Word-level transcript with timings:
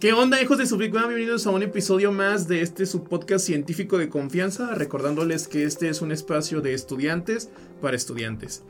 ¿Qué 0.00 0.12
onda, 0.12 0.42
hijos 0.42 0.58
de 0.58 0.66
su 0.66 0.76
Bienvenidos 0.76 1.46
a 1.46 1.50
un 1.50 1.62
episodio 1.62 2.10
más 2.12 2.48
de 2.48 2.62
este 2.62 2.86
subpodcast 2.86 3.46
científico 3.46 3.98
de 3.98 4.08
confianza, 4.08 4.74
recordándoles 4.74 5.46
que 5.46 5.64
este 5.64 5.88
es 5.88 6.02
un 6.02 6.10
espacio 6.10 6.60
de 6.60 6.74
estudiantes 6.74 7.50
para 7.80 7.96
estudiantes. 7.96 8.64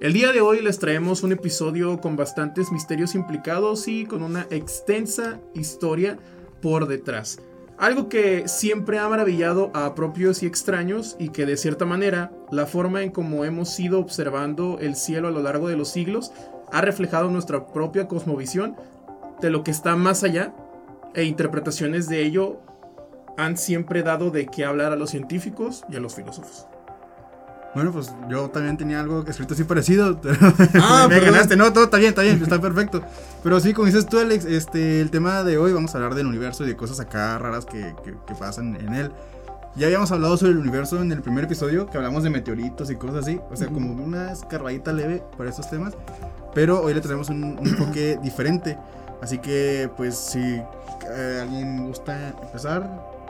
El 0.00 0.12
día 0.12 0.32
de 0.32 0.40
hoy 0.40 0.60
les 0.60 0.78
traemos 0.78 1.22
un 1.22 1.32
episodio 1.32 2.00
con 2.00 2.16
bastantes 2.16 2.70
misterios 2.70 3.14
implicados 3.14 3.88
y 3.88 4.04
con 4.04 4.22
una 4.22 4.46
extensa 4.50 5.40
historia 5.54 6.18
por 6.60 6.86
detrás. 6.86 7.38
Algo 7.76 8.08
que 8.08 8.46
siempre 8.46 8.98
ha 8.98 9.08
maravillado 9.08 9.70
a 9.74 9.94
propios 9.94 10.42
y 10.42 10.46
extraños 10.46 11.16
y 11.18 11.30
que 11.30 11.44
de 11.44 11.56
cierta 11.56 11.84
manera 11.84 12.30
la 12.52 12.66
forma 12.66 13.02
en 13.02 13.10
cómo 13.10 13.44
hemos 13.44 13.78
ido 13.80 13.98
observando 13.98 14.78
el 14.80 14.94
cielo 14.94 15.28
a 15.28 15.32
lo 15.32 15.42
largo 15.42 15.68
de 15.68 15.76
los 15.76 15.88
siglos 15.88 16.30
ha 16.70 16.80
reflejado 16.80 17.30
nuestra 17.30 17.66
propia 17.66 18.06
cosmovisión 18.06 18.76
de 19.40 19.50
lo 19.50 19.64
que 19.64 19.70
está 19.70 19.96
más 19.96 20.22
allá 20.22 20.54
e 21.14 21.24
interpretaciones 21.24 22.08
de 22.08 22.22
ello 22.22 22.60
han 23.36 23.56
siempre 23.56 24.02
dado 24.02 24.30
de 24.30 24.46
qué 24.46 24.64
hablar 24.64 24.92
a 24.92 24.96
los 24.96 25.10
científicos 25.10 25.84
y 25.88 25.96
a 25.96 26.00
los 26.00 26.14
filósofos. 26.14 26.66
Bueno, 27.74 27.90
pues 27.90 28.12
yo 28.28 28.50
también 28.50 28.76
tenía 28.76 29.00
algo 29.00 29.24
escrito 29.26 29.54
así 29.54 29.64
parecido. 29.64 30.20
ah, 30.80 31.08
me 31.08 31.18
ganaste. 31.18 31.56
No, 31.56 31.72
todo 31.72 31.84
está 31.84 31.96
bien, 31.96 32.10
está 32.10 32.22
bien, 32.22 32.40
está 32.40 32.60
perfecto. 32.60 33.02
Pero 33.42 33.58
sí, 33.58 33.72
como 33.74 33.86
dices 33.86 34.06
tú, 34.06 34.18
Alex, 34.20 34.44
este, 34.44 35.00
el 35.00 35.10
tema 35.10 35.42
de 35.42 35.58
hoy 35.58 35.72
vamos 35.72 35.92
a 35.92 35.98
hablar 35.98 36.14
del 36.14 36.28
universo 36.28 36.62
y 36.64 36.68
de 36.68 36.76
cosas 36.76 37.00
acá 37.00 37.36
raras 37.38 37.66
que, 37.66 37.94
que, 38.04 38.34
pasan 38.36 38.76
en 38.76 38.94
él. 38.94 39.10
Ya 39.74 39.86
habíamos 39.86 40.12
hablado 40.12 40.36
sobre 40.36 40.52
el 40.52 40.58
universo 40.58 41.02
en 41.02 41.10
el 41.10 41.20
primer 41.20 41.44
episodio, 41.44 41.86
que 41.86 41.96
hablamos 41.96 42.22
de 42.22 42.30
meteoritos 42.30 42.92
y 42.92 42.96
cosas 42.96 43.24
así. 43.24 43.40
O 43.50 43.56
sea, 43.56 43.66
como 43.66 43.92
una 43.92 44.30
escarbadita 44.30 44.92
leve 44.92 45.24
para 45.36 45.50
esos 45.50 45.68
temas. 45.68 45.94
Pero 46.54 46.80
hoy 46.80 46.94
le 46.94 47.00
tenemos 47.00 47.28
un, 47.28 47.58
enfoque 47.60 48.20
diferente. 48.22 48.78
Así 49.20 49.38
que, 49.38 49.90
pues, 49.96 50.16
si 50.16 50.62
eh, 51.10 51.38
alguien 51.42 51.86
gusta 51.86 52.34
empezar, 52.42 52.88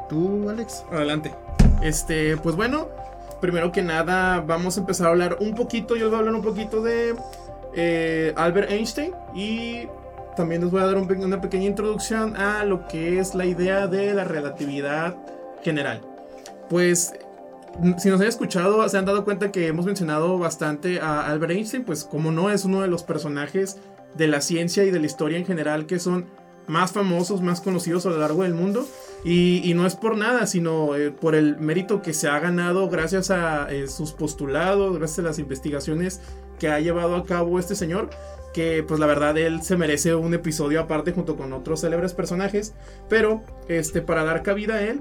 tú, 0.09 0.49
Alex. 0.49 0.85
Adelante. 0.91 1.35
Este, 1.83 2.37
pues 2.37 2.57
bueno, 2.57 2.89
primero 3.41 3.73
que 3.73 3.83
nada 3.83 4.41
vamos 4.41 4.77
a 4.77 4.81
empezar 4.81 5.09
a 5.09 5.11
hablar 5.11 5.39
un 5.41 5.55
poquito, 5.55 5.97
yo 5.97 6.05
les 6.05 6.11
voy 6.11 6.17
a 6.17 6.19
hablar 6.21 6.35
un 6.35 6.43
poquito 6.43 6.83
de 6.83 7.15
eh, 7.75 8.33
Albert 8.37 8.71
Einstein 8.71 9.13
y 9.35 9.89
también 10.37 10.63
les 10.63 10.71
voy 10.71 10.81
a 10.81 10.87
dar 10.87 10.97
una 10.97 11.41
pequeña 11.41 11.67
introducción 11.67 12.37
a 12.37 12.65
lo 12.65 12.89
que 12.89 13.19
es 13.19 13.35
la 13.35 13.45
idea 13.45 13.87
de 13.87 14.15
la 14.15 14.25
relatividad 14.25 15.17
general. 15.63 16.01
Pues 16.69 17.13
si 17.99 18.09
nos 18.09 18.21
han 18.21 18.27
escuchado, 18.27 18.89
se 18.89 18.97
han 18.97 19.05
dado 19.05 19.25
cuenta 19.25 19.51
que 19.51 19.67
hemos 19.67 19.87
mencionado 19.87 20.39
bastante 20.39 21.01
a 21.01 21.27
Albert 21.27 21.53
Einstein, 21.53 21.85
pues 21.85 22.05
como 22.05 22.31
no 22.31 22.51
es 22.51 22.65
uno 22.65 22.81
de 22.81 22.89
los 22.89 23.03
personajes 23.03 23.79
de 24.15 24.29
la 24.29 24.41
ciencia 24.41 24.85
y 24.85 24.91
de 24.91 25.01
la 25.01 25.07
historia 25.07 25.39
en 25.39 25.45
general 25.45 25.87
que 25.87 25.99
son 25.99 26.27
más 26.67 26.93
famosos, 26.93 27.41
más 27.41 27.61
conocidos 27.61 28.07
a 28.07 28.11
lo 28.11 28.19
largo 28.19 28.43
del 28.43 28.55
mundo. 28.55 28.87
Y, 29.25 29.73
no 29.75 29.87
es 29.87 29.97
por 29.97 30.19
nada, 30.19 30.47
sino 30.47 30.95
eh, 30.97 31.11
por 31.11 31.35
el 31.35 31.57
mérito 31.57 32.03
que 32.03 32.13
se 32.13 32.29
ha 32.29 32.39
ganado 32.41 32.91
gracias 32.91 33.31
a 33.31 33.73
eh, 33.73 33.89
sus 33.89 34.13
postulados, 34.13 34.99
gracias 34.99 35.21
a 35.21 35.23
las 35.23 35.39
investigaciones 35.39 36.21
que 36.59 36.69
ha 36.69 36.79
llevado 36.79 37.17
a 37.17 37.25
cabo 37.25 37.59
este 37.59 37.75
señor. 37.75 38.11
Que 38.53 38.85
pues 38.87 39.01
la 39.01 39.07
verdad 39.07 39.37
él 39.39 39.63
se 39.63 39.77
merece 39.77 40.15
un 40.15 40.35
episodio 40.35 40.81
aparte 40.81 41.13
junto 41.13 41.37
con 41.37 41.53
otros 41.53 41.81
célebres 41.81 42.13
personajes. 42.13 42.75
Pero 43.09 43.43
este, 43.69 44.03
para 44.03 44.25
dar 44.25 44.43
cabida 44.43 44.75
a 44.75 44.83
él, 44.83 45.01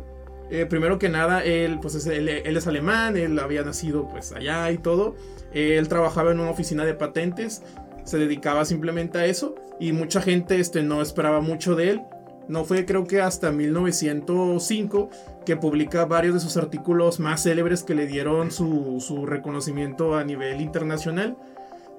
eh, 0.50 0.66
primero 0.66 0.98
que 1.00 1.10
nada, 1.10 1.44
él, 1.44 1.80
pues 1.82 1.96
es, 1.96 2.08
él, 2.08 2.30
es 2.30 2.68
alemán, 2.68 3.18
él 3.18 3.38
había 3.40 3.64
nacido 3.64 4.08
pues 4.08 4.32
allá 4.32 4.72
y 4.72 4.78
todo. 4.78 5.16
él 5.54 5.88
trabajaba 5.90 6.32
en 6.32 6.40
una 6.40 6.50
oficina 6.50 6.86
de 6.86 6.94
patentes 6.94 7.62
se 8.04 8.18
dedicaba 8.18 8.66
simplemente 8.66 9.18
a 9.18 9.26
eso 9.26 9.56
y 9.80 9.92
mucha 9.92 10.22
gente 10.22 10.60
este, 10.60 10.84
no 10.84 11.02
esperaba 11.02 11.42
mucho 11.42 11.76
de 11.76 11.92
él. 11.92 12.02
No 12.48 12.66
fue 12.66 12.86
creo 12.86 13.06
que 13.06 13.22
hasta 13.22 13.52
1905 13.52 15.10
que 15.46 15.56
publica 15.56 16.06
varios 16.06 16.36
de 16.36 16.40
sus 16.40 16.58
artículos 16.58 17.20
más 17.20 17.44
célebres 17.44 17.84
que 17.84 17.96
le 17.96 18.08
dieron 18.08 18.52
su, 18.52 19.26
reconocimiento 19.26 20.16
a 20.16 20.24
nivel 20.24 20.62
internacional. 20.62 21.38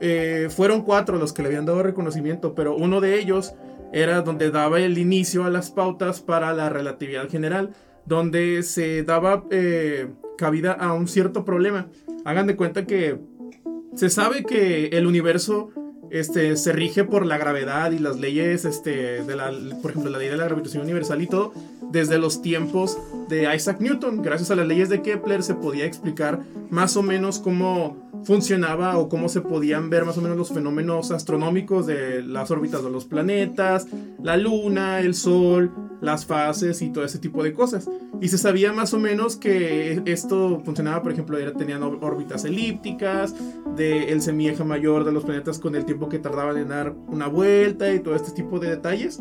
Eh, 0.01 0.49
fueron 0.51 0.83
cuatro 0.83 1.19
los 1.19 1.33
que 1.33 1.43
le 1.43 1.49
habían 1.49 1.67
dado 1.67 1.83
reconocimiento, 1.83 2.55
pero 2.55 2.77
uno 2.77 3.01
de 3.01 3.19
ellos 3.19 3.55
era 3.93 4.23
donde 4.23 4.51
daba 4.51 4.81
el 4.81 4.99
inicio 4.99 5.45
a 5.45 5.51
las 5.51 5.71
pautas 5.71 6.21
para 6.21 6.53
la 6.53 6.69
relatividad 6.69 7.29
general, 7.29 7.71
donde 8.07 8.63
se 8.63 9.03
daba 9.05 9.45
eh, 9.51 10.09
cabida 10.37 10.73
a 10.73 10.93
un 10.93 11.07
cierto 11.07 11.45
problema. 11.45 11.89
Hagan 12.25 12.47
de 12.47 12.57
cuenta 12.57 12.87
que 12.87 13.19
se 13.95 14.11
sabe 14.11 14.43
que 14.43 14.89
el 14.89 15.07
universo 15.07 15.71
este, 16.11 16.57
se 16.57 16.73
rige 16.73 17.05
por 17.05 17.27
la 17.27 17.39
gravedad 17.39 17.91
y 17.93 17.99
las 17.99 18.19
leyes, 18.19 18.65
este, 18.65 19.23
de 19.23 19.37
la, 19.37 19.53
por 19.83 19.91
ejemplo, 19.91 20.11
la 20.11 20.19
ley 20.19 20.29
de 20.29 20.37
la 20.37 20.45
gravitación 20.45 20.83
universal 20.83 21.23
y 21.23 21.27
todo, 21.27 21.53
desde 21.91 22.19
los 22.19 22.43
tiempos 22.43 22.99
de 23.29 23.55
Isaac 23.55 23.81
Newton. 23.81 24.23
Gracias 24.23 24.51
a 24.51 24.57
las 24.57 24.67
leyes 24.67 24.89
de 24.89 25.03
Kepler 25.03 25.43
se 25.43 25.55
podía 25.55 25.87
explicar 25.87 26.41
más 26.71 26.97
o 26.97 27.03
menos 27.03 27.39
cómo 27.39 28.05
funcionaba 28.25 28.99
o 28.99 29.09
cómo 29.09 29.29
se 29.29 29.41
podían 29.41 29.91
ver 29.91 30.05
más 30.05 30.17
o 30.19 30.23
menos 30.23 30.37
los 30.37 30.53
fenómenos 30.53 31.11
astronómicos 31.11 31.87
de 31.87 32.23
las 32.23 32.51
órbitas 32.51 32.83
de 32.83 32.91
los 32.91 33.05
planetas, 33.05 33.87
la 34.23 34.37
luna, 34.37 35.01
el 35.01 35.15
sol, 35.15 35.73
las 36.01 36.27
fases 36.27 36.83
y 36.83 36.91
todo 36.91 37.05
ese 37.05 37.19
tipo 37.19 37.43
de 37.43 37.53
cosas. 37.53 37.89
Y 38.21 38.29
se 38.29 38.39
sabía 38.39 38.73
más 38.73 38.95
o 38.95 38.99
menos 38.99 39.37
que 39.37 40.03
esto 40.07 40.63
funcionaba, 40.65 41.03
por 41.03 41.13
ejemplo, 41.13 41.39
tenían 41.55 41.83
órbitas 41.83 42.45
elípticas, 42.45 43.35
del 43.77 44.05
el 44.05 44.23
semieje 44.23 44.65
mayor 44.65 45.05
de 45.05 45.13
los 45.13 45.25
planetas 45.25 45.59
con 45.59 45.75
el 45.75 45.85
tiempo 45.85 45.94
que 46.09 46.19
tardaban 46.19 46.57
en 46.57 46.69
dar 46.69 46.95
una 47.09 47.27
vuelta 47.27 47.93
y 47.93 48.01
todo 48.01 48.15
este 48.15 48.33
tipo 48.33 48.59
de 48.59 48.71
detalles. 48.71 49.21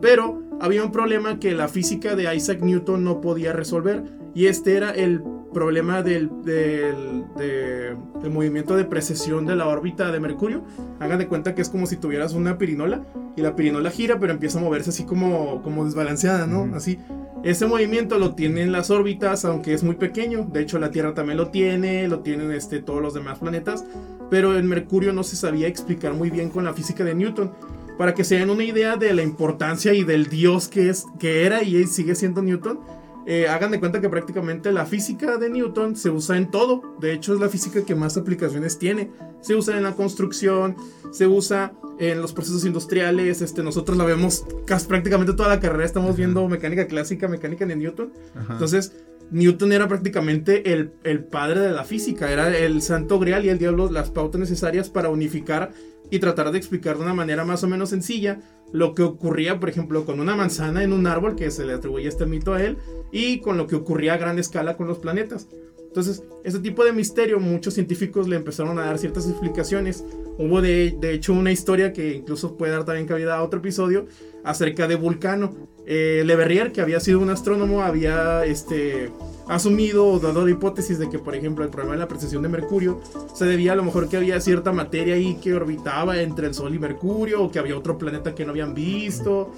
Pero 0.00 0.42
había 0.60 0.84
un 0.84 0.92
problema 0.92 1.38
que 1.38 1.52
la 1.52 1.68
física 1.68 2.16
de 2.16 2.34
Isaac 2.34 2.60
Newton 2.60 3.04
no 3.04 3.20
podía 3.20 3.52
resolver 3.52 4.02
y 4.34 4.46
este 4.46 4.76
era 4.76 4.90
el 4.90 5.22
problema 5.52 6.02
del, 6.02 6.30
del, 6.44 7.96
movimiento 8.30 8.74
de 8.74 8.84
precesión 8.84 9.44
de 9.46 9.56
la 9.56 9.68
órbita 9.68 10.10
de 10.10 10.18
Mercurio. 10.18 10.64
Hagan 11.00 11.18
de 11.18 11.28
cuenta 11.28 11.54
que 11.54 11.62
es 11.62 11.68
como 11.68 11.86
si 11.86 11.96
tuvieras 11.96 12.32
una 12.32 12.58
pirinola 12.58 13.04
y 13.36 13.42
la 13.42 13.54
pirinola 13.54 13.90
gira 13.90 14.18
pero 14.18 14.32
empieza 14.32 14.58
a 14.58 14.62
moverse 14.62 14.90
así 14.90 15.04
como, 15.04 15.62
como 15.62 15.84
desbalanceada, 15.84 16.46
¿no? 16.46 16.74
Así. 16.74 16.98
Ese 17.44 17.66
movimiento 17.66 18.18
lo 18.18 18.34
tienen 18.34 18.70
las 18.70 18.90
órbitas, 18.90 19.44
aunque 19.44 19.74
es 19.74 19.82
muy 19.82 19.96
pequeño. 19.96 20.46
De 20.52 20.60
hecho, 20.60 20.78
la 20.78 20.92
Tierra 20.92 21.12
también 21.12 21.38
lo 21.38 21.48
tiene, 21.48 22.06
lo 22.06 22.20
tienen 22.20 22.52
este, 22.52 22.80
todos 22.80 23.02
los 23.02 23.14
demás 23.14 23.40
planetas. 23.40 23.84
Pero 24.32 24.56
el 24.56 24.64
Mercurio 24.64 25.12
no 25.12 25.24
se 25.24 25.36
sabía 25.36 25.68
explicar 25.68 26.14
muy 26.14 26.30
bien 26.30 26.48
con 26.48 26.64
la 26.64 26.72
física 26.72 27.04
de 27.04 27.14
Newton. 27.14 27.52
Para 27.98 28.14
que 28.14 28.24
se 28.24 28.36
den 28.36 28.48
una 28.48 28.64
idea 28.64 28.96
de 28.96 29.12
la 29.12 29.22
importancia 29.22 29.92
y 29.92 30.04
del 30.04 30.30
dios 30.30 30.68
que, 30.68 30.88
es, 30.88 31.04
que 31.20 31.44
era 31.44 31.62
y 31.62 31.86
sigue 31.86 32.14
siendo 32.14 32.40
Newton, 32.40 32.80
eh, 33.26 33.46
hagan 33.46 33.72
de 33.72 33.78
cuenta 33.78 34.00
que 34.00 34.08
prácticamente 34.08 34.72
la 34.72 34.86
física 34.86 35.36
de 35.36 35.50
Newton 35.50 35.96
se 35.96 36.08
usa 36.08 36.38
en 36.38 36.50
todo. 36.50 36.96
De 36.98 37.12
hecho, 37.12 37.34
es 37.34 37.40
la 37.40 37.50
física 37.50 37.84
que 37.84 37.94
más 37.94 38.16
aplicaciones 38.16 38.78
tiene. 38.78 39.10
Se 39.42 39.54
usa 39.54 39.76
en 39.76 39.82
la 39.82 39.92
construcción, 39.92 40.76
se 41.10 41.26
usa 41.26 41.74
en 41.98 42.22
los 42.22 42.32
procesos 42.32 42.64
industriales. 42.64 43.42
Este, 43.42 43.62
nosotros 43.62 43.98
la 43.98 44.04
vemos 44.06 44.46
casi 44.64 44.86
prácticamente 44.86 45.34
toda 45.34 45.50
la 45.50 45.60
carrera. 45.60 45.84
Estamos 45.84 46.16
viendo 46.16 46.48
mecánica 46.48 46.86
clásica, 46.86 47.28
mecánica 47.28 47.66
de 47.66 47.76
Newton. 47.76 48.14
Entonces, 48.48 48.94
Newton 49.32 49.72
era 49.72 49.88
prácticamente 49.88 50.72
el, 50.72 50.92
el, 51.04 51.24
padre 51.24 51.60
de 51.60 51.72
la 51.72 51.84
física. 51.84 52.30
Era 52.30 52.56
el 52.56 52.82
santo 52.82 53.18
grial 53.18 53.44
y 53.44 53.48
el 53.48 53.58
diablo 53.58 53.90
las 53.90 54.10
pautas 54.10 54.40
necesarias 54.40 54.90
para 54.90 55.08
unificar 55.08 55.72
y 56.10 56.18
tratar 56.18 56.52
de 56.52 56.58
explicar 56.58 56.96
de 56.96 57.04
una 57.04 57.14
manera 57.14 57.44
más 57.44 57.64
o 57.64 57.68
menos 57.68 57.88
sencilla 57.88 58.38
lo 58.72 58.94
que 58.94 59.02
ocurría, 59.02 59.60
por 59.60 59.68
ejemplo, 59.68 60.04
con 60.04 60.20
una 60.20 60.34
manzana 60.34 60.82
en 60.82 60.92
un 60.92 61.06
árbol, 61.06 61.36
que 61.36 61.50
se 61.50 61.64
le 61.64 61.74
atribuye 61.74 62.08
este 62.08 62.26
mito 62.26 62.54
a 62.54 62.62
él, 62.62 62.78
y 63.12 63.40
con 63.40 63.56
lo 63.56 63.66
que 63.66 63.76
ocurría 63.76 64.14
a 64.14 64.18
gran 64.18 64.38
escala 64.38 64.76
con 64.76 64.86
los 64.86 64.98
planetas. 64.98 65.46
Entonces, 65.92 66.22
este 66.42 66.58
tipo 66.60 66.86
de 66.86 66.92
misterio, 66.94 67.38
muchos 67.38 67.74
científicos 67.74 68.26
le 68.26 68.36
empezaron 68.36 68.78
a 68.78 68.86
dar 68.86 68.96
ciertas 68.96 69.28
explicaciones. 69.28 70.02
Hubo 70.38 70.62
de, 70.62 70.96
hecho 71.02 71.34
una 71.34 71.52
historia 71.52 71.92
que 71.92 72.14
incluso 72.14 72.56
puede 72.56 72.72
dar 72.72 72.86
también 72.86 73.06
cabida 73.06 73.36
a 73.36 73.42
otro 73.42 73.60
episodio 73.60 74.06
acerca 74.42 74.88
de 74.88 74.94
Vulcano. 74.94 75.54
Eh, 75.84 76.22
Le 76.24 76.34
Verrier, 76.34 76.72
que 76.72 76.80
había 76.80 76.98
sido 76.98 77.20
un 77.20 77.28
astrónomo, 77.28 77.82
había 77.82 78.42
este, 78.46 79.10
asumido 79.48 80.06
o 80.06 80.18
dado 80.18 80.46
la 80.46 80.52
hipótesis 80.52 80.98
de 80.98 81.10
que, 81.10 81.18
por 81.18 81.34
ejemplo, 81.34 81.62
el 81.62 81.70
problema 81.70 81.92
de 81.92 82.00
la 82.00 82.08
precesión 82.08 82.42
de 82.42 82.48
Mercurio 82.48 83.02
se 83.34 83.44
debía 83.44 83.74
a 83.74 83.76
lo 83.76 83.82
mejor 83.82 84.08
que 84.08 84.16
había 84.16 84.40
cierta 84.40 84.72
materia 84.72 85.16
ahí 85.16 85.34
que 85.42 85.52
orbitaba 85.52 86.22
entre 86.22 86.46
el 86.46 86.54
Sol 86.54 86.74
y 86.74 86.78
Mercurio, 86.78 87.42
o 87.42 87.50
que 87.50 87.58
había 87.58 87.76
otro 87.76 87.98
planeta 87.98 88.34
que 88.34 88.46
no 88.46 88.52
habían 88.52 88.72
visto. 88.72 89.52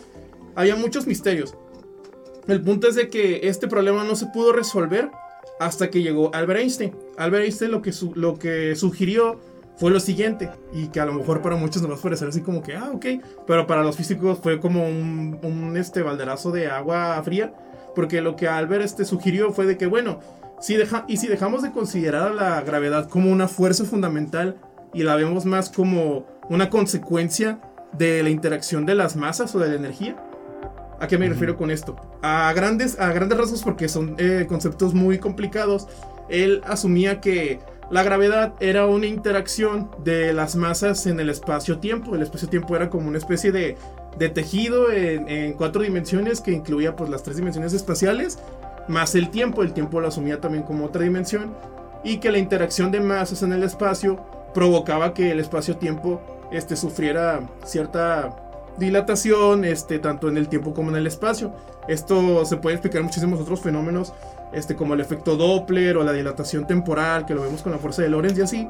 Había 0.56 0.75
muchos 0.75 1.06
misterios. 1.06 1.54
El 2.48 2.60
punto 2.60 2.88
es 2.88 2.96
de 2.96 3.08
que 3.08 3.42
este 3.44 3.69
problema 3.69 4.02
no 4.02 4.16
se 4.16 4.26
pudo 4.26 4.52
resolver 4.52 5.12
hasta 5.60 5.90
que 5.90 6.02
llegó 6.02 6.34
Albert 6.34 6.60
Einstein. 6.60 6.96
Albert 7.16 7.44
Einstein 7.44 7.70
lo 7.70 7.82
que, 7.82 7.92
lo 8.14 8.38
que 8.38 8.74
sugirió 8.76 9.40
fue 9.76 9.90
lo 9.90 9.98
siguiente, 9.98 10.50
y 10.72 10.86
que 10.86 11.00
a 11.00 11.04
lo 11.04 11.12
mejor 11.12 11.42
para 11.42 11.56
muchos 11.56 11.82
nos 11.82 11.90
va 11.90 11.96
a 11.96 12.00
parecer 12.00 12.28
así 12.28 12.42
como 12.42 12.62
que, 12.62 12.76
ah, 12.76 12.92
ok, 12.94 13.06
pero 13.44 13.66
para 13.66 13.82
los 13.82 13.96
físicos 13.96 14.38
fue 14.40 14.60
como 14.60 14.86
un, 14.86 15.40
un 15.42 15.76
este 15.76 16.02
balderazo 16.02 16.52
de 16.52 16.68
agua 16.68 17.20
fría 17.24 17.52
porque 17.94 18.20
lo 18.20 18.36
que 18.36 18.48
Albert 18.48 18.84
este, 18.84 19.04
sugirió 19.04 19.52
fue 19.52 19.66
de 19.66 19.78
que, 19.78 19.86
bueno, 19.86 20.20
si 20.60 20.76
deja, 20.76 21.04
y 21.08 21.16
si 21.16 21.28
dejamos 21.28 21.62
de 21.62 21.72
considerar 21.72 22.28
a 22.28 22.34
la 22.34 22.60
gravedad 22.62 23.08
como 23.08 23.30
una 23.30 23.48
fuerza 23.48 23.84
fundamental 23.84 24.56
y 24.92 25.02
la 25.02 25.16
vemos 25.16 25.44
más 25.44 25.70
como 25.70 26.26
una 26.48 26.70
consecuencia 26.70 27.60
de 27.92 28.22
la 28.22 28.30
interacción 28.30 28.86
de 28.86 28.94
las 28.94 29.16
masas 29.16 29.54
o 29.54 29.58
de 29.58 29.68
la 29.68 29.74
energía, 29.76 30.16
¿A 31.04 31.06
qué 31.06 31.18
me 31.18 31.28
refiero 31.28 31.54
con 31.58 31.70
esto? 31.70 31.96
A 32.22 32.50
grandes, 32.54 32.98
a 32.98 33.12
grandes 33.12 33.36
rasgos 33.36 33.62
porque 33.62 33.90
son 33.90 34.16
eh, 34.16 34.46
conceptos 34.48 34.94
muy 34.94 35.18
complicados. 35.18 35.86
Él 36.30 36.62
asumía 36.64 37.20
que 37.20 37.60
la 37.90 38.02
gravedad 38.02 38.54
era 38.58 38.86
una 38.86 39.04
interacción 39.04 39.90
de 40.02 40.32
las 40.32 40.56
masas 40.56 41.06
en 41.06 41.20
el 41.20 41.28
espacio-tiempo. 41.28 42.14
El 42.14 42.22
espacio-tiempo 42.22 42.74
era 42.74 42.88
como 42.88 43.06
una 43.08 43.18
especie 43.18 43.52
de, 43.52 43.76
de 44.18 44.30
tejido 44.30 44.90
en, 44.90 45.28
en, 45.28 45.52
cuatro 45.52 45.82
dimensiones 45.82 46.40
que 46.40 46.52
incluía 46.52 46.96
pues 46.96 47.10
las 47.10 47.22
tres 47.22 47.36
dimensiones 47.36 47.74
espaciales 47.74 48.38
más 48.88 49.14
el 49.14 49.28
tiempo. 49.28 49.62
El 49.62 49.74
tiempo 49.74 50.00
lo 50.00 50.08
asumía 50.08 50.40
también 50.40 50.64
como 50.64 50.86
otra 50.86 51.02
dimensión. 51.02 51.54
Y 52.02 52.16
que 52.16 52.32
la 52.32 52.38
interacción 52.38 52.90
de 52.90 53.00
masas 53.00 53.42
en 53.42 53.52
el 53.52 53.62
espacio 53.62 54.24
provocaba 54.54 55.12
que 55.12 55.32
el 55.32 55.40
espacio-tiempo 55.40 56.22
este, 56.50 56.76
sufriera 56.76 57.46
cierta 57.66 58.44
dilatación, 58.79 59.65
este, 59.65 59.99
tanto 59.99 60.29
en 60.29 60.37
el 60.37 60.49
tiempo 60.49 60.75
como 60.75 60.91
en 60.91 60.97
el 60.97 61.06
espacio. 61.06 61.55
Esto 61.88 62.44
se 62.44 62.56
puede 62.56 62.76
explicar 62.76 63.03
muchísimos 63.03 63.41
otros 63.41 63.61
fenómenos, 63.61 64.12
este, 64.53 64.75
como 64.75 64.94
el 64.94 65.00
efecto 65.00 65.37
Doppler 65.37 65.97
o 65.97 66.05
la 66.05 66.12
dilatación 66.12 66.67
temporal, 66.67 67.26
que 67.26 67.35
lo 67.35 67.43
vemos 67.43 67.62
con 67.62 67.73
la 67.73 67.79
fuerza 67.79 68.03
de 68.03 68.09
Lorentz 68.09 68.38
y 68.38 68.43
así. 68.43 68.69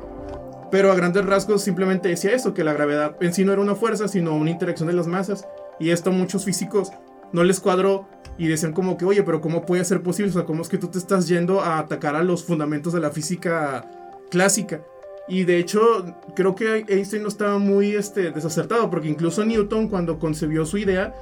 Pero 0.71 0.91
a 0.91 0.95
grandes 0.95 1.25
rasgos 1.25 1.63
simplemente 1.63 2.09
decía 2.09 2.33
eso, 2.33 2.55
que 2.55 2.65
la 2.65 2.73
gravedad 2.73 3.17
en 3.21 3.33
sí 3.33 3.45
no 3.45 3.53
era 3.53 3.63
una 3.63 3.75
fuerza, 3.75 4.09
sino 4.09 4.35
una 4.35 4.51
interacción 4.51 4.89
de 4.89 4.95
las 4.95 5.07
masas. 5.07 5.47
Y 5.79 5.91
esto 5.91 6.11
a 6.11 6.13
muchos 6.13 6.45
físicos 6.45 6.91
no 7.33 7.45
les 7.45 7.61
cuadró 7.61 8.09
y 8.39 8.49
decían 8.49 8.73
como 8.73 8.97
que, 8.97 9.05
oye, 9.05 9.23
pero 9.23 9.41
¿cómo 9.41 9.65
puede 9.65 9.85
ser 9.85 10.03
posible? 10.03 10.31
O 10.31 10.35
sea, 10.35 10.45
¿cómo 10.45 10.63
es 10.63 10.69
que 10.69 10.79
tú 10.79 10.89
te 10.89 10.99
estás 10.99 11.29
yendo 11.29 11.61
a 11.61 11.79
atacar 11.79 12.17
a 12.17 12.23
los 12.23 12.45
fundamentos 12.45 12.93
de 12.93 13.01
la 13.01 13.11
física 13.11 13.89
clásica? 14.31 14.81
Y 15.27 15.45
de 15.45 15.59
hecho, 15.59 16.05
creo 16.35 16.55
que 16.55 16.85
Einstein 16.89 17.23
no 17.23 17.29
estaba 17.29 17.59
muy 17.59 17.95
este, 17.95 18.31
desacertado, 18.31 18.91
porque 18.91 19.09
incluso 19.09 19.45
Newton, 19.45 19.89
cuando 19.89 20.19
concebió 20.19 20.67
su 20.67 20.79
idea, 20.79 21.15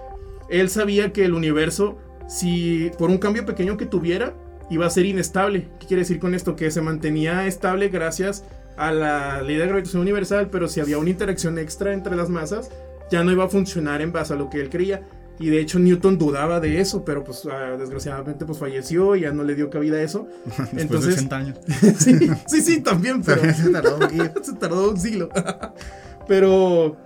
él 0.48 0.68
sabía 0.68 1.12
que 1.12 1.24
el 1.24 1.34
universo, 1.34 1.98
si 2.28 2.90
por 2.98 3.10
un 3.10 3.18
cambio 3.18 3.46
pequeño 3.46 3.76
que 3.76 3.86
tuviera, 3.86 4.34
iba 4.70 4.86
a 4.86 4.90
ser 4.90 5.06
inestable. 5.06 5.68
¿Qué 5.78 5.86
quiere 5.86 6.02
decir 6.02 6.18
con 6.18 6.34
esto? 6.34 6.56
Que 6.56 6.70
se 6.70 6.80
mantenía 6.80 7.46
estable 7.46 7.88
gracias 7.88 8.44
a 8.76 8.90
la 8.90 9.42
ley 9.42 9.56
de 9.56 9.66
gravitación 9.66 10.02
universal, 10.02 10.48
pero 10.50 10.66
si 10.66 10.80
había 10.80 10.98
una 10.98 11.10
interacción 11.10 11.58
extra 11.58 11.92
entre 11.92 12.16
las 12.16 12.28
masas, 12.28 12.70
ya 13.10 13.22
no 13.22 13.30
iba 13.30 13.44
a 13.44 13.48
funcionar 13.48 14.00
en 14.00 14.12
base 14.12 14.32
a 14.32 14.36
lo 14.36 14.50
que 14.50 14.60
él 14.60 14.70
creía. 14.70 15.02
Y 15.42 15.50
de 15.50 15.60
hecho 15.60 15.80
Newton 15.80 16.18
dudaba 16.18 16.60
de 16.60 16.80
eso, 16.80 17.04
pero 17.04 17.24
pues 17.24 17.44
uh, 17.44 17.76
desgraciadamente 17.76 18.46
pues 18.46 18.58
falleció 18.58 19.16
y 19.16 19.22
ya 19.22 19.32
no 19.32 19.42
le 19.42 19.56
dio 19.56 19.70
cabida 19.70 19.96
a 19.96 20.02
eso. 20.02 20.28
Después 20.46 20.82
Entonces, 20.82 21.16
de 21.16 21.20
80 21.26 21.36
años. 21.36 21.58
sí, 21.98 22.30
sí, 22.46 22.60
sí, 22.62 22.80
también, 22.80 23.22
pero 23.26 23.42
se 23.52 23.70
tardó, 23.70 23.98
se 24.40 24.52
tardó 24.54 24.90
un 24.90 25.00
siglo. 25.00 25.28
pero 26.28 26.96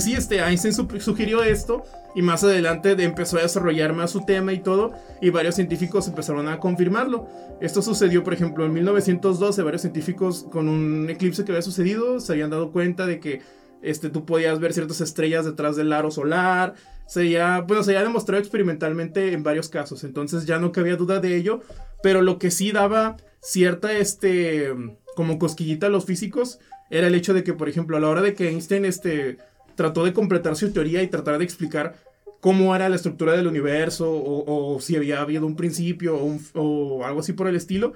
sí, 0.00 0.14
este 0.14 0.40
Einstein 0.40 0.74
sugirió 0.98 1.44
esto 1.44 1.84
y 2.16 2.22
más 2.22 2.42
adelante 2.42 2.90
empezó 3.04 3.38
a 3.38 3.42
desarrollar 3.42 3.92
más 3.92 4.10
su 4.10 4.22
tema 4.22 4.52
y 4.52 4.58
todo 4.58 4.92
y 5.20 5.30
varios 5.30 5.54
científicos 5.54 6.08
empezaron 6.08 6.48
a 6.48 6.58
confirmarlo. 6.58 7.28
Esto 7.60 7.82
sucedió, 7.82 8.24
por 8.24 8.34
ejemplo, 8.34 8.66
en 8.66 8.72
1912, 8.72 9.62
varios 9.62 9.82
científicos 9.82 10.44
con 10.50 10.68
un 10.68 11.08
eclipse 11.08 11.44
que 11.44 11.52
había 11.52 11.62
sucedido 11.62 12.18
se 12.18 12.32
habían 12.32 12.50
dado 12.50 12.72
cuenta 12.72 13.06
de 13.06 13.20
que 13.20 13.42
este, 13.82 14.10
tú 14.10 14.24
podías 14.24 14.60
ver 14.60 14.72
ciertas 14.72 15.00
estrellas 15.00 15.44
detrás 15.44 15.76
del 15.76 15.92
aro 15.92 16.10
solar, 16.10 16.74
se 17.06 17.28
ya, 17.28 17.60
bueno, 17.60 17.82
se 17.82 17.90
había 17.90 18.04
demostrado 18.04 18.40
experimentalmente 18.40 19.32
en 19.32 19.42
varios 19.42 19.68
casos, 19.68 20.04
entonces 20.04 20.46
ya 20.46 20.58
no 20.58 20.72
cabía 20.72 20.96
duda 20.96 21.20
de 21.20 21.36
ello, 21.36 21.60
pero 22.02 22.22
lo 22.22 22.38
que 22.38 22.50
sí 22.50 22.72
daba 22.72 23.16
cierta, 23.40 23.92
este, 23.92 24.72
como 25.16 25.38
cosquillita 25.38 25.86
a 25.86 25.90
los 25.90 26.04
físicos, 26.04 26.58
era 26.90 27.06
el 27.06 27.14
hecho 27.14 27.34
de 27.34 27.44
que, 27.44 27.54
por 27.54 27.68
ejemplo, 27.68 27.96
a 27.96 28.00
la 28.00 28.08
hora 28.08 28.22
de 28.22 28.34
que 28.34 28.48
Einstein, 28.48 28.84
este, 28.84 29.38
trató 29.76 30.04
de 30.04 30.12
completar 30.12 30.56
su 30.56 30.72
teoría 30.72 31.02
y 31.02 31.08
tratar 31.08 31.38
de 31.38 31.44
explicar 31.44 31.96
cómo 32.40 32.74
era 32.74 32.88
la 32.88 32.96
estructura 32.96 33.32
del 33.32 33.46
universo, 33.46 34.10
o, 34.10 34.80
si 34.80 34.96
había 34.96 35.20
habido 35.20 35.46
un 35.46 35.56
principio, 35.56 36.18
o, 36.54 37.04
algo 37.04 37.20
así 37.20 37.32
por 37.32 37.48
el 37.48 37.56
estilo, 37.56 37.92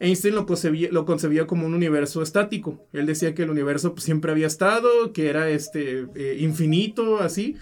Einstein 0.00 0.34
lo 0.34 0.46
concebía, 0.46 1.46
como 1.46 1.66
un 1.66 1.74
universo 1.74 2.22
estático. 2.22 2.86
Él 2.92 3.06
decía 3.06 3.34
que 3.34 3.42
el 3.42 3.50
universo 3.50 3.94
pues, 3.94 4.04
siempre 4.04 4.30
había 4.30 4.46
estado, 4.46 5.12
que 5.12 5.28
era 5.28 5.48
este, 5.48 6.06
eh, 6.14 6.36
infinito, 6.38 7.18
así, 7.18 7.56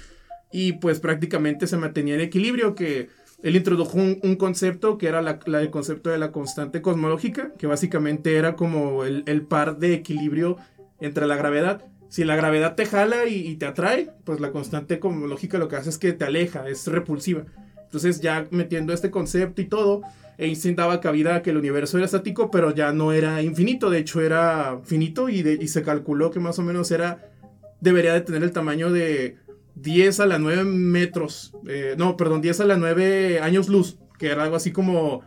y 0.52 0.74
pues 0.74 1.00
prácticamente 1.00 1.66
se 1.66 1.76
mantenía 1.76 2.14
en 2.14 2.20
equilibrio, 2.20 2.74
que 2.74 3.08
él 3.42 3.56
introdujo 3.56 3.98
un, 3.98 4.36
concepto 4.36 4.98
que 4.98 5.08
era 5.08 5.22
la, 5.22 5.38
el 5.60 5.70
concepto 5.70 6.10
de 6.10 6.18
la 6.18 6.32
constante 6.32 6.82
cosmológica, 6.82 7.52
que 7.58 7.66
básicamente 7.66 8.36
era 8.36 8.56
como 8.56 9.04
el, 9.04 9.22
el, 9.26 9.42
par 9.42 9.78
de 9.78 9.94
equilibrio 9.94 10.56
entre 11.00 11.26
la 11.26 11.36
gravedad. 11.36 11.84
Si 12.08 12.24
la 12.24 12.36
gravedad 12.36 12.74
te 12.74 12.86
jala 12.86 13.26
y, 13.26 13.46
y, 13.46 13.56
te 13.56 13.66
atrae, 13.66 14.10
pues 14.24 14.40
la 14.40 14.52
constante 14.52 14.98
cosmológica 14.98 15.58
lo 15.58 15.68
que 15.68 15.76
hace 15.76 15.90
es 15.90 15.98
que 15.98 16.12
te 16.12 16.24
aleja, 16.24 16.68
es 16.68 16.86
repulsiva. 16.86 17.44
Entonces 17.84 18.20
ya 18.20 18.46
metiendo 18.50 18.92
este 18.92 19.10
concepto 19.10 19.60
y 19.60 19.66
todo, 19.66 20.02
Einstein 20.38 20.76
daba 20.76 21.00
cabida 21.00 21.36
a 21.36 21.42
que 21.42 21.50
el 21.50 21.56
universo 21.56 21.96
era 21.96 22.06
estático, 22.06 22.50
pero 22.50 22.74
ya 22.74 22.92
no 22.92 23.12
era 23.12 23.42
infinito, 23.42 23.90
de 23.90 23.98
hecho 23.98 24.20
era 24.20 24.80
finito 24.84 25.28
y, 25.28 25.68
se 25.68 25.82
calculó 25.82 26.30
que 26.30 26.40
más 26.40 26.58
o 26.58 26.62
menos 26.62 26.90
era, 26.90 27.30
debería 27.80 28.12
de 28.12 28.20
tener 28.20 28.42
el 28.42 28.52
tamaño 28.52 28.90
de 28.90 29.36
10 29.76 30.20
a 30.20 30.26
la 30.26 30.38
9 30.38 30.64
metros, 30.64 31.54
eh, 31.66 31.94
no, 31.96 32.16
perdón, 32.16 32.42
10 32.42 32.60
a 32.60 32.64
la 32.66 32.76
9 32.76 33.40
años 33.40 33.68
luz, 33.68 33.98
que 34.18 34.28
era 34.28 34.44
algo 34.44 34.56
así 34.56 34.72
como 34.72 35.22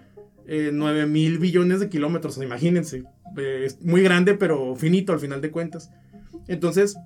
eh, 0.47 0.69
9 0.71 1.07
mil 1.07 1.39
billones 1.39 1.79
de 1.79 1.89
kilómetros, 1.89 2.37
imagínense. 2.37 3.03
Eh, 3.37 3.63
es 3.65 3.81
muy 3.81 4.01
grande, 4.01 4.35
pero 4.35 4.75
finito 4.75 5.13
al 5.13 5.19
final 5.19 5.41
de 5.41 5.51
cuentas. 5.51 5.91
Entonces, 6.47 6.97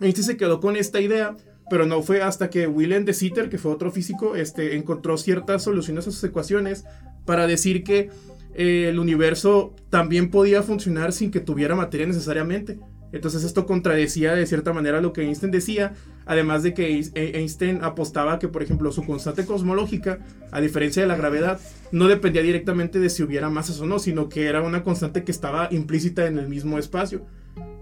Einstein 0.00 0.24
se 0.24 0.36
quedó 0.36 0.60
con 0.60 0.76
esta 0.76 1.00
idea, 1.00 1.36
pero 1.70 1.86
no 1.86 2.02
fue 2.02 2.22
hasta 2.22 2.50
que 2.50 2.66
Willem 2.66 3.04
de 3.04 3.14
Sitter, 3.14 3.48
que 3.48 3.58
fue 3.58 3.72
otro 3.72 3.90
físico, 3.90 4.36
este, 4.36 4.76
encontró 4.76 5.16
ciertas 5.16 5.62
soluciones 5.62 6.06
a 6.06 6.10
sus 6.10 6.24
ecuaciones 6.24 6.84
para 7.24 7.46
decir 7.46 7.84
que 7.84 8.10
eh, 8.54 8.88
el 8.88 8.98
universo 8.98 9.74
también 9.90 10.30
podía 10.30 10.62
funcionar 10.62 11.12
sin 11.12 11.30
que 11.30 11.40
tuviera 11.40 11.74
materia 11.74 12.06
necesariamente. 12.06 12.78
Entonces 13.12 13.44
esto 13.44 13.64
contradecía 13.64 14.34
de 14.34 14.44
cierta 14.44 14.72
manera 14.72 15.00
lo 15.00 15.12
que 15.12 15.22
Einstein 15.22 15.52
decía, 15.52 15.94
además 16.26 16.64
de 16.64 16.74
que 16.74 16.98
e-, 16.98 17.38
Einstein 17.38 17.78
apostaba 17.82 18.40
que, 18.40 18.48
por 18.48 18.62
ejemplo, 18.62 18.90
su 18.90 19.04
constante 19.04 19.46
cosmológica, 19.46 20.18
a 20.50 20.60
diferencia 20.60 21.02
de 21.02 21.08
la 21.08 21.16
gravedad, 21.16 21.60
no 21.92 22.08
dependía 22.08 22.42
directamente 22.42 22.98
de 22.98 23.08
si 23.10 23.22
hubiera 23.22 23.50
masas 23.50 23.80
o 23.80 23.86
no, 23.86 24.00
sino 24.00 24.28
que 24.28 24.46
era 24.46 24.62
una 24.62 24.82
constante 24.82 25.22
que 25.22 25.30
estaba 25.30 25.68
implícita 25.70 26.26
en 26.26 26.38
el 26.38 26.48
mismo 26.48 26.76
espacio. 26.76 27.24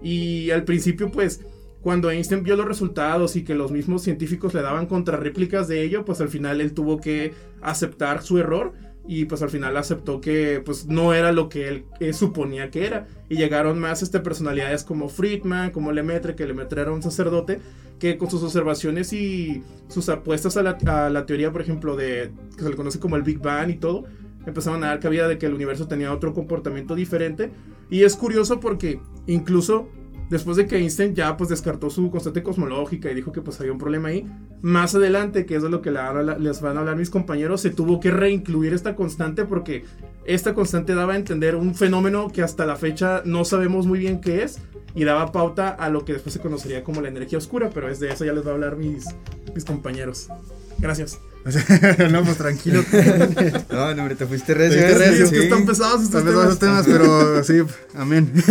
Y 0.03 0.51
al 0.51 0.65
principio, 0.65 1.09
pues, 1.09 1.41
cuando 1.81 2.11
Einstein 2.11 2.43
vio 2.43 2.55
los 2.55 2.67
resultados 2.67 3.35
y 3.35 3.43
que 3.43 3.55
los 3.55 3.71
mismos 3.71 4.03
científicos 4.03 4.53
le 4.53 4.61
daban 4.61 4.85
contrarréplicas 4.85 5.67
de 5.67 5.81
ello, 5.81 6.05
pues 6.05 6.21
al 6.21 6.29
final 6.29 6.61
él 6.61 6.73
tuvo 6.73 7.01
que 7.01 7.33
aceptar 7.61 8.21
su 8.21 8.37
error 8.37 8.73
y 9.05 9.25
pues 9.25 9.41
al 9.41 9.49
final 9.49 9.75
aceptó 9.75 10.21
que 10.21 10.61
pues 10.63 10.85
no 10.85 11.13
era 11.13 11.31
lo 11.31 11.49
que 11.49 11.67
él, 11.67 11.85
eh, 11.99 12.13
suponía 12.13 12.71
que 12.71 12.85
era. 12.85 13.07
Y 13.29 13.35
llegaron 13.35 13.79
más 13.79 14.01
este, 14.01 14.19
personalidades 14.19 14.83
como 14.83 15.09
Friedman, 15.09 15.71
como 15.71 15.91
Lemaitre, 15.91 16.35
que 16.35 16.45
Lemaitre 16.45 16.81
era 16.81 16.91
un 16.91 17.03
sacerdote 17.03 17.59
que 17.99 18.17
con 18.17 18.29
sus 18.29 18.43
observaciones 18.43 19.13
y 19.13 19.63
sus 19.87 20.09
apuestas 20.09 20.57
a 20.57 20.63
la, 20.63 21.25
teoría 21.25 21.51
por 21.51 21.61
ejemplo 21.61 21.95
de 21.95 22.31
que 22.55 22.63
se 22.63 22.69
le 22.69 22.75
conoce 22.75 22.99
como 22.99 23.15
el 23.15 23.21
Big 23.21 23.39
Bang 23.39 23.69
y 23.69 23.75
todo 23.75 24.05
empezaron 24.45 24.83
a 24.83 24.87
dar 24.87 24.99
cabida 24.99 25.27
de 25.27 25.37
que 25.37 25.45
el 25.45 25.53
universo 25.53 25.87
tenía 25.87 26.11
otro 26.11 26.33
comportamiento 26.33 26.95
diferente. 26.95 27.51
Y 27.89 28.03
es 28.03 28.15
curioso 28.15 28.59
porque 28.59 28.99
incluso 29.27 29.87
después 30.29 30.57
de 30.57 30.67
que 30.67 30.77
Einstein 30.77 31.15
ya 31.15 31.37
pues 31.37 31.49
descartó 31.49 31.89
su 31.89 32.09
constante 32.09 32.43
cosmológica 32.43 33.11
y 33.11 33.15
dijo 33.15 33.31
que 33.31 33.41
pues 33.41 33.59
había 33.59 33.71
un 33.71 33.77
problema 33.77 34.09
ahí, 34.09 34.25
más 34.61 34.95
adelante, 34.95 35.45
que 35.45 35.55
es 35.55 35.63
de 35.63 35.69
lo 35.69 35.81
que 35.81 35.91
les 35.91 36.61
van 36.61 36.77
a 36.77 36.81
hablar 36.81 36.95
mis 36.95 37.09
compañeros, 37.09 37.61
se 37.61 37.69
tuvo 37.69 37.99
que 37.99 38.11
reincluir 38.11 38.73
esta 38.73 38.95
constante 38.95 39.45
porque 39.45 39.83
esta 40.25 40.53
constante 40.53 40.95
daba 40.95 41.13
a 41.13 41.17
entender 41.17 41.55
un 41.55 41.75
fenómeno 41.75 42.29
que 42.29 42.41
hasta 42.41 42.65
la 42.65 42.75
fecha 42.75 43.21
no 43.25 43.45
sabemos 43.45 43.85
muy 43.85 43.99
bien 43.99 44.21
qué 44.21 44.43
es 44.43 44.59
y 44.95 45.03
daba 45.03 45.31
pauta 45.31 45.69
a 45.69 45.89
lo 45.89 46.05
que 46.05 46.13
después 46.13 46.33
se 46.33 46.39
conocería 46.39 46.83
como 46.83 47.01
la 47.01 47.09
energía 47.09 47.37
oscura, 47.37 47.69
pero 47.73 47.89
es 47.89 47.99
de 47.99 48.11
eso 48.11 48.25
ya 48.25 48.33
les 48.33 48.45
va 48.45 48.51
a 48.51 48.53
hablar 48.53 48.77
mis, 48.77 49.05
mis 49.53 49.65
compañeros. 49.65 50.29
Gracias. 50.79 51.19
no, 52.11 52.23
pues 52.23 52.37
tranquilo. 52.37 52.85
no, 53.71 53.93
no, 53.95 54.15
te 54.15 54.25
fuiste 54.25 54.53
recio. 54.53 54.79
Te 54.79 54.85
fuiste 54.87 55.09
recio. 55.09 55.27
Sí, 55.27 55.35
es 55.35 55.39
que 55.39 55.43
están 55.43 55.65
pesados 55.65 56.03
estos 56.03 56.21
están 56.21 56.33
pesados 56.33 56.59
temas. 56.59 56.85
temas, 56.85 56.97
pero 56.97 57.43
sí, 57.43 57.61
amén. 57.95 58.31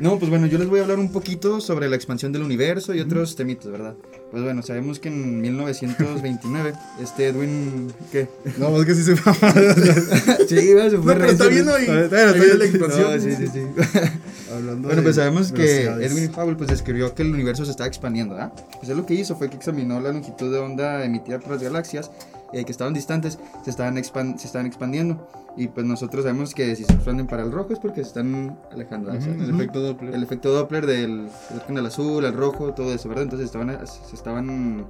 No, 0.00 0.18
pues 0.18 0.30
bueno, 0.30 0.46
yo 0.46 0.58
les 0.58 0.68
voy 0.68 0.78
a 0.78 0.82
hablar 0.82 0.98
un 0.98 1.10
poquito 1.10 1.60
sobre 1.60 1.88
la 1.88 1.96
expansión 1.96 2.32
del 2.32 2.42
universo 2.42 2.94
y 2.94 3.00
otros 3.00 3.34
temitos, 3.34 3.70
¿verdad? 3.70 3.94
Pues 4.30 4.42
bueno, 4.42 4.62
sabemos 4.62 5.00
que 5.00 5.08
en 5.08 5.40
1929, 5.40 6.72
este 7.02 7.28
Edwin, 7.28 7.92
¿qué? 8.12 8.28
No, 8.58 8.78
es 8.80 8.86
que 8.86 8.94
sí 8.94 9.02
se 9.02 9.16
fue. 9.16 9.32
sí, 10.48 10.74
va, 10.74 10.90
se 10.90 10.98
fue. 10.98 11.14
No, 11.14 11.20
pero 11.20 11.24
está 11.24 11.48
viendo 11.48 11.74
ahí. 11.74 11.86
Está 11.86 12.32
viendo 12.32 12.56
la 12.56 12.64
expansión. 12.64 13.12
No, 13.12 13.20
sí, 13.20 13.34
sí, 13.34 13.46
sí. 13.48 13.60
Hablando 14.54 14.88
bueno, 14.88 15.02
pues 15.02 15.16
sabemos 15.16 15.52
que 15.52 15.84
Edwin 15.84 16.30
Hubble 16.34 16.56
pues 16.56 16.70
describió 16.70 17.14
que 17.14 17.22
el 17.22 17.32
universo 17.32 17.64
se 17.64 17.70
está 17.70 17.86
expandiendo, 17.86 18.34
¿verdad? 18.34 18.52
Pues 18.78 18.88
él 18.88 18.96
lo 18.96 19.04
que 19.04 19.14
hizo 19.14 19.36
fue 19.36 19.50
que 19.50 19.56
examinó 19.56 20.00
la 20.00 20.12
longitud 20.12 20.50
de 20.52 20.58
onda 20.58 21.04
emitida 21.04 21.38
por 21.38 21.52
las 21.52 21.62
galaxias 21.62 22.10
eh, 22.52 22.64
que 22.64 22.72
estaban 22.72 22.94
distantes, 22.94 23.38
se 23.62 23.70
estaban, 23.70 23.94
se 24.02 24.46
estaban 24.46 24.66
expandiendo. 24.66 25.28
Y 25.56 25.68
pues 25.68 25.84
nosotros 25.84 26.22
sabemos 26.22 26.54
que 26.54 26.76
si 26.76 26.84
se 26.84 26.92
expanden 26.92 27.26
para 27.26 27.42
el 27.42 27.50
rojo 27.52 27.72
es 27.72 27.78
porque 27.78 28.02
se 28.02 28.08
están 28.08 28.56
alejando. 28.70 29.10
el 29.12 29.50
efecto 29.50 29.87
Doppler. 29.88 30.14
El 30.14 30.22
efecto 30.22 30.52
Doppler 30.52 30.86
del, 30.86 31.28
del, 31.68 31.86
azul, 31.86 32.24
al 32.24 32.34
rojo, 32.34 32.72
todo 32.74 32.92
eso, 32.92 33.08
¿verdad? 33.08 33.24
Entonces 33.24 33.46
estaban, 33.46 33.86
se 33.86 34.14
estaban 34.14 34.86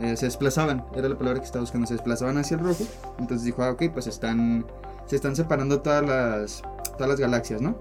eh, 0.00 0.16
se 0.16 0.26
desplazaban, 0.26 0.84
era 0.94 1.08
la 1.08 1.18
palabra 1.18 1.40
que 1.40 1.46
estaba 1.46 1.62
buscando, 1.62 1.86
se 1.86 1.94
desplazaban 1.94 2.38
hacia 2.38 2.56
el 2.56 2.62
rojo. 2.62 2.84
Entonces 3.18 3.44
dijo, 3.44 3.62
ah, 3.62 3.70
ok, 3.70 3.84
pues 3.92 4.06
están, 4.06 4.64
se 5.06 5.16
están 5.16 5.34
separando 5.34 5.80
todas 5.80 6.06
las, 6.06 6.62
todas 6.92 7.08
las 7.08 7.18
galaxias, 7.18 7.60
¿no? 7.60 7.76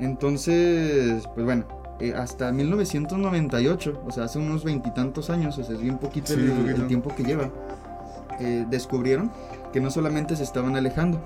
Entonces, 0.00 1.24
pues 1.34 1.44
bueno, 1.44 1.66
eh, 2.00 2.14
hasta 2.14 2.50
1998, 2.50 4.02
o 4.06 4.10
sea, 4.10 4.24
hace 4.24 4.38
unos 4.38 4.64
veintitantos 4.64 5.28
años, 5.28 5.58
o 5.58 5.64
sea, 5.64 5.74
es 5.74 5.82
bien 5.82 5.98
poquito 5.98 6.32
el, 6.32 6.86
tiempo 6.86 7.14
que 7.14 7.24
lleva, 7.24 7.50
eh, 8.40 8.64
descubrieron 8.70 9.30
que 9.72 9.80
no 9.80 9.90
solamente 9.90 10.36
se 10.36 10.44
estaban 10.44 10.76
alejando, 10.76 11.20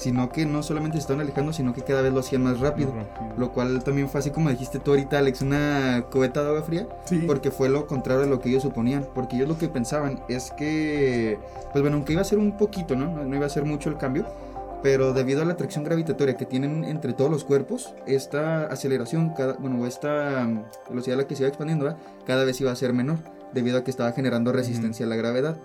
sino 0.00 0.30
que 0.30 0.46
no 0.46 0.62
solamente 0.62 0.96
se 0.96 1.02
estaban 1.02 1.20
alejando, 1.20 1.52
sino 1.52 1.74
que 1.74 1.82
cada 1.82 2.00
vez 2.00 2.10
lo 2.10 2.20
hacían 2.20 2.42
más 2.42 2.58
rápido, 2.58 2.90
lo 3.36 3.52
cual 3.52 3.84
también 3.84 4.08
fue 4.08 4.20
así 4.20 4.30
como 4.30 4.48
dijiste 4.48 4.78
tú 4.78 4.92
ahorita, 4.92 5.18
Alex, 5.18 5.42
una 5.42 6.06
cubeta 6.10 6.42
de 6.42 6.48
agua 6.48 6.62
fría, 6.62 6.88
porque 7.26 7.50
fue 7.50 7.68
lo 7.68 7.86
contrario 7.86 8.22
de 8.22 8.30
lo 8.30 8.40
que 8.40 8.48
ellos 8.48 8.62
suponían, 8.62 9.06
porque 9.14 9.36
ellos 9.36 9.48
lo 9.48 9.58
que 9.58 9.68
pensaban 9.68 10.22
es 10.28 10.52
que, 10.52 11.38
pues 11.72 11.82
bueno, 11.82 11.98
aunque 11.98 12.14
iba 12.14 12.22
a 12.22 12.24
ser 12.24 12.38
un 12.38 12.56
poquito, 12.56 12.96
¿no? 12.96 13.24
No 13.24 13.36
iba 13.36 13.44
a 13.44 13.50
ser 13.50 13.66
mucho 13.66 13.90
el 13.90 13.98
cambio, 13.98 14.24
pero 14.82 15.12
debido 15.12 15.42
a 15.42 15.44
la 15.44 15.52
atracción 15.52 15.84
gravitatoria 15.84 16.34
que 16.34 16.46
tienen 16.46 16.84
entre 16.84 17.12
todos 17.12 17.30
los 17.30 17.44
cuerpos, 17.44 17.94
esta 18.06 18.64
aceleración, 18.64 19.34
cada, 19.36 19.52
bueno, 19.54 19.86
esta 19.86 20.46
mm, 20.46 20.64
velocidad 20.88 21.18
a 21.18 21.22
la 21.22 21.28
que 21.28 21.36
se 21.36 21.42
iba 21.42 21.48
expandiendo, 21.48 21.94
cada 22.26 22.44
vez 22.44 22.58
iba 22.62 22.72
a 22.72 22.76
ser 22.76 22.94
menor, 22.94 23.18
debido 23.52 23.76
a 23.76 23.84
que 23.84 23.90
estaba 23.90 24.12
generando 24.12 24.50
resistencia 24.50 25.04
a 25.04 25.08
la 25.10 25.16
gravedad 25.16 25.58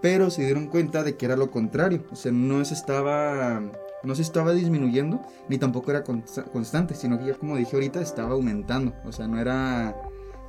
pero 0.00 0.30
se 0.30 0.44
dieron 0.44 0.66
cuenta 0.66 1.02
de 1.02 1.16
que 1.16 1.26
era 1.26 1.36
lo 1.36 1.50
contrario, 1.50 2.04
o 2.10 2.16
sea, 2.16 2.32
no 2.32 2.64
se 2.64 2.74
estaba, 2.74 3.60
no 4.02 4.14
se 4.14 4.22
estaba 4.22 4.52
disminuyendo, 4.52 5.20
ni 5.48 5.58
tampoco 5.58 5.90
era 5.90 6.04
constante, 6.04 6.94
sino 6.94 7.18
que 7.18 7.26
ya 7.26 7.34
como 7.34 7.56
dije 7.56 7.74
ahorita, 7.74 8.00
estaba 8.00 8.30
aumentando, 8.30 8.94
o 9.04 9.12
sea, 9.12 9.26
no 9.26 9.40
era, 9.40 9.96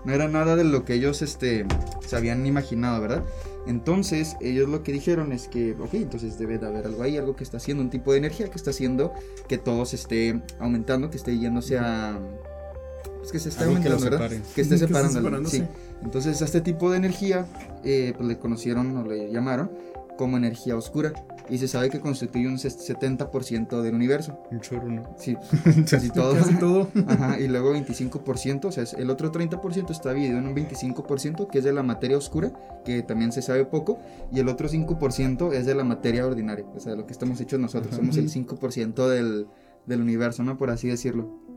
no 0.05 0.13
era 0.13 0.27
nada 0.27 0.55
de 0.55 0.63
lo 0.63 0.85
que 0.85 0.93
ellos 0.93 1.21
este, 1.21 1.65
se 2.05 2.15
habían 2.15 2.45
imaginado, 2.45 3.01
¿verdad? 3.01 3.23
Entonces, 3.67 4.35
ellos 4.39 4.69
lo 4.69 4.83
que 4.83 4.91
dijeron 4.91 5.31
es 5.31 5.47
que, 5.47 5.75
ok, 5.79 5.93
entonces 5.95 6.39
debe 6.39 6.57
de 6.57 6.67
haber 6.67 6.85
algo 6.85 7.03
ahí, 7.03 7.17
algo 7.17 7.35
que 7.35 7.43
está 7.43 7.57
haciendo, 7.57 7.83
un 7.83 7.89
tipo 7.89 8.11
de 8.11 8.17
energía 8.17 8.49
que 8.49 8.55
está 8.55 8.71
haciendo 8.71 9.13
que 9.47 9.57
todo 9.57 9.85
se 9.85 9.95
esté 9.95 10.41
aumentando, 10.59 11.09
que 11.09 11.17
esté 11.17 11.37
yéndose 11.37 11.77
a... 11.77 12.19
Pues 13.19 13.31
que 13.31 13.39
se 13.39 13.49
esté 13.49 13.65
aumentando, 13.65 13.99
¿verdad? 13.99 14.31
Que 14.55 14.61
esté 14.61 14.77
separando. 14.77 15.49
Sí. 15.49 15.63
Entonces 16.03 16.41
a 16.41 16.45
este 16.45 16.61
tipo 16.61 16.89
de 16.91 16.97
energía 16.97 17.45
eh, 17.83 18.13
pues, 18.15 18.27
le 18.27 18.37
conocieron 18.37 18.95
o 18.97 19.03
le 19.03 19.31
llamaron 19.31 19.71
como 20.17 20.35
energía 20.35 20.75
oscura 20.75 21.13
y 21.49 21.57
se 21.59 21.67
sabe 21.69 21.89
que 21.89 22.01
constituye 22.01 22.45
un 22.45 22.57
70% 22.57 23.81
del 23.81 23.95
universo. 23.95 24.37
Un 24.51 24.59
chorro, 24.59 24.89
¿no? 24.89 25.15
Sí, 25.17 25.37
casi 25.89 26.09
todo. 26.09 26.35
casi 26.35 26.55
todo. 26.55 26.89
Ajá, 27.07 27.39
y 27.39 27.47
luego 27.47 27.73
25%, 27.73 28.65
o 28.65 28.71
sea, 28.71 28.83
el 28.97 29.09
otro 29.09 29.31
30% 29.31 29.89
está 29.91 30.13
dividido 30.13 30.37
en 30.37 30.47
un 30.47 30.55
25% 30.55 31.49
que 31.49 31.59
es 31.59 31.63
de 31.63 31.71
la 31.71 31.83
materia 31.83 32.17
oscura, 32.17 32.51
que 32.83 33.01
también 33.01 33.31
se 33.31 33.41
sabe 33.41 33.65
poco, 33.65 33.97
y 34.31 34.39
el 34.39 34.49
otro 34.49 34.67
5% 34.67 35.53
es 35.53 35.65
de 35.65 35.73
la 35.73 35.85
materia 35.85 36.25
ordinaria, 36.25 36.65
o 36.75 36.79
sea, 36.79 36.95
lo 36.95 37.05
que 37.05 37.13
estamos 37.13 37.39
hechos 37.39 37.59
nosotros, 37.59 37.95
somos 37.95 38.17
el 38.17 38.29
5% 38.29 39.07
del, 39.07 39.47
del 39.85 40.01
universo, 40.01 40.43
¿no? 40.43 40.57
Por 40.57 40.69
así 40.69 40.89
decirlo. 40.89 41.48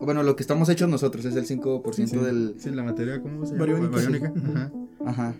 Bueno, 0.00 0.22
lo 0.22 0.36
que 0.36 0.42
estamos 0.42 0.68
hechos 0.68 0.88
nosotros 0.88 1.24
es 1.24 1.36
el 1.36 1.46
5% 1.46 2.20
del... 2.20 2.54
Sí, 2.58 2.70
la 2.70 2.82
materia, 2.82 3.20
¿cómo 3.20 3.46
se 3.46 3.56
llama? 3.56 3.88
Bariónica. 3.88 4.32
Ajá. 4.36 4.72
Ajá. 5.06 5.34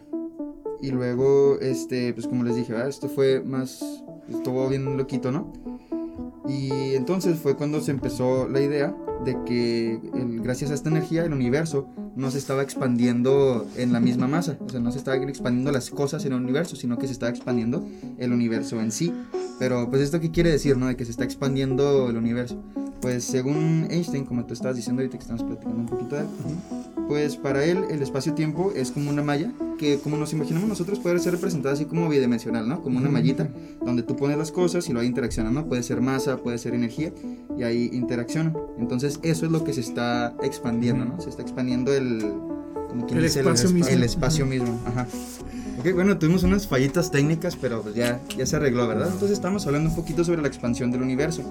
Y 0.81 0.91
luego, 0.91 1.59
este, 1.61 2.13
pues 2.13 2.27
como 2.27 2.45
les 2.45 2.57
dije, 2.57 2.75
esto 2.89 3.09
fue 3.09 3.43
más... 3.43 3.83
Estuvo 4.29 4.69
bien 4.69 4.97
loquito, 4.97 5.31
¿no? 5.31 5.53
Y 6.49 6.95
entonces 6.95 7.39
fue 7.39 7.57
cuando 7.57 7.81
se 7.81 7.91
empezó 7.91 8.49
la 8.49 8.61
idea 8.61 8.97
de 9.27 9.37
que 9.45 10.01
gracias 10.43 10.71
a 10.71 10.75
esta 10.75 10.89
energía 10.89 11.25
el 11.25 11.33
universo 11.33 11.89
no 12.15 12.31
se 12.31 12.39
estaba 12.39 12.63
expandiendo 12.63 13.67
en 13.77 13.93
la 13.93 14.01
misma 14.01 14.27
masa, 14.27 14.57
o 14.65 14.69
sea, 14.71 14.81
no 14.81 14.91
se 14.91 14.99
estaban 14.99 15.29
expandiendo 15.29 15.71
las 15.73 15.91
cosas 15.91 16.25
en 16.25 16.33
el 16.33 16.41
universo, 16.41 16.77
sino 16.77 16.97
que 16.97 17.07
se 17.07 17.13
estaba 17.13 17.29
expandiendo 17.31 17.87
el 18.17 18.33
universo 18.33 18.81
en 18.81 18.91
sí. 18.91 19.13
Pero 19.59 19.91
pues 19.91 20.01
esto 20.01 20.21
qué 20.21 20.31
quiere 20.31 20.51
decir, 20.51 20.79
¿no? 20.79 20.87
De 20.87 20.97
que 20.97 21.05
se 21.05 21.11
está 21.11 21.25
expandiendo 21.25 22.09
el 22.09 22.17
universo. 22.17 22.63
Pues 23.03 23.25
según 23.25 23.89
Einstein, 23.91 24.25
como 24.25 24.47
tú 24.47 24.55
estabas 24.55 24.77
diciendo 24.77 25.03
ahorita 25.03 25.19
que 25.19 25.23
estamos 25.23 25.43
platicando 25.43 25.81
un 25.81 25.87
poquito 25.87 26.17
de 26.17 26.23
él, 26.23 26.29
pues 27.09 27.37
para 27.37 27.65
él 27.65 27.85
el 27.91 28.03
espacio-tiempo 28.03 28.73
es 28.75 28.91
como 28.91 29.11
una 29.11 29.23
malla 29.23 29.53
que 29.79 29.99
como 29.99 30.17
nos 30.17 30.33
imaginamos 30.33 30.69
nosotros 30.69 30.99
puede 30.99 31.19
ser 31.19 31.33
representada 31.33 31.75
así 31.75 31.85
como 31.85 32.09
bidimensional, 32.09 32.69
¿no? 32.69 32.83
Como 32.83 32.99
una 32.99 33.11
mallita 33.11 33.49
donde 33.85 34.03
tú 34.03 34.17
pones 34.17 34.39
las 34.39 34.51
cosas 34.51 34.89
y 34.89 34.93
lo 34.93 35.01
hay 35.01 35.07
interaccionan, 35.07 35.55
¿no? 35.55 35.67
Puede 35.67 35.83
ser 35.83 36.01
masa, 36.01 36.39
puede 36.39 36.59
ser 36.59 36.75
energía 36.75 37.13
y 37.57 37.63
ahí 37.63 37.91
interaccionan. 37.93 38.57
Entonces 38.79 39.21
eso 39.23 39.47
es 39.47 39.53
lo 39.53 39.65
que 39.65 39.73
se 39.73 39.81
está 39.81 40.35
expandiendo, 40.43 41.05
¿no? 41.05 41.21
Se 41.21 41.31
está 41.31 41.43
expandiendo 41.43 41.93
el... 41.93 42.21
Como 42.89 43.09
el, 43.09 43.25
espacio 43.25 43.71
mismo. 43.71 43.91
el 43.91 44.03
espacio 44.05 44.47
mismo. 44.47 44.81
Ajá. 44.87 45.07
Ok, 45.79 45.93
bueno, 45.93 46.17
tuvimos 46.19 46.45
unas 46.45 46.67
fallitas 46.67 47.11
técnicas, 47.11 47.57
pero 47.57 47.83
pues 47.83 47.95
ya, 47.95 48.21
ya 48.37 48.47
se 48.47 48.57
arregló, 48.57 48.87
¿verdad? 48.89 49.09
Entonces 49.13 49.33
estamos 49.33 49.67
hablando 49.67 49.91
un 49.91 49.97
poquito 49.97 50.25
sobre 50.25 50.41
la 50.41 50.49
expansión 50.49 50.91
del 50.91 51.03
universo. 51.03 51.43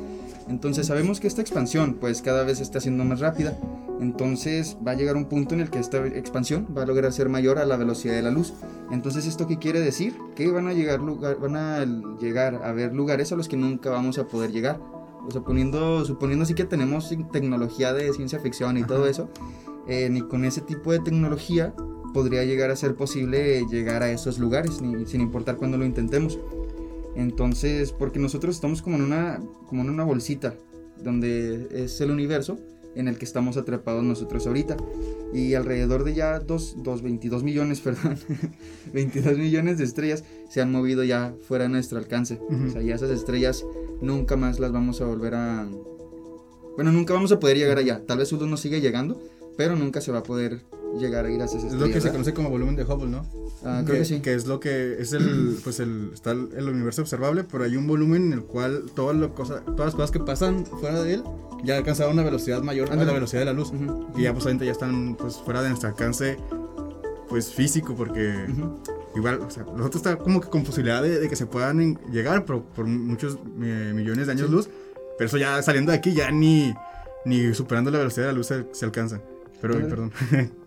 Entonces 0.49 0.87
sabemos 0.87 1.19
que 1.19 1.27
esta 1.27 1.41
expansión 1.41 1.97
pues 1.99 2.21
cada 2.21 2.43
vez 2.43 2.61
está 2.61 2.79
siendo 2.79 3.03
más 3.03 3.19
rápida. 3.19 3.57
Entonces 3.99 4.77
va 4.85 4.91
a 4.91 4.95
llegar 4.95 5.15
un 5.15 5.25
punto 5.25 5.55
en 5.55 5.61
el 5.61 5.69
que 5.69 5.79
esta 5.79 6.05
expansión 6.05 6.67
va 6.75 6.83
a 6.83 6.85
lograr 6.85 7.13
ser 7.13 7.29
mayor 7.29 7.59
a 7.59 7.65
la 7.65 7.77
velocidad 7.77 8.13
de 8.13 8.21
la 8.21 8.31
luz. 8.31 8.53
Entonces 8.91 9.25
esto 9.25 9.47
qué 9.47 9.57
quiere 9.57 9.79
decir? 9.79 10.17
Que 10.35 10.51
van 10.51 10.67
a 10.67 10.73
llegar 10.73 10.99
lugar, 10.99 11.39
van 11.39 11.55
a 11.55 11.85
llegar 12.19 12.61
a 12.63 12.71
ver 12.73 12.93
lugares 12.93 13.31
a 13.31 13.35
los 13.35 13.47
que 13.47 13.57
nunca 13.57 13.89
vamos 13.89 14.17
a 14.17 14.27
poder 14.27 14.51
llegar. 14.51 14.79
O 15.27 15.31
sea, 15.31 15.41
poniendo, 15.41 16.05
suponiendo 16.05 16.43
así 16.43 16.53
que 16.53 16.65
tenemos 16.65 17.13
tecnología 17.31 17.93
de 17.93 18.13
ciencia 18.13 18.39
ficción 18.39 18.77
y 18.77 18.83
todo 18.83 19.07
eso, 19.07 19.29
eh, 19.87 20.09
ni 20.09 20.21
con 20.21 20.45
ese 20.45 20.61
tipo 20.61 20.91
de 20.91 20.99
tecnología 20.99 21.73
podría 22.13 22.43
llegar 22.43 22.69
a 22.69 22.75
ser 22.75 22.95
posible 22.95 23.65
llegar 23.69 24.03
a 24.03 24.11
esos 24.11 24.37
lugares, 24.37 24.81
ni, 24.81 25.05
sin 25.05 25.21
importar 25.21 25.57
cuándo 25.57 25.77
lo 25.77 25.85
intentemos. 25.85 26.39
Entonces, 27.15 27.91
porque 27.91 28.19
nosotros 28.19 28.55
estamos 28.55 28.81
como 28.81 28.97
en 28.97 29.03
una, 29.03 29.41
como 29.67 29.81
en 29.81 29.89
una 29.89 30.03
bolsita, 30.03 30.53
donde 31.01 31.67
es 31.71 31.99
el 32.01 32.11
universo 32.11 32.59
en 32.95 33.07
el 33.07 33.17
que 33.17 33.25
estamos 33.25 33.57
atrapados 33.57 34.03
nosotros 34.03 34.47
ahorita. 34.47 34.77
Y 35.33 35.53
alrededor 35.53 36.03
de 36.03 36.13
ya 36.13 36.39
2, 36.39 36.77
22 37.01 37.43
millones, 37.43 37.79
perdón, 37.81 38.17
22 38.93 39.37
millones 39.37 39.77
de 39.77 39.83
estrellas 39.83 40.23
se 40.49 40.61
han 40.61 40.71
movido 40.71 41.03
ya 41.03 41.33
fuera 41.47 41.65
de 41.65 41.69
nuestro 41.69 41.97
alcance. 41.97 42.39
O 42.67 42.69
sea, 42.69 42.81
ya 42.81 42.95
esas 42.95 43.11
estrellas 43.11 43.65
nunca 44.01 44.35
más 44.35 44.59
las 44.59 44.71
vamos 44.71 45.01
a 45.01 45.05
volver 45.05 45.35
a... 45.35 45.67
Bueno, 46.75 46.91
nunca 46.91 47.13
vamos 47.13 47.31
a 47.31 47.39
poder 47.39 47.57
llegar 47.57 47.77
allá. 47.77 48.05
Tal 48.05 48.17
vez 48.17 48.31
uno 48.33 48.47
no 48.47 48.57
sigue 48.57 48.81
llegando, 48.81 49.21
pero 49.57 49.75
nunca 49.75 50.01
se 50.01 50.11
va 50.11 50.19
a 50.19 50.23
poder 50.23 50.61
llegar 50.99 51.25
a 51.25 51.31
ir 51.31 51.41
a 51.41 51.45
esas 51.45 51.63
estrellas. 51.63 51.81
Es 51.81 51.87
lo 51.87 51.93
que 51.93 52.01
se 52.01 52.11
conoce 52.11 52.33
como 52.33 52.49
volumen 52.49 52.75
de 52.75 52.83
Hubble, 52.83 53.09
¿no? 53.09 53.25
Ah, 53.63 53.83
creo 53.85 53.99
que, 53.99 54.05
sí. 54.05 54.19
Que 54.19 54.33
es 54.33 54.45
lo 54.45 54.59
que 54.59 55.01
es 55.01 55.13
el, 55.13 55.57
pues 55.63 55.79
el, 55.79 56.11
está 56.13 56.31
el, 56.31 56.69
universo 56.69 57.01
observable, 57.01 57.43
pero 57.43 57.63
hay 57.63 57.75
un 57.75 57.87
volumen 57.87 58.27
en 58.27 58.33
el 58.33 58.43
cual 58.43 58.85
todas, 58.93 59.15
las 59.15 59.31
cosas, 59.31 59.63
todas 59.65 59.85
las 59.85 59.95
cosas 59.95 60.11
que 60.11 60.19
pasan 60.19 60.65
fuera 60.65 61.01
de 61.01 61.15
él 61.15 61.23
ya 61.63 61.77
alcanzaron 61.77 62.13
una 62.13 62.23
velocidad 62.23 62.61
mayor 62.61 62.91
a 62.91 62.95
la 62.95 63.13
velocidad 63.13 63.41
de 63.41 63.45
la 63.45 63.53
luz. 63.53 63.71
Y 64.15 64.23
ya 64.23 64.33
pues 64.33 64.45
ya 64.45 64.71
están 64.71 65.15
pues 65.15 65.37
fuera 65.37 65.61
de 65.61 65.69
nuestro 65.69 65.89
alcance 65.89 66.37
pues 67.27 67.51
físico, 67.53 67.95
porque 67.95 68.45
igual, 69.15 69.41
o 69.41 69.49
sea, 69.49 69.63
nosotros 69.63 69.95
está 69.95 70.17
como 70.17 70.41
que 70.41 70.49
con 70.49 70.63
posibilidad 70.63 71.01
de, 71.01 71.27
que 71.27 71.35
se 71.35 71.47
puedan 71.47 71.99
llegar 72.11 72.45
por, 72.45 72.63
por 72.63 72.85
muchos 72.85 73.39
eh, 73.61 73.91
millones 73.95 74.27
de 74.27 74.33
años 74.33 74.49
luz, 74.49 74.69
pero 75.17 75.27
eso 75.27 75.37
ya 75.37 75.61
saliendo 75.61 75.91
de 75.91 75.97
aquí 75.97 76.13
ya 76.13 76.29
ni, 76.31 76.73
ni 77.25 77.53
superando 77.53 77.89
la 77.89 77.97
velocidad 77.97 78.27
de 78.27 78.31
la 78.33 78.37
luz 78.37 78.47
se, 78.47 78.65
se 78.71 78.85
alcanza. 78.85 79.21
Pero, 79.61 79.75
perdón. 79.75 80.11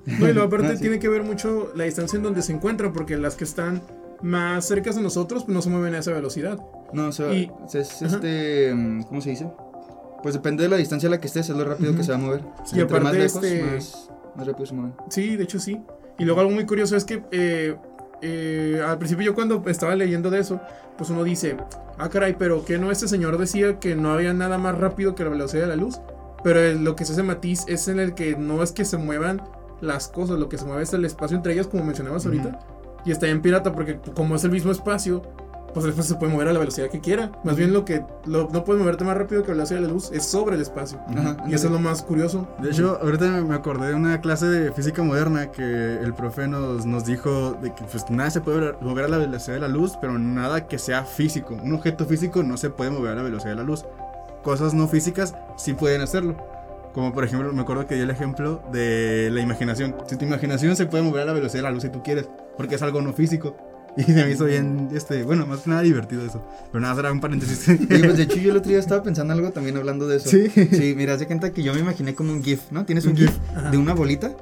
No, 0.07 0.28
y 0.28 0.33
lo 0.33 0.42
aparte 0.42 0.76
tiene 0.78 0.99
que 0.99 1.09
ver 1.09 1.23
mucho 1.23 1.71
la 1.75 1.85
distancia 1.85 2.16
en 2.16 2.23
donde 2.23 2.42
se 2.42 2.52
encuentran, 2.52 2.92
porque 2.92 3.16
las 3.16 3.35
que 3.35 3.45
están 3.45 3.83
más 4.23 4.66
cerca 4.66 4.90
de 4.90 5.00
nosotros 5.00 5.45
pues 5.45 5.54
no 5.54 5.62
se 5.62 5.71
mueven 5.71 5.95
a 5.95 5.99
esa 5.99 6.12
velocidad. 6.12 6.59
No, 6.92 7.09
o 7.09 7.12
sea, 7.12 7.30
es 7.33 8.02
este, 8.02 8.73
mm, 8.75 9.02
¿cómo 9.04 9.21
se 9.21 9.30
dice? 9.30 9.50
Pues 10.23 10.35
depende 10.35 10.64
de 10.64 10.68
la 10.68 10.76
distancia 10.76 11.09
a 11.09 11.11
la 11.11 11.21
que 11.21 11.28
estés, 11.28 11.49
es 11.49 11.57
lo 11.57 11.64
rápido 11.64 11.95
que 11.95 12.02
se 12.02 12.11
va 12.11 12.16
a 12.16 12.21
mover. 12.21 12.42
y 12.73 12.80
aparte 12.80 13.04
más 13.04 13.14
lejos, 13.14 13.45
este... 13.45 13.62
más, 14.35 14.47
rápido 14.47 14.66
se 14.66 14.75
mueve. 14.75 14.92
Sí, 15.11 15.37
de 15.37 15.45
hecho 15.45 15.61
sí. 15.61 15.80
Y 16.18 16.25
luego 16.25 16.40
algo 16.40 16.52
muy 16.52 16.66
curioso 16.66 16.97
es 16.97 17.04
que 17.04 17.23
eh, 17.30 17.76
eh, 18.23 18.83
al 18.85 18.99
principio 18.99 19.26
yo 19.26 19.35
cuando 19.35 19.62
estaba 19.66 19.95
leyendo 19.95 20.30
de 20.30 20.40
eso, 20.40 20.61
pues 20.97 21.11
uno 21.11 21.23
dice, 21.23 21.57
ah 21.99 22.09
caray, 22.09 22.35
pero 22.37 22.64
que 22.64 22.78
no 22.78 22.90
este 22.90 23.07
señor 23.07 23.38
decía 23.38 23.78
que 23.78 23.95
no 23.95 24.11
había 24.11 24.33
nada 24.33 24.59
más 24.59 24.76
rápido 24.76 25.14
que 25.14 25.23
la 25.23 25.30
velocidad 25.30 25.62
de 25.62 25.68
la 25.68 25.76
luz. 25.76 26.00
Pero 26.45 26.78
lo 26.78 26.97
que 26.97 27.04
se 27.04 27.12
hace 27.12 27.23
matiz 27.23 27.64
es 27.66 27.88
en 27.88 27.99
el 27.99 28.14
que 28.14 28.37
no 28.37 28.62
es 28.62 28.73
que 28.73 28.85
se 28.85 28.97
muevan 28.97 29.42
las 29.80 30.09
cosas, 30.09 30.38
lo 30.38 30.49
que 30.49 30.59
se 30.59 30.64
mueve 30.64 30.83
es 30.83 30.92
el 30.92 31.04
espacio 31.04 31.37
entre 31.37 31.52
ellas, 31.52 31.66
como 31.66 31.85
mencionabas 31.85 32.26
ahorita. 32.26 32.59
Y 33.04 33.11
está 33.12 33.28
en 33.28 33.42
pirata 33.42 33.73
porque 33.73 34.00
como 34.14 34.37
es 34.37 34.45
el 34.45 34.50
mismo 34.50 34.71
espacio, 34.73 35.23
pues 35.73 35.85
el 35.85 35.90
espacio 35.90 36.14
se 36.14 36.18
puede 36.18 36.33
mover 36.33 36.49
a 36.49 36.52
la 36.52 36.59
velocidad 36.59 36.88
que 36.88 37.00
quiera. 37.00 37.33
Más 37.45 37.57
bien 37.57 37.73
lo 37.73 37.85
que 37.85 38.04
lo, 38.26 38.49
no 38.52 38.64
puedes 38.64 38.80
moverte 38.80 39.04
más 39.04 39.16
rápido 39.16 39.42
que 39.42 39.49
la 39.49 39.54
velocidad 39.54 39.80
de 39.80 39.87
la 39.87 39.92
luz 39.92 40.11
es 40.12 40.25
sobre 40.25 40.57
el 40.57 40.62
espacio. 40.62 41.00
y 41.47 41.54
eso 41.54 41.66
es 41.66 41.73
lo 41.73 41.78
más 41.78 42.02
curioso. 42.02 42.49
De 42.61 42.71
hecho, 42.71 42.99
ahorita 43.00 43.26
me 43.42 43.54
acordé 43.54 43.88
de 43.88 43.95
una 43.95 44.21
clase 44.21 44.47
de 44.47 44.73
física 44.73 45.02
moderna 45.02 45.50
que 45.52 45.99
el 45.99 46.14
profe 46.14 46.49
nos, 46.49 46.87
nos 46.87 47.04
dijo 47.04 47.52
de 47.62 47.75
que 47.75 47.85
pues 47.85 48.09
nada 48.11 48.30
se 48.30 48.40
puede 48.40 48.75
mover 48.80 49.04
a 49.04 49.09
la 49.09 49.18
velocidad 49.18 49.54
de 49.54 49.61
la 49.61 49.68
luz, 49.68 49.97
pero 50.00 50.18
nada 50.18 50.66
que 50.66 50.78
sea 50.78 51.04
físico. 51.04 51.57
Un 51.62 51.75
objeto 51.75 52.07
físico 52.07 52.42
no 52.42 52.57
se 52.57 52.71
puede 52.71 52.90
mover 52.90 53.12
a 53.12 53.16
la 53.16 53.23
velocidad 53.23 53.50
de 53.50 53.57
la 53.57 53.64
luz. 53.64 53.85
Cosas 54.48 54.72
no 54.72 54.88
físicas 54.88 55.34
sí 55.58 55.74
pueden 55.74 56.00
hacerlo. 56.00 56.34
Como 56.94 57.12
por 57.12 57.22
ejemplo, 57.22 57.52
me 57.52 57.60
acuerdo 57.60 57.86
que 57.86 57.96
dio 57.96 58.04
el 58.04 58.10
ejemplo 58.10 58.62
de 58.72 59.28
la 59.30 59.42
imaginación. 59.42 59.94
Si 60.06 60.16
tu 60.16 60.24
imaginación 60.24 60.74
se 60.74 60.86
puede 60.86 61.04
mover 61.04 61.24
a 61.24 61.24
la 61.26 61.32
velocidad 61.34 61.58
de 61.58 61.62
la 61.64 61.70
luz 61.70 61.82
si 61.82 61.90
tú 61.90 62.02
quieres, 62.02 62.30
porque 62.56 62.76
es 62.76 62.80
algo 62.80 63.02
no 63.02 63.12
físico. 63.12 63.54
Y 63.98 64.04
se 64.04 64.24
me 64.24 64.30
hizo 64.30 64.46
bien, 64.46 64.88
este, 64.94 65.22
bueno, 65.22 65.46
más 65.46 65.60
que 65.60 65.70
nada 65.70 65.82
divertido 65.82 66.24
eso. 66.24 66.42
Pero 66.72 66.80
nada, 66.80 66.94
será 66.94 67.12
un 67.12 67.20
paréntesis. 67.20 67.78
pues 67.88 68.16
de 68.16 68.22
hecho 68.22 68.36
yo 68.36 68.52
el 68.52 68.56
otro 68.56 68.70
día 68.70 68.78
estaba 68.78 69.02
pensando 69.02 69.34
algo 69.34 69.50
también 69.50 69.76
hablando 69.76 70.08
de 70.08 70.16
eso. 70.16 70.30
Sí. 70.30 70.48
Sí, 70.48 70.94
mira, 70.96 71.18
de 71.18 71.26
cuenta 71.26 71.52
que 71.52 71.62
yo 71.62 71.74
me 71.74 71.80
imaginé 71.80 72.14
como 72.14 72.32
un 72.32 72.42
GIF, 72.42 72.70
¿no? 72.70 72.86
Tienes 72.86 73.04
un, 73.04 73.16
GIF, 73.16 73.36
de 73.70 73.76
una 73.76 73.92
bolita 73.92 74.34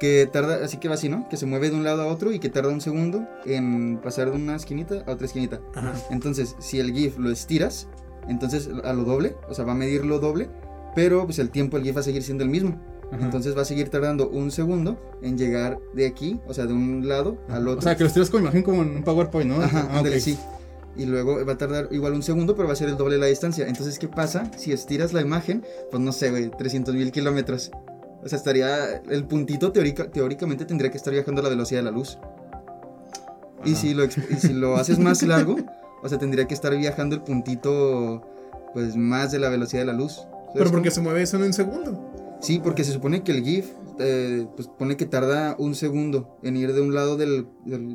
que 0.00 0.28
tarda, 0.32 0.64
así 0.64 0.78
que 0.78 0.88
va 0.88 0.94
así, 0.94 1.08
¿no? 1.08 1.28
Que 1.28 1.36
se 1.36 1.46
mueve 1.46 1.70
de 1.70 1.76
un 1.76 1.84
lado 1.84 2.02
a 2.02 2.06
otro 2.06 2.32
y 2.32 2.40
que 2.40 2.48
tarda 2.48 2.70
un 2.70 2.80
segundo 2.80 3.28
en 3.46 3.98
pasar 3.98 4.28
de 4.28 4.36
una 4.36 4.56
esquinita 4.56 5.04
a 5.06 5.12
otra 5.12 5.26
esquinita. 5.26 5.60
Ajá. 5.76 5.92
Entonces, 6.10 6.56
si 6.58 6.80
el 6.80 6.92
GIF 6.92 7.16
lo 7.18 7.30
estiras, 7.30 7.86
entonces 8.28 8.68
a 8.84 8.92
lo 8.92 9.04
doble, 9.04 9.36
o 9.48 9.54
sea, 9.54 9.64
va 9.64 9.72
a 9.72 9.76
medir 9.76 10.04
lo 10.04 10.18
doble, 10.18 10.48
pero 10.94 11.24
pues 11.24 11.38
el 11.38 11.50
tiempo 11.50 11.76
el 11.76 11.82
GIF 11.82 11.96
va 11.96 12.00
a 12.00 12.04
seguir 12.04 12.22
siendo 12.22 12.44
el 12.44 12.50
mismo. 12.50 12.78
Entonces 13.20 13.54
va 13.54 13.62
a 13.62 13.64
seguir 13.66 13.90
tardando 13.90 14.30
un 14.30 14.50
segundo 14.50 14.96
en 15.20 15.36
llegar 15.36 15.78
de 15.92 16.06
aquí, 16.06 16.40
o 16.46 16.54
sea, 16.54 16.64
de 16.64 16.72
un 16.72 17.06
lado 17.06 17.36
al 17.50 17.68
otro. 17.68 17.80
O 17.80 17.82
sea, 17.82 17.94
que 17.94 18.04
lo 18.04 18.06
estiras 18.06 18.30
como 18.30 18.44
imagen 18.44 18.62
como 18.62 18.82
en 18.82 18.96
un 18.96 19.02
PowerPoint, 19.02 19.50
¿no? 19.50 19.62
Ajá, 19.62 19.86
ah, 19.90 20.02
sí. 20.18 20.38
Y 20.96 21.04
luego 21.04 21.44
va 21.44 21.52
a 21.52 21.58
tardar 21.58 21.88
igual 21.90 22.14
un 22.14 22.22
segundo, 22.22 22.54
pero 22.54 22.68
va 22.68 22.72
a 22.72 22.76
ser 22.76 22.88
el 22.88 22.96
doble 22.96 23.14
de 23.16 23.20
la 23.20 23.26
distancia. 23.26 23.66
Entonces, 23.66 23.98
¿qué 23.98 24.08
pasa? 24.08 24.50
Si 24.56 24.72
estiras 24.72 25.12
la 25.12 25.20
imagen, 25.20 25.64
pues 25.90 26.02
no 26.02 26.12
sé, 26.12 26.30
güey, 26.30 26.50
300 26.50 26.94
mil 26.94 27.12
kilómetros. 27.12 27.70
O 28.22 28.28
sea, 28.28 28.38
estaría. 28.38 28.96
El 29.10 29.24
puntito 29.24 29.72
teóricamente 29.72 30.64
tendría 30.64 30.90
que 30.90 30.96
estar 30.96 31.12
viajando 31.12 31.40
a 31.40 31.44
la 31.44 31.50
velocidad 31.50 31.80
de 31.80 31.84
la 31.84 31.90
luz. 31.90 32.18
Y 33.64 33.74
si, 33.74 33.94
lo, 33.94 34.04
y 34.04 34.10
si 34.38 34.52
lo 34.52 34.76
haces 34.76 34.98
más 34.98 35.22
largo, 35.22 35.56
o 36.02 36.08
sea, 36.08 36.18
tendría 36.18 36.46
que 36.46 36.54
estar 36.54 36.76
viajando 36.76 37.14
el 37.14 37.22
puntito, 37.22 38.22
pues 38.74 38.96
más 38.96 39.30
de 39.30 39.38
la 39.38 39.48
velocidad 39.48 39.82
de 39.82 39.86
la 39.86 39.92
luz. 39.92 40.26
Pero 40.54 40.70
porque 40.70 40.90
se 40.90 41.00
mueve 41.00 41.22
eso 41.22 41.36
en 41.36 41.44
un 41.44 41.52
segundo. 41.52 42.38
Sí, 42.40 42.60
porque 42.62 42.84
se 42.84 42.92
supone 42.92 43.22
que 43.22 43.32
el 43.32 43.44
GIF, 43.44 43.70
eh, 44.00 44.46
pues 44.56 44.68
pone 44.68 44.96
que 44.96 45.06
tarda 45.06 45.54
un 45.58 45.74
segundo 45.74 46.38
en 46.42 46.56
ir 46.56 46.72
de 46.72 46.80
un 46.80 46.92
lado 46.92 47.16
del, 47.16 47.46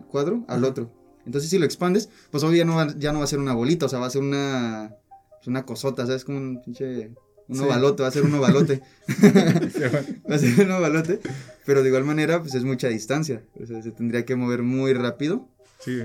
cuadro 0.10 0.46
al 0.48 0.64
otro. 0.64 0.90
Entonces, 1.26 1.50
si 1.50 1.60
lo 1.60 1.66
expandes, 1.66 2.10
pues 2.32 2.44
obviamente 2.46 2.60
ya 2.60 2.66
no, 2.66 2.76
va, 2.76 2.98
ya 2.98 3.12
no 3.12 3.20
va 3.20 3.26
a 3.26 3.28
ser 3.28 3.40
una 3.40 3.54
bolita, 3.54 3.88
o 3.88 3.90
sea, 3.90 4.00
va 4.00 4.08
a 4.08 4.10
ser 4.10 4.22
una, 4.22 4.96
pues, 5.38 5.48
una 5.48 5.66
cosota, 5.66 6.06
¿sabes? 6.06 6.24
Como 6.24 6.38
un 6.38 6.62
pinche. 6.64 7.12
Un 7.50 7.62
ovalote, 7.62 8.04
va 8.04 8.10
a 8.10 8.12
ser 8.12 8.24
un 8.24 8.34
ovalote. 8.34 8.82
va 10.30 10.36
a 10.36 10.38
ser 10.38 10.66
un 10.66 10.72
ovalote. 10.72 11.20
Pero 11.66 11.82
de 11.82 11.90
igual 11.90 12.06
manera, 12.06 12.42
pues 12.42 12.56
es 12.56 12.64
mucha 12.64 12.88
distancia. 12.88 13.44
O 13.62 13.66
sea, 13.66 13.82
se 13.82 13.92
tendría 13.92 14.26
que 14.26 14.36
mover 14.36 14.64
muy 14.64 14.94
rápido. 14.94 15.48
Sí. 15.80 16.04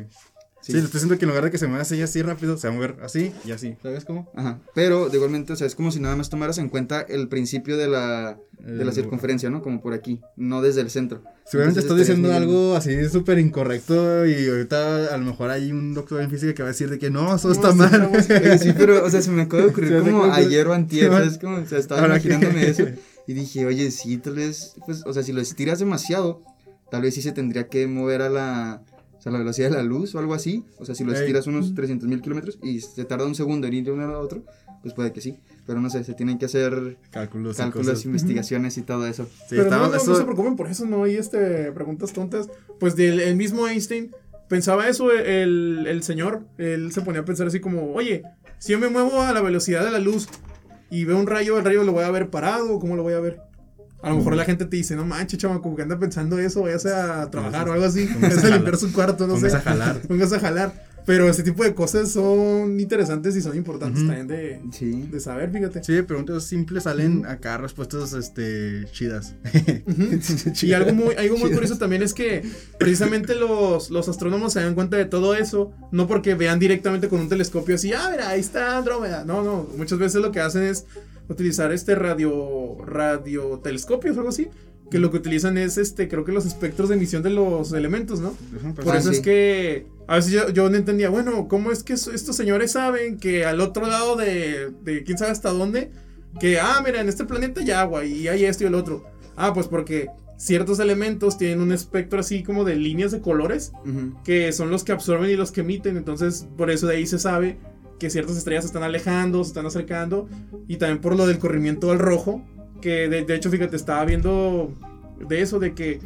Sí, 0.62 0.72
estoy 0.76 0.92
diciendo 0.92 1.18
que 1.18 1.24
en 1.24 1.30
lugar 1.30 1.44
de 1.44 1.50
que 1.50 1.58
se 1.58 1.66
mueva 1.66 1.82
así 1.82 2.00
así 2.00 2.22
rápido, 2.22 2.56
se 2.56 2.68
va 2.68 2.72
a 2.72 2.76
mover 2.76 2.96
así 3.02 3.32
y 3.44 3.50
así. 3.50 3.76
¿Sabes 3.82 4.04
cómo? 4.04 4.30
Ajá. 4.36 4.60
Pero 4.74 5.12
igualmente, 5.12 5.52
o 5.52 5.56
sea, 5.56 5.66
es 5.66 5.74
como 5.74 5.90
si 5.90 5.98
nada 5.98 6.14
más 6.14 6.30
tomaras 6.30 6.58
en 6.58 6.68
cuenta 6.68 7.00
el 7.00 7.26
principio 7.26 7.76
de 7.76 7.88
la, 7.88 8.38
de 8.60 8.84
la 8.84 8.92
circunferencia, 8.92 9.50
¿no? 9.50 9.60
Como 9.60 9.82
por 9.82 9.92
aquí, 9.92 10.20
no 10.36 10.62
desde 10.62 10.80
el 10.80 10.90
centro. 10.90 11.24
Seguramente 11.46 11.80
estoy 11.80 11.98
diciendo 11.98 12.32
algo 12.32 12.76
así 12.76 13.08
súper 13.08 13.40
incorrecto 13.40 14.24
y 14.24 14.48
ahorita 14.48 15.12
a 15.12 15.16
lo 15.18 15.24
mejor 15.24 15.50
hay 15.50 15.72
un 15.72 15.94
doctor 15.94 16.22
en 16.22 16.30
física 16.30 16.54
que 16.54 16.62
va 16.62 16.68
a 16.68 16.72
decir 16.72 16.88
de 16.88 16.98
que 17.00 17.10
no, 17.10 17.34
eso 17.34 17.50
está 17.50 17.72
mal. 17.74 18.10
sí, 18.60 18.72
pero, 18.76 19.04
o 19.04 19.10
sea, 19.10 19.20
se 19.20 19.32
me 19.32 19.42
acaba 19.42 19.64
de 19.64 19.68
ocurrir 19.70 19.98
como 20.04 20.24
ayer 20.24 20.66
o 20.68 20.72
antier, 20.72 21.10
¿sabes? 21.10 21.38
Como, 21.38 21.56
o 21.56 21.66
sea, 21.66 21.78
estaba 21.78 22.06
imaginándome 22.06 22.68
eso 22.68 22.84
y 23.26 23.34
dije, 23.34 23.66
oye, 23.66 23.90
sí, 23.90 24.16
tal 24.18 24.36
vez, 24.36 24.74
pues, 24.86 25.02
o 25.06 25.12
sea, 25.12 25.24
si 25.24 25.32
lo 25.32 25.40
estiras 25.40 25.80
demasiado, 25.80 26.42
tal 26.90 27.02
vez 27.02 27.14
sí 27.14 27.22
se 27.22 27.32
tendría 27.32 27.68
que 27.68 27.86
mover 27.86 28.22
a 28.22 28.28
la 28.28 28.82
o 29.22 29.24
sea, 29.24 29.30
la 29.30 29.38
velocidad 29.38 29.70
de 29.70 29.76
la 29.76 29.84
luz 29.84 30.16
o 30.16 30.18
algo 30.18 30.34
así. 30.34 30.64
O 30.78 30.84
sea, 30.84 30.96
si 30.96 31.04
lo 31.04 31.12
estiras 31.12 31.46
unos 31.46 31.76
300 31.76 32.08
mil 32.08 32.20
kilómetros 32.20 32.58
y 32.60 32.80
se 32.80 33.04
tarda 33.04 33.24
un 33.24 33.36
segundo 33.36 33.68
en 33.68 33.74
ir 33.74 33.84
de 33.84 33.92
uno 33.92 34.02
a 34.02 34.18
otro, 34.18 34.42
pues 34.82 34.94
puede 34.94 35.12
que 35.12 35.20
sí. 35.20 35.38
Pero 35.64 35.80
no 35.80 35.90
sé, 35.90 36.02
se 36.02 36.14
tienen 36.14 36.38
que 36.38 36.46
hacer 36.46 36.96
cálculos, 37.12 37.56
cálculos 37.56 38.04
investigaciones 38.04 38.76
y 38.78 38.82
todo 38.82 39.06
eso. 39.06 39.28
Sí, 39.48 39.54
Pero 39.54 39.70
no, 39.70 39.96
se 39.96 40.24
preocupen 40.24 40.56
por 40.56 40.66
eso, 40.66 40.86
no 40.86 41.04
hay 41.04 41.14
este, 41.14 41.70
preguntas 41.70 42.12
tontas. 42.12 42.50
Pues 42.80 42.96
del 42.96 43.20
el 43.20 43.36
mismo 43.36 43.68
Einstein 43.68 44.10
pensaba 44.48 44.88
eso 44.88 45.12
el, 45.12 45.86
el 45.86 46.02
señor. 46.02 46.42
Él 46.58 46.90
se 46.90 47.02
ponía 47.02 47.20
a 47.20 47.24
pensar 47.24 47.46
así 47.46 47.60
como, 47.60 47.94
oye, 47.94 48.24
si 48.58 48.72
yo 48.72 48.80
me 48.80 48.88
muevo 48.88 49.22
a 49.22 49.32
la 49.32 49.40
velocidad 49.40 49.84
de 49.84 49.92
la 49.92 50.00
luz 50.00 50.28
y 50.90 51.04
veo 51.04 51.16
un 51.16 51.28
rayo, 51.28 51.58
el 51.58 51.64
rayo 51.64 51.84
lo 51.84 51.92
voy 51.92 52.02
a 52.02 52.10
ver 52.10 52.28
parado, 52.28 52.80
¿cómo 52.80 52.96
lo 52.96 53.04
voy 53.04 53.14
a 53.14 53.20
ver? 53.20 53.40
A 54.02 54.10
lo 54.10 54.16
mejor 54.16 54.34
la 54.34 54.44
gente 54.44 54.66
te 54.66 54.76
dice, 54.76 54.96
no 54.96 55.04
manches, 55.04 55.38
chamaco, 55.38 55.62
como 55.62 55.76
que 55.76 55.82
anda 55.82 55.98
pensando 55.98 56.38
eso, 56.38 56.62
vayas 56.62 56.86
a 56.86 57.30
trabajar 57.30 57.68
o 57.68 57.72
algo 57.72 57.84
así. 57.84 58.08
Vayas 58.20 58.44
a 58.44 58.50
limpiar 58.50 58.76
su 58.76 58.92
cuarto, 58.92 59.28
no 59.28 59.38
sé. 59.38 59.46
a 59.46 59.60
jalar. 59.60 60.00
Pongas 60.08 60.32
a 60.32 60.40
jalar. 60.40 60.92
Pero 61.04 61.28
ese 61.28 61.42
tipo 61.42 61.64
de 61.64 61.74
cosas 61.74 62.12
son 62.12 62.78
interesantes 62.78 63.34
y 63.34 63.40
son 63.40 63.56
importantes 63.56 64.06
también 64.06 64.28
de, 64.28 64.60
de, 65.10 65.20
saber, 65.20 65.50
fíjate. 65.50 65.82
Sí, 65.82 66.00
preguntas 66.02 66.44
simples 66.44 66.84
salen 66.84 67.26
acá 67.26 67.58
respuestas 67.58 68.12
este, 68.12 68.86
chidas. 68.92 69.34
y 70.62 70.72
algo 70.72 70.92
muy, 70.92 71.14
algo 71.16 71.38
muy 71.38 71.50
curioso 71.50 71.76
también 71.76 72.02
es 72.02 72.14
que 72.14 72.44
precisamente 72.78 73.34
los, 73.34 73.90
los 73.90 74.08
astrónomos 74.08 74.52
se 74.52 74.60
dan 74.60 74.74
cuenta 74.74 74.96
de 74.96 75.04
todo 75.04 75.34
eso, 75.34 75.72
no 75.90 76.06
porque 76.06 76.34
vean 76.34 76.60
directamente 76.60 77.08
con 77.08 77.20
un 77.20 77.28
telescopio 77.28 77.74
así, 77.74 77.92
ah, 77.92 78.08
mira, 78.10 78.28
ahí 78.28 78.40
está 78.40 78.78
Andrómeda. 78.78 79.24
No, 79.24 79.42
no, 79.42 79.68
muchas 79.76 79.98
veces 79.98 80.22
lo 80.22 80.30
que 80.30 80.40
hacen 80.40 80.62
es 80.62 80.86
utilizar 81.32 81.72
este 81.72 81.94
radio, 81.94 82.76
radio 82.84 83.60
telescopios 83.62 84.16
o 84.16 84.20
algo 84.20 84.30
así. 84.30 84.48
Que 84.90 84.98
lo 84.98 85.10
que 85.10 85.16
utilizan 85.16 85.56
es, 85.56 85.78
este, 85.78 86.06
creo 86.06 86.24
que 86.24 86.32
los 86.32 86.44
espectros 86.44 86.90
de 86.90 86.96
emisión 86.96 87.22
de 87.22 87.30
los 87.30 87.72
elementos, 87.72 88.20
¿no? 88.20 88.34
Pues 88.74 88.84
Por 88.84 88.94
eso 88.94 89.10
es 89.10 89.20
que 89.20 89.86
a 90.06 90.16
veces 90.16 90.32
yo, 90.32 90.50
yo, 90.50 90.68
no 90.68 90.76
entendía, 90.76 91.08
bueno, 91.08 91.48
¿cómo 91.48 91.72
es 91.72 91.82
que 91.82 91.94
estos 91.94 92.36
señores 92.36 92.72
saben 92.72 93.18
que 93.18 93.46
al 93.46 93.60
otro 93.60 93.86
lado 93.86 94.16
de, 94.16 94.70
de 94.82 95.02
quién 95.02 95.16
sabe 95.16 95.30
hasta 95.30 95.50
dónde, 95.50 95.90
que, 96.38 96.60
ah, 96.60 96.82
mira, 96.84 97.00
en 97.00 97.08
este 97.08 97.24
planeta 97.24 97.62
hay 97.62 97.70
agua 97.70 98.04
y 98.04 98.28
hay 98.28 98.44
esto 98.44 98.64
y 98.64 98.66
el 98.66 98.74
otro? 98.74 99.04
Ah, 99.34 99.54
pues 99.54 99.66
porque 99.66 100.08
ciertos 100.42 100.80
elementos 100.80 101.38
tienen 101.38 101.60
un 101.60 101.72
espectro 101.72 102.18
así 102.18 102.42
como 102.42 102.64
de 102.64 102.74
líneas 102.74 103.12
de 103.12 103.20
colores, 103.20 103.72
que 104.24 104.52
son 104.52 104.70
los 104.70 104.82
que 104.82 104.90
absorben 104.90 105.30
y 105.30 105.36
los 105.36 105.52
que 105.52 105.60
emiten, 105.60 105.96
entonces 105.96 106.48
por 106.56 106.70
eso 106.70 106.88
de 106.88 106.96
ahí 106.96 107.06
se 107.06 107.20
sabe 107.20 107.58
que 108.02 108.10
ciertas 108.10 108.36
estrellas 108.36 108.64
se 108.64 108.66
están 108.66 108.82
alejando, 108.82 109.44
se 109.44 109.50
están 109.50 109.64
acercando, 109.64 110.28
y 110.66 110.76
también 110.76 111.00
por 111.00 111.14
lo 111.14 111.24
del 111.24 111.38
corrimiento 111.38 111.92
al 111.92 112.00
rojo, 112.00 112.42
que 112.80 113.08
de, 113.08 113.32
hecho, 113.32 113.48
fíjate, 113.48 113.76
estaba 113.76 114.04
viendo 114.04 114.72
de 115.20 115.40
eso, 115.40 115.60
de 115.60 115.72
que 115.72 116.00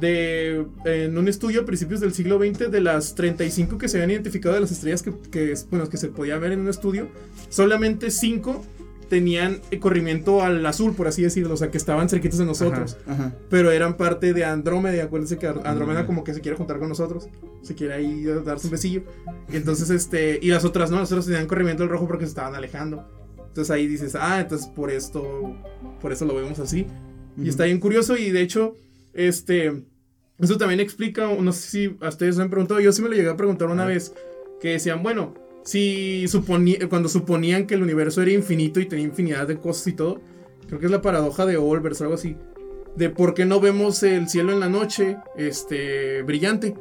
de, 0.00 0.64
en 0.86 1.18
un 1.18 1.28
estudio 1.28 1.60
a 1.60 1.64
principios 1.66 2.00
del 2.00 2.14
siglo 2.14 2.38
XX, 2.38 2.70
de 2.70 2.80
las 2.80 3.14
35 3.14 3.76
que 3.76 3.88
se 3.90 3.98
habían 3.98 4.12
identificado 4.12 4.54
de 4.54 4.62
las 4.62 4.72
estrellas 4.72 5.02
que, 5.02 5.54
bueno, 5.70 5.90
que 5.90 5.98
se 5.98 6.08
podía 6.08 6.38
ver 6.38 6.52
en 6.52 6.60
un 6.60 6.68
estudio, 6.70 7.08
solamente 7.50 8.10
5 8.10 8.64
tenían 9.12 9.60
corrimiento 9.78 10.42
al 10.42 10.64
azul, 10.64 10.94
por 10.94 11.06
así 11.06 11.20
decirlo, 11.20 11.52
o 11.52 11.56
sea, 11.58 11.70
que 11.70 11.76
estaban 11.76 12.08
cerquitos 12.08 12.38
de 12.38 12.46
nosotros. 12.46 12.96
Pero 13.50 13.70
eran 13.70 13.98
parte 13.98 14.32
de 14.32 14.42
Andrómeda, 14.46 15.04
acuérdense 15.04 15.36
que 15.36 15.46
Andrómeda 15.46 16.06
como 16.06 16.24
que 16.24 16.32
se 16.32 16.40
quiere 16.40 16.56
juntar 16.56 16.78
con 16.78 16.88
nosotros, 16.88 17.28
se 17.60 17.74
quiere 17.74 17.92
ahí 17.92 18.24
darse 18.42 18.68
un 18.68 18.70
besillo. 18.70 19.02
Y 19.52 19.56
entonces, 19.56 19.90
este, 19.90 20.38
y 20.40 20.48
las 20.48 20.64
otras 20.64 20.90
no, 20.90 20.98
las 20.98 21.12
otras 21.12 21.26
tenían 21.26 21.46
corrimiento 21.46 21.82
al 21.82 21.90
rojo 21.90 22.08
porque 22.08 22.24
se 22.24 22.30
estaban 22.30 22.54
alejando. 22.54 23.06
Entonces 23.48 23.70
ahí 23.70 23.86
dices, 23.86 24.14
ah, 24.14 24.40
entonces 24.40 24.66
por 24.68 24.90
esto, 24.90 25.54
por 26.00 26.10
eso 26.10 26.24
lo 26.24 26.34
vemos 26.34 26.58
así. 26.58 26.86
Y 27.36 27.50
está 27.50 27.64
bien 27.64 27.80
curioso 27.80 28.16
y 28.16 28.30
de 28.30 28.40
hecho, 28.40 28.76
este, 29.12 29.84
eso 30.38 30.56
también 30.56 30.80
explica, 30.80 31.28
no 31.38 31.52
sé 31.52 31.68
si 31.68 31.96
a 32.00 32.08
ustedes 32.08 32.38
me 32.38 32.44
han 32.44 32.50
preguntado, 32.50 32.80
yo 32.80 32.92
sí 32.92 33.02
me 33.02 33.10
lo 33.10 33.14
llegué 33.14 33.28
a 33.28 33.36
preguntar 33.36 33.68
una 33.68 33.84
vez, 33.84 34.14
que 34.58 34.70
decían, 34.70 35.02
bueno, 35.02 35.34
si 35.62 36.26
suponía, 36.28 36.88
cuando 36.88 37.08
suponían 37.08 37.66
que 37.66 37.74
el 37.74 37.82
universo 37.82 38.22
era 38.22 38.32
infinito 38.32 38.80
y 38.80 38.86
tenía 38.86 39.06
infinidad 39.06 39.46
de 39.46 39.58
cosas 39.58 39.86
y 39.86 39.92
todo, 39.92 40.20
creo 40.66 40.80
que 40.80 40.86
es 40.86 40.92
la 40.92 41.02
paradoja 41.02 41.46
de 41.46 41.56
Olbers 41.56 42.00
o 42.00 42.04
algo 42.04 42.14
así, 42.14 42.36
de 42.96 43.10
por 43.10 43.34
qué 43.34 43.44
no 43.44 43.60
vemos 43.60 44.02
el 44.02 44.28
cielo 44.28 44.52
en 44.52 44.60
la 44.60 44.68
noche, 44.68 45.16
este, 45.36 46.22
brillante. 46.22 46.74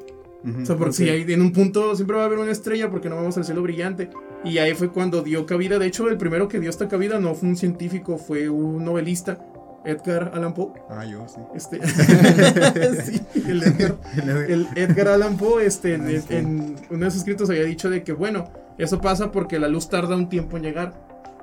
o 0.44 0.66
sea, 0.66 0.76
porque 0.76 0.94
si 0.94 1.10
hay, 1.10 1.22
en 1.32 1.42
un 1.42 1.54
punto 1.54 1.96
siempre 1.96 2.18
va 2.18 2.24
a 2.24 2.26
haber 2.26 2.40
una 2.40 2.52
estrella 2.52 2.90
porque 2.90 3.10
no 3.10 3.18
vemos 3.18 3.38
el 3.38 3.46
cielo 3.46 3.62
brillante. 3.62 4.10
Y 4.44 4.58
ahí 4.58 4.74
fue 4.74 4.92
cuando 4.92 5.22
dio 5.22 5.46
cabida. 5.46 5.78
De 5.78 5.86
hecho, 5.86 6.10
el 6.10 6.18
primero 6.18 6.48
que 6.48 6.60
dio 6.60 6.70
esta 6.70 6.88
cabida 6.88 7.20
no 7.20 7.36
fue 7.36 7.50
un 7.50 7.56
científico, 7.56 8.18
fue 8.18 8.50
un 8.50 8.84
novelista. 8.84 9.40
Edgar 9.84 10.32
Allan 10.34 10.54
Poe. 10.54 10.74
Ah, 10.90 11.06
yo, 11.06 11.26
sí. 11.28 11.40
Este, 11.56 11.80
sí, 13.04 13.22
el 13.48 13.64
Edgar, 13.64 13.98
el 14.48 14.68
Edgar 14.76 15.08
Allan 15.08 15.38
Poe, 15.38 15.66
este, 15.66 15.96
en, 15.96 16.08
en, 16.30 16.76
uno 16.90 17.06
de 17.06 17.12
sus 17.12 17.22
escritos 17.22 17.50
había 17.50 17.64
dicho 17.64 17.90
de 17.90 18.04
que, 18.04 18.14
bueno, 18.14 18.46
eso 18.84 19.00
pasa 19.02 19.32
porque 19.32 19.60
la 19.60 19.68
luz 19.68 19.90
tarda 19.90 20.16
un 20.16 20.30
tiempo 20.30 20.58
en 20.58 20.64
llegar. 20.64 20.94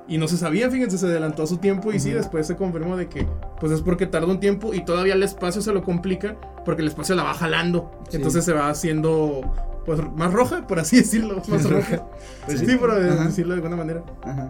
Y 0.07 0.17
no 0.17 0.27
se 0.27 0.37
sabía, 0.37 0.71
fíjense, 0.71 0.97
se 0.97 1.05
adelantó 1.05 1.43
a 1.43 1.47
su 1.47 1.57
tiempo 1.57 1.91
y 1.93 1.99
sí, 1.99 2.09
después 2.11 2.47
se 2.47 2.55
confirmó 2.55 2.97
de 2.97 3.07
que 3.09 3.27
pues 3.59 3.71
es 3.71 3.81
porque 3.81 4.07
tarda 4.07 4.25
un 4.27 4.39
tiempo 4.39 4.73
y 4.73 4.83
todavía 4.83 5.13
el 5.13 5.21
espacio 5.21 5.61
se 5.61 5.71
lo 5.71 5.83
complica 5.83 6.35
porque 6.65 6.81
el 6.81 6.87
espacio 6.87 7.13
la 7.13 7.21
va 7.23 7.35
jalando. 7.35 7.91
Entonces 8.11 8.43
se 8.43 8.53
va 8.53 8.69
haciendo 8.69 9.41
pues 9.85 9.99
más 10.15 10.33
roja, 10.33 10.65
por 10.65 10.79
así 10.79 10.95
decirlo, 10.97 11.41
más 11.47 11.69
roja. 11.69 12.03
Pues 12.47 12.59
sí, 12.59 12.65
sí. 12.65 12.75
por 12.77 12.89
Ajá. 12.89 13.25
decirlo 13.25 13.53
de 13.53 13.61
alguna 13.61 13.75
manera. 13.75 14.03
Ajá. 14.23 14.49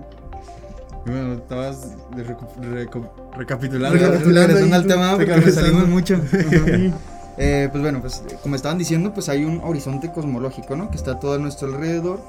Bueno, 1.06 1.34
estabas 1.34 1.96
de 2.16 2.26
recu- 2.26 2.48
reco- 2.62 3.12
recapitulando. 3.36 3.98
Recapitulando. 3.98 4.48
Regresando 4.54 4.76
al 4.76 4.88
tema 4.88 5.12
porque 5.18 5.52
salimos 5.52 5.88
mucho. 5.90 6.22
Sí. 6.32 6.94
Eh, 7.38 7.70
pues 7.72 7.82
bueno, 7.82 8.02
pues 8.02 8.22
como 8.44 8.56
estaban 8.56 8.78
diciendo, 8.78 9.14
pues 9.14 9.30
hay 9.30 9.46
un 9.46 9.62
horizonte 9.64 10.12
cosmológico, 10.12 10.76
¿no? 10.76 10.90
Que 10.90 10.98
está 10.98 11.20
todo 11.20 11.34
a 11.36 11.38
nuestro 11.38 11.68
alrededor 11.70 12.20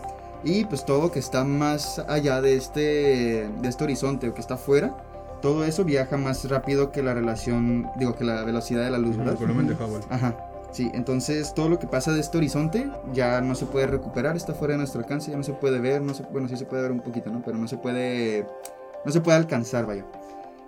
y 0.45 0.65
pues 0.65 0.85
todo 0.85 1.11
que 1.11 1.19
está 1.19 1.45
más 1.45 1.99
allá 2.09 2.41
de 2.41 2.57
este, 2.57 2.81
de 3.61 3.69
este 3.69 3.85
horizonte 3.85 4.29
o 4.29 4.35
que 4.35 4.41
está 4.41 4.55
afuera, 4.55 4.97
todo 5.43 5.65
eso 5.65 5.85
viaja 5.85 6.17
más 6.17 6.49
rápido 6.49 6.93
que 6.93 7.03
la 7.03 7.15
relación, 7.15 7.91
digo, 7.99 8.15
que 8.15 8.25
la 8.25 8.45
velocidad 8.45 8.85
de 8.85 8.91
la 8.91 8.99
luz, 8.99 9.13
El 9.13 9.19
¿verdad? 9.19 9.39
volumen 9.39 9.67
de 9.67 9.75
Hubble. 9.75 10.05
Ajá. 10.11 10.37
Sí, 10.73 10.89
entonces 10.95 11.53
todo 11.55 11.69
lo 11.69 11.79
que 11.79 11.89
pasa 11.89 12.13
de 12.13 12.21
este 12.21 12.39
horizonte 12.39 12.89
ya 13.13 13.41
no 13.41 13.55
se 13.55 13.67
puede 13.67 13.87
recuperar, 13.87 14.37
está 14.37 14.55
fuera 14.55 14.75
de 14.75 14.79
nuestro 14.79 15.01
alcance, 15.01 15.31
ya 15.31 15.37
no 15.37 15.43
se 15.43 15.53
puede 15.53 15.81
ver, 15.81 16.01
no 16.01 16.15
se, 16.15 16.23
bueno, 16.25 16.49
sí 16.49 16.57
se 16.57 16.65
puede 16.65 16.83
ver 16.83 16.93
un 16.93 17.01
poquito, 17.01 17.31
¿no? 17.31 17.43
Pero 17.45 17.59
no 17.59 17.67
se 17.67 17.77
puede, 17.77 18.47
no 19.05 19.11
se 19.11 19.21
puede 19.21 19.39
alcanzar, 19.39 19.87
vaya. 19.87 20.05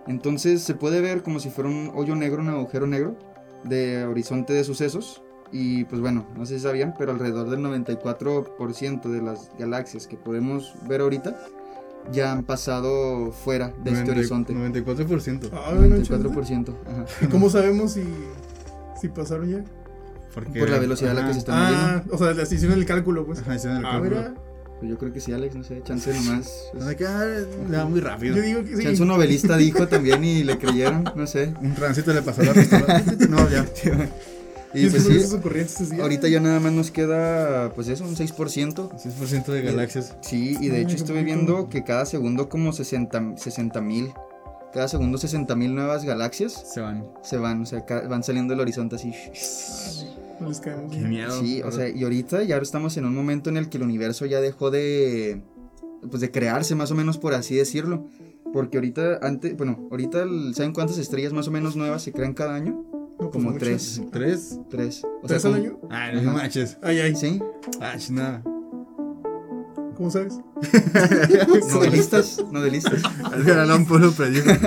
Entonces 0.08 0.62
se 0.62 0.74
puede 0.74 1.00
ver 1.00 1.22
como 1.22 1.38
si 1.38 1.50
fuera 1.50 1.70
un 1.70 1.92
hoyo 1.94 2.16
negro, 2.16 2.42
un 2.42 2.48
agujero 2.48 2.86
negro 2.88 3.14
de 3.62 4.04
horizonte 4.04 4.52
de 4.52 4.64
sucesos. 4.64 5.22
Y 5.52 5.84
pues 5.84 6.00
bueno, 6.00 6.26
no 6.36 6.46
sé 6.46 6.56
si 6.56 6.62
sabían, 6.62 6.94
pero 6.98 7.12
alrededor 7.12 7.50
del 7.50 7.60
94% 7.60 9.02
de 9.02 9.20
las 9.22 9.50
galaxias 9.58 10.06
que 10.06 10.16
podemos 10.16 10.72
ver 10.88 11.02
ahorita 11.02 11.36
ya 12.10 12.32
han 12.32 12.42
pasado 12.42 13.30
fuera 13.32 13.68
de 13.84 13.92
este 13.92 14.12
90 14.12 14.12
horizonte. 14.12 14.54
94%. 14.54 15.50
Ah, 15.52 15.72
no, 15.74 16.02
chido. 16.02 16.18
94%. 16.18 16.74
Ajá. 16.90 17.04
¿Y 17.20 17.26
cómo 17.26 17.50
sabemos 17.50 17.92
si, 17.92 18.02
si 19.00 19.08
pasaron 19.08 19.50
ya? 19.50 19.64
Porque, 20.34 20.58
Por 20.58 20.70
la 20.70 20.78
velocidad 20.78 21.10
a 21.12 21.20
la 21.20 21.26
que 21.26 21.34
se 21.34 21.40
está 21.40 21.52
Ah, 21.96 22.02
o 22.10 22.16
sea, 22.16 22.32
las 22.32 22.50
hicieron 22.50 22.78
el 22.78 22.86
cálculo, 22.86 23.26
pues. 23.26 23.40
Ajá, 23.40 23.54
hicieron 23.54 23.78
el 23.78 23.86
Ah, 23.86 23.90
cálculo. 23.92 24.34
Pues 24.78 24.90
yo 24.90 24.98
creo 24.98 25.12
que 25.12 25.20
sí, 25.20 25.32
Alex, 25.32 25.54
no 25.54 25.62
sé, 25.62 25.80
chance 25.84 26.12
nomás. 26.12 26.70
O 26.74 26.80
sea, 26.82 26.96
que, 26.96 27.06
ah, 27.06 27.24
le 27.70 27.76
da 27.76 27.84
muy 27.84 28.00
rápido. 28.00 28.34
Yo 28.36 28.42
digo 28.42 28.64
que 28.64 28.76
sí. 28.76 28.82
Chance 28.82 29.02
un 29.02 29.08
novelista 29.08 29.56
dijo 29.56 29.86
también 29.86 30.24
y 30.24 30.42
le 30.42 30.58
creyeron, 30.58 31.04
no 31.14 31.26
sé. 31.26 31.54
Un 31.60 31.74
tránsito 31.74 32.12
le 32.12 32.22
pasó 32.22 32.42
la 32.42 32.52
pistola. 32.54 33.02
no, 33.28 33.48
ya. 33.50 33.64
Y 34.74 34.86
es 34.86 34.92
pues 34.92 35.04
sí, 35.88 36.00
ahorita 36.00 36.28
ya 36.28 36.40
nada 36.40 36.58
más 36.58 36.72
nos 36.72 36.90
queda, 36.90 37.72
pues 37.74 37.88
eso, 37.88 38.04
un 38.04 38.16
6%. 38.16 38.90
6% 38.96 39.44
de 39.52 39.62
galaxias. 39.62 40.16
Sí, 40.22 40.56
y 40.60 40.68
de 40.68 40.76
Ay, 40.78 40.82
hecho 40.84 40.96
estuve 40.96 41.22
viendo 41.24 41.68
que 41.68 41.84
cada 41.84 42.06
segundo 42.06 42.48
como 42.48 42.72
60 42.72 43.20
mil. 43.82 44.12
Cada 44.72 44.88
segundo 44.88 45.18
60 45.18 45.54
mil 45.54 45.74
nuevas 45.74 46.04
galaxias 46.04 46.52
Se 46.72 46.80
van. 46.80 47.04
se 47.22 47.36
van, 47.36 47.60
o 47.60 47.66
sea, 47.66 47.84
van 48.08 48.22
saliendo 48.22 48.52
del 48.54 48.60
horizonte 48.60 48.96
así. 48.96 49.12
No 50.40 50.48
les 50.48 50.60
caemos. 50.60 50.90
Qué 50.90 50.98
miedo. 51.02 51.38
Sí, 51.38 51.60
o 51.62 51.70
sea, 51.70 51.88
y 51.90 52.02
ahorita 52.02 52.42
ya 52.44 52.56
estamos 52.56 52.96
en 52.96 53.04
un 53.04 53.14
momento 53.14 53.50
en 53.50 53.58
el 53.58 53.68
que 53.68 53.76
el 53.76 53.82
universo 53.82 54.24
ya 54.24 54.40
dejó 54.40 54.70
de, 54.70 55.42
pues 56.08 56.22
de 56.22 56.30
crearse 56.30 56.74
más 56.74 56.90
o 56.90 56.94
menos 56.94 57.18
por 57.18 57.34
así 57.34 57.54
decirlo. 57.54 58.06
Porque 58.54 58.78
ahorita, 58.78 59.18
antes, 59.22 59.54
bueno, 59.56 59.86
ahorita, 59.90 60.22
el- 60.22 60.54
¿saben 60.54 60.72
cuántas 60.72 60.96
estrellas 60.98 61.32
más 61.34 61.48
o 61.48 61.50
menos 61.50 61.76
nuevas 61.76 62.02
se 62.02 62.12
crean 62.12 62.32
cada 62.32 62.54
año? 62.54 62.84
Como 63.32 63.54
tres. 63.54 64.00
¿Tres? 64.12 64.58
Tres. 64.70 65.02
O 65.22 65.26
¿Tres 65.26 65.44
al 65.44 65.52
como- 65.52 65.64
año? 65.64 65.78
Ah, 65.90 66.10
no 66.12 66.32
manches. 66.32 66.76
Ay, 66.82 67.00
ay. 67.00 67.16
Sí, 67.16 67.40
Ah, 67.80 67.96
nada. 68.10 68.42
¿Cómo 69.96 70.10
sabes? 70.10 70.38
novelistas, 71.72 72.42
novelistas. 72.50 73.02
Allan 73.24 73.84
Poe 73.86 74.10
predijo. 74.10 74.50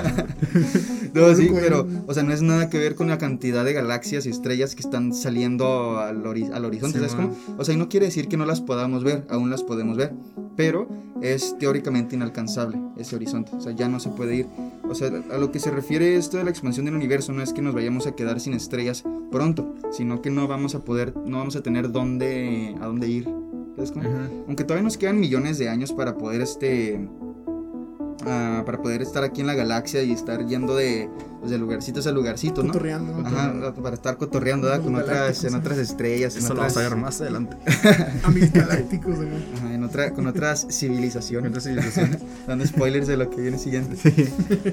No, 1.14 1.34
sí, 1.34 1.50
pero, 1.54 1.88
o 2.08 2.14
sea, 2.14 2.24
no 2.24 2.34
es 2.34 2.42
nada 2.42 2.70
que 2.70 2.78
ver 2.78 2.96
con 2.96 3.08
la 3.08 3.18
cantidad 3.18 3.64
de 3.64 3.72
galaxias 3.72 4.26
y 4.26 4.30
estrellas 4.32 4.76
que 4.76 4.82
están 4.82 5.14
saliendo 5.14 5.98
al, 5.98 6.22
hori- 6.26 6.52
al 6.52 6.66
horizonte, 6.66 7.00
Sí, 7.00 7.06
¿sabes 7.06 7.16
man. 7.18 7.34
cómo? 7.46 7.56
O 7.58 7.64
sea, 7.64 7.74
y 7.74 7.78
no 7.78 7.88
quiere 7.88 8.08
decir 8.08 8.28
que 8.28 8.36
no 8.36 8.46
las 8.46 8.60
podamos 8.60 9.06
ver, 9.06 9.26
aún 9.30 9.50
las 9.50 9.64
podemos 9.64 9.96
ver, 9.96 10.12
pero 10.58 10.90
es 11.22 11.58
teóricamente 11.58 12.18
inalcanzable 12.18 12.82
ese 12.98 13.16
horizonte, 13.16 13.52
o 13.56 13.62
sea, 13.62 13.72
ya 13.72 13.88
no 13.88 14.02
se 14.02 14.10
puede 14.10 14.36
ir. 14.36 14.48
O 14.90 14.94
sea, 14.94 15.10
a 15.32 15.38
lo 15.38 15.54
que 15.54 15.60
se 15.60 15.72
refiere 15.72 16.18
esto 16.18 16.36
de 16.36 16.44
la 16.44 16.50
expansión 16.50 16.86
del 16.86 16.96
universo 16.96 17.32
no 17.32 17.42
es 17.42 17.54
que 17.54 17.62
nos 17.62 17.74
vayamos 17.74 18.08
a 18.08 18.12
quedar 18.14 18.42
sin 18.42 18.54
estrellas 18.54 19.06
pronto, 19.32 19.74
sino 19.94 20.22
que 20.22 20.32
no 20.32 20.50
vamos 20.50 20.76
a 20.76 20.80
poder, 20.84 21.14
no 21.26 21.38
vamos 21.38 21.56
a 21.56 21.62
tener 21.64 21.94
dónde, 21.94 22.76
a 22.82 22.88
dónde 22.88 23.08
ir, 23.08 23.30
¿sabes 23.76 23.92
cómo? 23.92 24.10
Ajá. 24.10 24.30
Aunque 24.48 24.64
todavía 24.64 24.84
nos 24.84 24.98
quedan 24.98 25.20
millones 25.20 25.58
de 25.58 25.70
años 25.70 25.94
para 25.94 26.18
poder 26.18 26.42
este 26.42 27.08
ah, 28.26 28.64
para 28.66 28.82
poder 28.82 29.02
estar 29.02 29.24
aquí 29.24 29.42
en 29.42 29.48
la 29.48 29.54
galaxia 29.54 30.04
y 30.04 30.12
estar 30.12 30.46
yendo 30.48 30.76
de, 30.76 31.10
pues, 31.40 31.52
de 31.52 31.58
lugarcitos 31.58 32.08
a 32.08 32.12
lugarcitos, 32.12 32.64
¿no? 32.64 32.72
Cotorreando. 32.72 33.22
¿no? 33.22 33.28
Ajá, 33.28 33.74
para 33.76 33.96
estar 33.96 34.18
cotorreando 34.18 34.68
¿verdad? 34.68 34.84
Con 34.84 34.96
otras, 34.96 35.44
en 35.44 35.52
sí. 35.52 35.56
otras 35.56 35.78
estrellas, 35.78 36.36
en 36.36 36.44
Eso 36.44 36.54
lo 36.54 36.62
vamos 36.62 36.74
otras, 36.74 36.86
a 36.86 36.90
ver 36.90 36.98
más 36.98 37.22
adelante. 37.22 37.58
Amigos 38.24 38.52
galácticos. 38.52 39.18
en 39.72 39.84
otra, 39.84 40.12
con 40.12 40.28
otras 40.28 40.68
civilizaciones, 40.70 41.50
otras 41.50 41.66
civilizaciones. 41.66 42.22
dando 42.48 42.66
spoilers 42.66 43.08
de 43.08 43.18
lo 43.18 43.30
que 43.30 43.42
viene 43.42 43.58
siguiente. 43.58 43.98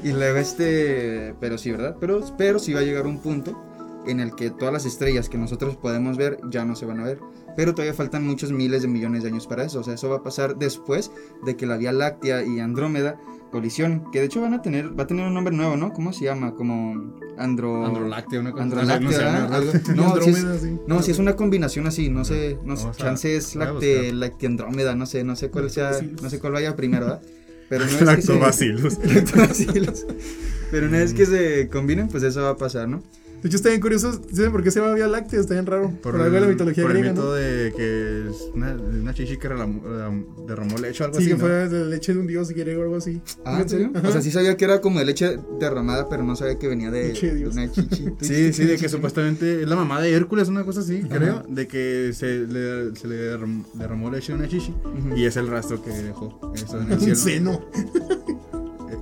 Y 0.03 0.13
luego 0.13 0.39
este, 0.39 1.35
pero 1.41 1.59
sí, 1.59 1.71
¿verdad? 1.71 1.97
Pero, 2.01 2.21
pero 2.37 2.59
sí 2.59 2.73
va 2.73 2.81
a 2.81 2.85
llegar 2.85 3.07
un 3.07 3.19
punto 3.19 3.61
en 4.07 4.21
el 4.21 4.35
que 4.35 4.51
todas 4.51 4.73
las 4.73 4.85
estrellas 4.85 5.29
que 5.29 5.39
nosotros 5.39 5.77
podemos 5.77 6.17
ver 6.17 6.39
ya 6.51 6.65
no 6.65 6.77
se 6.77 6.87
van 6.87 7.01
a 7.01 7.05
ver. 7.05 7.19
Pero 7.57 7.75
todavía 7.75 7.95
faltan 7.95 8.27
muchos 8.27 8.53
miles 8.53 8.83
de 8.83 8.89
millones 8.89 9.23
de 9.23 9.29
años 9.29 9.47
para 9.47 9.65
eso. 9.65 9.81
O 9.81 9.83
sea, 9.83 9.95
eso 9.95 10.09
va 10.09 10.17
a 10.17 10.23
pasar 10.23 10.57
después 10.57 11.11
de 11.45 11.57
que 11.57 11.67
la 11.67 11.77
Vía 11.77 11.93
Láctea 11.93 12.45
y 12.45 12.61
Andrómeda 12.61 13.21
colisionen. 13.51 14.05
Que 14.11 14.21
de 14.21 14.27
hecho 14.27 14.41
van 14.41 14.55
a 14.55 14.63
tener, 14.63 14.99
va 14.99 15.05
a 15.05 15.07
tener 15.07 15.27
un 15.27 15.35
nombre 15.35 15.55
nuevo, 15.55 15.77
¿no? 15.77 15.93
¿Cómo 15.93 16.13
se 16.13 16.25
llama? 16.25 16.55
Como 16.55 17.15
Andro... 17.39 17.85
Androláctea, 17.87 18.41
una 18.41 18.53
cosa 18.53 18.63
Androláctea, 18.65 19.49
no 19.51 19.63
sé, 19.63 19.93
Y 19.93 19.97
No, 19.97 20.21
si 20.21 20.31
es, 20.31 20.39
sí. 20.61 20.79
no, 20.87 21.03
si 21.03 21.11
es 21.11 21.19
una 21.19 21.37
combinación 21.37 21.87
así, 21.87 22.09
no 22.09 22.25
sé, 22.25 22.59
no 22.65 22.77
sé, 22.77 22.89
chance 22.97 23.37
es 23.37 23.55
lacte, 23.55 23.97
buscar. 23.97 24.15
lactiandrómeda, 24.15 24.95
no 24.95 25.07
sé, 25.07 25.25
no 25.25 25.37
sé 25.37 25.51
cuál 25.51 25.71
sea, 25.71 25.93
no 26.23 26.31
sé 26.31 26.39
cuál 26.41 26.55
vaya 26.55 26.75
primero, 26.75 27.07
¿verdad? 27.07 27.23
Pero 27.69 27.85
no 27.87 27.91
es 27.91 28.17
que 28.17 28.23
se-. 28.23 29.95
Pero 30.71 30.89
una 30.89 30.99
vez 30.99 31.15
que 31.15 31.27
se 31.27 31.69
combinen, 31.69 32.09
pues 32.09 32.23
eso 32.23 32.43
va 32.43 32.51
a 32.51 32.57
pasar, 32.57 32.89
¿no? 32.89 33.03
De 33.43 33.49
hecho, 33.49 33.57
está 33.57 33.71
bien 33.71 33.81
curioso. 33.81 34.13
¿Saben 34.33 34.53
por 34.53 34.63
qué 34.63 34.71
se 34.71 34.79
llama 34.81 34.95
Vía 34.95 35.09
Láctea? 35.09 35.41
Está 35.41 35.55
bien 35.55 35.67
raro. 35.67 35.91
Por, 36.01 36.15
algo 36.15 36.33
de 36.35 36.41
la 36.41 36.47
mitología 36.47 36.85
por 36.85 36.93
el 36.93 36.99
griega, 36.99 37.13
mito 37.13 37.25
¿no? 37.27 37.33
de 37.33 37.73
que 37.77 38.29
es 38.31 38.37
una, 38.55 38.73
una 38.75 39.13
chichi 39.15 39.37
que 39.37 39.49
relam- 39.51 40.47
derramó 40.47 40.79
leche 40.79 41.03
o 41.03 41.07
algo 41.07 41.19
Sí, 41.19 41.25
así. 41.25 41.29
que 41.33 41.35
¿no? 41.35 41.41
fue 41.41 41.69
de 41.69 41.81
la 41.81 41.87
leche 41.87 42.15
de 42.15 42.21
un 42.21 42.29
dios 42.29 42.51
griego 42.51 42.81
o 42.81 42.85
algo 42.85 42.97
así. 42.97 43.21
Ah, 43.45 43.59
¿en 43.61 43.69
serio? 43.69 43.91
Ajá. 43.97 44.09
O 44.09 44.13
sea, 44.13 44.23
sí 44.23 44.31
sabía 44.31 44.57
que 44.57 44.65
era 44.65 44.81
como 44.81 45.01
de 45.01 45.07
leche 45.07 45.39
derramada, 45.59 46.09
pero 46.09 46.23
no 46.23 46.37
sabía 46.37 46.57
que 46.59 46.69
venía 46.69 46.93
de, 46.93 47.49
una 47.51 47.71
chichi. 47.73 48.05
Sí, 48.21 48.53
sí, 48.53 48.65
de 48.65 48.77
que 48.77 48.89
supuestamente 48.89 49.63
es 49.63 49.69
la 49.69 49.75
mamá 49.75 50.01
de 50.01 50.13
Hércules, 50.13 50.47
una 50.49 50.63
cosa 50.65 50.79
así, 50.81 51.03
Ajá. 51.05 51.19
creo, 51.19 51.45
de 51.49 51.67
que 51.67 52.13
se 52.15 52.47
le, 52.47 52.95
se 52.95 53.09
le 53.09 53.37
derram- 53.37 53.65
derramó 53.75 54.09
leche 54.09 54.33
a 54.33 54.37
una 54.37 54.47
chichi 54.47 54.73
y 55.17 55.25
es 55.25 55.37
el 55.37 55.49
rastro 55.49 55.83
que 55.83 55.91
dejó 55.91 56.53
eso 56.55 56.81
en 56.81 56.93
el 56.93 56.93
Un 56.99 57.17
cielo. 57.17 57.17
seno. 57.17 57.65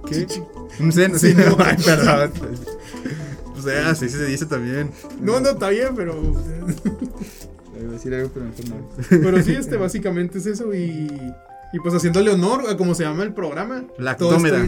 ¿Qué? 0.07 0.27
Chichi. 0.27 0.41
Un 0.81 0.93
seno, 0.93 1.19
sí. 1.19 1.35
Ay, 1.59 1.77
perdón. 1.85 2.31
O 3.61 3.63
sea, 3.63 3.91
así 3.91 4.09
se 4.09 4.25
dice 4.25 4.47
también. 4.47 4.91
No, 5.21 5.41
no, 5.41 5.51
está 5.51 5.69
bien, 5.69 5.95
pero. 5.95 6.15
Iba 6.15 7.89
a 7.89 7.93
decir 7.93 8.15
algo, 8.15 8.31
pero 8.33 8.47
mejor 8.47 8.69
no. 8.69 8.89
Pero 9.09 9.43
sí, 9.43 9.53
este, 9.53 9.77
básicamente 9.77 10.39
es 10.39 10.47
eso 10.47 10.75
y. 10.75 11.11
Y 11.73 11.79
pues 11.79 11.95
haciéndole 11.95 12.33
honor 12.33 12.65
a 12.69 12.77
como 12.77 12.97
se 12.97 13.05
llama 13.05 13.23
el 13.23 13.33
programa. 13.33 13.85
Lactómeda. 13.97 14.67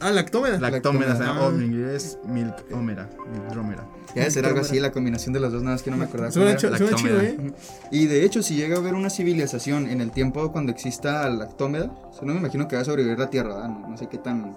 Ah, 0.00 0.10
lactómeda. 0.10 0.58
Lactómeda, 0.58 1.16
Ah. 1.22 1.42
o 1.46 1.50
en 1.52 1.62
inglés, 1.62 2.18
milkómera, 2.26 3.08
milkdrómera. 3.32 3.86
Ya 4.16 4.24
de 4.24 4.32
ser 4.32 4.44
algo 4.46 4.58
así, 4.58 4.80
la 4.80 4.90
combinación 4.90 5.32
de 5.32 5.38
las 5.38 5.52
dos, 5.52 5.62
nada 5.62 5.76
más 5.76 5.82
que 5.84 5.92
no 5.92 5.96
me 5.96 6.06
acordaba. 6.06 6.32
cómo 6.32 6.44
Suena, 6.44 6.58
era. 6.58 6.58
ch- 6.58 6.76
suena 6.78 6.96
chido, 6.96 7.18
Lactómeda. 7.22 7.48
¿eh? 7.50 7.52
Y 7.92 8.06
de 8.06 8.24
hecho, 8.24 8.42
si 8.42 8.56
llega 8.56 8.74
a 8.74 8.80
haber 8.80 8.94
una 8.94 9.10
civilización 9.10 9.88
en 9.88 10.00
el 10.00 10.10
tiempo 10.10 10.50
cuando 10.50 10.72
exista 10.72 11.22
la 11.30 11.36
lactómeda, 11.36 11.84
o 12.10 12.12
sea, 12.12 12.22
no 12.26 12.34
me 12.34 12.40
imagino 12.40 12.66
que 12.66 12.74
va 12.74 12.82
a 12.82 12.84
sobrevivir 12.84 13.16
la 13.20 13.30
Tierra, 13.30 13.54
¿verdad? 13.54 13.68
No, 13.68 13.88
no 13.90 13.96
sé 13.96 14.08
qué 14.08 14.18
tan 14.18 14.56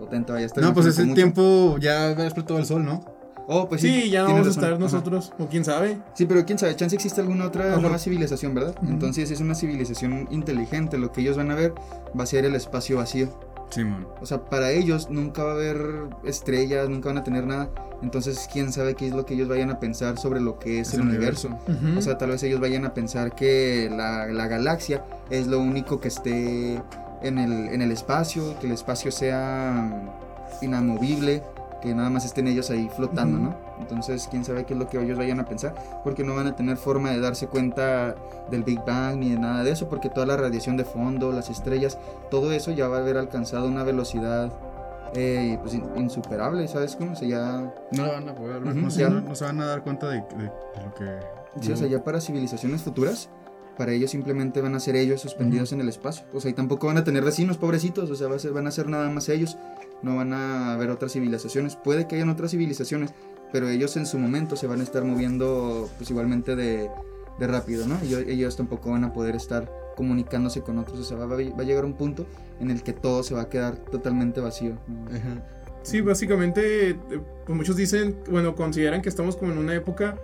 potente 0.00 0.32
vaya 0.32 0.42
a 0.42 0.46
estar. 0.48 0.64
No, 0.64 0.74
pues 0.74 0.86
ese 0.86 1.02
mucho. 1.04 1.14
tiempo 1.14 1.76
ya 1.78 2.14
va 2.14 2.22
a 2.22 2.26
explotar 2.26 2.56
el 2.56 2.66
sol, 2.66 2.84
¿no? 2.84 3.04
Oh, 3.50 3.66
pues 3.66 3.80
Sí, 3.80 3.88
sí. 4.02 4.10
ya 4.10 4.26
tienes 4.26 4.42
vamos 4.42 4.46
a 4.46 4.50
estar 4.50 4.72
Ajá. 4.74 4.78
nosotros, 4.78 5.32
o 5.38 5.46
quién 5.46 5.64
sabe. 5.64 5.96
Sí, 6.14 6.26
pero 6.26 6.44
quién 6.44 6.58
sabe, 6.58 6.76
chance 6.76 6.94
existe 6.94 7.20
alguna 7.22 7.46
otra 7.46 7.72
Ajá. 7.72 7.80
nueva 7.80 7.98
civilización, 7.98 8.54
¿verdad? 8.54 8.74
Entonces 8.86 9.30
es 9.30 9.40
una 9.40 9.54
civilización 9.54 10.28
inteligente, 10.30 10.98
lo 10.98 11.10
que 11.12 11.22
ellos 11.22 11.38
van 11.38 11.50
a 11.50 11.54
ver 11.54 11.72
va 12.18 12.24
a 12.24 12.26
ser 12.26 12.44
el 12.44 12.54
espacio 12.54 12.98
vacío. 12.98 13.28
Simón. 13.70 14.06
O 14.20 14.26
sea, 14.26 14.44
para 14.44 14.70
ellos 14.70 15.08
nunca 15.10 15.44
va 15.44 15.50
a 15.52 15.54
haber 15.54 15.78
estrellas, 16.24 16.88
nunca 16.90 17.08
van 17.08 17.18
a 17.18 17.24
tener 17.24 17.46
nada. 17.46 17.70
Entonces, 18.02 18.48
quién 18.52 18.72
sabe 18.72 18.94
qué 18.94 19.06
es 19.08 19.12
lo 19.14 19.26
que 19.26 19.34
ellos 19.34 19.48
vayan 19.48 19.70
a 19.70 19.78
pensar 19.80 20.18
sobre 20.18 20.40
lo 20.40 20.58
que 20.58 20.80
es, 20.80 20.88
Es 20.88 20.94
el 20.94 21.00
el 21.02 21.08
universo. 21.08 21.50
O 21.96 22.00
sea, 22.00 22.16
tal 22.18 22.30
vez 22.30 22.42
ellos 22.42 22.60
vayan 22.60 22.84
a 22.84 22.94
pensar 22.94 23.34
que 23.34 23.90
la, 23.94 24.26
la 24.26 24.46
galaxia 24.46 25.04
es 25.30 25.46
lo 25.48 25.58
único 25.58 26.00
que 26.00 26.08
esté 26.08 26.80
en 27.22 27.38
el, 27.38 27.52
en 27.68 27.82
el 27.82 27.92
espacio, 27.92 28.58
que 28.60 28.66
el 28.68 28.72
espacio 28.72 29.10
sea 29.10 29.90
inamovible, 30.62 31.42
que 31.80 31.94
nada 31.94 32.10
más 32.10 32.24
estén 32.24 32.46
ellos 32.48 32.70
ahí 32.70 32.88
flotando. 32.94 33.38
¿no? 33.38 33.56
Entonces, 33.80 34.28
quién 34.30 34.44
sabe 34.44 34.64
qué 34.64 34.72
es 34.74 34.78
lo 34.78 34.88
que 34.88 34.98
ellos 35.00 35.16
vayan 35.18 35.40
a 35.40 35.44
pensar, 35.44 35.74
porque 36.04 36.24
no 36.24 36.34
van 36.34 36.46
a 36.46 36.56
tener 36.56 36.76
forma 36.76 37.10
de 37.10 37.20
darse 37.20 37.46
cuenta 37.46 38.14
del 38.50 38.64
Big 38.64 38.80
Bang 38.84 39.16
ni 39.18 39.30
de 39.30 39.38
nada 39.38 39.62
de 39.64 39.70
eso, 39.70 39.88
porque 39.88 40.08
toda 40.08 40.26
la 40.26 40.36
radiación 40.36 40.76
de 40.76 40.84
fondo, 40.84 41.32
las 41.32 41.50
estrellas, 41.50 41.98
todo 42.30 42.52
eso 42.52 42.70
ya 42.72 42.88
va 42.88 42.96
a 42.96 43.00
haber 43.00 43.16
alcanzado 43.18 43.68
una 43.68 43.82
velocidad 43.84 44.52
eh, 45.14 45.56
pues, 45.62 45.74
in- 45.74 45.86
insuperable, 45.96 46.66
¿sabes 46.68 46.94
cómo? 46.96 47.12
O 47.12 47.16
sea, 47.16 47.26
ya 47.28 47.72
No 47.92 48.06
lo 48.06 48.12
van 48.12 48.28
a 48.28 48.34
poder 48.34 48.60
ver, 48.60 48.74
no, 48.76 48.88
ya. 48.90 49.08
no, 49.08 49.20
no 49.22 49.34
se 49.34 49.44
van 49.44 49.60
a 49.60 49.66
dar 49.66 49.82
cuenta 49.82 50.08
de, 50.08 50.16
de- 50.20 50.26
de 50.44 50.84
lo 50.84 50.94
que... 50.94 51.38
Sí, 51.60 51.72
o 51.72 51.76
sea, 51.76 51.86
ya 51.88 52.04
para 52.04 52.20
civilizaciones 52.20 52.82
futuras, 52.82 53.30
para 53.78 53.92
ellos 53.92 54.10
simplemente 54.10 54.60
van 54.60 54.74
a 54.74 54.80
ser 54.80 54.96
ellos 54.96 55.20
suspendidos 55.20 55.72
en 55.72 55.80
el 55.80 55.88
espacio. 55.88 56.26
O 56.34 56.40
sea, 56.40 56.50
y 56.50 56.54
tampoco 56.54 56.88
van 56.88 56.98
a 56.98 57.04
tener 57.04 57.24
vecinos, 57.24 57.56
pobrecitos. 57.56 58.10
O 58.10 58.14
sea, 58.16 58.28
van 58.52 58.66
a 58.66 58.70
ser 58.70 58.88
nada 58.88 59.08
más 59.08 59.28
ellos. 59.28 59.56
No 60.02 60.16
van 60.16 60.32
a 60.32 60.74
haber 60.74 60.90
otras 60.90 61.12
civilizaciones. 61.12 61.76
Puede 61.76 62.06
que 62.06 62.16
hayan 62.16 62.28
otras 62.28 62.50
civilizaciones, 62.52 63.12
pero 63.52 63.68
ellos 63.68 63.96
en 63.96 64.06
su 64.06 64.18
momento 64.18 64.56
se 64.56 64.66
van 64.66 64.80
a 64.80 64.82
estar 64.84 65.04
moviendo 65.04 65.88
pues 65.96 66.10
igualmente 66.10 66.54
de, 66.56 66.88
de 67.38 67.46
rápido, 67.46 67.86
¿no? 67.86 67.96
Y 68.04 68.08
ellos, 68.08 68.22
ellos 68.28 68.56
tampoco 68.56 68.90
van 68.90 69.04
a 69.04 69.12
poder 69.12 69.34
estar 69.36 69.70
comunicándose 69.96 70.60
con 70.62 70.78
otros. 70.78 71.00
O 71.00 71.04
sea, 71.04 71.16
va, 71.16 71.26
va 71.26 71.34
a 71.36 71.62
llegar 71.64 71.84
un 71.84 71.94
punto 71.94 72.26
en 72.60 72.70
el 72.70 72.82
que 72.82 72.92
todo 72.92 73.22
se 73.22 73.34
va 73.34 73.42
a 73.42 73.48
quedar 73.48 73.76
totalmente 73.76 74.40
vacío. 74.40 74.78
Ajá. 75.08 75.42
Sí, 75.82 76.00
básicamente, 76.00 76.96
pues 77.46 77.56
muchos 77.56 77.74
dicen, 77.76 78.16
bueno, 78.30 78.54
consideran 78.54 79.00
que 79.02 79.08
estamos 79.08 79.36
como 79.36 79.52
en 79.52 79.58
una 79.58 79.74
época 79.74 80.16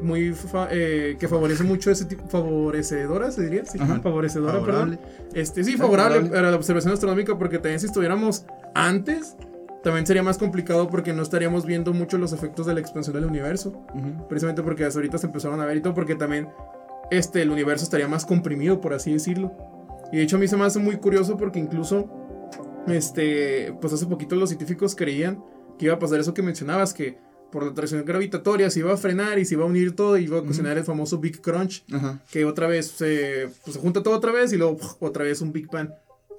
muy 0.00 0.32
fa- 0.32 0.68
eh, 0.70 1.16
que 1.20 1.28
favorece 1.28 1.62
mucho 1.62 1.90
ese 1.90 2.06
tipo, 2.06 2.26
favorecedora, 2.28 3.30
se 3.30 3.42
diría, 3.42 3.66
sí, 3.66 3.76
favorecedora, 3.78 4.54
Favorable. 4.60 4.96
perdón. 4.96 5.28
Este, 5.34 5.62
sí, 5.62 5.74
Ah, 5.74 5.78
favorable, 5.78 6.14
favorable. 6.16 6.30
para 6.38 6.50
la 6.50 6.56
observación 6.56 6.94
astronómica, 6.94 7.36
porque 7.38 7.58
también 7.58 7.80
si 7.80 7.86
estuviéramos 7.86 8.46
antes, 8.74 9.36
también 9.82 10.06
sería 10.06 10.22
más 10.22 10.38
complicado 10.38 10.88
porque 10.88 11.12
no 11.12 11.22
estaríamos 11.22 11.64
viendo 11.64 11.92
mucho 11.92 12.18
los 12.18 12.32
efectos 12.32 12.66
de 12.66 12.74
la 12.74 12.80
expansión 12.80 13.14
del 13.14 13.24
universo, 13.24 13.84
precisamente 14.28 14.62
porque 14.62 14.84
hasta 14.84 14.98
ahorita 14.98 15.18
se 15.18 15.26
empezaron 15.26 15.60
a 15.60 15.66
ver 15.66 15.78
y 15.78 15.80
todo, 15.80 15.94
porque 15.94 16.14
también 16.14 16.48
este, 17.10 17.42
el 17.42 17.50
universo 17.50 17.84
estaría 17.84 18.08
más 18.08 18.26
comprimido, 18.26 18.80
por 18.80 18.92
así 18.92 19.12
decirlo. 19.12 19.52
Y 20.12 20.18
de 20.18 20.22
hecho 20.22 20.36
a 20.36 20.38
mí 20.38 20.48
se 20.48 20.56
me 20.56 20.64
hace 20.64 20.78
muy 20.78 20.96
curioso 20.96 21.36
porque 21.36 21.58
incluso, 21.58 22.10
este, 22.88 23.74
pues 23.80 23.92
hace 23.92 24.06
poquito 24.06 24.36
los 24.36 24.50
científicos 24.50 24.94
creían 24.94 25.42
que 25.78 25.86
iba 25.86 25.94
a 25.94 25.98
pasar 25.98 26.20
eso 26.20 26.34
que 26.34 26.42
mencionabas, 26.42 26.92
que 26.92 27.18
por 27.50 27.64
la 27.64 27.70
atracción 27.70 28.04
gravitatoria 28.04 28.70
se 28.70 28.80
iba 28.80 28.92
a 28.92 28.96
frenar 28.96 29.38
y 29.38 29.44
se 29.44 29.54
iba 29.54 29.64
a 29.64 29.66
unir 29.66 29.96
todo 29.96 30.18
y 30.18 30.24
iba 30.24 30.38
a 30.38 30.40
ocasionar 30.40 30.78
el 30.78 30.84
famoso 30.84 31.18
Big 31.18 31.40
Crunch, 31.40 31.84
que 32.30 32.44
otra 32.44 32.68
vez 32.68 32.88
se, 32.88 33.48
pues, 33.64 33.74
se 33.74 33.80
junta 33.80 34.02
todo 34.02 34.14
otra 34.14 34.30
vez 34.30 34.52
y 34.52 34.56
luego 34.56 34.78
otra 35.00 35.24
vez 35.24 35.40
un 35.40 35.52
Big 35.52 35.68
Bang. 35.70 35.90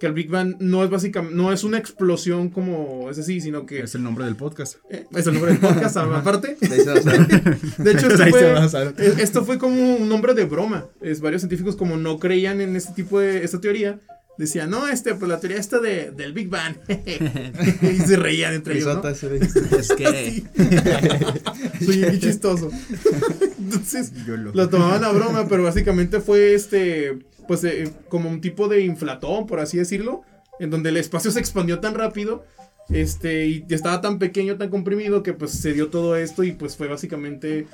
Que 0.01 0.07
el 0.07 0.13
Big 0.13 0.29
Bang 0.31 0.55
no 0.59 0.83
es 0.83 0.89
básicamente, 0.89 1.35
no 1.35 1.53
es 1.53 1.63
una 1.63 1.77
explosión 1.77 2.49
como 2.49 3.11
ese 3.11 3.21
sí, 3.21 3.39
sino 3.39 3.67
que 3.67 3.81
Es 3.81 3.93
el 3.93 4.01
nombre 4.01 4.25
del 4.25 4.35
podcast. 4.35 4.77
eh, 4.89 5.05
es 5.15 5.27
el 5.27 5.33
nombre 5.33 5.51
del 5.51 5.59
podcast 5.61 5.95
aparte. 5.97 6.57
De 6.59 6.73
ahí 6.73 6.81
se 6.81 6.89
va 6.89 6.97
a 6.97 7.01
saber. 7.03 7.59
De 7.77 7.91
hecho, 7.91 8.07
esto 8.07 8.23
Ahí 8.23 8.31
se 8.31 8.39
fue, 8.39 8.51
va 8.51 8.63
a 8.63 8.69
saber. 8.69 8.95
eh, 8.97 9.13
esto 9.19 9.45
fue 9.45 9.59
como 9.59 9.97
un 9.97 10.09
nombre 10.09 10.33
de 10.33 10.45
broma. 10.45 10.87
Es, 11.01 11.21
varios 11.21 11.43
científicos 11.43 11.75
como 11.75 11.97
no 11.97 12.17
creían 12.17 12.61
en 12.61 12.75
este 12.75 12.93
tipo 12.93 13.19
de 13.19 13.43
esta 13.43 13.61
teoría. 13.61 13.99
Decían, 14.39 14.71
no, 14.71 14.87
este, 14.87 15.13
pues 15.13 15.29
la 15.29 15.39
teoría 15.39 15.59
esta 15.59 15.77
de, 15.77 16.09
del 16.09 16.33
Big 16.33 16.49
Bang. 16.49 16.77
y 16.89 17.97
se 17.99 18.15
reían 18.15 18.55
entre 18.55 18.79
ellos, 18.79 19.03
¿no? 19.03 19.07
Es 19.07 19.93
que. 19.93 20.43
Soy 21.85 21.97
bien 21.97 22.19
chistoso. 22.19 22.71
Entonces, 23.59 24.11
lo 24.53 24.67
tomaban 24.67 25.03
a 25.03 25.09
broma, 25.11 25.47
pero 25.47 25.61
básicamente 25.61 26.21
fue 26.21 26.55
este, 26.55 27.19
pues 27.47 27.63
eh, 27.63 27.91
como 28.09 28.29
un 28.29 28.41
tipo 28.41 28.67
de 28.67 28.81
inflatón, 28.81 29.47
por 29.47 29.59
así 29.59 29.77
decirlo, 29.77 30.21
en 30.59 30.69
donde 30.69 30.89
el 30.89 30.97
espacio 30.97 31.31
se 31.31 31.39
expandió 31.39 31.79
tan 31.79 31.95
rápido, 31.95 32.45
este, 32.89 33.47
y 33.47 33.65
estaba 33.69 34.01
tan 34.01 34.19
pequeño, 34.19 34.57
tan 34.57 34.69
comprimido, 34.69 35.23
que 35.23 35.33
pues 35.33 35.51
se 35.51 35.73
dio 35.73 35.89
todo 35.89 36.15
esto 36.15 36.43
y 36.43 36.51
pues 36.51 36.75
fue 36.75 36.87
básicamente, 36.87 37.67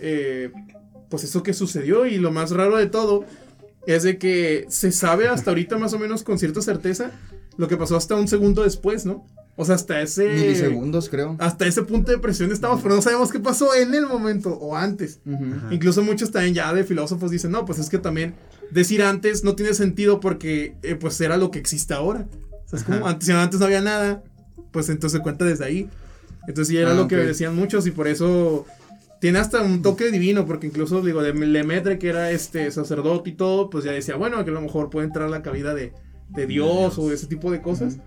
eh, 0.00 0.52
pues 1.08 1.24
eso 1.24 1.42
que 1.42 1.52
sucedió 1.52 2.06
y 2.06 2.18
lo 2.18 2.30
más 2.30 2.50
raro 2.52 2.76
de 2.76 2.86
todo 2.86 3.24
es 3.86 4.02
de 4.02 4.18
que 4.18 4.66
se 4.68 4.92
sabe 4.92 5.28
hasta 5.28 5.50
ahorita 5.52 5.78
más 5.78 5.92
o 5.92 5.98
menos 5.98 6.22
con 6.22 6.38
cierta 6.38 6.62
certeza 6.62 7.12
lo 7.56 7.68
que 7.68 7.76
pasó 7.76 7.96
hasta 7.96 8.14
un 8.14 8.28
segundo 8.28 8.62
después, 8.62 9.04
¿no? 9.04 9.26
O 9.56 9.64
sea, 9.66 9.74
hasta 9.74 10.00
ese... 10.00 10.26
Milisegundos, 10.30 11.10
creo. 11.10 11.36
Hasta 11.38 11.66
ese 11.66 11.82
punto 11.82 12.10
de 12.10 12.18
presión 12.18 12.50
estamos, 12.50 12.80
pero 12.80 12.94
no 12.94 13.02
sabemos 13.02 13.30
qué 13.30 13.40
pasó 13.40 13.74
en 13.74 13.94
el 13.94 14.06
momento 14.06 14.54
o 14.54 14.74
antes. 14.74 15.20
Incluso 15.70 16.02
muchos 16.02 16.30
también 16.30 16.54
ya 16.54 16.72
de 16.72 16.84
filósofos 16.84 17.30
dicen, 17.30 17.50
no, 17.50 17.66
pues 17.66 17.78
es 17.78 17.90
que 17.90 17.98
también 17.98 18.34
decir 18.70 19.02
antes 19.02 19.44
no 19.44 19.54
tiene 19.54 19.74
sentido 19.74 20.20
porque 20.20 20.74
eh, 20.82 20.94
pues 20.94 21.20
era 21.20 21.36
lo 21.36 21.50
que 21.50 21.58
existe 21.58 21.94
ahora. 21.94 22.26
O 22.64 22.68
sea, 22.68 22.78
es 22.78 22.84
como 22.84 22.98
Ajá. 22.98 23.10
antes, 23.10 23.26
si 23.26 23.32
antes 23.32 23.58
no 23.60 23.66
había 23.66 23.80
nada, 23.80 24.22
pues 24.70 24.88
entonces 24.88 25.18
se 25.18 25.22
cuenta 25.22 25.44
desde 25.44 25.64
ahí. 25.64 25.88
Entonces 26.46 26.68
sí 26.68 26.76
era 26.78 26.92
Ah, 26.92 26.94
lo 26.94 27.08
que 27.08 27.16
decían 27.16 27.54
muchos 27.54 27.86
y 27.86 27.90
por 27.90 28.08
eso 28.08 28.66
tiene 29.20 29.38
hasta 29.38 29.60
un 29.60 29.82
toque 29.82 30.10
divino, 30.10 30.46
porque 30.46 30.66
incluso 30.66 31.02
digo, 31.02 31.22
de 31.22 31.34
Lemaitre, 31.34 31.98
que 31.98 32.08
era 32.08 32.30
este 32.30 32.70
sacerdote 32.70 33.30
y 33.30 33.32
todo, 33.34 33.68
pues 33.68 33.84
ya 33.84 33.92
decía, 33.92 34.16
bueno, 34.16 34.42
que 34.44 34.50
a 34.50 34.54
lo 34.54 34.62
mejor 34.62 34.88
puede 34.88 35.06
entrar 35.06 35.28
la 35.28 35.42
cabida 35.42 35.74
de, 35.74 35.92
de 36.30 36.46
Dios 36.46 36.98
o 36.98 37.12
ese 37.12 37.26
tipo 37.26 37.50
de 37.50 37.60
cosas. 37.60 37.98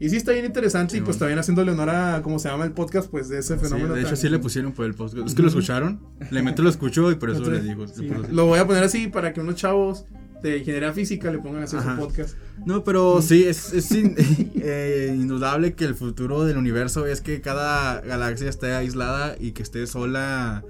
Y 0.00 0.08
sí 0.10 0.16
está 0.16 0.32
bien 0.32 0.44
interesante 0.44 0.94
y 0.94 0.98
Sí, 0.98 1.04
pues 1.04 1.16
bueno. 1.16 1.18
también 1.20 1.38
haciéndole 1.40 1.72
honor 1.72 1.90
a, 1.90 2.22
¿cómo 2.22 2.38
se 2.38 2.48
llama 2.48 2.64
el 2.64 2.72
podcast? 2.72 3.10
Pues 3.10 3.28
de 3.28 3.38
ese 3.38 3.54
Sí, 3.58 3.64
fenómeno. 3.64 3.94
de 3.94 4.00
hecho, 4.00 4.10
tan- 4.10 4.16
sí 4.16 4.28
le 4.28 4.38
pusieron 4.38 4.72
por 4.72 4.86
el 4.86 4.94
podcast. 4.94 5.26
Es 5.26 5.34
que 5.34 5.42
lo 5.42 5.48
escucharon. 5.48 6.00
Le 6.30 6.42
meto 6.42 6.62
lo 6.62 6.70
escuchó 6.70 7.10
y 7.10 7.16
por 7.16 7.30
eso 7.30 7.38
Entonces, 7.38 7.64
le 7.64 7.68
digo. 7.70 7.86
sí, 7.88 8.08
lo 8.30 8.46
voy 8.46 8.58
a 8.60 8.66
poner 8.66 8.84
así 8.84 9.08
para 9.08 9.32
que 9.32 9.40
unos 9.40 9.56
chavos 9.56 10.04
de 10.42 10.58
ingeniería 10.58 10.92
física 10.92 11.32
le 11.32 11.38
pongan 11.40 11.64
a 11.64 11.66
su 11.66 11.78
Ajá. 11.78 11.96
podcast. 11.96 12.36
No, 12.64 12.84
pero 12.84 13.20
sí, 13.22 13.42
es, 13.44 13.72
es 13.72 13.90
in- 13.90 14.14
eh, 14.54 15.12
indudable 15.18 15.74
que 15.74 15.84
el 15.84 15.96
futuro 15.96 16.44
del 16.44 16.58
universo 16.58 17.06
es 17.06 17.20
que 17.20 17.40
cada 17.40 18.00
galaxia 18.02 18.48
esté 18.48 18.72
aislada 18.74 19.34
y 19.40 19.50
que 19.50 19.64
esté 19.64 19.84
sola 19.88 20.62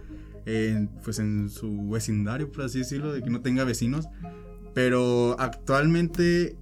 en, 0.47 0.89
pues 1.05 1.19
en 1.19 1.51
su 1.51 1.91
vecindario, 1.91 2.51
por 2.51 2.65
así 2.65 2.79
decirlo, 2.79 3.13
de 3.13 3.23
que 3.23 3.29
no 3.29 3.43
tenga 3.43 3.65
vecinos. 3.65 4.07
Pero 4.73 5.37
actualmente, 5.39 6.57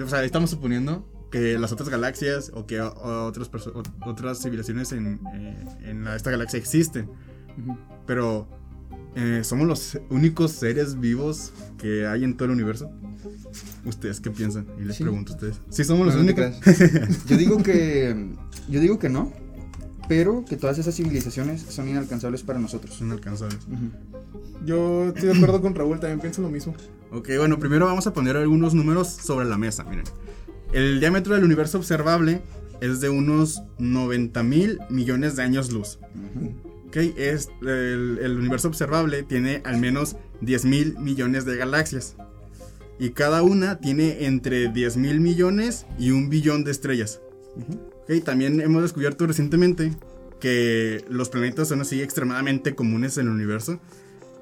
o 0.00 0.08
sea, 0.08 0.22
estamos 0.22 0.50
suponiendo 0.50 1.08
que 1.36 1.58
las 1.58 1.70
otras 1.72 1.88
galaxias 1.90 2.50
o 2.54 2.66
que 2.66 2.80
otras, 2.80 3.50
otras 4.06 4.42
civilizaciones 4.42 4.92
en, 4.92 5.20
eh, 5.34 5.64
en 5.82 6.04
la- 6.04 6.16
esta 6.16 6.30
galaxia 6.30 6.58
existen. 6.58 7.10
Pero, 8.06 8.48
eh, 9.14 9.40
¿somos 9.44 9.66
los 9.66 9.98
únicos 10.10 10.52
seres 10.52 10.98
vivos 10.98 11.52
que 11.78 12.06
hay 12.06 12.24
en 12.24 12.36
todo 12.36 12.46
el 12.46 12.52
universo? 12.52 12.90
¿Ustedes 13.84 14.20
qué 14.20 14.30
piensan? 14.30 14.66
Y 14.80 14.84
les 14.84 14.96
Sí. 14.96 15.02
pregunto 15.02 15.32
a 15.32 15.34
ustedes. 15.36 15.60
¿Sí 15.70 15.84
somos 15.84 16.06
los 16.06 16.14
No, 16.14 16.22
únicos? 16.22 16.44
Yo 17.26 17.36
digo 17.36 17.62
que. 17.62 18.34
Yo 18.68 18.80
digo 18.80 18.98
que 18.98 19.08
no. 19.08 19.32
Pero 20.08 20.44
que 20.48 20.56
todas 20.56 20.78
esas 20.78 20.94
civilizaciones 20.94 21.62
son 21.62 21.88
inalcanzables 21.88 22.42
para 22.44 22.60
nosotros. 22.60 23.00
Inalcanzables. 23.00 23.58
Ujú. 23.66 23.90
Yo 24.64 25.08
estoy 25.08 25.24
de 25.30 25.34
acuerdo 25.36 25.60
con 25.60 25.74
Raúl, 25.74 25.98
también 25.98 26.20
pienso 26.20 26.40
lo 26.42 26.48
mismo. 26.48 26.74
Ok, 27.10 27.28
bueno, 27.38 27.58
primero 27.58 27.86
vamos 27.86 28.06
a 28.06 28.12
poner 28.12 28.36
algunos 28.36 28.72
números 28.72 29.08
sobre 29.08 29.46
la 29.46 29.58
mesa. 29.58 29.82
Miren, 29.84 30.04
el 30.72 31.00
diámetro 31.00 31.34
del 31.34 31.44
universo 31.44 31.78
observable 31.78 32.42
es 32.80 33.00
de 33.00 33.08
unos 33.08 33.62
90 33.78 34.42
mil 34.42 34.78
millones 34.90 35.36
de 35.36 35.42
años 35.42 35.72
luz. 35.72 35.98
Es, 36.92 37.50
el, 37.60 38.18
el 38.22 38.38
universo 38.38 38.68
observable 38.68 39.22
tiene 39.22 39.60
al 39.66 39.76
menos 39.76 40.16
10 40.40 40.64
mil 40.64 40.98
millones 40.98 41.44
de 41.44 41.56
galaxias. 41.56 42.16
Y 42.98 43.10
cada 43.10 43.42
una 43.42 43.78
tiene 43.80 44.24
entre 44.24 44.68
10 44.68 44.96
mil 44.96 45.20
millones 45.20 45.86
y 45.98 46.10
un 46.10 46.30
billón 46.30 46.64
de 46.64 46.70
estrellas. 46.70 47.20
También 48.24 48.60
hemos 48.60 48.82
descubierto 48.82 49.26
recientemente 49.26 49.92
que 50.40 51.04
los 51.08 51.28
planetas 51.28 51.68
son 51.68 51.80
así 51.80 52.00
extremadamente 52.00 52.74
comunes 52.74 53.18
en 53.18 53.26
el 53.26 53.32
universo. 53.32 53.78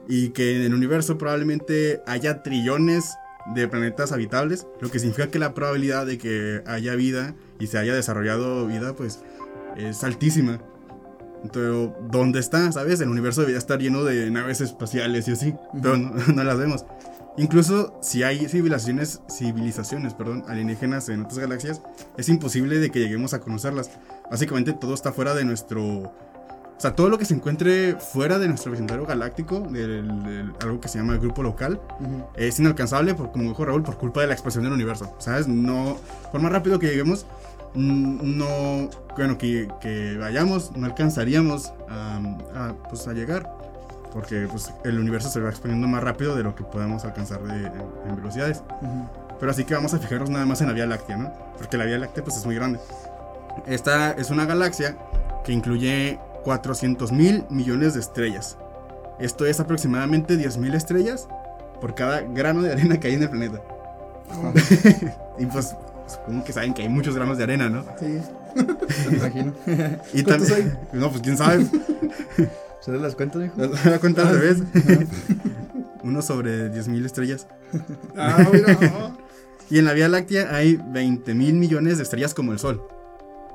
Y 0.09 0.29
que 0.29 0.57
en 0.57 0.63
el 0.63 0.75
universo 0.75 1.19
probablemente 1.19 2.03
haya 2.07 2.43
trillones 2.43 3.15
de 3.46 3.68
planetas 3.68 4.12
habitables. 4.12 4.66
Lo 4.80 4.90
que 4.90 4.98
significa 4.98 5.28
que 5.28 5.38
la 5.38 5.54
probabilidad 5.54 6.07
de 6.07 6.18
que 6.18 6.62
haya 6.66 6.94
vida 6.94 7.35
y 7.59 7.66
se 7.66 7.78
haya 7.78 7.94
desarrollado 7.94 8.66
vida, 8.66 8.94
pues 8.94 9.20
es 9.76 10.02
altísima. 10.04 10.61
Entonces, 11.42 11.94
¿dónde 12.11 12.40
está? 12.40 12.72
¿Sabes? 12.72 13.00
El 13.00 13.11
universo 13.11 13.42
debería 13.42 13.59
estar 13.59 13.78
lleno 13.78 14.02
de 14.02 14.30
naves 14.30 14.61
espaciales 14.62 15.28
y 15.28 15.33
así, 15.33 15.54
pero 15.83 15.96
no, 15.96 16.14
no 16.35 16.44
las 16.44 16.59
vemos. 16.59 16.87
Incluso 17.37 17.98
si 18.00 18.22
hay 18.22 18.48
civilizaciones, 18.48 19.20
civilizaciones 19.28 20.14
perdón, 20.14 20.44
alienígenas 20.46 21.09
en 21.09 21.22
otras 21.22 21.40
galaxias, 21.40 21.83
es 22.16 22.28
imposible 22.28 22.78
de 22.78 22.90
que 22.90 23.00
lleguemos 23.00 23.35
a 23.35 23.40
conocerlas. 23.40 23.90
Básicamente 24.30 24.72
todo 24.72 24.94
está 24.94 25.12
fuera 25.12 25.35
de 25.35 25.44
nuestro... 25.44 26.12
O 26.77 26.81
sea, 26.81 26.95
todo 26.95 27.09
lo 27.09 27.19
que 27.19 27.25
se 27.25 27.35
encuentre 27.35 27.95
fuera 27.95 28.39
de 28.39 28.49
nuestro 28.49 28.73
vecindario 28.73 29.07
galáctico, 29.07 29.61
del, 29.61 30.07
del- 30.25 30.53
algo 30.63 30.81
que 30.81 30.89
se 30.89 30.99
llama 30.99 31.15
el 31.15 31.21
grupo 31.21 31.43
local, 31.43 31.81
Ujú. 32.01 32.25
es 32.37 32.59
inalcanzable, 32.59 33.15
por, 33.15 33.31
como 33.33 33.45
dijo 33.51 33.65
Raúl, 33.65 33.83
por 33.83 33.97
culpa 33.97 34.21
de 34.21 34.27
la 34.27 34.33
expansión 34.35 34.65
del 34.65 34.73
universo. 34.73 35.15
¿Sabes? 35.19 35.47
No, 35.49 35.97
por 36.33 36.41
más 36.43 36.53
rápido 36.53 36.79
que 36.79 36.89
lleguemos, 36.89 37.27
no, 37.75 38.91
bueno, 39.17 39.39
que, 39.39 39.69
que 39.81 40.17
vayamos, 40.19 40.77
no 40.77 40.87
alcanzaríamos 40.87 41.73
a, 41.89 42.17
a, 42.55 42.73
pues, 42.89 43.07
a 43.09 43.13
llegar. 43.13 43.51
Porque 44.13 44.47
pues, 44.49 44.73
el 44.85 44.99
universo 45.01 45.29
se 45.29 45.41
va 45.41 45.49
expandiendo 45.51 45.89
más 45.89 46.03
rápido 46.03 46.37
de 46.37 46.45
lo 46.45 46.55
que 46.55 46.63
podemos 46.63 47.05
alcanzar 47.05 47.43
de- 47.43 47.67
en- 47.67 47.83
en 48.11 48.17
velocidades. 48.17 48.63
Ujú. 48.81 49.09
Pero 49.41 49.51
así 49.51 49.65
que 49.65 49.75
vamos 49.75 49.93
a 49.93 49.99
fijarnos 49.99 50.31
nada 50.31 50.47
más 50.47 50.61
en 50.61 50.69
la 50.69 50.73
Vía 50.73 50.87
Láctea, 50.87 51.17
¿no? 51.17 51.33
Porque 51.59 51.77
la 51.77 51.85
Vía 51.85 51.99
Láctea 51.99 52.23
pues 52.23 52.37
es 52.37 52.47
muy 52.47 52.55
grande. 52.55 52.79
Esta 53.67 54.13
es 54.13 54.31
una 54.31 54.45
galaxia 54.47 54.97
que 55.45 55.53
incluye 55.53 56.19
400 56.44 57.11
mil 57.12 57.44
millones 57.50 57.94
de 57.94 58.00
estrellas. 58.00 58.57
Esto 59.18 59.46
es 59.46 59.61
aproximadamente 59.61 60.37
10 60.37 60.59
mil 60.59 60.74
estrellas 60.74 61.28
por 61.80 61.94
cada 61.94 62.20
grano 62.20 62.62
de 62.62 62.72
arena 62.72 63.00
que 63.00 63.09
hay 63.09 63.14
en 63.14 63.22
el 63.22 63.30
planeta. 63.30 63.61
y 65.38 65.46
pues 65.46 65.74
supongo 66.07 66.44
que 66.44 66.52
saben 66.52 66.74
que 66.74 66.83
hay 66.83 66.88
muchos 66.88 67.14
granos 67.14 67.38
de 67.38 67.44
arena, 67.44 67.68
¿no? 67.68 67.85
Sí. 67.98 68.20
Me 69.11 69.16
imagino. 69.16 69.52
Y 70.12 70.22
¿Cuántos 70.22 70.48
también... 70.48 70.78
No, 70.92 71.11
pues 71.11 71.22
quién 71.22 71.37
sabe. 71.37 71.64
¿Se 72.80 72.92
das 72.92 73.00
las 73.00 73.14
cuentas, 73.16 73.42
hijo? 73.44 73.54
Las 73.57 73.85
voy 73.85 73.92
a 73.92 73.98
contar 73.98 74.26
al 74.26 74.38
revés. 74.38 74.62
uno 76.02 76.20
sobre 76.22 76.70
10.000 76.70 77.07
estrellas. 77.07 77.46
Ah, 78.16 78.46
mira. 78.52 78.78
Y 79.70 79.78
en 79.78 79.87
la 79.87 79.92
Vía 79.94 80.09
Láctea 80.09 80.54
hay 80.54 80.76
20 80.76 81.35
mil 81.35 81.54
millones 81.54 81.96
de 81.96 82.02
estrellas 82.02 82.35
como 82.35 82.52
el 82.52 82.59
Sol. 82.59 82.83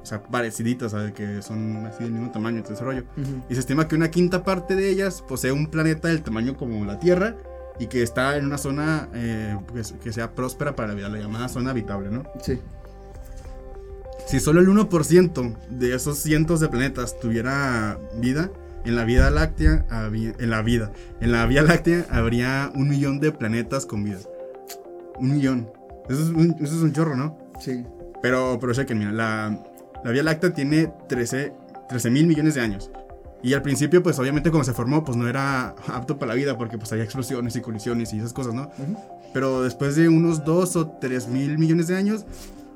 O 0.02 0.06
sea, 0.06 0.24
pareciditas, 0.24 0.92
¿sabes? 0.92 1.12
Que 1.14 1.42
son 1.42 1.86
así 1.86 2.04
del 2.04 2.14
mismo 2.14 2.32
tamaño, 2.32 2.64
todo 2.64 2.74
ese 2.74 2.84
rollo. 2.84 3.04
Ujú. 3.18 3.44
Y 3.50 3.54
se 3.54 3.60
estima 3.60 3.88
que 3.88 3.96
una 3.96 4.10
quinta 4.10 4.44
parte 4.44 4.76
de 4.76 4.90
ellas 4.90 5.22
posee 5.28 5.52
un 5.52 5.68
planeta 5.68 6.08
del 6.08 6.22
tamaño 6.22 6.56
como 6.58 6.84
la 6.86 7.00
Tierra 7.00 7.36
y 7.80 7.88
que 7.88 8.02
está 8.04 8.38
en 8.38 8.46
una 8.46 8.58
zona 8.58 9.10
eh, 9.14 9.58
que, 9.74 9.82
que 10.00 10.14
sea 10.14 10.32
próspera 10.34 10.76
para 10.76 10.90
la 10.90 10.94
vida, 10.96 11.10
la 11.10 11.20
llamada 11.20 11.48
zona 11.50 11.72
habitable, 11.72 12.10
¿no? 12.10 12.24
Sí. 12.42 12.60
Si 14.28 14.40
solo 14.40 14.60
el 14.62 14.68
1% 14.68 15.56
de 15.70 15.96
esos 15.96 16.20
cientos 16.20 16.60
de 16.60 16.68
planetas 16.70 17.20
tuviera 17.20 17.98
vida, 18.18 18.52
en 18.86 18.96
la 18.96 19.04
Vía 19.04 19.30
Láctea, 19.30 19.86
había- 19.90 20.34
en 20.40 20.50
la 20.50 20.62
vida, 20.62 20.92
en 21.20 21.32
la 21.32 21.46
Vía 21.46 21.64
Láctea 21.64 22.06
habría 22.10 22.72
un 22.76 22.90
millón 22.90 23.20
de 23.20 23.32
planetas 23.32 23.86
con 23.86 24.04
vida. 24.04 24.20
Un 25.18 25.32
millón. 25.34 25.70
Eso 26.10 26.22
es 26.22 26.30
un, 26.30 26.56
eso 26.62 26.76
es 26.76 26.82
un 26.82 26.94
chorro, 26.94 27.16
¿no? 27.16 27.38
Sí. 27.60 27.84
Pero, 28.22 28.58
pero 28.62 28.74
chequen, 28.74 29.00
mira, 29.00 29.12
la, 29.12 29.64
la 30.04 30.12
Vía 30.12 30.24
Láctea 30.24 30.54
tiene 30.54 30.92
13 31.08 31.54
mil 32.10 32.28
millones 32.28 32.56
de 32.56 32.62
años. 32.62 32.92
Y 33.42 33.54
al 33.54 33.62
principio, 33.62 34.04
pues 34.04 34.20
obviamente 34.20 34.52
cuando 34.52 34.66
se 34.66 34.74
formó, 34.74 35.04
pues 35.04 35.18
no 35.18 35.28
era 35.28 35.70
apto 35.88 36.18
para 36.18 36.34
la 36.34 36.36
vida 36.36 36.58
porque 36.58 36.78
pues 36.78 36.92
había 36.92 37.04
explosiones 37.04 37.56
y 37.56 37.62
colisiones 37.62 38.14
y 38.14 38.20
esas 38.20 38.34
cosas, 38.34 38.54
¿no? 38.54 38.64
Ujú. 38.64 38.98
Pero 39.34 39.62
después 39.62 39.96
de 39.96 40.10
unos 40.10 40.44
2 40.44 40.76
o 40.76 40.88
3 41.00 41.28
mil 41.28 41.58
millones 41.58 41.88
de 41.88 41.96
años, 41.96 42.26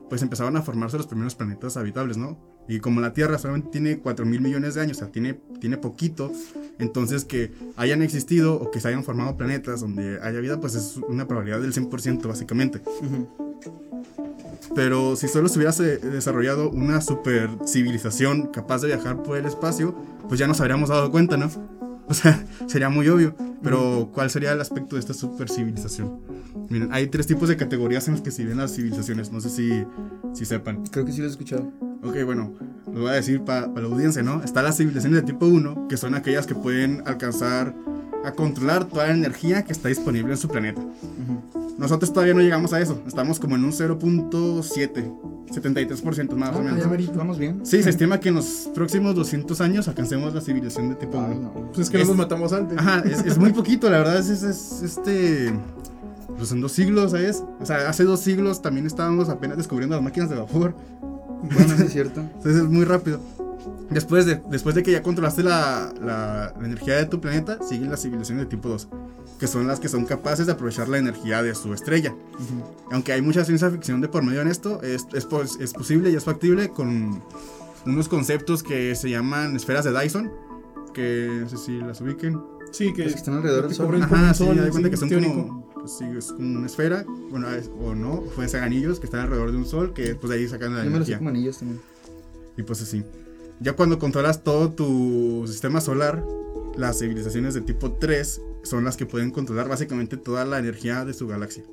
pues 0.09 0.21
empezaban 0.21 0.55
a 0.55 0.61
formarse 0.61 0.97
los 0.97 1.07
primeros 1.07 1.35
planetas 1.35 1.75
habitables, 1.75 2.17
¿no? 2.17 2.37
Y 2.67 2.79
como 2.79 3.01
la 3.01 3.13
Tierra 3.13 3.37
solamente 3.39 3.69
tiene 3.71 3.97
4 3.99 4.25
mil 4.25 4.41
millones 4.41 4.75
de 4.75 4.81
años, 4.81 4.97
o 4.97 4.99
sea, 4.99 5.11
tiene, 5.11 5.33
tiene 5.59 5.77
poquito, 5.77 6.31
entonces 6.79 7.25
que 7.25 7.51
hayan 7.75 8.01
existido 8.01 8.55
o 8.55 8.71
que 8.71 8.79
se 8.79 8.87
hayan 8.89 9.03
formado 9.03 9.35
planetas 9.35 9.81
donde 9.81 10.19
haya 10.21 10.39
vida, 10.39 10.59
pues 10.59 10.75
es 10.75 10.97
una 10.97 11.27
probabilidad 11.27 11.61
del 11.61 11.73
100% 11.73 12.27
básicamente. 12.27 12.81
Ujú. 13.01 13.27
Pero 14.75 15.15
si 15.15 15.27
solo 15.27 15.49
se 15.49 15.59
hubiese 15.59 15.97
desarrollado 15.97 16.69
una 16.69 17.01
super 17.01 17.49
civilización 17.65 18.47
capaz 18.47 18.81
de 18.81 18.87
viajar 18.87 19.21
por 19.23 19.37
el 19.37 19.45
espacio, 19.45 19.95
pues 20.27 20.39
ya 20.39 20.47
nos 20.47 20.59
habríamos 20.61 20.89
dado 20.89 21.11
cuenta, 21.11 21.37
¿no? 21.37 21.49
O 22.05 22.13
sea, 22.13 22.45
sería 22.67 22.89
muy 22.89 23.07
obvio. 23.07 23.33
Pero, 23.63 24.09
¿cuál 24.13 24.29
sería 24.29 24.51
el 24.51 24.59
aspecto 24.59 24.97
de 24.97 24.99
esta 24.99 25.13
super 25.13 25.49
civilización? 25.49 26.19
Miren, 26.69 26.89
hay 26.91 27.07
tres 27.07 27.27
tipos 27.27 27.47
de 27.47 27.55
categorías 27.55 28.09
en 28.09 28.15
las 28.15 28.21
que 28.21 28.29
se 28.29 28.43
ven 28.43 28.57
las 28.57 28.75
civilizaciones. 28.75 29.31
No 29.31 29.39
sé 29.39 29.49
si, 29.49 29.85
si 30.33 30.43
sepan. 30.43 30.85
Creo 30.87 31.05
que 31.05 31.13
sí 31.13 31.19
lo 31.19 31.27
he 31.27 31.29
escuchado. 31.29 31.71
Ok, 32.03 32.17
bueno, 32.25 32.53
lo 32.93 33.01
voy 33.01 33.09
a 33.09 33.13
decir 33.13 33.41
para 33.43 33.67
la 33.67 33.87
audiencia, 33.87 34.21
¿no? 34.21 34.43
Están 34.43 34.65
las 34.65 34.75
civilizaciones 34.75 35.21
de 35.21 35.25
tipo 35.25 35.45
1, 35.45 35.87
que 35.87 35.95
son 35.95 36.13
aquellas 36.13 36.45
que 36.45 36.55
pueden 36.55 37.03
alcanzar 37.05 37.73
a 38.25 38.31
controlar 38.31 38.85
toda 38.85 39.07
la 39.07 39.13
energía 39.13 39.63
que 39.63 39.71
está 39.73 39.89
disponible 39.89 40.31
en 40.33 40.37
su 40.37 40.47
planeta. 40.47 40.81
Nosotros 41.77 42.13
todavía 42.13 42.33
no 42.33 42.41
llegamos 42.41 42.71
a 42.73 42.79
eso. 42.79 43.01
Estamos 43.07 43.39
como 43.39 43.55
en 43.55 43.65
un 43.65 43.71
0.7, 43.71 45.11
73% 45.51 46.35
más 46.35 46.55
o 46.55 46.59
Ah, 46.59 46.61
menos. 46.61 46.79
ya 46.79 46.87
verito. 46.87 47.13
Vamos 47.15 47.37
bien. 47.37 47.61
Sí, 47.65 47.81
se 47.83 47.89
estima 47.89 48.19
que 48.19 48.29
en 48.29 48.35
los 48.35 48.69
próximos 48.73 49.15
200 49.15 49.59
años 49.61 49.87
alcancemos 49.87 50.33
la 50.33 50.41
civilización 50.41 50.89
de 50.89 50.95
tipo 50.95 51.19
Ay, 51.19 51.35
1. 51.37 51.41
no. 51.41 51.53
Pues 51.73 51.79
es 51.79 51.89
que 51.89 51.97
no 51.97 52.03
Es- 52.03 52.09
nos 52.09 52.17
matamos 52.17 52.53
antes. 52.53 52.77
Ajá, 52.77 52.99
es, 53.05 53.25
es 53.25 53.37
muy 53.37 53.51
poquito, 53.53 53.89
la 53.89 53.99
verdad. 53.99 54.17
Es, 54.19 54.29
es- 54.29 54.43
es, 54.43 54.81
este. 54.83 55.53
Pues 56.37 56.51
en 56.51 56.61
dos 56.61 56.71
siglos, 56.71 57.11
¿sabes? 57.11 57.43
O 57.61 57.65
sea, 57.65 57.89
hace 57.89 58.03
dos 58.05 58.19
siglos 58.19 58.61
también 58.61 58.85
estábamos 58.87 59.29
apenas 59.29 59.57
descubriendo 59.57 59.95
las 59.95 60.03
máquinas 60.03 60.29
de 60.29 60.35
vapor. 60.37 60.75
Bueno, 61.43 61.73
es 61.73 61.91
cierto. 61.91 62.21
Entonces 62.21 62.55
es 62.63 62.69
muy 62.69 62.85
rápido. 62.85 63.19
Después 63.93 64.25
de, 64.25 64.41
después 64.49 64.75
de 64.75 64.83
que 64.83 64.91
ya 64.91 65.01
controlaste 65.03 65.43
la, 65.43 65.93
la- 66.01 66.53
la 66.59 66.65
energía 66.65 66.95
de 66.95 67.05
tu 67.05 67.19
planeta, 67.21 67.59
siguen 67.67 67.89
las 67.91 68.01
civilizaciones 68.01 68.45
de 68.45 68.49
tipo 68.49 68.69
2, 68.69 68.87
que 69.39 69.47
son 69.47 69.67
las 69.67 69.79
que 69.79 69.89
son 69.89 70.05
capaces 70.05 70.45
de 70.45 70.53
aprovechar 70.53 70.89
la 70.89 70.97
energía 70.97 71.43
de 71.43 71.53
su 71.55 71.73
estrella. 71.73 72.11
Ujú. 72.11 72.63
Aunque 72.91 73.13
hay 73.13 73.21
mucha 73.21 73.43
ciencia 73.45 73.69
ficción 73.69 74.01
de 74.01 74.07
por 74.07 74.23
medio 74.23 74.41
en 74.41 74.47
esto, 74.47 74.81
es, 74.81 75.05
es, 75.13 75.25
pos- 75.25 75.59
es 75.59 75.73
posible 75.73 76.09
y 76.11 76.15
es 76.15 76.23
factible 76.23 76.69
con 76.69 77.21
unos 77.85 78.07
conceptos 78.07 78.63
que 78.63 78.95
se 78.95 79.09
llaman 79.09 79.55
esferas 79.55 79.83
de 79.85 79.91
Dyson, 79.97 80.31
que 80.93 81.39
no 81.41 81.49
sé 81.49 81.57
si 81.57 81.77
las 81.79 81.99
ubiquen. 82.01 82.39
Sí, 82.71 82.91
que, 82.93 83.03
que 83.03 83.09
están 83.09 83.35
alrededor 83.35 83.67
del 83.67 83.75
sol. 83.75 84.01
Ajá, 84.01 84.33
sí, 84.33 84.43
sol, 84.45 84.55
ya 84.55 84.63
de 84.63 84.69
cuenta 84.71 84.87
sí, 84.87 84.91
que 84.91 84.97
son 84.97 85.09
teórico. 85.09 85.33
como, 85.33 85.69
pues 85.73 85.91
sí, 85.97 86.05
es 86.17 86.31
como 86.31 86.57
una 86.57 86.65
esfera, 86.65 87.05
bueno, 87.29 87.49
es- 87.51 87.69
o 87.79 87.93
no, 87.93 88.21
pueden 88.35 88.49
ser 88.49 88.63
anillos 88.63 88.99
que 88.99 89.05
están 89.05 89.19
alrededor 89.21 89.51
de 89.51 89.57
un 89.57 89.65
sol, 89.65 89.93
que 89.93 90.15
pues 90.15 90.31
de 90.31 90.37
ahí 90.37 90.47
sacan 90.47 90.73
la 90.75 90.83
Yo 90.83 90.89
me 90.89 90.97
los 90.99 91.05
sé 91.07 91.13
energía. 91.13 91.17
como 91.19 91.29
anillos 91.29 91.57
también. 91.59 91.79
Y 92.57 92.63
pues 92.63 92.81
así. 92.81 93.03
Ya 93.59 93.73
cuando 93.73 93.99
controlas 93.99 94.43
todo 94.43 94.71
tu 94.71 95.45
sistema 95.47 95.81
solar, 95.81 96.23
las 96.75 96.99
civilizaciones 96.99 97.53
de 97.53 97.61
tipo 97.61 97.93
3 97.93 98.41
son 98.63 98.83
las 98.83 98.97
que 98.97 99.05
pueden 99.05 99.31
controlar 99.31 99.69
básicamente 99.69 100.17
toda 100.17 100.45
la 100.45 100.59
energía 100.59 101.05
de 101.05 101.13
su 101.13 101.27
galaxia. 101.27 101.63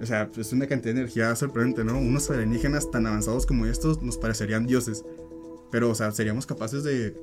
O 0.00 0.06
sea, 0.06 0.30
es 0.36 0.52
una 0.52 0.66
cantidad 0.66 0.94
de 0.94 1.00
energía 1.00 1.34
sorprendente, 1.36 1.84
¿no? 1.84 1.98
Unos 1.98 2.28
alienígenas 2.30 2.90
tan 2.90 3.06
avanzados 3.06 3.46
como 3.46 3.66
estos 3.66 4.02
nos 4.02 4.18
parecerían 4.18 4.66
dioses. 4.66 5.04
Pero, 5.70 5.90
o 5.90 5.94
sea, 5.94 6.10
seríamos 6.12 6.46
capaces 6.46 6.82
de, 6.82 7.16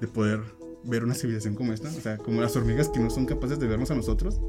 de 0.00 0.08
poder 0.08 0.40
ver 0.84 1.04
una 1.04 1.14
civilización 1.14 1.54
como 1.54 1.72
esta. 1.72 1.88
O 1.88 2.00
sea, 2.00 2.18
como 2.18 2.40
las 2.40 2.54
hormigas 2.56 2.88
que 2.88 3.00
no 3.00 3.10
son 3.10 3.26
capaces 3.26 3.58
de 3.58 3.66
vernos 3.66 3.90
a 3.90 3.94
nosotros. 3.94 4.40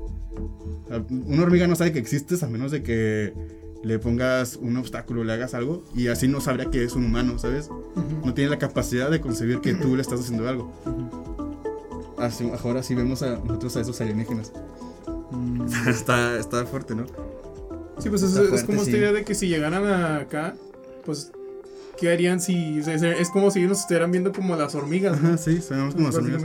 Sea, 0.87 1.03
una 1.09 1.43
hormiga 1.43 1.67
no 1.67 1.75
sabe 1.75 1.91
que 1.91 1.99
existes 1.99 2.43
a 2.43 2.47
menos 2.47 2.71
de 2.71 2.83
que 2.83 3.33
le 3.83 3.99
pongas 3.99 4.55
un 4.55 4.77
obstáculo, 4.77 5.23
le 5.23 5.33
hagas 5.33 5.53
algo. 5.53 5.83
Y 5.95 6.07
así 6.07 6.27
no 6.27 6.41
sabría 6.41 6.65
que 6.71 6.83
es 6.83 6.93
un 6.93 7.05
humano, 7.05 7.37
¿sabes? 7.37 7.69
No 8.23 8.33
tiene 8.33 8.49
la 8.49 8.57
capacidad 8.59 9.11
de 9.11 9.19
concebir 9.21 9.59
que 9.59 9.73
tú 9.73 9.95
le 9.95 10.01
estás 10.01 10.21
haciendo 10.21 10.47
algo. 10.47 10.71
Así, 12.17 12.49
ahora 12.63 12.81
sí 12.83 12.95
vemos 12.95 13.21
a 13.21 13.35
nosotros 13.37 13.75
a 13.75 13.81
esos 13.81 13.99
alienígenas. 13.99 14.53
Mm, 15.31 15.65
está, 15.87 16.39
está 16.39 16.65
fuerte, 16.65 16.95
¿no? 16.95 17.05
Sí, 17.99 18.09
pues 18.09 18.23
es, 18.23 18.63
como 18.63 18.79
sí. 18.79 18.85
esta 18.89 18.97
idea 18.97 19.11
de 19.11 19.23
que 19.23 19.35
si 19.35 19.47
llegaran 19.47 19.85
acá, 19.85 20.55
pues, 21.05 21.31
¿qué 21.99 22.11
harían 22.11 22.39
si... 22.39 22.79
o 22.79 22.83
sea, 22.83 22.95
es- 22.95 23.29
como 23.29 23.51
si 23.51 23.59
ellos 23.59 23.69
nos 23.69 23.79
estuvieran 23.81 24.11
viendo 24.11 24.31
como 24.31 24.55
las 24.55 24.73
hormigas, 24.75 25.21
¿no? 25.21 25.29
Ajá, 25.29 25.37
sí, 25.37 25.61
sabemos 25.61 25.93
como 25.93 26.07
las 26.07 26.15
hormigas. 26.15 26.41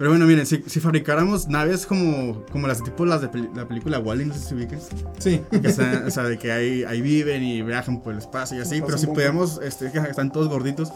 Pero 0.00 0.12
bueno, 0.12 0.24
miren, 0.24 0.46
si, 0.46 0.64
si 0.66 0.80
fabricáramos 0.80 1.46
naves 1.48 1.84
como, 1.84 2.46
como 2.50 2.66
las 2.66 2.82
tipo 2.82 3.04
las 3.04 3.20
de 3.20 3.28
peli- 3.28 3.50
la 3.54 3.68
película 3.68 3.98
Wally, 3.98 4.24
no 4.24 4.32
sé 4.32 4.40
si 4.40 4.54
ubiquen. 4.54 4.80
Sí. 5.18 5.42
Que 5.50 5.70
sea- 5.70 6.04
o 6.06 6.10
sea, 6.10 6.24
de 6.24 6.38
que 6.38 6.50
ahí, 6.50 6.84
ahí 6.84 7.02
viven 7.02 7.42
y 7.42 7.60
viajan 7.60 8.00
por 8.00 8.14
el 8.14 8.18
espacio 8.20 8.56
y 8.56 8.62
así. 8.62 8.80
Pero 8.80 8.96
si 8.96 9.06
pudiéramos, 9.06 9.60
este, 9.62 9.92
que 9.92 9.98
están 9.98 10.32
todos 10.32 10.48
gorditos. 10.48 10.90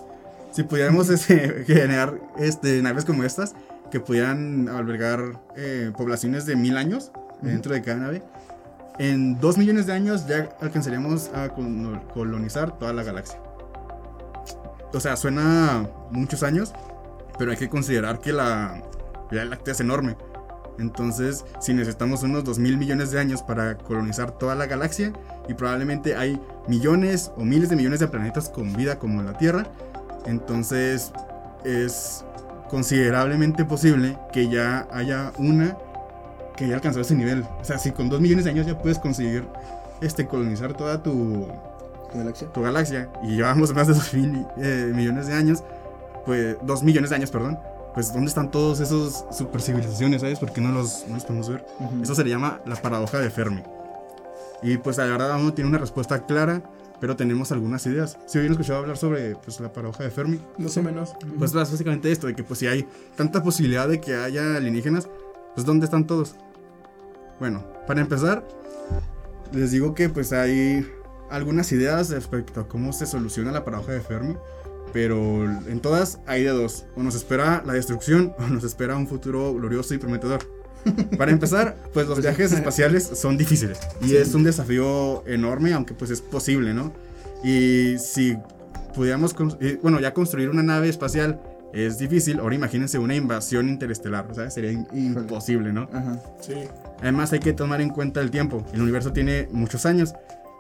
Si 0.53 0.63
pudiéramos 0.63 1.11
este, 1.11 1.65
generar 1.67 2.19
este, 2.39 2.81
naves 2.81 3.05
como 3.05 3.25
estas, 3.25 3.55
que 3.91 4.01
pudieran 4.01 4.71
albergar 4.71 5.39
eh, 5.55 5.93
poblaciones 5.95 6.47
de 6.47 6.57
mil 6.57 6.79
años 6.79 7.13
dentro 7.43 7.75
de 7.75 7.83
cada 7.83 7.99
nave, 7.99 8.23
en 8.99 9.39
dos 9.39 9.59
millones 9.59 9.87
de 9.87 9.93
años 9.93 10.27
ya 10.27 10.49
alcanzaríamos 10.63 11.29
a 11.35 11.49
colo- 11.55 12.01
colonizar 12.15 12.79
toda 12.79 12.95
la 12.95 13.03
galaxia. 13.03 13.39
O 14.95 14.99
sea, 15.01 15.17
suena 15.17 15.89
muchos 16.11 16.43
años, 16.43 16.73
pero 17.39 17.51
hay 17.51 17.57
que 17.59 17.69
considerar 17.69 18.21
que 18.21 18.33
la 18.33 18.81
Vía 19.31 19.45
Láctea 19.45 19.73
es 19.73 19.81
enorme. 19.81 20.17
Entonces, 20.79 21.45
si 21.61 21.73
necesitamos 21.73 22.23
unos 22.23 22.45
2 22.45 22.59
mil 22.59 22.77
millones 22.77 23.11
de 23.11 23.21
años 23.21 23.43
para 23.43 23.79
colonizar 23.79 24.33
toda 24.33 24.55
la 24.55 24.67
galaxia, 24.67 25.13
y 25.49 25.55
probablemente 25.55 26.17
hay 26.17 26.41
millones 26.67 27.31
o 27.37 27.45
miles 27.45 27.69
de 27.69 27.77
millones 27.77 28.01
de 28.01 28.09
planetas 28.09 28.49
con 28.49 28.73
vida 28.73 28.99
como 28.99 29.23
la 29.23 29.37
Tierra, 29.39 29.67
entonces 30.27 31.13
es 31.65 32.25
considerablemente 32.69 33.65
posible 33.65 34.19
que 34.33 34.49
ya 34.49 34.89
haya 34.91 35.33
una 35.39 35.77
que 36.57 36.69
ya 36.69 36.77
alcanzó 36.77 37.01
ese 37.01 37.15
nivel. 37.15 37.45
O 37.61 37.65
sea, 37.65 37.79
si 37.79 37.91
con 37.91 38.09
2 38.09 38.21
millones 38.21 38.45
de 38.45 38.51
años 38.51 38.67
ya 38.67 38.79
puedes 38.79 38.99
conseguir 38.99 39.45
este, 40.01 40.27
colonizar 40.27 40.75
toda 40.75 41.03
tu, 41.03 41.49
Galaxia. 42.13 42.53
tu 42.53 42.63
galaxia 42.63 43.11
y 43.25 43.37
llevamos 43.37 43.75
más 43.75 43.89
de 43.89 43.95
2 43.95 44.15
mil 44.15 44.47
eh, 44.59 44.93
millones 44.95 45.27
de 45.27 45.35
años, 45.35 45.65
pues 46.25 46.57
2 46.63 46.83
millones 46.85 47.11
de 47.11 47.17
años, 47.17 47.31
perdón, 47.31 47.59
pues 47.95 48.13
¿dónde 48.13 48.29
están 48.29 48.51
todos 48.51 48.81
esos 48.81 49.25
super 49.31 49.63
civilizaciones, 49.63 50.21
sabes? 50.21 50.39
¿Por 50.39 50.53
qué 50.53 50.61
no 50.61 50.73
los, 50.73 51.07
no 51.09 51.15
los 51.15 51.25
podemos 51.25 51.49
ver? 51.49 51.65
Ujú. 51.81 52.03
Eso 52.03 52.15
se 52.15 52.25
le 52.25 52.31
llama 52.31 52.61
la 52.67 52.77
paradoja 52.77 53.21
de 53.21 53.31
Fermi. 53.31 53.63
Y 54.63 54.79
pues 54.79 54.97
la 54.99 55.05
verdad 55.05 55.33
aún 55.33 55.47
no 55.47 55.55
tiene 55.55 55.69
una 55.69 55.79
respuesta 55.79 56.27
clara, 56.27 56.63
pero 57.01 57.17
tenemos 57.17 57.53
algunas 57.53 57.85
ideas. 57.87 58.19
Si 58.27 58.39
habían 58.39 58.53
escuchado 58.53 58.81
hablar 58.81 58.97
sobre 58.97 59.37
pues, 59.37 59.61
la 59.61 59.73
paradoja 59.73 60.05
de 60.05 60.11
Fermi, 60.11 60.41
Más 60.59 60.77
o 60.77 60.83
menos. 60.83 61.15
pues 61.39 61.51
es 61.51 61.71
básicamente 61.71 62.11
esto, 62.11 62.27
de 62.27 62.35
que 62.35 62.43
pues 62.43 62.59
si 62.61 62.67
hay 62.67 62.89
tanta 63.17 63.43
posibilidad 63.43 63.87
de 63.89 64.01
que 64.01 64.15
haya 64.15 64.57
alienígenas, 64.57 65.09
pues 65.55 65.67
¿dónde 65.67 65.85
están 65.85 66.07
todos? 66.07 66.35
Bueno, 67.39 67.65
para 67.87 68.01
empezar, 68.01 68.47
les 69.53 69.71
digo 69.71 69.95
que 69.95 70.09
pues 70.09 70.33
hay 70.33 70.89
algunas 71.31 71.71
ideas 71.73 72.11
respecto 72.11 72.61
a 72.61 72.69
cómo 72.69 72.93
se 72.93 73.07
soluciona 73.07 73.53
la 73.53 73.65
paradoja 73.65 73.93
de 73.93 74.01
Fermi, 74.01 74.37
pero 74.95 75.45
en 75.45 75.81
todas 75.81 76.21
hay 76.25 76.45
de 76.45 76.51
dos, 76.51 76.87
o 76.97 77.03
nos 77.03 77.17
espera 77.17 77.63
la 77.67 77.75
destrucción 77.75 78.33
o 78.39 78.47
nos 78.47 78.65
espera 78.65 78.97
un 78.97 79.07
futuro 79.07 79.53
glorioso 79.53 79.93
y 79.93 79.99
prometedor. 79.99 80.49
Para 81.19 81.33
empezar, 81.33 81.77
pues 81.93 82.07
los 82.07 82.21
viajes 82.21 82.53
espaciales 82.53 83.11
son 83.15 83.37
difíciles 83.37 83.79
y 84.01 84.17
es 84.17 84.35
un 84.35 84.45
desafío 84.45 85.27
enorme, 85.27 85.73
aunque 85.73 85.95
pues 85.95 86.11
es 86.11 86.21
posible, 86.21 86.75
¿no? 86.75 86.93
Y 87.43 87.97
si 87.99 88.37
pudiéramos, 88.95 89.35
eh, 89.61 89.79
bueno, 89.83 89.99
ya 89.99 90.15
construir 90.15 90.51
una 90.51 90.63
nave 90.63 90.91
espacial 90.91 91.41
es 91.73 91.99
difícil. 91.99 92.39
Ahora 92.39 92.55
imagínense 92.55 92.99
una 92.99 93.17
invasión 93.17 93.69
interestelar, 93.69 94.31
o 94.31 94.35
sea, 94.35 94.51
sería 94.51 94.73
imposible, 94.93 95.73
¿no? 95.73 95.89
Ajá. 95.93 96.21
Sí. 96.41 96.55
Además 97.01 97.33
hay 97.33 97.41
que 97.41 97.55
tomar 97.55 97.81
en 97.81 97.89
cuenta 97.89 98.21
el 98.21 98.31
tiempo. 98.31 98.65
El 98.73 98.83
universo 98.83 99.13
tiene 99.13 99.49
muchos 99.51 99.87
años 99.87 100.15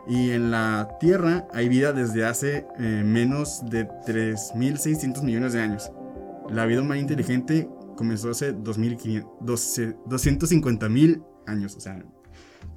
y 0.07 0.31
en 0.31 0.51
la 0.51 0.97
Tierra 1.01 1.47
hay 1.53 1.69
vida 1.69 1.93
desde 1.93 2.25
hace 2.27 2.67
eh, 2.79 3.03
menos 3.05 3.63
de 3.71 3.89
3.600 3.89 5.23
millones 5.23 5.53
de 5.55 5.61
años. 5.61 5.91
La 6.51 6.67
vida 6.67 6.83
humana 6.83 7.01
inteligente 7.01 7.69
comenzó 7.97 8.31
hace 8.31 8.55
250.000 8.55 11.23
años, 11.47 11.77
o 11.77 11.81
sea, 11.81 12.03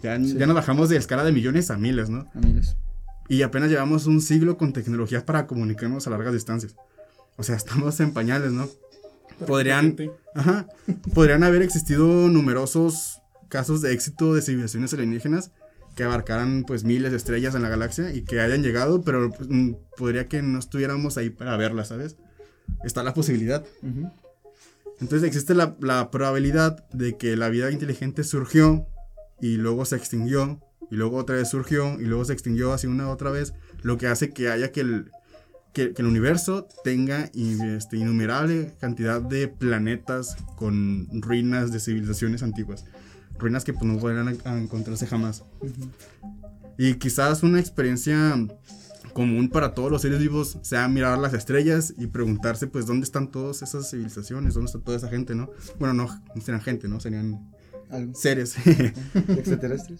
ya, 0.01 0.17
Sí. 0.19 0.35
ya 0.37 0.45
nos 0.45 0.55
bajamos 0.55 0.89
de 0.89 0.97
escala 0.97 1.23
de 1.23 1.31
millones 1.31 1.71
a 1.71 1.77
miles, 1.77 2.09
¿no? 2.09 2.25
A 2.33 2.39
miles. 2.39 2.77
Y 3.29 3.41
apenas 3.41 3.69
llevamos 3.69 4.05
un 4.05 4.21
siglo 4.21 4.57
con 4.57 4.73
tecnologías 4.73 5.23
para 5.23 5.47
comunicarnos 5.47 6.07
a 6.07 6.09
largas 6.11 6.33
distancias. 6.33 6.75
O 7.35 7.43
sea, 7.43 7.55
estamos 7.55 7.99
en 7.99 8.13
pañales, 8.13 8.51
¿no? 8.51 8.67
Podrían, 9.45 9.95
ajá, 10.33 10.65
podrían 11.13 11.43
haber 11.43 11.61
existido 11.61 12.07
numerosos 12.29 13.21
casos 13.49 13.81
de 13.81 13.93
éxito 13.93 14.33
de 14.33 14.41
civilizaciones 14.41 14.93
alienígenas 14.93 15.51
que 15.97 16.03
abarcaran 16.03 16.63
pues 16.63 16.83
miles 16.83 17.09
de 17.09 17.17
estrellas 17.17 17.55
en 17.55 17.63
la 17.63 17.69
galaxia 17.69 18.13
y 18.13 18.21
que 18.21 18.39
hayan 18.39 18.61
llegado, 18.61 19.01
pero 19.01 19.31
pues, 19.31 19.49
mm, 19.49 19.73
podría 19.97 20.27
que 20.27 20.43
no 20.43 20.59
estuviéramos 20.59 21.17
ahí 21.17 21.31
para 21.31 21.57
verlas, 21.57 21.87
¿sabes? 21.87 22.17
Está 22.83 23.01
la 23.01 23.15
posibilidad. 23.15 23.65
Entonces 25.01 25.23
existe 25.23 25.55
la, 25.55 25.75
la 25.81 26.11
probabilidad 26.11 26.87
de 26.89 27.17
que 27.17 27.35
la 27.35 27.49
vida 27.49 27.71
inteligente 27.71 28.23
surgió 28.23 28.85
y 29.41 29.57
luego 29.57 29.85
se 29.85 29.95
extinguió 29.95 30.61
y 30.91 30.95
luego 30.95 31.17
otra 31.17 31.35
vez 31.35 31.49
surgió 31.49 31.99
y 31.99 32.05
luego 32.05 32.25
se 32.25 32.33
extinguió 32.33 32.73
así 32.73 32.85
una 32.85 33.09
otra 33.09 33.31
vez, 33.31 33.55
lo 33.81 33.97
que 33.97 34.05
hace 34.05 34.29
que 34.29 34.49
haya 34.49 34.71
que 34.71 34.81
el, 34.81 35.11
que, 35.73 35.93
que 35.93 36.01
el 36.03 36.07
universo 36.07 36.67
tenga 36.83 37.31
este, 37.33 37.97
innumerable 37.97 38.75
cantidad 38.79 39.19
de 39.19 39.47
planetas 39.47 40.37
con 40.57 41.07
ruinas 41.23 41.71
de 41.71 41.79
civilizaciones 41.79 42.43
antiguas. 42.43 42.85
Ruinas 43.39 43.63
que 43.63 43.73
pues, 43.73 43.85
no 43.85 43.97
podrán 43.99 44.27
a- 44.27 44.49
a 44.51 44.57
encontrarse 44.57 45.05
jamás. 45.07 45.43
Y 46.77 46.95
quizás 46.95 47.43
una 47.43 47.59
experiencia 47.59 48.35
común 49.13 49.49
para 49.49 49.73
todos 49.73 49.91
los 49.91 50.03
seres 50.03 50.19
vivos 50.19 50.59
sea 50.61 50.87
mirar 50.87 51.17
las 51.17 51.33
estrellas 51.33 51.91
y 51.97 52.05
preguntarse 52.07 52.67
pues 52.67 52.85
dónde 52.85 53.03
están 53.03 53.31
todas 53.31 53.63
esas 53.63 53.89
civilizaciones, 53.89 54.53
dónde 54.53 54.67
está 54.67 54.79
toda 54.79 54.95
esa 54.97 55.07
gente, 55.09 55.33
¿no? 55.33 55.49
Bueno, 55.79 55.93
no, 55.95 56.21
no 56.35 56.41
serían 56.41 56.61
gente, 56.61 56.87
¿no? 56.87 56.99
Serían 56.99 57.51
Algo. 57.89 58.13
seres. 58.13 58.55
Extraterrestres. 59.29 59.99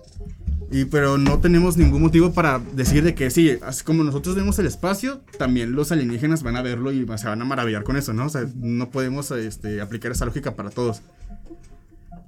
y 0.70 0.86
pero 0.86 1.18
no 1.18 1.40
tenemos 1.40 1.78
ningún 1.78 2.04
motivo 2.04 2.32
para 2.32 2.60
decir 2.60 3.04
de 3.04 3.16
que 3.16 3.32
sí, 3.32 3.58
así 3.64 3.84
como 3.84 4.04
nosotros 4.04 4.36
vemos 4.36 4.60
el 4.60 4.68
espacio, 4.68 5.22
también 5.40 5.72
los 5.72 5.92
alienígenas 5.92 6.44
van 6.44 6.56
a 6.58 6.62
verlo 6.62 6.92
y 6.92 7.04
se 7.18 7.28
van 7.28 7.42
a 7.42 7.46
maravillar 7.46 7.84
con 7.84 7.98
eso, 7.98 8.14
¿no? 8.14 8.28
O 8.28 8.30
sea, 8.30 8.46
no 8.56 8.92
podemos 8.92 9.32
este, 9.32 9.82
aplicar 9.82 10.12
esa 10.12 10.26
lógica 10.26 10.56
para 10.56 10.70
todos. 10.70 11.02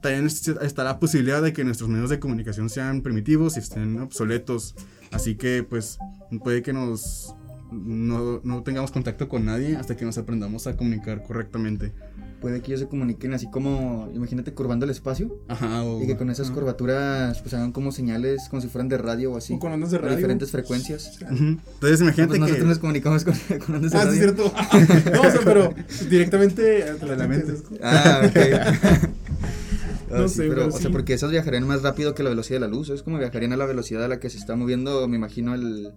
También 0.02 0.26
es- 0.28 0.48
está 0.48 0.84
la 0.84 1.00
posibilidad 1.00 1.42
de 1.42 1.52
que 1.54 1.64
nuestros 1.64 1.90
medios 1.90 2.10
de 2.10 2.20
comunicación 2.20 2.70
sean 2.70 3.02
primitivos 3.02 3.58
y 3.58 3.60
estén 3.60 4.00
obsoletos. 4.00 4.76
Así 5.12 5.36
que, 5.36 5.64
pues, 5.64 5.98
puede 6.44 6.62
que 6.62 6.74
nos 6.74 7.36
no, 7.72 8.42
no 8.44 8.64
tengamos 8.64 8.90
contacto 8.92 9.28
con 9.30 9.46
nadie 9.46 9.76
hasta 9.76 9.96
que 9.96 10.04
nos 10.04 10.18
aprendamos 10.18 10.66
a 10.66 10.76
comunicar 10.76 11.22
correctamente. 11.22 11.94
Puede 12.42 12.62
que 12.62 12.68
ellos 12.72 12.80
se 12.80 12.88
comuniquen 12.88 13.34
así 13.34 13.48
como, 13.52 14.10
imagínate, 14.16 14.54
curvando 14.54 14.86
el 14.86 14.92
espacio. 14.92 15.38
Ajá, 15.50 15.84
o, 15.84 16.02
Y 16.02 16.08
que 16.08 16.16
con 16.18 16.30
esas 16.32 16.50
curvaturas 16.50 17.40
pues 17.42 17.54
hagan 17.54 17.72
como 17.74 17.92
señales 17.92 18.48
como 18.50 18.62
si 18.62 18.70
fueran 18.70 18.88
de 18.90 18.98
radio 18.98 19.34
o 19.34 19.38
así. 19.38 19.54
O 19.54 19.60
con 19.60 19.72
ondas 19.74 19.92
de 19.92 19.98
a 19.98 20.02
radio. 20.02 20.16
diferentes 20.16 20.50
frecuencias. 20.50 21.20
Entonces, 21.30 22.02
imagínate 22.02 22.30
Pues 22.30 22.40
nosotros 22.40 22.64
que. 22.64 22.70
nos 22.70 22.80
comunicamos 22.80 23.24
con, 23.26 23.34
con 23.66 23.76
ondas 23.76 23.92
de 23.92 23.98
Ah, 23.98 24.02
sí, 24.04 24.08
radio. 24.08 24.14
es 24.14 24.20
cierto. 24.20 25.12
no, 25.14 25.22
o 25.22 25.32
sea, 25.32 25.42
pero 25.44 25.74
directamente 26.10 26.86
a 26.86 27.06
la 27.06 27.28
mente. 27.28 27.54
Ah, 27.84 28.22
ok. 28.26 29.10
Ah, 30.12 30.20
No 30.20 30.28
sí, 30.28 30.36
sé, 30.36 30.42
pero, 30.44 30.56
pero 30.56 30.68
o 30.68 30.72
sea, 30.72 30.82
sí. 30.82 30.90
porque 30.90 31.14
esas 31.14 31.32
viajarían 31.32 31.68
más 31.68 31.82
rápido 31.84 32.14
que 32.16 32.24
la 32.24 32.30
velocidad 32.30 32.58
de 32.60 32.68
la 32.68 32.74
luz. 32.74 32.90
Es 32.90 33.04
como 33.04 33.18
viajarían 33.18 33.54
a 33.54 33.58
la 33.58 33.66
velocidad 33.66 34.04
a 34.04 34.08
la 34.08 34.20
que 34.20 34.30
se 34.30 34.38
está 34.38 34.56
moviendo, 34.56 35.08
me 35.08 35.18
imagino, 35.18 35.54
el, 35.54 35.94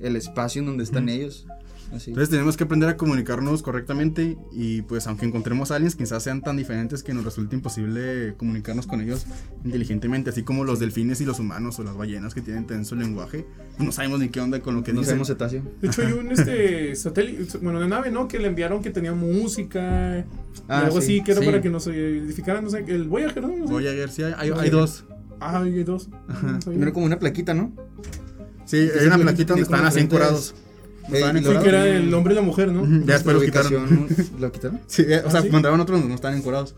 el 0.00 0.16
espacio 0.16 0.60
en 0.60 0.66
donde 0.66 0.84
están 0.84 1.08
ellos. 1.08 1.46
Así. 1.92 2.10
Entonces 2.10 2.28
tenemos 2.28 2.56
que 2.56 2.64
aprender 2.64 2.88
a 2.90 2.96
comunicarnos 2.98 3.62
correctamente 3.62 4.36
y 4.52 4.82
pues 4.82 5.06
aunque 5.06 5.24
encontremos 5.24 5.70
aliens 5.70 5.96
quizás 5.96 6.22
sean 6.22 6.42
tan 6.42 6.56
diferentes 6.58 7.02
que 7.02 7.14
nos 7.14 7.24
resulte 7.24 7.56
imposible 7.56 8.34
comunicarnos 8.36 8.86
con 8.86 9.00
ellos 9.00 9.24
inteligentemente, 9.64 10.30
así 10.30 10.42
como 10.42 10.64
los 10.64 10.80
delfines 10.80 11.20
y 11.22 11.24
los 11.24 11.38
humanos 11.40 11.78
o 11.78 11.84
las 11.84 11.96
ballenas 11.96 12.34
que 12.34 12.42
tienen 12.42 12.66
también 12.66 12.84
su 12.84 12.94
lenguaje. 12.94 13.46
No 13.78 13.90
sabemos 13.90 14.20
ni 14.20 14.28
qué 14.28 14.40
onda 14.40 14.60
con 14.60 14.74
lo 14.76 14.82
que 14.82 14.92
no 14.92 15.00
dicen. 15.00 15.12
sabemos 15.12 15.28
cetáceo. 15.28 15.62
De 15.80 15.88
hecho, 15.88 16.02
hay 16.06 16.12
un 16.12 16.30
este 16.30 16.94
satélite, 16.94 17.58
bueno, 17.58 17.78
una 17.78 17.88
nave, 17.88 18.10
¿no? 18.10 18.28
Que 18.28 18.38
le 18.38 18.48
enviaron 18.48 18.82
que 18.82 18.90
tenía 18.90 19.14
música 19.14 20.26
Ah, 20.68 20.80
algo 20.80 21.00
sí, 21.00 21.16
así, 21.18 21.24
que 21.24 21.32
era 21.32 21.40
sí. 21.40 21.46
para 21.46 21.60
que 21.62 21.70
nos 21.70 21.86
edificaran, 21.86 22.64
no 22.64 22.70
sé, 22.70 22.84
el 22.88 23.04
Voyager, 23.08 23.42
¿no? 23.42 23.48
No 23.56 23.66
sé. 23.66 23.72
Voyager, 23.72 24.10
sí, 24.10 24.22
hay, 24.24 24.50
hay- 24.54 24.70
dos. 24.70 25.04
Ah, 25.40 25.62
hay 25.62 25.84
dos. 25.84 26.08
No 26.10 26.38
sabía. 26.60 26.60
Primero 26.64 26.92
como 26.92 27.06
una 27.06 27.18
plaquita, 27.18 27.54
¿no? 27.54 27.72
Sí, 28.66 28.76
hay 28.76 29.06
una 29.06 29.16
plaquita 29.18 29.54
donde 29.54 29.62
están 29.62 29.84
así 29.86 30.00
diferentes- 30.00 30.02
encorados. 30.04 30.54
¿No 30.54 30.56
estaban 30.58 30.67
Eh, 31.12 31.32
Sí, 31.42 31.56
que 31.62 31.68
era 31.68 31.86
el 31.86 32.12
hombre 32.14 32.34
y 32.34 32.36
la 32.36 32.42
mujer, 32.42 32.70
¿no? 32.72 32.84
Ya 33.06 33.14
después 33.14 33.34
lo 33.36 33.42
quitaron. 33.42 34.08
¿Lo 34.38 34.52
quitaron? 34.52 34.80
Sí, 34.86 35.02
eh, 35.08 35.22
o 35.24 35.30
sea, 35.30 35.40
¿Ah, 35.40 35.42
sí? 35.42 35.50
mandaron 35.50 35.80
otros 35.80 35.98
donde 35.98 36.08
no 36.10 36.14
estaban 36.14 36.36
encorados. 36.36 36.74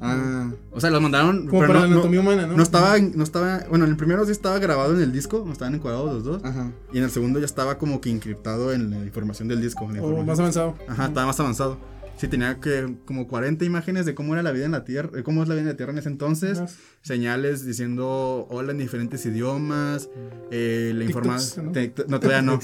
Ah, 0.00 0.50
O 0.70 0.80
sea, 0.80 0.90
los 0.90 1.02
mandaron. 1.02 1.46
Como 1.48 1.60
pero 1.60 1.72
para 1.72 1.80
no, 1.80 1.86
la 1.86 1.88
no- 1.90 1.94
anatomía 1.96 2.20
humana, 2.20 2.46
¿no? 2.46 2.56
no 2.56 2.62
estaba, 2.62 2.96
en- 2.96 3.16
no 3.16 3.24
estaba. 3.24 3.64
Bueno, 3.68 3.84
en 3.84 3.90
el 3.92 3.96
primero 3.96 4.24
sí 4.24 4.30
estaba 4.32 4.58
grabado 4.60 4.94
en 4.94 5.02
el 5.02 5.12
disco, 5.12 5.42
no 5.44 5.52
estaban 5.52 5.74
encuadrados 5.74 6.12
los 6.12 6.24
dos. 6.24 6.44
ajá. 6.44 6.70
Y 6.92 6.98
en 6.98 7.04
el 7.04 7.10
segundo 7.10 7.40
ya 7.40 7.46
estaba 7.46 7.78
como 7.78 8.00
que 8.00 8.10
encriptado 8.10 8.72
en 8.72 8.90
la 8.90 8.98
información 8.98 9.48
del 9.48 9.60
disco. 9.60 9.84
en 9.86 9.94
la 9.94 10.02
O 10.02 10.10
información. 10.10 10.26
más 10.26 10.38
avanzado. 10.38 10.74
Ajá, 10.88 11.06
estaba 11.06 11.26
más 11.26 11.40
avanzado. 11.40 11.78
Sí, 12.18 12.26
tenía 12.28 12.58
que 12.60 12.96
como 13.04 13.28
40 13.28 13.64
imágenes 13.64 14.04
de 14.04 14.14
cómo 14.14 14.34
era 14.34 14.42
la 14.42 14.50
vida 14.52 14.64
en 14.66 14.72
la 14.72 14.84
Tierra, 14.84 15.10
eh, 15.18 15.22
cómo 15.22 15.42
es 15.42 15.48
la 15.48 15.54
vida 15.54 15.62
en 15.62 15.68
la 15.68 15.76
Tierra 15.76 15.92
en 15.92 15.98
ese 15.98 16.08
entonces. 16.08 16.58
Señales 17.02 17.64
diciendo 17.64 18.46
hola 18.50 18.72
en 18.72 18.78
diferentes 18.78 19.24
idiomas. 19.24 20.08
eh, 20.50 20.92
la 20.94 21.04
información. 21.04 21.66
¿no? 21.66 21.72
Todavía 22.20 22.42
no. 22.42 22.58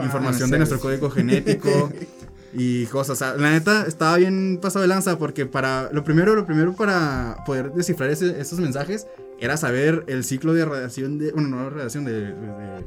Ah, 0.00 0.04
información 0.04 0.50
de 0.50 0.58
nuestro 0.58 0.80
código 0.80 1.10
genético. 1.10 1.92
Y 2.56 2.86
cosas, 2.86 3.10
o 3.10 3.16
sea, 3.16 3.34
la 3.34 3.50
neta 3.50 3.84
estaba 3.84 4.16
bien 4.16 4.60
pasado 4.62 4.82
de 4.82 4.86
lanza 4.86 5.18
porque 5.18 5.44
para 5.44 5.90
lo 5.92 6.04
primero, 6.04 6.36
lo 6.36 6.46
primero 6.46 6.72
para 6.76 7.38
poder 7.44 7.72
descifrar 7.72 8.10
ese- 8.10 8.40
esos 8.40 8.60
mensajes 8.60 9.08
era 9.40 9.56
saber 9.56 10.04
el 10.06 10.22
ciclo 10.22 10.54
de 10.54 10.64
radiación 10.64 11.18
de, 11.18 11.32
bueno, 11.32 11.48
no 11.48 11.68
radiación 11.68 12.04
de, 12.04 12.12
de- 12.12 12.30
de- 12.30 12.84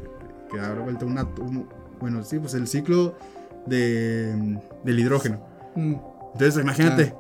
que 0.50 0.58
da 0.58 0.74
vuelta 0.74 1.04
un 1.04 1.18
átomo, 1.18 1.68
bueno, 2.00 2.24
sí, 2.24 2.40
pues 2.40 2.54
el 2.54 2.66
ciclo 2.66 3.18
de, 3.66 4.58
del 4.86 5.00
hidrógeno. 5.00 5.46
Entonces, 5.78 6.62
imagínate, 6.62 7.14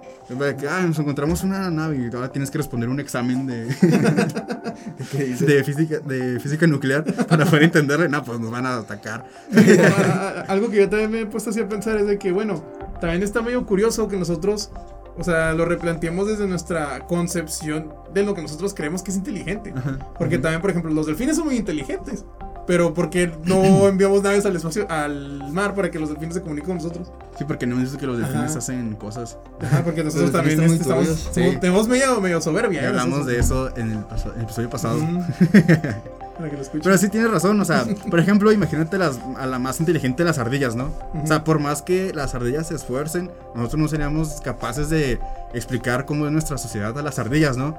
ah, 0.70 0.84
nos 0.86 0.99
encontramos 0.99 1.43
una 1.43 1.72
nave 1.72 1.97
y 1.97 2.16
ahora 2.16 2.32
tienes 2.32 2.51
que 2.51 2.60
responder 2.60 2.88
un 2.89 2.99
examen 2.99 3.47
de, 3.47 3.66
de, 5.39 5.64
física, 5.64 5.99
de 5.99 6.39
física 6.39 6.68
nuclear 6.68 7.03
para 7.03 7.45
poder 7.45 7.64
entenderle. 7.64 8.10
No, 8.10 8.24
pues 8.24 8.39
nos 8.39 8.51
van 8.51 8.66
a 8.66 8.78
atacar. 8.78 9.26
Algo 10.47 10.70
que 10.70 10.78
yo 10.78 10.89
también 10.89 11.12
me 11.12 11.22
he 11.22 11.26
puesto 11.26 11.49
así 11.49 11.60
a 11.60 11.68
pensar 11.68 11.97
es 11.97 12.05
de 12.05 12.20
que, 12.20 12.32
bueno, 12.32 12.64
también 13.01 13.24
está 13.24 13.41
medio 13.41 13.66
curioso 13.66 14.08
que 14.08 14.18
nosotros, 14.18 14.70
o 15.18 15.24
sea, 15.24 15.53
lo 15.53 15.66
replanteemos 15.66 16.28
desde 16.28 16.45
nuestra 16.45 16.99
concepción 17.08 17.91
de 18.14 18.24
lo 18.24 18.36
que 18.36 18.41
nosotros 18.41 18.74
creemos 18.74 19.01
que 19.01 19.12
es 19.12 19.18
inteligente. 19.18 19.74
Porque 20.20 20.38
también, 20.38 20.62
por 20.62 20.70
ejemplo, 20.70 20.91
los 20.91 21.08
delfines 21.08 21.38
son 21.38 21.45
muy 21.45 21.55
inteligentes. 21.55 22.26
Pero 22.68 22.93
porque 22.93 23.32
no 23.45 23.63
enviamos 23.88 24.22
naves 24.22 24.45
al 24.45 24.55
espacio, 24.55 24.86
al 24.91 25.51
mar, 25.51 25.74
para 25.74 25.89
que 25.89 25.97
los 25.97 26.09
delfines 26.09 26.36
se 26.36 26.41
comuniquen 26.41 26.68
con 26.68 26.78
nosotros. 26.78 27.11
Sí, 27.38 27.45
porque 27.45 27.65
no 27.65 27.78
dices 27.78 27.97
que 27.97 28.05
los 28.05 28.18
delfines 28.18 28.51
Ajá. 28.51 28.59
hacen 28.59 28.93
cosas. 28.95 29.38
Ajá, 29.61 29.84
porque 29.84 30.03
nosotros 30.03 30.32
también 30.32 30.61
este, 30.61 30.76
estamos. 30.82 31.30
Sí. 31.32 31.57
tenemos 31.61 31.88
medio, 31.88 32.20
medio 32.22 32.41
soberbia. 32.41 32.82
Y 32.82 32.84
¿eh? 32.84 32.88
hablamos 32.89 33.20
Nosotros. 33.26 33.34
de 33.34 33.39
eso 33.39 33.78
en 33.78 33.91
el, 33.93 33.99
paso- 33.99 34.34
el 34.36 34.41
episodio 34.43 34.70
pasado. 34.70 34.97
Mm. 34.99 35.20
Para 36.38 36.49
que 36.51 36.55
lo 36.55 36.61
escuchen. 36.61 36.82
Pero 36.84 36.97
sí 36.99 37.09
tienes 37.09 37.32
razón, 37.32 37.59
o 37.59 37.65
sea, 37.65 37.84
por 38.11 38.20
ejemplo, 38.20 38.51
imagínate 38.51 38.99
las, 38.99 39.18
a 39.38 39.47
la 39.47 39.57
más 39.57 39.80
inteligente 39.80 40.22
de 40.24 40.28
las 40.30 40.38
ardillas, 40.38 40.76
¿no? 40.76 40.91
O 41.24 41.26
sea, 41.26 41.43
por 41.43 41.57
más 41.57 41.82
que 41.82 42.13
las 42.13 42.36
ardillas 42.36 42.68
se 42.68 42.76
esfuercen, 42.76 43.32
nosotros 43.55 43.82
no 43.82 43.88
seríamos 43.88 44.39
capaces 44.41 44.89
de 44.91 45.20
explicar 45.55 46.05
cómo 46.05 46.28
es 46.28 46.32
nuestra 46.32 46.59
sociedad 46.59 46.95
a 46.95 47.01
las 47.01 47.18
ardillas, 47.18 47.57
¿no? 47.57 47.70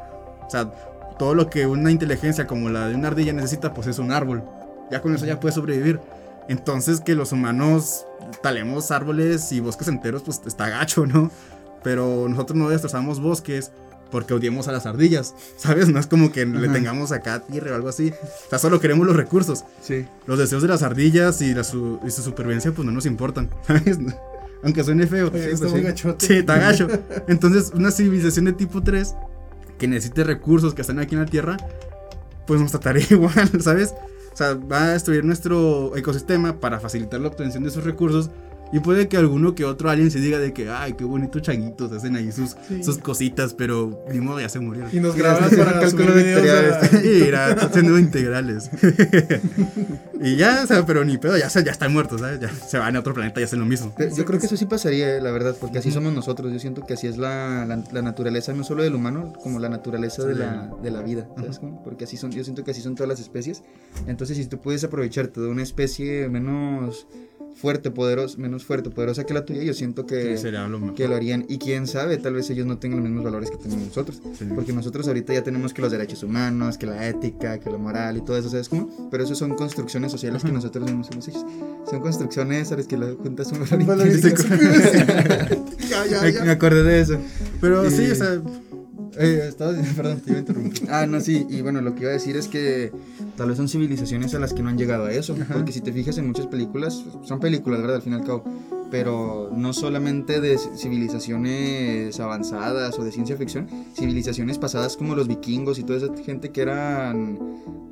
O 0.45 0.51
sea, 0.51 0.73
todo 1.21 1.35
lo 1.37 1.49
que 1.51 1.67
una 1.69 1.93
inteligencia 1.93 2.49
como 2.49 2.69
la 2.69 2.89
de 2.89 2.97
una 2.97 3.09
ardilla 3.09 3.33
necesita, 3.33 3.73
pues 3.75 3.87
es 3.87 4.01
un 4.01 4.11
árbol. 4.11 4.43
Ya 4.91 5.01
con 5.03 5.15
eso 5.15 5.27
ya 5.27 5.41
puede 5.41 5.55
sobrevivir. 5.55 6.01
Entonces, 6.49 7.01
que 7.01 7.15
los 7.15 7.33
humanos 7.33 8.07
talemos 8.43 8.91
árboles 8.91 9.53
y 9.53 9.61
bosques 9.61 9.89
enteros, 9.89 10.23
pues 10.23 10.41
está 10.47 10.69
gacho, 10.69 11.07
¿no? 11.07 11.31
Pero 11.83 12.27
nosotros 12.29 12.59
no 12.59 12.69
destrozamos 12.69 13.21
bosques 13.21 13.71
porque 14.11 14.33
odiamos 14.33 14.69
a 14.69 14.73
las 14.73 14.87
ardillas, 14.87 15.35
¿sabes? 15.57 15.89
No 15.89 16.01
es 16.01 16.07
como 16.07 16.33
que 16.33 16.47
le 16.47 16.67
Ajá. 16.67 16.73
tengamos 16.73 17.13
acá 17.13 17.41
tierra 17.41 17.73
o 17.73 17.75
algo 17.75 17.89
así. 17.89 18.13
O 18.47 18.51
sea, 18.51 18.59
solo 18.59 18.81
queremos 18.81 19.07
los 19.07 19.17
recursos. 19.17 19.65
Sí. 19.83 20.07
Los 20.27 20.39
deseos 20.39 20.63
de 20.63 20.69
las 20.69 20.83
ardillas 20.83 21.43
y, 21.43 21.55
la 21.55 21.65
su, 21.65 22.01
y 22.07 22.11
su 22.11 22.23
supervivencia, 22.23 22.73
pues 22.73 22.87
no 22.87 22.93
nos 22.93 23.07
importan, 23.07 23.51
¿sabes? 23.67 23.99
Aunque 24.63 24.83
suene 24.83 25.07
feo. 25.07 25.29
Oye, 25.29 25.45
sí, 25.45 25.51
está 25.51 25.69
pues 25.69 26.01
sí. 26.01 26.27
Sí, 26.27 26.35
está 26.35 26.59
gacho. 26.59 26.89
Entonces, 27.29 27.73
una 27.75 27.91
civilización 27.91 28.47
de 28.47 28.55
tipo 28.55 28.83
3 28.83 29.15
que 29.79 29.87
necesite 29.87 30.25
recursos 30.25 30.75
que 30.75 30.81
están 30.81 30.99
aquí 30.99 31.15
en 31.15 31.21
la 31.21 31.27
Tierra, 31.27 31.57
pues 32.47 32.61
nos 32.61 32.71
trataría 32.73 33.07
igual, 33.11 33.51
¿sabes? 33.61 33.95
Sea, 34.39 34.55
va 34.55 34.85
a 34.85 34.89
destruir 34.91 35.25
nuestro 35.25 35.97
ecosistema 35.97 36.61
para 36.61 36.79
facilitar 36.79 37.19
la 37.19 37.27
obtención 37.27 37.65
de 37.65 37.71
esos 37.71 37.83
recursos, 37.83 38.31
Y 38.73 38.81
puede 38.81 39.09
que 39.09 39.17
alguno 39.17 39.55
que 39.55 39.65
otro 39.65 39.89
alien 39.91 40.11
se 40.11 40.21
diga 40.21 40.39
de 40.39 40.53
que, 40.53 40.71
ay, 40.71 40.93
qué 40.93 41.05
bonitos 41.05 41.43
changuitos, 41.43 41.91
hacen 41.93 42.17
ahí 42.17 42.31
sus, 42.33 42.57
sus 42.83 42.99
cositas, 42.99 43.55
pero 43.55 44.05
ni 44.13 44.21
modo, 44.21 44.41
ya 44.41 44.49
se 44.49 44.61
murieron. 44.61 44.95
Y 44.95 45.01
nos 45.01 45.17
graban 45.17 45.49
para 45.51 45.81
cálculo 45.81 46.15
de 46.15 46.21
integrales. 46.21 47.05
Y 47.05 47.09
irá 47.09 47.47
haciendo 47.53 47.99
integrales. 47.99 48.71
y 50.21 50.37
ya, 50.37 50.63
o 50.65 50.67
sea, 50.67 50.85
pero 50.85 51.05
ni 51.05 51.17
pedo, 51.19 51.37
ya, 51.39 51.49
ya 51.49 51.73
están 51.73 51.93
muertos, 51.93 52.21
¿sabes? 52.21 52.41
Ya 52.41 52.51
se 52.51 52.79
van 52.79 52.97
a 52.97 53.01
otro 53.01 53.15
planeta 53.15 53.41
y 53.41 53.45
hacen 53.45 53.61
lo 53.61 53.67
mismo. 53.67 53.95
Yo 54.17 54.25
creo 54.25 54.39
que 54.39 54.47
eso 54.47 54.57
sí 54.57 54.67
pasaría, 54.67 55.21
la 55.21 55.31
verdad, 55.31 55.57
porque 55.59 55.79
así 55.79 55.91
somos 55.91 56.13
nosotros. 56.13 56.53
Yo 56.53 56.59
siento 56.59 56.85
que 56.85 56.95
así 56.95 57.07
es 57.07 57.17
la, 57.17 57.65
la, 57.67 58.03
naturaleza, 58.03 58.53
no 58.53 58.65
solo 58.65 58.83
del 58.83 58.95
humano, 58.95 59.33
como 59.43 59.59
la 59.59 59.69
naturaleza 59.69 60.25
de 60.25 60.35
la, 60.35 60.71
de 60.83 60.91
la 60.91 61.03
vida, 61.03 61.29
¿sabes? 61.37 61.61
Porque 61.85 62.05
así 62.05 62.17
son, 62.17 62.31
yo 62.33 62.45
siento 62.45 62.65
que 62.65 62.73
así 62.73 62.83
son 62.83 62.95
todas 62.95 63.09
las 63.09 63.21
especies. 63.21 63.63
Entonces, 64.07 64.37
si 64.37 64.47
tú 64.47 64.61
puedes 64.61 64.85
aprovecharte 64.85 65.41
de 65.41 65.49
una 65.49 65.63
especie 65.63 66.29
menos 66.29 67.07
fuerte, 67.59 67.91
poderosa, 67.91 68.39
menos 68.39 68.65
fuerte, 68.65 68.89
poderosa 68.91 69.25
que 69.25 69.35
la 69.35 69.45
tuya, 69.45 69.63
yo 69.63 69.75
siento 69.75 70.07
que, 70.07 70.41
lo 70.69 70.95
que 70.95 71.09
lo 71.09 71.17
harían. 71.17 71.45
Y 71.49 71.59
quién 71.59 71.87
sabe, 71.87 72.17
tal 72.17 72.35
vez 72.35 72.49
ellos 72.51 72.67
no 72.67 72.79
tengan 72.79 73.01
los 73.01 73.09
mismos 73.09 73.25
valores 73.25 73.51
que 73.51 73.57
tenemos 73.57 73.87
nosotros. 73.87 74.23
Porque 74.55 74.73
nosotros 74.73 75.09
ahorita 75.09 75.35
ya 75.35 75.43
tenemos 75.43 75.75
que 75.75 75.83
los 75.83 75.91
derechos 75.91 76.23
humanos, 76.23 76.79
que 76.79 76.87
la 76.87 77.09
ética, 77.09 77.59
que 77.59 77.71
lo 77.71 77.79
moral 77.79 78.17
y 78.17 78.21
todo 78.21 78.37
eso, 78.37 78.49
¿sabes 78.49 78.69
cómo? 78.69 79.09
Pero 79.11 79.25
eso 79.25 79.35
son 79.35 79.55
construcciones 79.57 80.13
sociales 80.13 80.45
que 80.45 80.53
nosotros 80.53 80.85
mismos 80.85 81.09
hemos 81.11 81.27
hecho. 81.29 81.45
Son 81.91 82.01
construcciones 82.01 82.71
a 82.71 82.77
las 82.77 82.87
que 82.87 82.97
lo 82.97 83.17
juntas 83.17 83.51
un 83.51 83.87
valor 83.87 84.09
ya, 85.89 86.07
ya, 86.07 86.31
ya. 86.31 86.45
Me 86.45 86.53
acordé 86.53 86.83
de 86.85 87.01
eso. 87.01 87.19
Pero 87.61 87.91
sí, 87.91 88.11
o 88.11 88.15
sea 88.15 88.41
eh, 89.19 89.53
perdón, 89.97 90.21
te 90.21 90.31
iba 90.31 90.39
a 90.39 90.41
interrumpir. 90.41 90.89
Ah, 90.91 91.07
no, 91.07 91.21
sí, 91.21 91.47
y 91.49 91.61
bueno, 91.61 91.81
lo 91.81 91.95
que 91.95 92.03
iba 92.03 92.11
a 92.11 92.15
decir 92.15 92.37
es 92.37 92.49
que 92.49 92.93
tal 93.37 93.49
vez 93.49 93.57
son 93.57 93.69
civilizaciones 93.69 94.35
a 94.35 94.39
las 94.39 94.55
que 94.55 94.63
no 94.63 94.69
han 94.69 94.79
llegado 94.79 95.07
a 95.07 95.13
eso. 95.13 95.35
Porque 95.53 95.73
si 95.73 95.81
te 95.81 95.93
fijas 95.93 96.19
en 96.19 96.27
muchas 96.27 96.47
películas, 96.47 97.05
son 97.25 97.41
películas, 97.41 97.81
¿verdad? 97.81 97.97
Al 97.97 98.03
fin 98.03 98.13
y 98.13 98.17
al 98.17 98.25
cabo. 98.25 98.45
Pero 98.91 99.51
no 99.55 99.73
solamente 99.73 100.41
de 100.41 100.57
civilizaciones 100.59 102.19
avanzadas 102.21 102.99
o 102.99 103.05
de 103.05 103.13
ciencia 103.13 103.37
ficción, 103.37 103.69
civilizaciones 103.95 104.59
pasadas 104.59 104.97
como 104.97 105.15
los 105.15 105.29
vikingos 105.29 105.79
y 105.79 105.83
toda 105.83 105.99
esa 105.99 106.23
gente 106.25 106.51
que 106.51 106.63
eran 106.63 107.39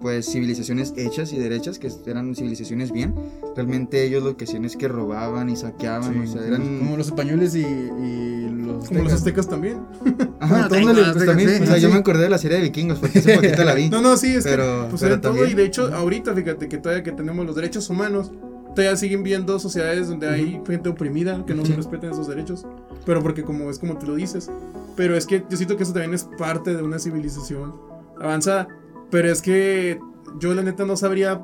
pues 0.00 0.30
civilizaciones 0.30 0.94
hechas 0.96 1.32
y 1.32 1.38
derechas, 1.38 1.78
que 1.78 1.90
eran 2.06 2.34
civilizaciones 2.34 2.92
bien, 2.92 3.14
realmente 3.54 4.04
ellos 4.04 4.22
lo 4.22 4.36
que 4.36 4.44
hacían 4.44 4.64
es 4.64 4.76
que 4.76 4.88
robaban 4.88 5.48
y 5.48 5.56
saqueaban, 5.56 6.20
o 6.20 6.26
sea, 6.26 6.46
eran... 6.46 6.78
Como 6.78 6.96
los 6.96 7.08
españoles 7.08 7.54
y, 7.54 7.64
los... 7.64 8.86
Como 8.86 9.02
los 9.02 9.12
aztecas 9.12 9.48
también. 9.48 9.80
Ajá, 10.40 10.68
pues 10.68 11.26
también, 11.26 11.62
o 11.62 11.66
sea, 11.66 11.78
yo 11.78 11.88
me 11.88 11.96
acordé 11.96 12.24
de 12.24 12.30
la 12.30 12.38
serie 12.38 12.58
de 12.58 12.64
vikingos, 12.64 12.98
porque 12.98 13.18
hace 13.18 13.34
poquito 13.36 13.64
la 13.64 13.74
vi. 13.74 13.88
No, 13.88 14.00
no, 14.00 14.16
sí, 14.16 14.34
es 14.34 14.44
pero, 14.44 14.84
que, 14.84 14.90
pues 14.90 15.02
pero 15.02 15.20
todo, 15.20 15.44
y 15.44 15.54
de 15.54 15.64
hecho, 15.64 15.92
ahorita, 15.92 16.34
fíjate 16.34 16.68
que 16.68 16.78
todavía 16.78 17.02
que 17.02 17.12
tenemos 17.12 17.44
los 17.44 17.56
derechos 17.56 17.88
humanos, 17.90 18.30
todavía 18.76 18.96
siguen 18.96 19.22
viendo 19.22 19.58
sociedades 19.58 20.08
donde 20.08 20.28
hay 20.28 20.60
gente 20.66 20.90
oprimida 20.90 21.44
que 21.46 21.54
no 21.54 21.64
respeten 21.64 22.10
esos 22.10 22.28
derechos. 22.28 22.66
Pero 23.06 23.22
porque 23.22 23.42
como 23.42 23.70
es 23.70 23.78
como 23.78 23.96
te 23.96 24.06
lo 24.06 24.14
dices. 24.14 24.50
Pero 24.96 25.16
es 25.16 25.26
que 25.26 25.42
yo 25.48 25.56
siento 25.56 25.76
que 25.76 25.82
eso 25.82 25.92
también 25.92 26.14
es 26.14 26.24
parte 26.38 26.76
de 26.76 26.82
una 26.82 26.98
civilización 26.98 27.74
avanzada. 28.20 28.68
Pero 29.10 29.30
es 29.30 29.40
que 29.40 29.98
yo 30.38 30.54
la 30.54 30.62
neta 30.62 30.84
no 30.84 30.96
sabría, 30.96 31.42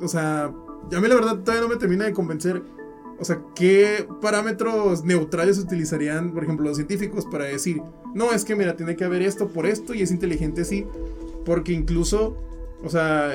o 0.00 0.08
sea, 0.08 0.44
a 0.44 1.00
mí 1.00 1.08
la 1.08 1.14
verdad 1.14 1.38
todavía 1.40 1.62
no 1.62 1.68
me 1.68 1.76
termina 1.76 2.06
de 2.06 2.12
convencer, 2.12 2.62
o 3.18 3.24
sea, 3.24 3.42
qué 3.54 4.08
parámetros 4.22 5.04
neutrales 5.04 5.58
utilizarían, 5.58 6.32
por 6.32 6.44
ejemplo, 6.44 6.66
los 6.66 6.76
científicos 6.76 7.26
para 7.30 7.44
decir, 7.44 7.82
no, 8.14 8.32
es 8.32 8.44
que 8.44 8.56
mira, 8.56 8.76
tiene 8.76 8.96
que 8.96 9.04
haber 9.04 9.20
esto 9.20 9.48
por 9.48 9.66
esto 9.66 9.92
y 9.92 10.00
es 10.00 10.10
inteligente 10.10 10.62
así, 10.62 10.86
porque 11.44 11.72
incluso, 11.72 12.36
o 12.82 12.88
sea, 12.88 13.30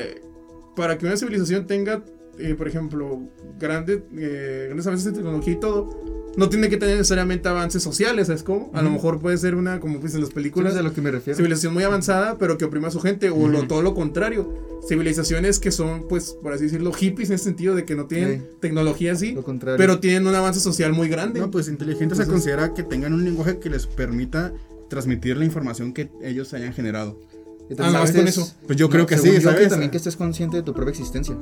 para 0.76 0.98
que 0.98 1.06
una 1.06 1.18
civilización 1.18 1.68
tenga, 1.68 2.04
eh, 2.40 2.56
por 2.56 2.68
ejemplo, 2.68 3.22
grandes, 3.60 4.02
eh, 4.18 4.64
grandes 4.66 4.88
avances 4.88 5.08
en 5.08 5.14
tecnología 5.14 5.54
y 5.54 5.60
todo, 5.60 5.90
no 6.38 6.50
tiene 6.50 6.70
que 6.70 6.78
tener 6.78 6.98
necesariamente 6.98 7.48
avances 7.48 7.82
sociales, 7.82 8.28
¿sabes 8.28 8.44
cómo? 8.44 8.70
A 8.74 8.82
lo 8.82 8.92
mejor 8.92 9.20
puede 9.20 9.38
ser 9.38 9.56
una, 9.56 9.80
como 9.80 10.00
dicen 10.00 10.20
las 10.22 10.32
películas, 10.32 10.76
de 10.76 10.84
lo 10.84 10.94
que 10.94 11.02
me 11.02 11.12
refiero. 11.12 11.38
civilización 11.38 11.74
muy 11.74 11.84
avanzada, 11.84 12.38
pero 12.38 12.58
que 12.58 12.66
oprima 12.66 12.90
a 12.90 12.92
su 12.92 13.00
gente, 13.00 13.30
o 13.30 13.48
lo, 13.48 13.68
todo 13.68 13.82
lo 13.82 13.94
contrario. 13.94 14.54
Civilizaciones 14.88 15.60
que 15.60 15.72
son, 15.72 16.08
pues, 16.08 16.38
por 16.42 16.54
así 16.54 16.66
decirlo, 16.66 16.92
hippies 16.92 17.30
en 17.30 17.36
ese 17.36 17.46
sentido 17.46 17.74
de 17.74 17.86
que 17.86 17.96
no 17.96 18.06
tienen 18.06 18.48
tecnología 18.60 19.14
así, 19.14 19.38
pero 19.78 20.00
tienen 20.00 20.28
un 20.28 20.36
avance 20.36 20.60
social 20.60 20.92
muy 20.94 21.08
grande. 21.08 21.40
No, 21.40 21.50
pues 21.50 21.70
inteligente 21.70 22.16
se 22.16 22.28
considera 22.28 22.74
que 22.74 22.84
tengan 22.84 23.14
un 23.14 23.24
lenguaje 23.24 23.60
que 23.60 23.70
les 23.70 23.88
permita 23.88 24.54
transmitir 24.90 25.38
la 25.38 25.46
información 25.46 25.94
que 25.94 26.12
ellos 26.22 26.54
hayan 26.54 26.74
generado. 26.74 27.20
Ah, 27.80 28.06
con 28.14 28.28
eso. 28.28 28.48
Pues 28.68 28.78
yo 28.78 28.90
creo 28.90 29.06
que 29.06 29.18
sí, 29.18 29.42
¿sabes? 29.42 29.70
también 29.70 29.90
que 29.90 29.98
estés 29.98 30.16
consciente 30.16 30.58
de 30.58 30.64
tu 30.64 30.74
propia 30.74 30.92
existencia. 30.92 31.36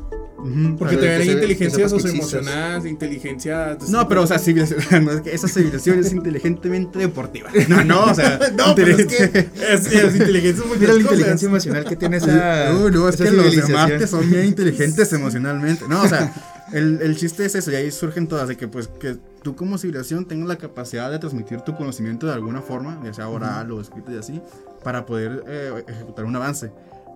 Porque 0.77 0.97
te 0.97 1.09
hay 1.09 1.29
inteligencia 1.29 1.87
socioemocional, 1.87 2.85
inteligencia. 2.85 3.77
No, 3.87 4.07
pero 4.07 4.23
o 4.23 4.27
sea, 4.27 4.39
civilización, 4.39 5.05
no, 5.05 5.11
es 5.11 5.21
que 5.21 5.33
esa 5.33 5.47
civilización 5.47 5.99
es 5.99 6.11
inteligentemente 6.11 6.99
deportiva. 6.99 7.49
No, 7.69 7.83
no, 7.83 8.05
o 8.05 8.13
sea. 8.13 8.39
no, 8.57 8.75
pero 8.75 8.97
es 8.97 9.05
que 9.05 9.49
es, 9.69 9.93
inteligencia 10.15 10.63
Mira 10.79 10.93
la 10.93 11.01
inteligencia 11.01 11.47
emocional 11.47 11.85
que 11.85 11.95
tiene 11.95 12.17
esa. 12.17 12.71
No, 12.71 12.89
no, 12.89 13.09
es 13.09 13.17
que 13.17 13.31
los 13.31 13.55
de 13.55 13.73
Marte 13.73 14.07
son 14.07 14.29
bien 14.29 14.45
inteligentes 14.45 15.13
emocionalmente. 15.13 15.85
No, 15.87 16.01
o 16.01 16.07
sea, 16.07 16.33
el, 16.73 16.99
el 17.01 17.15
chiste 17.15 17.45
es 17.45 17.55
eso, 17.55 17.71
y 17.71 17.75
ahí 17.75 17.91
surgen 17.91 18.27
todas, 18.27 18.47
de 18.47 18.57
que 18.57 18.67
pues 18.67 18.87
que 18.87 19.17
tú 19.43 19.55
como 19.55 19.77
civilización 19.77 20.25
tengas 20.25 20.47
la 20.47 20.57
capacidad 20.57 21.11
de 21.11 21.19
transmitir 21.19 21.61
tu 21.61 21.75
conocimiento 21.75 22.27
de 22.27 22.33
alguna 22.33 22.61
forma, 22.61 22.99
ya 23.03 23.13
sea 23.13 23.29
oral 23.29 23.71
o 23.71 23.79
escrito 23.79 24.11
y 24.11 24.17
así, 24.17 24.41
para 24.83 25.05
poder 25.05 25.43
eh, 25.47 25.83
ejecutar 25.87 26.25
un 26.25 26.35
avance. 26.35 26.71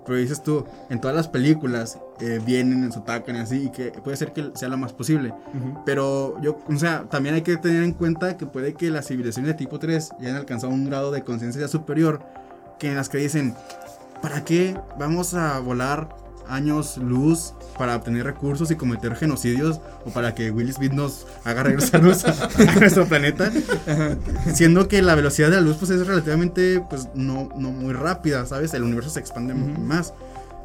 Pero 0.08 0.20
dices 0.20 0.42
tú, 0.42 0.66
en 0.90 1.02
todas 1.02 1.16
las 1.16 1.28
películas 1.28 2.00
eh, 2.22 2.40
vienen, 2.44 2.88
nos 2.88 2.96
atacan 2.96 3.36
y 3.36 3.40
así, 3.40 3.66
y 3.66 3.70
que 3.70 3.92
puede 3.92 4.16
ser 4.16 4.32
que 4.32 4.52
sea 4.56 4.70
lo 4.70 4.78
más 4.78 4.94
posible. 4.94 5.34
Pero 5.86 6.42
yo, 6.42 6.58
o 6.66 6.78
sea, 6.78 7.04
también 7.10 7.36
hay 7.36 7.42
que 7.42 7.58
tener 7.58 7.84
en 7.84 7.92
cuenta 7.92 8.38
que 8.38 8.46
puede 8.46 8.74
que 8.74 8.90
las 8.90 9.08
civilizaciones 9.08 9.52
de 9.52 9.58
tipo 9.58 9.78
3 9.78 10.12
ya 10.12 10.28
hayan 10.28 10.38
alcanzado 10.38 10.74
un 10.74 10.86
grado 10.86 11.12
de 11.12 11.24
conciencia 11.24 11.68
superior, 11.68 12.22
que 12.80 12.88
en 12.88 12.96
las 12.96 13.10
que 13.10 13.18
dicen, 13.18 13.54
¿para 14.22 14.46
qué 14.46 14.80
vamos 14.98 15.34
a 15.34 15.60
volar 15.60 16.27
años 16.50 16.98
luz 16.98 17.54
para 17.78 17.96
obtener 17.96 18.26
recursos 18.26 18.72
y 18.72 18.76
cometer 18.76 19.16
genocidios 19.16 19.80
o 20.06 20.10
para 20.12 20.34
que 20.34 20.52
Will 20.52 20.72
Smith 20.74 20.94
nos 20.94 21.28
haga 21.44 21.64
regresarnos 21.64 22.26
a, 22.26 22.50
nuestro 22.80 23.06
planeta. 23.08 23.52
Siendo 24.54 24.88
que 24.88 25.02
la 25.02 25.16
velocidad 25.16 25.50
de 25.50 25.56
la 25.56 25.62
luz 25.62 25.78
pues 25.78 25.92
es 25.92 26.06
relativamente 26.06 26.84
pues 26.90 27.10
no, 27.14 27.50
no 27.58 27.72
muy 27.72 27.94
rápida, 27.94 28.46
¿sabes? 28.46 28.74
El 28.74 28.84
universo 28.84 29.10
se 29.10 29.20
expande 29.20 29.54
más. 29.54 30.14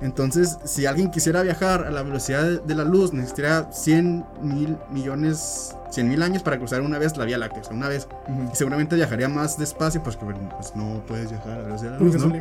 Entonces, 0.03 0.59
si 0.65 0.85
alguien 0.85 1.11
quisiera 1.11 1.43
viajar 1.43 1.85
a 1.85 1.91
la 1.91 2.03
velocidad 2.03 2.61
de 2.61 2.75
la 2.75 2.85
luz, 2.85 3.13
necesitaría 3.13 3.71
100 3.71 4.25
mil 4.43 4.77
millones, 4.91 5.77
100 5.91 6.09
mil 6.09 6.23
años 6.23 6.43
para 6.43 6.59
cruzar 6.59 6.81
una 6.81 6.99
vez 6.99 7.17
la 7.17 7.25
Vía 7.25 7.39
Láctea, 7.39 7.63
o 7.63 7.65
sea, 7.65 7.75
una 7.75 7.89
vez. 7.89 8.09
Y 8.53 8.57
seguramente 8.57 8.97
viajaría 8.97 9.29
más 9.29 9.59
despacio, 9.59 10.03
pues, 10.03 10.17
pues 10.17 10.75
no 10.75 11.03
puedes 11.07 11.31
viajar 11.31 11.53
a 11.53 11.59
la 11.59 11.63
velocidad 11.63 11.93
de 11.93 11.99
la 11.99 12.05
luz. 12.05 12.27
¿no? 12.27 12.35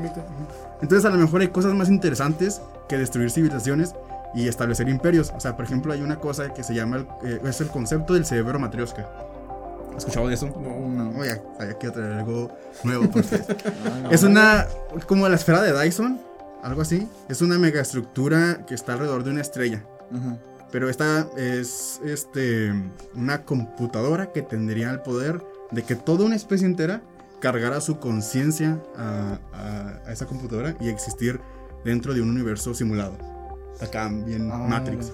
Entonces, 0.81 1.05
a 1.05 1.09
lo 1.11 1.17
mejor 1.17 1.41
hay 1.41 1.49
cosas 1.49 1.75
más 1.75 1.89
interesantes 1.89 2.61
que 2.89 2.97
destruir 2.97 3.29
civilizaciones 3.29 3.93
y 4.33 4.47
establecer 4.47 4.89
imperios. 4.89 5.31
O 5.35 5.39
sea, 5.39 5.55
por 5.55 5.65
ejemplo, 5.65 5.93
hay 5.93 6.01
una 6.01 6.17
cosa 6.19 6.51
que 6.53 6.63
se 6.63 6.73
llama, 6.73 6.97
el, 6.97 7.07
eh, 7.23 7.41
es 7.45 7.61
el 7.61 7.67
concepto 7.67 8.15
del 8.15 8.25
cerebro 8.25 8.57
matrioska. 8.57 9.07
¿Has 9.91 9.97
escuchado 9.97 10.29
de 10.29 10.33
eso? 10.33 10.47
No, 10.47 10.89
no. 10.89 11.19
Oye, 11.19 11.41
sabía 11.57 11.77
que 11.77 11.91
traer 11.91 12.13
algo 12.13 12.49
nuevo 12.83 13.07
por 13.11 13.21
ustedes. 13.21 13.45
Es 14.09 14.23
una, 14.23 14.65
como 15.05 15.29
la 15.29 15.35
esfera 15.35 15.61
de 15.61 15.79
Dyson, 15.79 16.19
algo 16.63 16.81
así. 16.81 17.07
Es 17.29 17.41
una 17.41 17.57
megaestructura 17.57 18.65
que 18.65 18.75
está 18.75 18.93
alrededor 18.93 19.23
de 19.23 19.31
una 19.31 19.41
estrella. 19.41 19.83
Pero 20.71 20.89
esta 20.89 21.27
es 21.37 22.01
este, 22.03 22.73
una 23.13 23.43
computadora 23.43 24.31
que 24.31 24.41
tendría 24.41 24.89
el 24.91 25.01
poder 25.01 25.41
de 25.71 25.83
que 25.83 25.95
toda 25.95 26.25
una 26.25 26.35
especie 26.35 26.65
entera 26.65 27.01
cargara 27.39 27.81
su 27.81 27.99
conciencia 27.99 28.81
a, 28.95 29.39
a, 29.53 30.11
esa 30.11 30.25
computadora 30.25 30.75
y 30.79 30.89
existir 30.89 31.39
dentro 31.83 32.13
de 32.13 32.21
un 32.21 32.29
universo 32.29 32.73
simulado. 32.73 33.17
Acá, 33.81 34.09
bien 34.09 34.49
ah, 34.51 34.67
Matrix. 34.69 35.11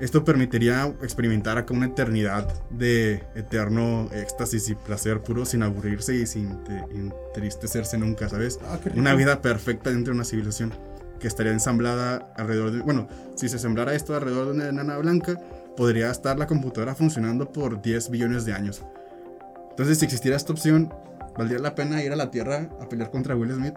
Esto 0.00 0.24
permitiría 0.24 0.92
experimentar 1.02 1.58
acá 1.58 1.74
una 1.74 1.86
eternidad 1.86 2.48
de 2.70 3.22
eterno 3.34 4.08
éxtasis 4.12 4.68
y 4.68 4.74
placer 4.74 5.22
puro 5.22 5.44
sin 5.44 5.62
aburrirse 5.62 6.14
y 6.16 6.26
sin 6.26 6.58
entristecerse 6.90 7.98
nunca, 7.98 8.28
¿sabes? 8.28 8.58
Ah, 8.64 8.78
una 8.96 9.14
vida 9.14 9.40
perfecta 9.40 9.90
dentro 9.90 10.12
de 10.12 10.16
una 10.16 10.24
civilización 10.24 10.72
que 11.20 11.28
estaría 11.28 11.52
ensamblada 11.52 12.32
alrededor 12.36 12.72
de... 12.72 12.80
Bueno, 12.80 13.06
si 13.36 13.48
se 13.48 13.58
semblara 13.58 13.94
esto 13.94 14.14
alrededor 14.14 14.46
de 14.46 14.52
una 14.52 14.68
enana 14.68 14.98
blanca, 14.98 15.40
podría 15.76 16.10
estar 16.10 16.36
la 16.36 16.48
computadora 16.48 16.94
funcionando 16.96 17.52
por 17.52 17.80
10 17.80 18.10
billones 18.10 18.44
de 18.44 18.52
años. 18.52 18.82
Entonces, 19.70 19.98
si 19.98 20.04
existiera 20.04 20.36
esta 20.36 20.52
opción, 20.52 20.92
¿valdría 21.36 21.60
la 21.60 21.74
pena 21.74 22.02
ir 22.02 22.12
a 22.12 22.16
la 22.16 22.30
Tierra 22.30 22.68
a 22.80 22.88
pelear 22.88 23.10
contra 23.10 23.36
Will 23.36 23.52
Smith? 23.52 23.74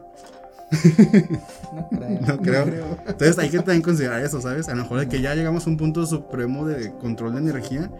no, 2.27 2.37
creo. 2.39 2.65
Entonces 3.05 3.37
hay 3.37 3.49
que 3.49 3.57
también 3.57 3.81
considerar 3.81 4.21
eso, 4.23 4.41
¿sabes? 4.41 4.67
A 4.67 4.75
lo 4.75 4.83
mejor 4.83 4.99
de 4.99 5.07
que 5.07 5.21
ya 5.21 5.35
llegamos 5.35 5.67
a 5.67 5.69
un 5.69 5.77
punto 5.77 6.05
supremo 6.05 6.67
de 6.67 6.91
control 6.97 7.33
de 7.33 7.39
energía, 7.39 7.91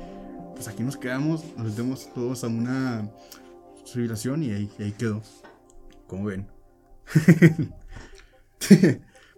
pues 0.53 0.67
aquí 0.67 0.83
nos 0.83 0.97
quedamos, 0.97 1.43
nos 1.57 1.67
metemos 1.67 2.13
todos 2.13 2.43
a 2.43 2.47
una 2.47 3.09
civilización 3.85 4.43
y 4.43 4.51
ahí, 4.51 4.69
ahí 4.79 4.91
quedó. 4.91 5.21
Como 6.07 6.25
ven. 6.25 6.47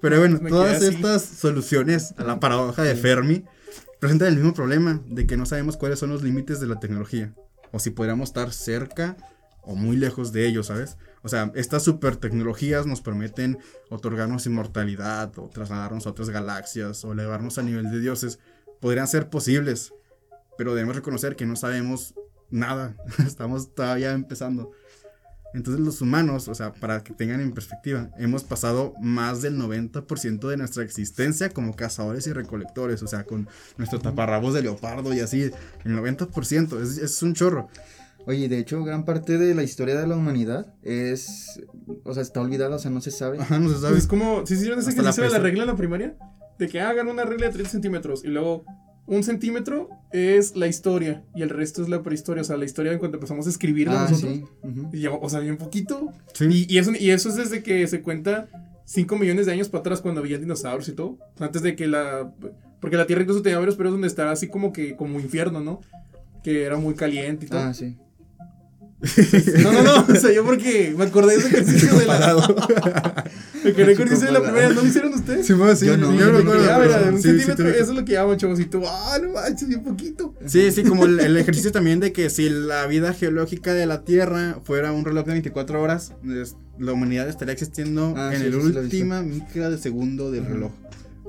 Pero 0.01 0.19
bueno, 0.19 0.39
todas 0.49 0.81
estas 0.81 1.23
soluciones 1.23 2.13
a 2.17 2.23
la 2.23 2.39
paradoja 2.39 2.83
de 2.83 2.95
Fermi 2.95 3.45
presentan 3.99 4.29
el 4.29 4.35
mismo 4.35 4.53
problema 4.53 5.01
de 5.07 5.25
que 5.25 5.37
no 5.37 5.45
sabemos 5.45 5.77
cuáles 5.77 5.99
son 5.99 6.09
los 6.11 6.23
límites 6.23 6.59
de 6.59 6.67
la 6.67 6.79
tecnología 6.79 7.33
o 7.71 7.79
si 7.79 7.89
podríamos 7.89 8.29
estar 8.29 8.53
cerca 8.53 9.17
o 9.67 9.75
muy 9.75 9.97
lejos 9.97 10.31
de 10.31 10.47
ellos, 10.47 10.67
¿sabes? 10.67 10.97
O 11.23 11.29
sea, 11.29 11.51
estas 11.53 11.83
super 11.83 12.15
tecnologías 12.15 12.85
nos 12.87 13.01
permiten 13.01 13.59
otorgarnos 13.89 14.45
inmortalidad 14.45 15.37
o 15.37 15.49
trasladarnos 15.49 16.07
a 16.07 16.11
otras 16.11 16.29
galaxias 16.29 17.03
o 17.03 17.11
elevarnos 17.11 17.57
a 17.57 17.63
nivel 17.63 17.91
de 17.91 17.99
dioses. 17.99 18.39
Podrían 18.79 19.07
ser 19.07 19.29
posibles, 19.29 19.93
pero 20.57 20.73
debemos 20.73 20.95
reconocer 20.95 21.35
que 21.35 21.45
no 21.45 21.57
sabemos 21.57 22.15
nada. 22.49 22.95
Estamos 23.25 23.75
todavía 23.75 24.13
empezando. 24.13 24.71
Entonces 25.53 25.83
los 25.83 26.01
humanos, 26.01 26.47
o 26.47 26.55
sea, 26.55 26.73
para 26.73 27.03
que 27.03 27.13
tengan 27.13 27.41
en 27.41 27.51
perspectiva, 27.51 28.09
hemos 28.17 28.43
pasado 28.43 28.93
más 29.01 29.41
del 29.41 29.57
90% 29.57 30.47
de 30.47 30.57
nuestra 30.57 30.83
existencia 30.83 31.49
como 31.49 31.75
cazadores 31.75 32.27
y 32.27 32.33
recolectores, 32.33 33.01
o 33.03 33.07
sea, 33.07 33.25
con 33.25 33.49
nuestro 33.77 33.99
taparrabos 33.99 34.53
de 34.53 34.61
leopardo 34.61 35.13
y 35.13 35.19
así, 35.19 35.51
el 35.83 35.97
90%, 35.97 36.81
es, 36.81 36.97
es 36.97 37.21
un 37.21 37.33
chorro. 37.33 37.69
Oye, 38.27 38.49
de 38.49 38.59
hecho, 38.59 38.83
gran 38.83 39.05
parte 39.05 39.37
de 39.37 39.55
la 39.55 39.63
historia 39.63 39.97
de 39.97 40.05
la 40.05 40.17
humanidad 40.17 40.73
es, 40.83 41.61
o 42.03 42.13
sea, 42.13 42.21
está 42.21 42.41
olvidada, 42.41 42.75
o 42.75 42.79
sea, 42.79 42.91
no 42.91 42.99
se 42.99 43.09
sabe. 43.09 43.39
Ajá, 43.39 43.57
no 43.57 43.69
se 43.69 43.79
sabe. 43.79 43.97
Es 43.97 44.05
como, 44.05 44.45
¿sí 44.45 44.55
hicieron 44.55 44.79
ese 44.79 44.89
Hasta 44.89 45.01
la 45.01 45.11
ejercicio 45.11 45.31
de 45.31 45.37
la 45.37 45.43
regla 45.43 45.63
en 45.63 45.67
la 45.69 45.75
primaria? 45.77 46.17
De 46.59 46.67
que 46.67 46.81
hagan 46.81 47.07
una 47.07 47.23
regla 47.23 47.47
de 47.47 47.53
30 47.53 47.71
centímetros 47.71 48.25
y 48.25 48.27
luego 48.27 48.65
un 49.05 49.23
centímetro 49.23 49.89
es 50.11 50.57
la 50.57 50.67
historia 50.67 51.23
y 51.35 51.41
el 51.41 51.49
resto 51.49 51.81
es 51.81 51.87
la 51.87 52.03
prehistoria, 52.03 52.41
o 52.41 52.43
sea, 52.43 52.57
la 52.57 52.65
historia 52.65 52.91
de 52.91 52.99
cuando 52.99 53.15
empezamos 53.15 53.47
a 53.47 53.49
escribir 53.49 53.87
ah, 53.87 54.07
nosotros. 54.09 54.33
sí. 54.33 54.43
Y 54.91 54.99
ya, 54.99 55.11
o 55.11 55.29
sea, 55.29 55.39
bien 55.39 55.55
poquito. 55.55 56.11
Sí. 56.33 56.65
Y, 56.67 56.75
y 56.75 56.79
eso, 56.79 56.91
y 56.99 57.11
eso 57.11 57.29
es 57.29 57.35
desde 57.37 57.63
que 57.63 57.87
se 57.87 58.01
cuenta 58.01 58.49
5 58.83 59.15
millones 59.15 59.45
de 59.45 59.53
años 59.53 59.69
para 59.69 59.79
atrás 59.79 60.01
cuando 60.01 60.19
había 60.19 60.37
dinosaurios 60.37 60.89
y 60.89 60.91
todo. 60.91 61.17
Antes 61.39 61.61
de 61.61 61.77
que 61.77 61.87
la... 61.87 62.33
Porque 62.81 62.97
la 62.97 63.07
Tierra 63.07 63.21
incluso 63.21 63.41
tenía 63.41 63.57
varios 63.57 63.77
periodos 63.77 63.93
donde 63.93 64.09
estaba 64.09 64.31
así 64.31 64.49
como 64.49 64.73
que 64.73 64.97
como 64.97 65.17
infierno, 65.21 65.61
¿no? 65.61 65.79
Que 66.43 66.63
era 66.63 66.75
muy 66.75 66.93
caliente 66.93 67.45
y 67.45 67.49
todo. 67.49 67.61
Ah, 67.61 67.73
sí. 67.73 67.95
No, 69.63 69.71
no, 69.71 69.83
no. 69.83 70.05
O 70.11 70.15
sea, 70.15 70.31
yo 70.33 70.43
porque 70.43 70.93
me 70.97 71.03
acordé 71.05 71.33
de 71.33 71.39
ese 71.39 71.47
ejercicio 71.49 71.99
de 71.99 72.05
la... 72.07 72.17
me 72.19 73.69
acordé 73.69 73.73
del 73.73 73.89
ejercicio 73.89 74.25
de 74.25 74.31
la 74.31 74.41
primaria. 74.41 74.69
¿No 74.69 74.81
lo 74.81 74.87
hicieron 74.87 75.13
ustedes? 75.13 75.45
Sí, 75.45 75.53
sí, 75.75 75.85
Yo 75.85 75.97
no, 75.97 76.13
yo 76.13 76.19
yo 76.19 76.25
me 76.25 76.31
no 76.31 76.37
acuerdo, 76.39 76.65
Ya, 76.65 76.77
pero 76.79 76.97
mira, 76.97 77.11
un 77.11 77.17
sí, 77.21 77.29
centímetro, 77.29 77.69
eso 77.69 77.91
es 77.91 77.97
lo 77.97 78.05
que 78.05 78.13
llaman, 78.13 78.37
chavos. 78.37 78.59
Y 78.59 78.65
tú, 78.65 78.81
ah, 78.87 79.17
no 79.21 79.33
manches, 79.33 79.67
bien 79.67 79.83
poquito. 79.83 80.33
Sí, 80.45 80.71
sí, 80.71 80.83
como 80.83 81.05
el, 81.05 81.19
el 81.19 81.37
ejercicio 81.37 81.71
también 81.71 81.99
de 81.99 82.11
que 82.11 82.29
si 82.31 82.49
la 82.49 82.87
vida 82.87 83.13
geológica 83.13 83.73
de 83.73 83.85
la 83.85 84.03
Tierra 84.03 84.59
fuera 84.63 84.91
un 84.91 85.05
reloj 85.05 85.25
de 85.25 85.31
24 85.33 85.81
horas, 85.81 86.13
es- 86.27 86.55
la 86.79 86.93
humanidad 86.93 87.27
estaría 87.29 87.53
existiendo 87.53 88.13
Ah, 88.17 88.31
en 88.33 88.39
sí, 88.41 88.45
el 88.47 88.55
última 88.55 89.21
micra 89.21 89.69
de 89.69 89.77
segundo 89.77 90.31
del 90.31 90.43
Ajá. 90.43 90.53
reloj. 90.53 90.71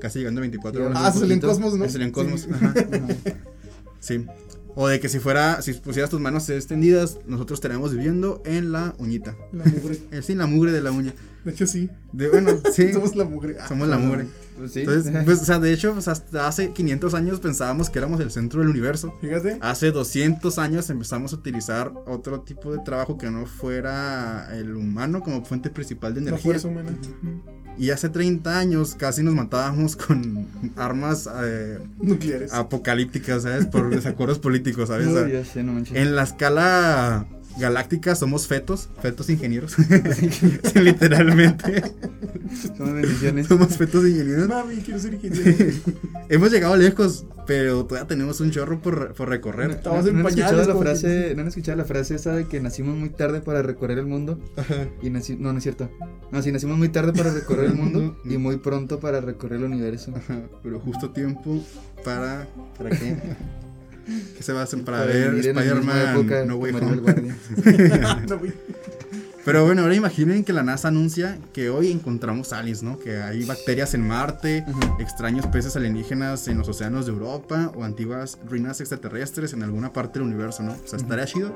Casi 0.00 0.18
llegando 0.20 0.40
a 0.40 0.42
24 0.42 0.80
Y 0.80 0.84
horas. 0.86 0.98
Ah, 1.02 1.12
se 1.12 1.18
salió 1.20 1.34
en. 1.34 1.40
Cosmos, 1.40 1.76
¿no? 1.76 1.84
El 1.84 2.02
en 2.02 2.10
Cosmos. 2.12 2.42
Sí. 2.42 2.48
Ajá. 2.52 2.74
Ajá. 2.76 3.06
Sí. 4.00 4.24
O 4.80 4.86
de 4.86 5.00
que 5.00 5.08
si 5.08 5.18
fuera, 5.18 5.60
si 5.60 5.72
pusieras 5.72 6.08
tus 6.08 6.20
manos 6.20 6.48
extendidas, 6.50 7.18
nosotros 7.26 7.56
estaríamos 7.56 7.92
viviendo 7.92 8.40
en 8.44 8.70
la 8.70 8.94
uñita. 8.98 9.34
La 9.50 9.64
mugre. 9.64 9.98
Eh, 10.12 10.22
sí, 10.22 10.36
la 10.36 10.46
mugre 10.46 10.70
de 10.70 10.80
la 10.80 10.92
uña. 10.92 11.12
De 11.44 11.50
hecho, 11.50 11.66
sí. 11.66 11.90
De, 12.12 12.28
bueno, 12.28 12.52
sí. 12.72 12.92
Somos 12.92 13.16
la 13.16 13.24
mugre. 13.24 13.56
Ah, 13.58 13.66
somos 13.68 13.88
la 13.88 13.98
mugre. 13.98 14.26
Pues 14.56 14.72
sí. 14.72 14.80
Entonces, 14.82 15.12
pues, 15.24 15.42
o 15.42 15.44
sea, 15.44 15.58
de 15.58 15.72
hecho, 15.72 15.94
pues, 15.94 16.06
hasta 16.06 16.46
hace 16.46 16.72
500 16.72 17.12
años 17.14 17.40
pensábamos 17.40 17.90
que 17.90 17.98
éramos 17.98 18.20
el 18.20 18.30
centro 18.30 18.60
del 18.60 18.68
universo. 18.70 19.18
Fíjate. 19.20 19.58
Hace 19.60 19.90
200 19.90 20.58
años 20.58 20.88
empezamos 20.90 21.32
a 21.32 21.36
utilizar 21.36 21.92
otro 22.06 22.42
tipo 22.42 22.70
de 22.70 22.78
trabajo 22.84 23.18
que 23.18 23.28
no 23.32 23.46
fuera 23.46 24.48
el 24.56 24.76
humano 24.76 25.22
como 25.22 25.44
fuente 25.44 25.70
principal 25.70 26.14
de 26.14 26.20
La 26.20 26.28
energía. 26.28 26.44
fuerza 26.52 26.68
humana. 26.68 26.96
Y 27.78 27.90
hace 27.90 28.08
30 28.08 28.58
años 28.58 28.94
casi 28.96 29.22
nos 29.22 29.34
matábamos 29.34 29.94
con 29.96 30.46
armas 30.76 31.28
eh, 31.42 31.78
Nucleares. 32.00 32.52
apocalípticas, 32.52 33.44
¿sabes? 33.44 33.66
Por 33.66 33.90
desacuerdos 33.90 34.38
políticos, 34.38 34.88
¿sabes? 34.88 35.08
Sé, 35.52 35.62
no 35.62 35.82
en 35.92 36.16
la 36.16 36.24
escala 36.24 37.26
galáctica 37.58 38.14
somos 38.14 38.46
fetos, 38.46 38.88
fetos 39.02 39.28
ingenieros. 39.30 39.74
Sí, 40.72 40.78
Literalmente. 40.80 41.82
Bendiciones. 42.78 43.46
Somos 43.46 43.76
fetos 43.76 44.06
ingenieros. 44.06 44.48
Mami, 44.48 44.76
quiero 44.76 44.98
ser 45.00 45.14
ingeniero. 45.14 45.74
Hemos 46.28 46.50
llegado 46.50 46.76
lejos, 46.76 47.24
pero 47.46 47.84
todavía 47.84 48.06
tenemos 48.08 48.40
un 48.40 48.50
chorro 48.50 48.80
por, 48.80 49.12
por 49.14 49.28
recorrer. 49.28 49.70
Estamos 49.72 50.04
¿No, 50.04 50.10
en 50.10 50.14
no 50.14 50.20
han 50.20 50.24
pañales, 50.34 50.52
escuchado 50.52 50.74
la 50.74 50.80
frase, 50.84 51.32
¿No 51.34 51.42
han 51.42 51.48
escuchado 51.48 51.78
la 51.78 51.84
frase 51.84 52.14
esa 52.14 52.34
de 52.34 52.46
que 52.46 52.60
nacimos 52.60 52.96
muy 52.96 53.10
tarde 53.10 53.40
para 53.40 53.62
recorrer 53.62 53.98
el 53.98 54.06
mundo? 54.06 54.38
Y 55.02 55.08
naci- 55.10 55.38
no, 55.38 55.52
no 55.52 55.58
es 55.58 55.62
cierto. 55.64 55.90
No, 56.32 56.42
sí, 56.42 56.52
nacimos 56.52 56.76
muy 56.78 56.88
tarde 56.90 57.12
para 57.12 57.32
recorrer 57.32 57.66
el 57.66 57.74
mundo 57.74 58.18
y 58.24 58.36
muy 58.38 58.56
pronto 58.58 59.00
para 59.00 59.20
recorrer 59.20 59.58
el 59.60 59.64
universo. 59.64 60.12
Ajá, 60.16 60.40
pero 60.62 60.80
justo 60.80 61.10
tiempo 61.10 61.62
para. 62.04 62.48
¿Para 62.76 62.90
qué? 62.90 63.16
¿Qué 64.36 64.42
se 64.42 64.52
va 64.52 64.60
a 64.60 64.64
hacer 64.64 64.82
para, 64.84 65.04
ver 65.04 65.34
Spider-Man 65.34 66.46
No 66.46 66.56
Way 66.56 66.72
que 66.72 66.78
Home? 66.78 67.34
No. 68.28 68.40
Pero 69.44 69.64
bueno, 69.64 69.80
ahora 69.82 69.94
imaginen 69.94 70.44
que 70.44 70.52
la 70.52 70.62
NASA 70.62 70.88
anuncia 70.88 71.38
que 71.54 71.70
hoy 71.70 71.90
encontramos 71.90 72.52
aliens, 72.52 72.82
¿no? 72.82 72.98
Que 72.98 73.22
hay 73.22 73.44
bacterias 73.44 73.94
en 73.94 74.06
Marte, 74.06 74.62
Ajá. 74.68 74.96
extraños 74.98 75.46
peces 75.46 75.74
alienígenas 75.74 76.48
en 76.48 76.58
los 76.58 76.68
océanos 76.68 77.06
de 77.06 77.12
Europa 77.12 77.72
o 77.74 77.82
antiguas 77.84 78.38
ruinas 78.46 78.80
extraterrestres 78.80 79.54
en 79.54 79.62
alguna 79.62 79.90
parte 79.92 80.18
del 80.18 80.28
universo, 80.28 80.62
¿no? 80.62 80.72
O 80.72 80.86
sea, 80.86 80.98
estaría 80.98 81.24
chido. 81.24 81.50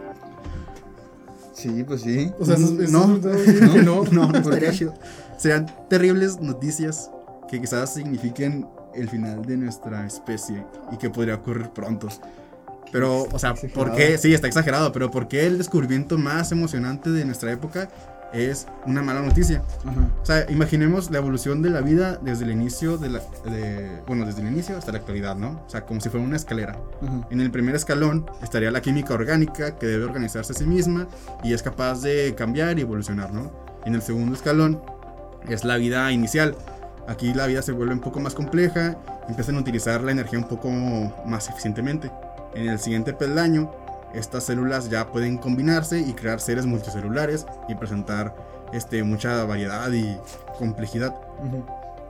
Sí, 1.54 1.84
pues 1.86 2.00
sí. 2.00 2.30
O 2.38 2.46
sea, 2.46 2.56
No. 2.56 3.16
es 3.16 3.52
que 3.70 3.82
no. 3.84 4.04
No, 4.04 4.26
no 4.26 4.42
¿Por 4.42 4.54
estaría 4.54 4.72
chido. 4.72 4.94
Serían 5.38 5.66
terribles 5.90 6.40
noticias 6.40 7.10
que 7.50 7.60
quizás 7.60 7.92
signifiquen 7.92 8.66
el 8.94 9.08
final 9.10 9.42
de 9.44 9.56
nuestra 9.58 10.06
especie 10.06 10.64
y 10.92 10.96
que 10.96 11.10
podría 11.10 11.34
ocurrir 11.34 11.68
pronto. 11.70 12.08
Pero, 12.92 13.22
o 13.32 13.38
sea, 13.38 13.54
¿por 13.54 13.64
Exagerado. 13.88 13.96
qué? 13.96 14.18
Sí, 14.18 14.34
está 14.34 14.46
exagerado, 14.46 14.92
pero 14.92 15.10
¿por 15.10 15.26
qué 15.26 15.46
el 15.46 15.58
descubrimiento 15.58 16.18
más 16.18 16.52
emocionante 16.52 17.10
de 17.10 17.24
nuestra 17.24 17.50
época 17.50 17.88
es 18.34 18.66
una 18.86 19.02
mala 19.02 19.22
noticia? 19.22 19.62
Ajá. 19.86 20.00
O 20.22 20.26
sea, 20.26 20.50
imaginemos 20.50 21.10
la 21.10 21.18
evolución 21.18 21.62
de 21.62 21.70
la 21.70 21.80
vida 21.80 22.18
desde 22.22 22.44
el 22.44 22.50
inicio 22.50 22.98
de 22.98 23.08
la... 23.08 23.20
de- 23.46 24.00
bueno, 24.06 24.26
desde 24.26 24.42
el 24.42 24.48
inicio 24.48 24.76
hasta 24.76 24.92
la 24.92 24.98
actualidad, 24.98 25.36
¿no? 25.36 25.62
O 25.66 25.70
sea, 25.70 25.86
como 25.86 26.00
si 26.02 26.10
fuera 26.10 26.24
una 26.26 26.36
escalera. 26.36 26.76
Ajá. 27.02 27.26
En 27.30 27.40
el 27.40 27.50
primer 27.50 27.74
escalón 27.74 28.26
estaría 28.42 28.70
la 28.70 28.82
química 28.82 29.14
orgánica 29.14 29.78
que 29.78 29.86
debe 29.86 30.04
organizarse 30.04 30.52
a 30.52 30.56
sí 30.56 30.64
misma 30.66 31.08
y 31.42 31.54
es 31.54 31.62
capaz 31.62 32.02
de 32.02 32.34
cambiar 32.36 32.78
y 32.78 32.82
evolucionar, 32.82 33.32
¿no? 33.32 33.50
En 33.86 33.94
el 33.94 34.02
segundo 34.02 34.34
escalón 34.36 34.82
es 35.48 35.64
la 35.64 35.76
vida 35.76 36.12
inicial. 36.12 36.56
Aquí 37.08 37.34
la 37.34 37.46
vida 37.46 37.62
se 37.62 37.72
vuelve 37.72 37.94
un 37.94 38.00
poco 38.00 38.20
más 38.20 38.32
compleja, 38.34 38.96
empiezan 39.28 39.56
a 39.56 39.60
utilizar 39.60 40.02
la 40.02 40.12
energía 40.12 40.38
un 40.38 40.46
poco 40.46 40.70
más 41.26 41.48
eficientemente. 41.48 42.10
En 42.54 42.68
el 42.68 42.78
siguiente 42.78 43.12
peldaño, 43.12 43.70
estas 44.14 44.44
células 44.44 44.90
ya 44.90 45.10
pueden 45.10 45.38
combinarse 45.38 46.00
y 46.00 46.12
crear 46.12 46.40
seres 46.40 46.66
multicelulares 46.66 47.46
y 47.68 47.74
presentar 47.74 48.34
este, 48.72 49.02
mucha 49.02 49.44
variedad 49.44 49.90
y 49.92 50.18
complejidad 50.58 51.14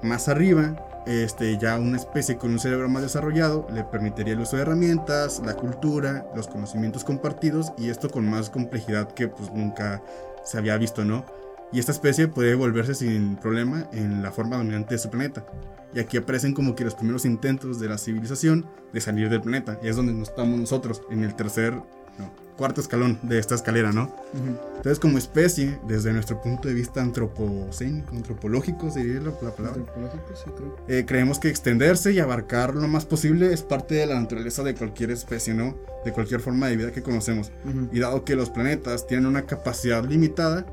más 0.03 0.29
arriba, 0.29 0.75
este, 1.07 1.59
ya 1.59 1.79
una 1.79 1.97
especie 1.97 2.37
con 2.37 2.53
un 2.53 2.59
cerebro 2.59 2.89
más 2.89 3.03
desarrollado 3.03 3.67
le 3.73 3.85
permitiría 3.85 4.35
el 4.35 4.41
uso 4.41 4.57
de 4.57 4.63
herramientas, 4.63 5.43
la 5.45 5.55
cultura, 5.55 6.27
los 6.35 6.49
conocimientos 6.49 7.05
compartidos 7.05 7.73
y 7.77 7.89
esto 7.89 8.09
con 8.11 8.29
más 8.29 8.51
complejidad 8.51 9.09
que 9.13 9.29
pues 9.29 9.53
nunca 9.53 10.03
se 10.45 10.59
había 10.59 10.77
visto, 10.77 11.05
¿no? 11.05 11.25
Y 11.73 11.79
esta 11.79 11.93
especie 11.93 12.29
puede 12.29 12.55
volverse 12.55 12.95
sin 12.95 13.37
problema 13.37 13.89
en 13.93 14.23
la 14.23 14.31
forma 14.31 14.57
dominante 14.59 14.95
de 14.95 14.99
su 14.99 15.11
planeta. 15.11 15.47
Y 15.95 16.01
aquí 16.01 16.17
aparecen 16.17 16.55
como 16.55 16.75
que 16.75 16.85
los 16.85 16.95
primeros 16.95 17.25
intentos 17.25 17.81
de 17.81 17.89
la 17.89 17.99
civilización 17.99 18.67
de 18.93 19.01
salir 19.01 19.29
del 19.29 19.41
planeta. 19.41 19.79
Y 19.83 19.89
es 19.89 19.97
donde 19.97 20.13
nos 20.13 20.31
estamos 20.31 20.59
nosotros, 20.59 21.03
en 21.11 21.25
el 21.25 21.35
tercer, 21.35 21.75
no, 22.19 22.31
cuarto 22.57 22.81
escalón 22.81 23.19
de 23.23 23.39
esta 23.39 23.55
escalera, 23.55 23.93
¿no? 23.93 24.03
Ajá. 24.03 24.73
Entonces 24.77 24.99
como 24.99 25.17
especie, 25.17 25.79
desde 25.87 26.13
nuestro 26.13 26.43
punto 26.43 26.69
de 26.69 26.75
vista 26.75 27.01
antropocénico, 27.01 28.17
antropológico 28.17 28.91
sería 28.91 29.21
la, 29.21 29.33
la 29.41 29.55
palabra. 29.55 29.81
Antropológico, 29.81 30.25
sí, 30.35 30.51
creo. 30.57 30.77
Eh, 30.89 31.05
creemos 31.07 31.39
que 31.39 31.49
extenderse 31.49 32.13
y 32.13 32.19
abarcar 32.19 32.75
lo 32.75 32.89
más 32.89 33.07
posible 33.07 33.53
es 33.53 33.63
parte 33.63 33.95
de 33.95 34.07
la 34.07 34.19
naturaleza 34.19 34.63
de 34.63 34.75
cualquier 34.75 35.11
especie, 35.11 35.55
¿no? 35.55 35.77
De 36.05 36.13
cualquier 36.13 36.41
forma 36.41 36.69
de 36.69 36.77
vida 36.77 36.93
que 36.93 37.03
conocemos. 37.03 37.53
Y 37.93 38.01
dado 38.01 38.25
que 38.25 38.35
los 38.35 38.51
planetas 38.51 39.07
tienen 39.07 39.27
una 39.27 39.43
capacidad 39.43 40.05
limitada, 40.05 40.67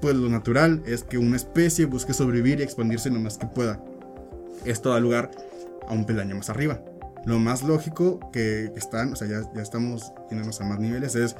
pues 0.00 0.14
lo 0.14 0.28
natural 0.28 0.82
es 0.86 1.02
que 1.02 1.18
una 1.18 1.36
especie 1.36 1.86
busque 1.86 2.12
sobrevivir 2.12 2.60
y 2.60 2.62
expandirse 2.62 3.10
lo 3.10 3.20
más 3.20 3.38
que 3.38 3.46
pueda. 3.46 3.82
Esto 4.64 4.90
da 4.90 5.00
lugar 5.00 5.30
a 5.88 5.92
un 5.92 6.04
peldaño 6.04 6.36
más 6.36 6.50
arriba. 6.50 6.80
Lo 7.24 7.38
más 7.38 7.62
lógico 7.62 8.20
que 8.32 8.72
están, 8.76 9.12
o 9.12 9.16
sea, 9.16 9.26
ya, 9.26 9.42
ya 9.54 9.62
estamos 9.62 10.12
yéndonos 10.30 10.60
a 10.60 10.64
más 10.64 10.78
niveles, 10.78 11.14
es 11.16 11.34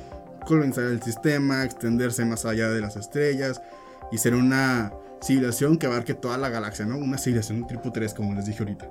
colonizar 0.47 0.85
el 0.85 1.03
sistema, 1.03 1.65
extenderse 1.65 2.25
más 2.25 2.45
allá 2.45 2.71
de 2.71 2.81
las 2.81 2.97
estrellas 2.97 3.61
y 4.11 4.19
ser 4.19 4.35
una 4.35 4.93
civilización 5.23 5.79
que 5.79 5.87
abarque 5.87 6.15
toda 6.15 6.39
la 6.39 6.49
galaxia, 6.49 6.87
¿no? 6.87 6.99
Una 6.99 7.19
civilización 7.19 7.67
tipo 7.67 7.93
3, 7.93 8.15
como 8.15 8.35
les 8.35 8.47
dije 8.47 8.61
ahorita. 8.61 8.89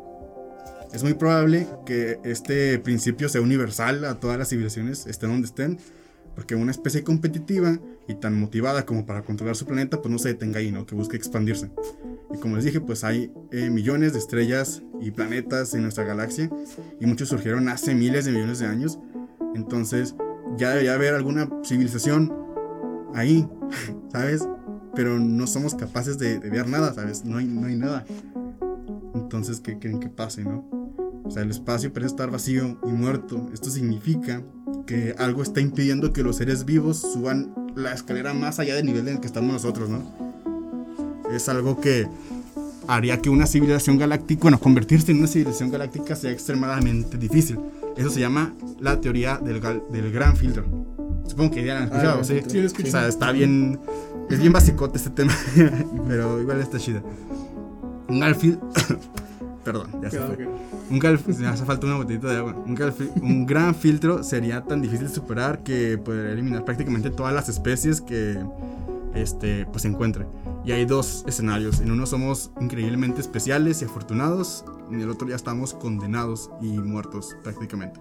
Es 0.94 1.04
muy 1.04 1.14
probable 1.14 1.68
que 1.86 2.20
este 2.24 2.80
principio 2.80 3.28
sea 3.28 3.42
universal 3.42 4.06
a 4.06 4.16
todas 4.16 4.38
las 4.38 4.50
civilizaciones, 4.50 5.08
estén 5.08 5.30
donde 5.30 5.48
estén, 5.48 5.78
porque 6.36 6.56
una 6.56 6.72
especie 6.72 7.04
competitiva 7.04 7.80
y 8.08 8.16
tan 8.16 8.40
motivada 8.40 8.86
como 8.86 9.06
para 9.06 9.24
controlar 9.24 9.56
su 9.56 9.66
planeta, 9.66 10.02
pues 10.02 10.12
no 10.12 10.20
se 10.20 10.30
detenga 10.30 10.60
ahí, 10.60 10.72
¿no? 10.72 10.86
Que 10.86 10.94
busque 10.94 11.18
expandirse. 11.18 11.72
Y 12.34 12.38
como 12.38 12.58
les 12.58 12.66
dije, 12.66 12.82
pues 12.82 13.04
hay 13.04 13.32
eh, 13.52 13.70
millones 13.70 14.14
de 14.14 14.20
estrellas 14.20 14.84
y 15.00 15.12
planetas 15.12 15.74
en 15.74 15.84
nuestra 15.84 16.04
galaxia 16.04 16.50
y 17.00 17.06
muchos 17.06 17.30
surgieron 17.30 17.70
hace 17.70 17.96
miles 17.96 18.26
de 18.26 18.32
millones 18.32 18.60
de 18.60 18.68
años. 18.68 19.00
Entonces 19.56 20.16
ya 20.58 20.70
debería 20.70 20.96
haber 20.96 21.14
alguna 21.14 21.50
civilización 21.64 22.34
ahí, 23.14 23.48
¿sabes? 24.12 24.48
Pero 24.94 25.20
no 25.20 25.48
somos 25.48 25.76
capaces 25.76 26.18
de, 26.18 26.40
ver 26.40 26.68
nada, 26.68 26.94
¿sabes? 26.94 27.26
No 27.26 27.38
hay, 27.38 27.46
no 27.46 27.68
hay 27.68 27.76
nada. 27.76 28.06
Entonces, 29.14 29.60
¿qué 29.60 29.80
creen 29.80 30.00
que 30.00 30.10
pase, 30.10 30.44
no? 30.44 30.85
O 31.26 31.32
sea, 31.32 31.44
el 31.44 31.52
espacio 31.52 31.92
parece 31.92 32.12
estar 32.12 32.30
vacío 32.30 32.78
y 32.84 32.92
muerto. 32.92 33.50
Esto 33.54 33.70
significa 33.70 34.44
que 34.86 35.16
algo 35.18 35.42
está 35.42 35.60
impidiendo 35.60 36.14
que 36.14 36.24
los 36.24 36.38
seres 36.38 36.66
vivos 36.66 36.98
suban 36.98 37.54
la 37.76 37.94
escalera 37.94 38.34
más 38.34 38.60
allá 38.60 38.76
del 38.76 38.86
nivel 38.86 39.08
en 39.08 39.16
el 39.16 39.20
que 39.20 39.28
estamos 39.28 39.52
nosotros, 39.52 39.90
¿no? 39.90 40.04
Es 41.32 41.50
algo 41.50 41.82
que 41.82 42.08
haría 42.88 43.20
que 43.22 43.30
una 43.30 43.48
civilización 43.48 43.98
galáctica, 43.98 44.44
bueno, 44.44 44.60
convertirse 44.60 45.12
en 45.12 45.20
una 45.20 45.28
civilización 45.28 45.72
galáctica 45.72 46.16
sea 46.16 46.32
extremadamente 46.32 47.18
difícil. 47.18 47.60
Eso 47.98 48.10
se 48.10 48.20
llama 48.20 48.54
la 48.80 49.02
teoría 49.02 49.38
del, 49.38 49.62
del 49.92 50.12
gran 50.12 50.38
filtro. 50.38 50.66
Supongo 51.28 51.56
que 51.56 51.66
ya 51.66 51.78
han 51.78 51.84
escuchado, 51.86 52.20
ah, 52.22 52.24
¿sí? 52.24 52.42
sí 52.48 52.60
o 52.60 52.88
sea, 52.88 53.08
está 53.08 53.32
bien, 53.32 53.80
es 54.30 54.40
bien 54.40 54.54
basicote 54.54 54.98
este 54.98 55.10
tema, 55.10 55.34
pero 56.08 56.40
igual 56.40 56.62
está 56.62 56.78
chida. 56.78 57.02
Un 58.08 58.20
gran 58.20 58.36
filtro, 58.36 58.70
perdón, 59.66 59.90
ya 60.02 60.12
se 60.12 60.20
fue. 60.20 60.48
Un 60.90 61.00
me 61.40 61.48
hace 61.48 61.66
falta 61.66 61.88
una 61.88 61.98
botellita 61.98 62.30
de 62.30 62.38
agua. 62.38 62.56
Un, 62.56 62.78
un, 63.22 63.46
gran 63.46 63.76
filtro 63.76 64.24
sería 64.24 64.64
tan 64.64 64.82
difícil 64.82 65.08
de 65.08 65.14
superar 65.14 65.64
que 65.64 65.98
podría 65.98 66.32
eliminar 66.32 66.64
prácticamente 66.64 67.10
todas 67.10 67.34
las 67.34 67.50
especies 67.50 68.00
que 68.00 68.40
este, 69.16 69.66
pues, 69.66 69.82
se 69.82 69.88
encuentren. 69.88 70.28
Y 70.64 70.72
hay 70.72 70.86
dos 70.86 71.26
escenarios. 71.28 71.80
En 71.82 71.92
uno 71.92 72.06
somos 72.06 72.52
increíblemente 72.62 73.20
especiales 73.22 73.82
y 73.82 73.86
afortunados. 73.86 74.64
En 74.92 75.02
el 75.02 75.10
otro 75.10 75.28
ya 75.28 75.36
estamos 75.36 75.74
condenados 75.74 76.52
y 76.62 76.68
muertos 76.78 77.36
prácticamente. 77.44 78.00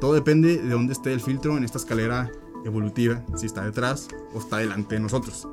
Todo 0.00 0.14
depende 0.14 0.58
de 0.58 0.70
dónde 0.70 0.92
esté 0.92 1.12
el 1.12 1.20
filtro 1.20 1.56
en 1.56 1.62
esta 1.62 1.78
escalera 1.78 2.30
evolutiva. 2.64 3.24
Si 3.36 3.46
está 3.46 3.64
detrás 3.64 4.08
o 4.34 4.40
está 4.40 4.58
delante 4.58 4.96
de 4.96 5.00
nosotros. 5.00 5.48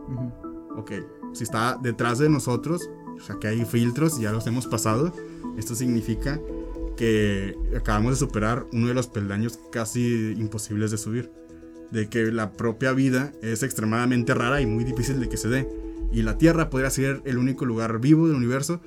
Ok, 0.75 0.91
si 1.33 1.43
está 1.43 1.77
detrás 1.79 2.17
de 2.17 2.29
nosotros, 2.29 2.89
o 3.19 3.23
sea 3.23 3.37
que 3.39 3.47
hay 3.47 3.65
filtros 3.65 4.19
ya 4.19 4.31
los 4.31 4.47
hemos 4.47 4.67
pasado 4.67 5.13
esto 5.59 5.75
significa 5.75 6.39
que 6.95 7.57
acabamos 7.77 8.11
de 8.11 8.17
superar 8.17 8.65
uno 8.71 8.87
de 8.87 8.93
los 8.93 9.07
peldaños 9.07 9.59
casi 9.71 10.33
imposibles 10.37 10.91
de 10.91 10.97
subir. 10.97 11.31
De 11.91 12.09
que 12.09 12.31
la 12.31 12.53
propia 12.53 12.93
vida 12.93 13.31
es 13.41 13.63
extremadamente 13.63 14.33
rara 14.33 14.61
y 14.61 14.65
muy 14.65 14.83
difícil 14.83 15.19
de 15.19 15.29
que 15.29 15.37
se 15.37 15.49
dé. 15.49 15.67
Y 16.11 16.21
la 16.21 16.37
Tierra 16.37 16.69
podría 16.69 16.89
ser 16.89 17.21
el 17.25 17.37
único 17.37 17.65
lugar 17.65 17.99
vivo 17.99 18.27
del 18.27 18.35
universo. 18.35 18.81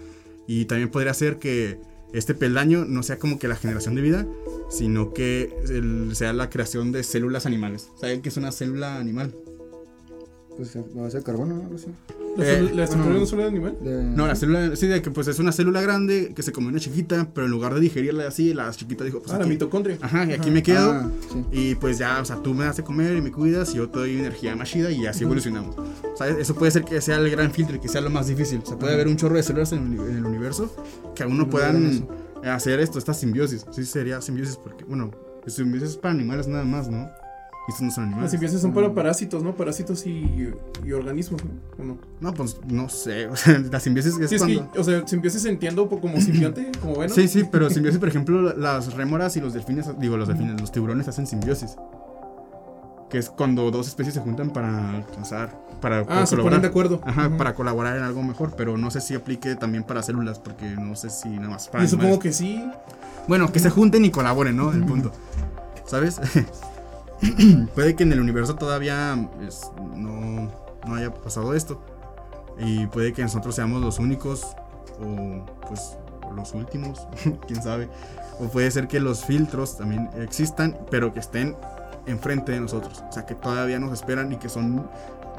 Y 0.46 0.66
también 0.66 0.90
podría 0.90 1.14
ser 1.14 1.38
que 1.38 1.78
este 2.12 2.34
peldaño 2.34 2.84
no 2.84 3.02
sea 3.02 3.18
como 3.18 3.38
que 3.38 3.48
la 3.48 3.56
generación 3.56 3.94
de 3.94 4.02
vida, 4.02 4.26
sino 4.68 5.12
que 5.14 5.54
sea 6.12 6.32
la 6.32 6.50
creación 6.50 6.92
de 6.92 7.04
células 7.04 7.46
animales. 7.46 7.90
¿Saben 7.98 8.22
qué 8.22 8.28
es 8.28 8.36
una 8.36 8.52
célula 8.52 8.98
animal? 8.98 9.34
Pues 10.56 10.76
va 10.76 11.06
a 11.06 11.10
ser 11.10 11.22
carbono, 11.22 11.56
¿no? 11.56 11.70
¿La, 12.36 12.50
eh, 12.50 12.70
¿La, 12.74 12.84
estructura 12.84 13.14
de 13.14 13.20
una 13.20 13.26
célula 13.26 13.48
animal? 13.48 13.76
No, 14.16 14.26
la 14.26 14.34
célula, 14.34 14.74
sí, 14.74 14.86
de 14.86 15.02
que 15.02 15.10
pues 15.10 15.28
es 15.28 15.38
una 15.38 15.52
célula 15.52 15.82
grande 15.82 16.32
que 16.34 16.42
se 16.42 16.52
come 16.52 16.68
una 16.68 16.80
chiquita, 16.80 17.28
pero 17.34 17.46
en 17.46 17.50
lugar 17.50 17.74
de 17.74 17.80
digerirla 17.80 18.26
así, 18.26 18.54
la 18.54 18.70
chiquita 18.70 19.04
dijo, 19.04 19.20
pues 19.20 19.32
ah, 19.32 19.38
la 19.38 19.46
mitocondria. 19.46 19.98
Ajá, 20.00 20.24
y 20.24 20.32
aquí 20.32 20.50
me 20.50 20.62
quedo. 20.62 20.92
Ah, 20.92 21.10
y 21.50 21.74
pues 21.74 21.98
ya, 21.98 22.20
o 22.20 22.24
sea, 22.24 22.36
tú 22.36 22.54
me 22.54 22.64
das 22.64 22.76
de 22.76 22.84
comer 22.84 23.16
y 23.16 23.20
me 23.20 23.30
cuidas 23.30 23.74
y 23.74 23.78
yo 23.78 23.88
te 23.88 23.98
doy 23.98 24.18
energía 24.18 24.56
más 24.56 24.70
chida 24.70 24.90
y 24.90 25.06
así 25.06 25.24
evolucionamos. 25.24 25.76
O 25.76 26.16
sea, 26.16 26.28
eso 26.28 26.54
puede 26.54 26.70
ser 26.72 26.84
que 26.84 27.00
sea 27.00 27.16
el 27.16 27.30
gran 27.30 27.50
filtro 27.50 27.76
y 27.76 27.80
que 27.80 27.88
sea 27.88 28.00
lo 28.00 28.10
más 28.10 28.26
difícil. 28.26 28.60
O 28.62 28.66
sea, 28.66 28.78
puede 28.78 28.94
haber 28.94 29.08
un 29.08 29.16
chorro 29.16 29.36
de 29.36 29.42
células 29.42 29.72
en, 29.72 29.92
el 29.92 30.24
universo 30.24 30.74
que 31.14 31.24
aún 31.24 31.36
no 31.36 31.50
puedan 31.50 32.06
hacer 32.44 32.80
esto, 32.80 32.98
esta 32.98 33.12
simbiosis. 33.12 33.66
Sí, 33.70 33.84
sería 33.84 34.20
simbiosis 34.22 34.56
porque, 34.56 34.84
bueno, 34.84 35.10
simbiosis 35.46 35.90
es 35.90 35.96
para 35.96 36.14
animales 36.14 36.46
nada 36.48 36.64
más, 36.64 36.88
¿no? 36.88 37.10
Y 37.68 37.70
estos 37.70 37.82
no 37.82 37.90
son 37.92 38.04
animales. 38.04 38.24
Las 38.24 38.30
simbiosis 38.32 38.60
son 38.60 38.72
para 38.72 38.92
parásitos, 38.92 39.42
¿no? 39.42 39.54
Parásitos 39.54 40.04
y, 40.06 40.52
y 40.84 40.92
organismos, 40.92 41.42
¿no? 41.44 41.84
no? 41.84 41.98
No, 42.20 42.34
pues 42.34 42.58
no 42.66 42.88
sé. 42.88 43.26
O 43.32 43.36
sea, 43.36 43.58
la 43.58 43.80
simbiosis 43.80 44.18
es, 44.18 44.30
sí, 44.30 44.36
es 44.36 44.42
que, 44.42 44.62
o 44.76 44.84
sea, 44.84 45.06
simbiosis 45.06 45.44
entiendo 45.44 45.88
como 45.88 46.20
simbionte, 46.20 46.70
como 46.80 46.94
bueno. 46.94 47.14
Sí, 47.14 47.28
sí, 47.28 47.44
pero 47.50 47.70
simbiosis, 47.70 48.00
por 48.00 48.08
ejemplo, 48.08 48.54
las 48.56 48.94
rémoras 48.94 49.36
y 49.36 49.40
los 49.40 49.52
delfines, 49.54 49.88
digo, 49.98 50.16
los 50.16 50.28
delfines, 50.28 50.60
los 50.60 50.72
tiburones 50.72 51.06
hacen 51.08 51.26
simbiosis. 51.26 51.76
Que 53.10 53.18
es 53.18 53.28
cuando 53.28 53.70
dos 53.70 53.88
especies 53.88 54.14
se 54.14 54.20
juntan 54.20 54.50
para 54.50 54.96
alcanzar, 54.96 55.56
para 55.80 56.00
ah, 56.08 56.26
se 56.26 56.36
ponen 56.36 56.62
de 56.62 56.68
acuerdo. 56.68 57.00
Ajá, 57.04 57.36
para 57.36 57.54
colaborar 57.54 57.96
en 57.96 58.02
algo 58.02 58.22
mejor, 58.22 58.54
pero 58.56 58.78
no 58.78 58.90
sé 58.90 59.00
si 59.02 59.14
aplique 59.14 59.54
también 59.54 59.84
para 59.84 60.02
células, 60.02 60.38
porque 60.38 60.64
no 60.64 60.96
sé 60.96 61.10
si 61.10 61.28
nada 61.28 61.50
más 61.50 61.68
para. 61.68 61.84
Yo 61.84 61.90
supongo 61.90 62.18
que 62.18 62.32
sí. 62.32 62.64
Bueno, 63.28 63.52
que 63.52 63.60
se 63.60 63.70
junten 63.70 64.04
y 64.04 64.10
colaboren, 64.10 64.56
¿no? 64.56 64.72
El 64.72 64.84
punto. 64.84 65.12
¿Sabes? 65.84 66.18
puede 67.74 67.94
que 67.94 68.02
en 68.02 68.12
el 68.12 68.20
universo 68.20 68.56
todavía 68.56 69.28
pues, 69.36 69.70
no, 69.94 70.50
no, 70.86 70.94
haya 70.94 71.12
pasado 71.12 71.54
esto. 71.54 71.80
Y 72.58 72.86
puede 72.88 73.12
que 73.12 73.22
nosotros 73.22 73.54
seamos 73.54 73.80
los 73.80 73.98
únicos 73.98 74.56
o 75.00 75.44
pues 75.66 75.96
los 76.34 76.52
últimos, 76.54 77.06
quién 77.46 77.62
sabe. 77.62 77.88
O 78.40 78.48
puede 78.48 78.70
ser 78.70 78.88
que 78.88 79.00
los 79.00 79.24
filtros 79.24 79.76
también 79.76 80.10
existan, 80.16 80.76
pero 80.90 81.12
que 81.12 81.20
estén 81.20 81.56
enfrente 82.06 82.52
de 82.52 82.60
nosotros. 82.60 83.04
O 83.08 83.12
sea, 83.12 83.24
que 83.24 83.34
todavía 83.34 83.78
nos 83.78 83.92
esperan 83.92 84.32
y 84.32 84.36
que 84.36 84.48
son 84.48 84.88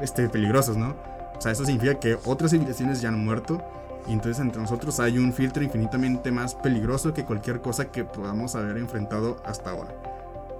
este, 0.00 0.28
peligrosos, 0.28 0.76
¿no? 0.76 0.96
O 1.36 1.40
sea, 1.40 1.52
eso 1.52 1.64
significa 1.64 1.98
que 2.00 2.16
otras 2.24 2.52
civilizaciones 2.52 3.00
ya 3.00 3.08
han 3.08 3.22
muerto. 3.22 3.62
Y 4.06 4.12
entonces 4.12 4.40
entre 4.40 4.60
nosotros 4.60 5.00
hay 5.00 5.18
un 5.18 5.32
filtro 5.32 5.62
infinitamente 5.62 6.30
más 6.30 6.54
peligroso 6.54 7.14
que 7.14 7.24
cualquier 7.24 7.60
cosa 7.62 7.86
que 7.86 8.04
podamos 8.04 8.54
haber 8.54 8.76
enfrentado 8.76 9.38
hasta 9.46 9.70
ahora 9.70 10.13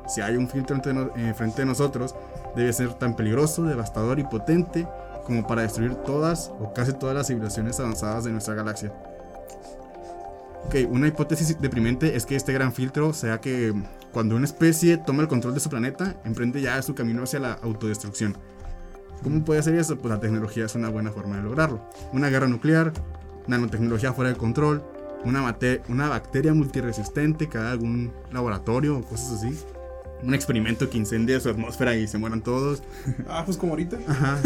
si 0.06 0.20
hay 0.20 0.36
un 0.36 0.48
filtro 0.48 0.76
entre 0.76 1.34
frente 1.34 1.62
de 1.62 1.66
nosotros, 1.66 2.14
debe 2.54 2.72
ser 2.72 2.94
tan 2.94 3.16
peligroso, 3.16 3.64
devastador 3.64 4.18
y 4.18 4.24
potente 4.24 4.86
como 5.24 5.46
para 5.46 5.62
destruir 5.62 5.94
todas 5.94 6.52
o 6.60 6.72
casi 6.74 6.92
todas 6.92 7.14
las 7.14 7.26
civilizaciones 7.26 7.80
avanzadas 7.80 8.24
de 8.24 8.32
nuestra 8.32 8.54
galaxia. 8.54 8.92
Ok, 10.66 10.76
una 10.88 11.08
hipótesis 11.08 11.60
deprimente 11.60 12.16
es 12.16 12.26
que 12.26 12.36
este 12.36 12.52
gran 12.52 12.72
filtro 12.72 13.12
sea 13.12 13.40
que 13.40 13.74
cuando 14.12 14.36
una 14.36 14.44
especie 14.44 14.96
toma 14.96 15.22
el 15.22 15.28
control 15.28 15.54
de 15.54 15.60
su 15.60 15.68
planeta, 15.68 16.16
emprende 16.24 16.60
ya 16.60 16.80
su 16.82 16.94
camino 16.94 17.22
hacia 17.22 17.40
la 17.40 17.52
autodestrucción. 17.54 18.36
¿Cómo 19.22 19.44
puede 19.44 19.60
hacer 19.60 19.74
eso? 19.74 19.98
Pues 19.98 20.12
la 20.12 20.20
tecnología 20.20 20.66
es 20.66 20.74
una 20.74 20.88
buena 20.88 21.10
forma 21.10 21.36
de 21.36 21.42
lograrlo. 21.42 21.88
Una 22.12 22.28
guerra 22.28 22.46
nuclear, 22.46 22.92
nanotecnología 23.46 24.12
fuera 24.12 24.30
de 24.30 24.36
control, 24.36 24.82
una, 25.24 25.56
una 25.88 26.08
bacteria 26.08 26.52
multiresistente 26.52 27.48
que 27.48 27.58
haga 27.58 27.70
algún 27.70 28.12
laboratorio 28.30 28.98
o 28.98 29.02
cosas 29.02 29.38
así 29.38 29.58
un 30.24 30.34
experimento 30.34 30.88
que 30.88 30.98
incendie 30.98 31.38
su 31.40 31.48
atmósfera 31.48 31.94
y 31.96 32.06
se 32.06 32.18
mueran 32.18 32.42
todos. 32.42 32.82
Ah, 33.28 33.42
pues 33.44 33.56
como 33.56 33.72
ahorita. 33.72 33.98
Ajá. 34.06 34.38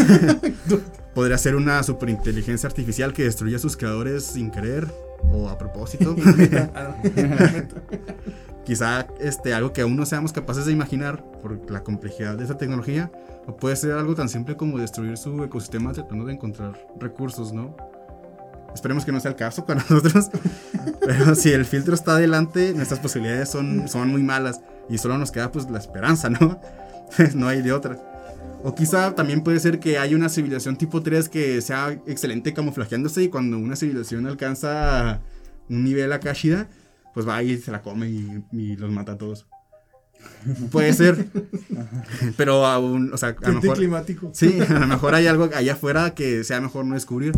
Podría 1.14 1.38
ser 1.38 1.56
una 1.56 1.82
superinteligencia 1.82 2.66
artificial 2.66 3.12
que 3.12 3.24
destruya 3.24 3.56
a 3.56 3.60
sus 3.60 3.76
creadores 3.76 4.24
sin 4.24 4.50
querer 4.50 4.86
o 5.30 5.48
a 5.48 5.58
propósito. 5.58 6.14
Quizá 8.64 9.06
este, 9.20 9.54
algo 9.54 9.72
que 9.72 9.80
aún 9.80 9.96
no 9.96 10.04
seamos 10.04 10.32
capaces 10.32 10.66
de 10.66 10.72
imaginar 10.72 11.24
por 11.40 11.70
la 11.70 11.82
complejidad 11.82 12.36
de 12.36 12.44
esa 12.44 12.58
tecnología. 12.58 13.10
O 13.46 13.56
puede 13.56 13.76
ser 13.76 13.92
algo 13.92 14.14
tan 14.14 14.28
simple 14.28 14.56
como 14.56 14.78
destruir 14.78 15.16
su 15.16 15.42
ecosistema 15.42 15.92
tratando 15.92 16.26
de 16.26 16.34
encontrar 16.34 16.78
recursos, 17.00 17.52
¿no? 17.52 17.74
Esperemos 18.74 19.04
que 19.04 19.12
no 19.12 19.20
sea 19.20 19.30
el 19.30 19.36
caso 19.36 19.64
para 19.64 19.80
nosotros. 19.80 20.30
Pero 21.00 21.34
si 21.34 21.50
el 21.50 21.64
filtro 21.64 21.94
está 21.94 22.12
adelante, 22.12 22.74
nuestras 22.74 23.00
posibilidades 23.00 23.48
son, 23.48 23.88
son 23.88 24.10
muy 24.10 24.22
malas. 24.22 24.60
Y 24.88 24.98
solo 24.98 25.18
nos 25.18 25.30
queda 25.30 25.52
pues 25.52 25.70
la 25.70 25.78
esperanza, 25.78 26.30
¿no? 26.30 26.60
no 27.34 27.48
hay 27.48 27.62
de 27.62 27.72
otra. 27.72 27.98
O 28.62 28.74
quizá 28.74 29.14
también 29.14 29.42
puede 29.42 29.60
ser 29.60 29.78
que 29.78 29.98
haya 29.98 30.16
una 30.16 30.28
civilización 30.28 30.76
tipo 30.76 31.02
3 31.02 31.28
que 31.28 31.60
sea 31.60 31.92
excelente 32.06 32.52
camuflajeándose 32.52 33.22
y 33.22 33.28
cuando 33.28 33.56
una 33.56 33.76
civilización 33.76 34.26
alcanza 34.26 35.20
un 35.68 35.84
nivel 35.84 36.12
acá 36.12 36.32
pues 37.14 37.28
va 37.28 37.42
y 37.42 37.56
se 37.58 37.70
la 37.70 37.82
come 37.82 38.08
y, 38.08 38.76
los 38.76 38.90
mata 38.90 39.12
a 39.12 39.18
todos. 39.18 39.46
Puede 40.72 40.92
ser. 40.92 41.26
Pero 42.36 42.66
aún, 42.66 43.12
o 43.12 43.16
sea, 43.16 43.36
a 43.40 43.48
lo 43.48 43.60
mejor, 43.60 43.76
climático. 43.76 44.30
Sí, 44.34 44.58
a 44.60 44.80
lo 44.80 44.86
mejor 44.86 45.14
hay 45.14 45.28
algo 45.28 45.48
allá 45.54 45.74
afuera 45.74 46.14
que 46.14 46.42
sea 46.42 46.60
mejor 46.60 46.84
no 46.84 46.94
descubrir. 46.94 47.32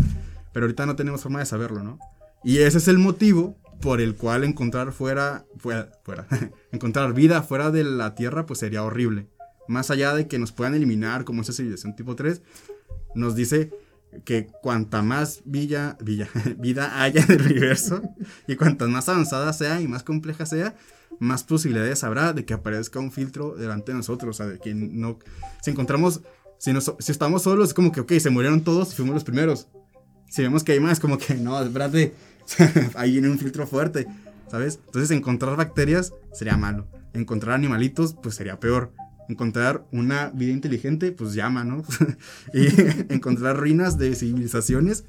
Pero 0.52 0.64
ahorita 0.64 0.86
no 0.86 0.96
tenemos 0.96 1.22
forma 1.22 1.38
de 1.38 1.46
saberlo, 1.46 1.82
¿no? 1.82 1.98
Y 2.42 2.58
ese 2.58 2.78
es 2.78 2.88
el 2.88 2.98
motivo 2.98 3.56
por 3.80 4.00
el 4.00 4.14
cual 4.16 4.44
encontrar 4.44 4.92
fuera, 4.92 5.46
fuera, 5.58 5.90
encontrar 6.72 7.14
vida 7.14 7.42
fuera 7.42 7.70
de 7.70 7.84
la 7.84 8.14
Tierra 8.14 8.46
pues 8.46 8.58
sería 8.58 8.82
horrible. 8.82 9.28
Más 9.68 9.90
allá 9.90 10.14
de 10.14 10.26
que 10.26 10.38
nos 10.38 10.52
puedan 10.52 10.74
eliminar 10.74 11.24
como 11.24 11.42
esa 11.42 11.52
civilización 11.52 11.94
tipo 11.94 12.16
3, 12.16 12.42
nos 13.14 13.34
dice 13.34 13.70
que 14.24 14.48
cuanta 14.62 15.02
más 15.02 15.42
villa, 15.44 15.96
vida 16.58 17.02
haya 17.02 17.22
en 17.22 17.32
el 17.32 17.42
universo 17.42 18.02
y 18.46 18.56
cuanta 18.56 18.86
más 18.88 19.08
avanzada 19.08 19.52
sea 19.52 19.80
y 19.80 19.88
más 19.88 20.02
compleja 20.02 20.46
sea, 20.46 20.74
más 21.20 21.44
posibilidades 21.44 22.02
habrá 22.02 22.32
de 22.32 22.44
que 22.44 22.54
aparezca 22.54 22.98
un 22.98 23.12
filtro 23.12 23.54
delante 23.54 23.92
de 23.92 23.98
nosotros. 23.98 24.36
O 24.36 24.36
sea, 24.36 24.46
de 24.46 24.58
que 24.58 24.74
no. 24.74 25.18
Si 25.62 25.70
encontramos. 25.70 26.22
Si, 26.58 26.72
si 26.98 27.12
estamos 27.12 27.42
solos, 27.42 27.68
es 27.68 27.74
como 27.74 27.90
que, 27.90 28.00
ok, 28.00 28.12
se 28.18 28.28
murieron 28.28 28.62
todos 28.62 28.92
y 28.92 28.96
fuimos 28.96 29.14
los 29.14 29.24
primeros. 29.24 29.68
Si 30.28 30.42
vemos 30.42 30.62
que 30.62 30.72
hay 30.72 30.80
más, 30.80 31.00
como 31.00 31.16
que 31.16 31.34
no, 31.34 31.60
espérate, 31.62 32.12
ahí 32.94 33.12
viene 33.12 33.28
un 33.28 33.38
filtro 33.38 33.66
fuerte, 33.66 34.06
¿sabes? 34.50 34.80
Entonces 34.86 35.10
encontrar 35.10 35.56
bacterias 35.56 36.12
sería 36.32 36.56
malo. 36.56 36.86
Encontrar 37.12 37.54
animalitos, 37.54 38.14
pues 38.14 38.34
sería 38.34 38.60
peor. 38.60 38.92
Encontrar 39.28 39.84
una 39.92 40.30
vida 40.30 40.52
inteligente, 40.52 41.12
pues 41.12 41.34
llama, 41.34 41.64
¿no? 41.64 41.84
y 42.54 42.68
encontrar 43.12 43.56
ruinas 43.56 43.98
de 43.98 44.14
civilizaciones, 44.14 45.04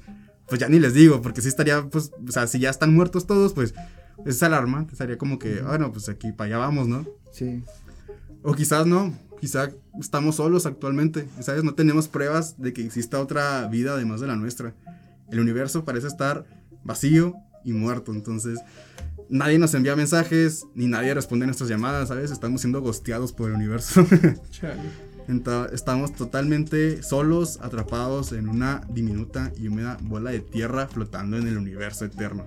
pues 0.48 0.60
ya 0.60 0.68
ni 0.68 0.78
les 0.78 0.94
digo, 0.94 1.22
porque 1.22 1.40
si 1.40 1.48
estaría, 1.48 1.82
pues, 1.88 2.12
o 2.26 2.32
sea, 2.32 2.46
si 2.46 2.58
ya 2.58 2.70
están 2.70 2.94
muertos 2.94 3.26
todos, 3.26 3.52
pues 3.52 3.74
es 4.24 4.42
alarmante. 4.42 4.92
Estaría 4.92 5.18
como 5.18 5.38
que, 5.38 5.62
bueno, 5.62 5.92
pues 5.92 6.08
aquí 6.08 6.32
para 6.32 6.48
allá 6.48 6.58
vamos, 6.58 6.88
¿no? 6.88 7.06
Sí. 7.32 7.62
O 8.42 8.54
quizás 8.54 8.86
no, 8.86 9.16
quizás 9.40 9.70
estamos 9.98 10.36
solos 10.36 10.66
actualmente, 10.66 11.26
¿sabes? 11.40 11.64
No 11.64 11.74
tenemos 11.74 12.08
pruebas 12.08 12.60
de 12.60 12.72
que 12.72 12.84
exista 12.84 13.20
otra 13.20 13.66
vida 13.68 13.92
además 13.92 14.20
de 14.20 14.26
la 14.26 14.36
nuestra. 14.36 14.74
El 15.30 15.40
universo 15.40 15.84
parece 15.84 16.08
estar 16.08 16.44
vacío 16.84 17.34
y 17.64 17.72
muerto, 17.72 18.12
entonces 18.12 18.60
nadie 19.28 19.58
nos 19.58 19.74
envía 19.74 19.96
mensajes, 19.96 20.66
ni 20.74 20.86
nadie 20.86 21.14
responde 21.14 21.44
a 21.44 21.46
nuestras 21.46 21.68
llamadas, 21.68 22.08
¿sabes? 22.08 22.30
Estamos 22.30 22.60
siendo 22.60 22.80
gosteados 22.80 23.32
por 23.32 23.50
el 23.50 23.56
universo. 23.56 24.06
estamos 25.72 26.12
totalmente 26.14 27.02
solos, 27.02 27.58
atrapados 27.62 28.32
en 28.32 28.48
una 28.48 28.82
diminuta 28.90 29.52
y 29.56 29.68
húmeda 29.68 29.96
bola 30.02 30.30
de 30.30 30.40
tierra 30.40 30.86
flotando 30.86 31.38
en 31.38 31.46
el 31.46 31.56
universo 31.56 32.04
eterno. 32.04 32.44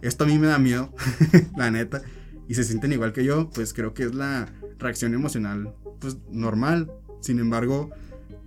Esto 0.00 0.24
a 0.24 0.26
mí 0.26 0.38
me 0.38 0.46
da 0.46 0.58
miedo, 0.58 0.92
la 1.56 1.70
neta. 1.70 2.02
Y 2.48 2.54
se 2.54 2.64
sienten 2.64 2.92
igual 2.92 3.12
que 3.12 3.24
yo, 3.24 3.50
pues 3.50 3.72
creo 3.72 3.94
que 3.94 4.04
es 4.04 4.14
la 4.14 4.48
reacción 4.78 5.14
emocional, 5.14 5.74
pues 6.00 6.18
normal. 6.30 6.90
Sin 7.20 7.38
embargo, 7.38 7.90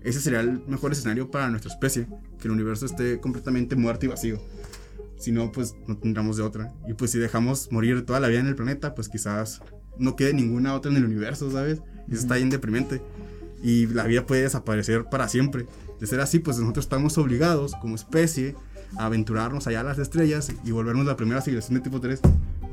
ese 0.02 0.20
sería 0.20 0.42
el 0.42 0.62
mejor 0.68 0.92
escenario 0.92 1.32
para 1.32 1.50
nuestra 1.50 1.72
especie, 1.72 2.08
que 2.40 2.48
el 2.48 2.52
universo 2.52 2.86
esté 2.86 3.20
completamente 3.20 3.76
muerto 3.76 4.06
y 4.06 4.10
vacío. 4.10 4.40
Si 5.18 5.32
no, 5.32 5.52
pues 5.52 5.76
no 5.88 5.98
tendremos 5.98 6.38
de 6.38 6.44
otra. 6.44 6.74
Y 6.88 6.94
pues 6.94 7.12
si 7.12 7.20
dejamos 7.20 7.72
morir 7.72 8.06
toda 8.06 8.20
la 8.20 8.28
vida 8.28 8.40
en 8.40 8.48
el 8.48 8.56
planeta, 8.56 8.96
pues 8.96 9.10
quizás 9.10 9.62
no 9.98 10.16
quede 10.16 10.34
ninguna 10.34 10.74
otra 10.74 10.92
en 10.92 10.98
el 10.98 11.06
universo, 11.06 11.52
¿sabes? 11.52 11.82
Y 12.08 12.14
eso 12.14 12.22
está 12.22 12.36
bien 12.36 12.50
deprimente. 12.50 13.02
Y 13.64 13.88
la 13.88 14.04
vida 14.04 14.26
puede 14.26 14.44
desaparecer 14.44 15.06
para 15.06 15.28
siempre. 15.28 15.66
De 16.00 16.08
ser 16.08 16.20
así, 16.20 16.40
pues 16.40 16.58
nosotros 16.60 16.86
estamos 16.86 17.18
obligados 17.18 17.74
como 17.82 17.96
especie 17.96 18.56
a 18.98 19.06
aventurarnos 19.06 19.68
allá 19.68 19.82
a 19.82 19.84
las 19.84 19.98
estrellas 19.98 20.52
y 20.64 20.72
volvernos 20.72 21.06
la 21.06 21.16
primera 21.16 21.42
civilización 21.42 21.80
de 21.80 21.84
tipo 21.84 22.00
3. 22.00 22.20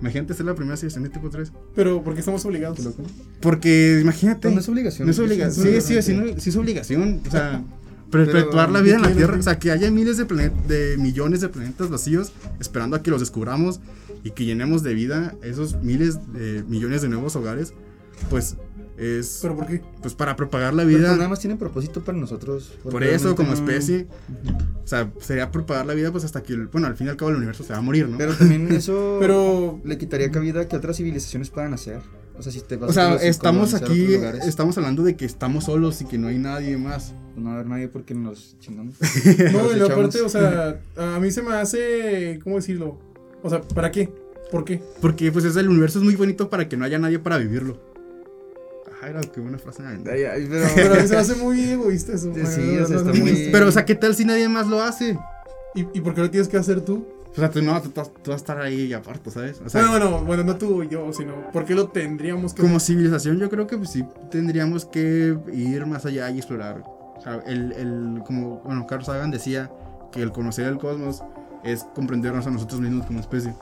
Imagínate 0.01 0.35
ser 0.35 0.47
la 0.47 0.55
primera 0.55 0.77
civilización 0.77 1.05
de 1.05 1.11
tipo 1.11 1.31
3. 1.31 1.53
Pero, 1.75 2.03
¿por 2.03 2.15
qué 2.15 2.21
estamos 2.21 2.45
obligados? 2.45 2.79
Porque, 3.41 4.01
imagínate. 4.03 4.51
no 4.51 4.61
es 4.61 4.69
obligación. 4.69 5.07
No 5.07 5.13
es 5.13 5.19
obligación. 5.19 5.65
Sí, 5.65 5.81
sí, 5.81 6.03
sí, 6.03 6.35
sí, 6.39 6.51
es 6.51 6.57
obligación. 6.57 7.21
O 7.27 7.31
sea, 7.31 7.63
perpetuar 8.13 8.71
la 8.71 8.81
vida 8.81 8.95
en 8.95 9.03
la 9.03 9.13
Tierra. 9.13 9.37
O 9.37 9.43
sea, 9.43 9.59
que 9.59 9.73
haya 9.73 9.91
miles 9.91 10.17
de, 10.17 10.25
de 10.69 10.97
millones 10.99 11.41
de 11.41 11.49
planetas 11.49 11.91
vacíos 11.91 12.33
esperando 12.61 12.95
a 12.95 13.03
que 13.03 13.11
los 13.11 13.19
descubramos 13.19 13.81
y 14.23 14.31
que 14.31 14.45
llenemos 14.45 14.85
de 14.85 14.95
vida 14.95 15.35
esos 15.43 15.83
miles 15.83 16.33
de 16.33 16.63
millones 16.69 17.03
de 17.03 17.09
nuevos 17.09 17.35
hogares. 17.35 17.75
Pues 18.31 18.57
es. 18.97 19.39
¿Pero 19.43 19.57
por 19.57 19.67
qué? 19.67 19.83
Pues 20.01 20.15
para 20.15 20.37
propagar 20.37 20.75
la 20.75 20.85
vida. 20.85 21.01
Pero 21.01 21.17
nada 21.17 21.29
más 21.29 21.41
tiene 21.41 21.57
propósito 21.57 22.05
para 22.05 22.19
nosotros. 22.19 22.79
Por 22.83 23.03
eso, 23.03 23.35
como 23.35 23.53
especie. 23.53 24.07
O 24.85 24.87
sea, 24.87 25.11
sería 25.21 25.51
propagar 25.51 25.87
la 25.87 25.95
vida, 25.95 26.13
pues 26.13 26.25
hasta 26.25 26.43
que, 26.43 26.57
bueno, 26.57 26.87
al 26.87 26.97
fin 26.97 27.07
y 27.07 27.11
al 27.11 27.17
cabo 27.17 27.31
el 27.31 27.37
universo 27.37 27.65
se 27.65 27.73
va 27.73 27.79
a 27.79 27.83
morir, 27.83 28.09
¿no? 28.09 28.19
Pero 28.19 28.35
también 28.35 28.71
eso. 28.73 29.17
pero. 29.21 29.81
Le 29.85 29.99
quitaría 29.99 30.31
cabida 30.31 30.69
que 30.69 30.77
otras 30.77 30.97
civilizaciones 30.97 31.51
puedan 31.51 31.75
hacer. 31.75 32.01
O 32.39 32.43
sea, 32.43 32.53
si 32.53 32.61
te 32.61 32.77
vas 32.77 32.91
O 32.91 32.93
sea, 32.93 33.17
estamos 33.17 33.75
aquí. 33.75 34.15
Estamos 34.47 34.77
hablando 34.79 35.03
de 35.03 35.17
que 35.17 35.25
estamos 35.25 35.65
solos 35.65 36.01
y 36.03 36.07
que 36.07 36.19
no 36.19 36.29
hay 36.29 36.39
nadie 36.39 36.77
más. 36.77 37.15
Pues 37.35 37.45
no 37.45 37.51
va 37.51 37.51
a 37.51 37.55
haber 37.55 37.67
nadie 37.67 37.89
porque 37.89 38.15
nos 38.15 38.57
chingamos. 38.59 38.97
no, 39.53 39.77
y 39.77 39.81
aparte, 39.81 40.21
o 40.21 40.29
sea, 40.29 40.81
a 40.97 41.21
mí 41.21 41.31
se 41.31 41.43
me 41.43 41.55
hace. 41.55 42.41
¿Cómo 42.43 42.57
decirlo? 42.57 42.99
O 43.43 43.51
sea, 43.51 43.61
¿para 43.61 43.91
qué? 43.91 44.11
¿Por 44.51 44.65
qué? 44.65 44.83
Porque, 45.01 45.33
pues, 45.33 45.45
el 45.57 45.69
universo 45.69 45.99
es 45.99 46.05
muy 46.05 46.15
bonito 46.15 46.51
para 46.51 46.69
que 46.69 46.77
no 46.77 46.85
haya 46.85 46.99
nadie 46.99 47.19
para 47.19 47.39
vivirlo. 47.39 47.81
Ay, 49.03 49.15
qué 49.35 49.41
buena 49.41 49.59
frase. 49.59 49.83
pero, 50.05 50.67
pero 50.75 51.09
se 51.09 51.17
hace 51.17 51.35
muy 51.35 51.61
egoísta 51.61 52.13
eso. 52.13 52.33
Sí, 52.35 52.79
o 52.79 52.87
sea, 52.87 52.99
está 52.99 53.13
muy... 53.13 53.49
Pero, 53.51 53.69
o 53.69 53.73
sea, 53.73 53.85
¿qué 53.85 53.95
tal 53.95 54.15
si 54.15 54.25
nadie 54.25 54.49
más 54.49 54.69
lo 54.69 54.81
hace? 54.81 55.19
¿Y, 55.75 55.81
¿Y 55.93 56.01
por 56.03 56.15
qué 56.15 56.21
lo 56.21 56.31
tienes 56.31 56.49
que 56.49 56.57
hacer 56.57 56.83
tú? 56.83 57.05
O 57.33 57.35
sea, 57.35 57.51
tú 57.51 57.63
no, 57.63 57.81
tú, 57.81 57.91
vas 57.95 58.11
a 58.29 58.35
estar 58.35 58.61
ahí 58.61 58.93
aparte, 58.93 59.31
¿sabes? 59.31 59.63
O 59.65 59.69
sea, 59.69 59.89
bueno, 59.89 60.11
bueno, 60.11 60.25
bueno, 60.27 60.45
no 60.45 60.57
tú 60.57 60.83
y 60.83 60.89
yo, 60.89 61.13
sino, 61.15 61.51
¿por 61.51 61.65
qué 61.65 61.75
lo 61.75 61.89
tendríamos 61.89 62.53
que 62.53 62.61
Como 62.61 62.79
civilización, 62.79 63.39
yo 63.39 63.49
creo 63.49 63.67
que 63.67 63.79
pues, 63.79 63.91
sí 63.91 64.05
tendríamos 64.31 64.85
que 64.85 65.39
ir 65.53 65.87
más 65.87 66.05
allá 66.05 66.29
y 66.31 66.39
explorar. 66.39 66.83
O 66.83 67.21
sea, 67.23 67.43
el, 67.47 67.73
el, 67.73 68.23
como, 68.27 68.59
bueno, 68.59 68.87
Carlos 68.87 69.07
Sagan 69.07 69.31
decía 69.31 69.71
que 70.13 70.21
el 70.21 70.31
conocer 70.31 70.67
el 70.67 70.77
cosmos 70.77 71.23
es 71.65 71.85
comprendernos 71.95 72.47
a 72.47 72.51
nosotros 72.51 72.81
mismos 72.81 73.07
como 73.07 73.21
especie. 73.21 73.55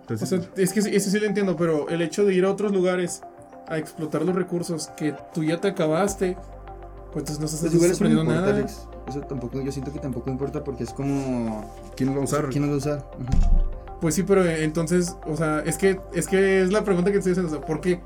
Entonces, 0.00 0.32
o 0.32 0.42
sea, 0.42 0.50
es 0.56 0.72
que 0.72 0.80
eso 0.80 1.10
sí 1.10 1.18
lo 1.20 1.26
entiendo, 1.26 1.56
pero 1.56 1.88
el 1.88 2.02
hecho 2.02 2.24
de 2.24 2.34
ir 2.34 2.44
a 2.44 2.50
otros 2.50 2.72
lugares 2.72 3.22
a 3.68 3.78
explotar 3.78 4.22
los 4.22 4.34
recursos 4.34 4.88
que 4.96 5.14
tú 5.32 5.44
ya 5.44 5.60
te 5.60 5.68
acabaste, 5.68 6.36
pues 7.14 7.30
entonces 7.30 7.38
no 7.38 7.46
estás 7.46 7.80
pues 7.80 7.96
aprendiendo 7.96 8.32
nada. 8.32 8.66
Eso 9.08 9.20
tampoco, 9.20 9.60
yo 9.60 9.70
siento 9.70 9.92
que 9.92 10.00
tampoco 10.00 10.30
importa 10.30 10.64
porque 10.64 10.82
es 10.82 10.92
como. 10.92 11.72
¿Quién 11.96 12.10
lo 12.10 12.16
va 12.16 12.22
a 12.22 12.24
usar? 12.24 12.48
¿Quién 12.48 12.64
lo 12.64 12.70
va 12.70 12.74
a 12.74 12.78
usar? 12.78 13.10
Pues 14.00 14.16
sí, 14.16 14.24
pero 14.24 14.44
entonces, 14.44 15.16
o 15.24 15.36
sea, 15.36 15.60
es 15.60 15.78
que, 15.78 16.00
es 16.12 16.26
que 16.26 16.62
es 16.62 16.72
la 16.72 16.82
pregunta 16.82 17.12
que 17.12 17.18
te 17.18 17.30
estoy 17.30 17.32
haciendo, 17.32 17.52
o 17.52 17.54
sea, 17.56 17.64
¿por 17.64 17.80
qué? 17.80 18.00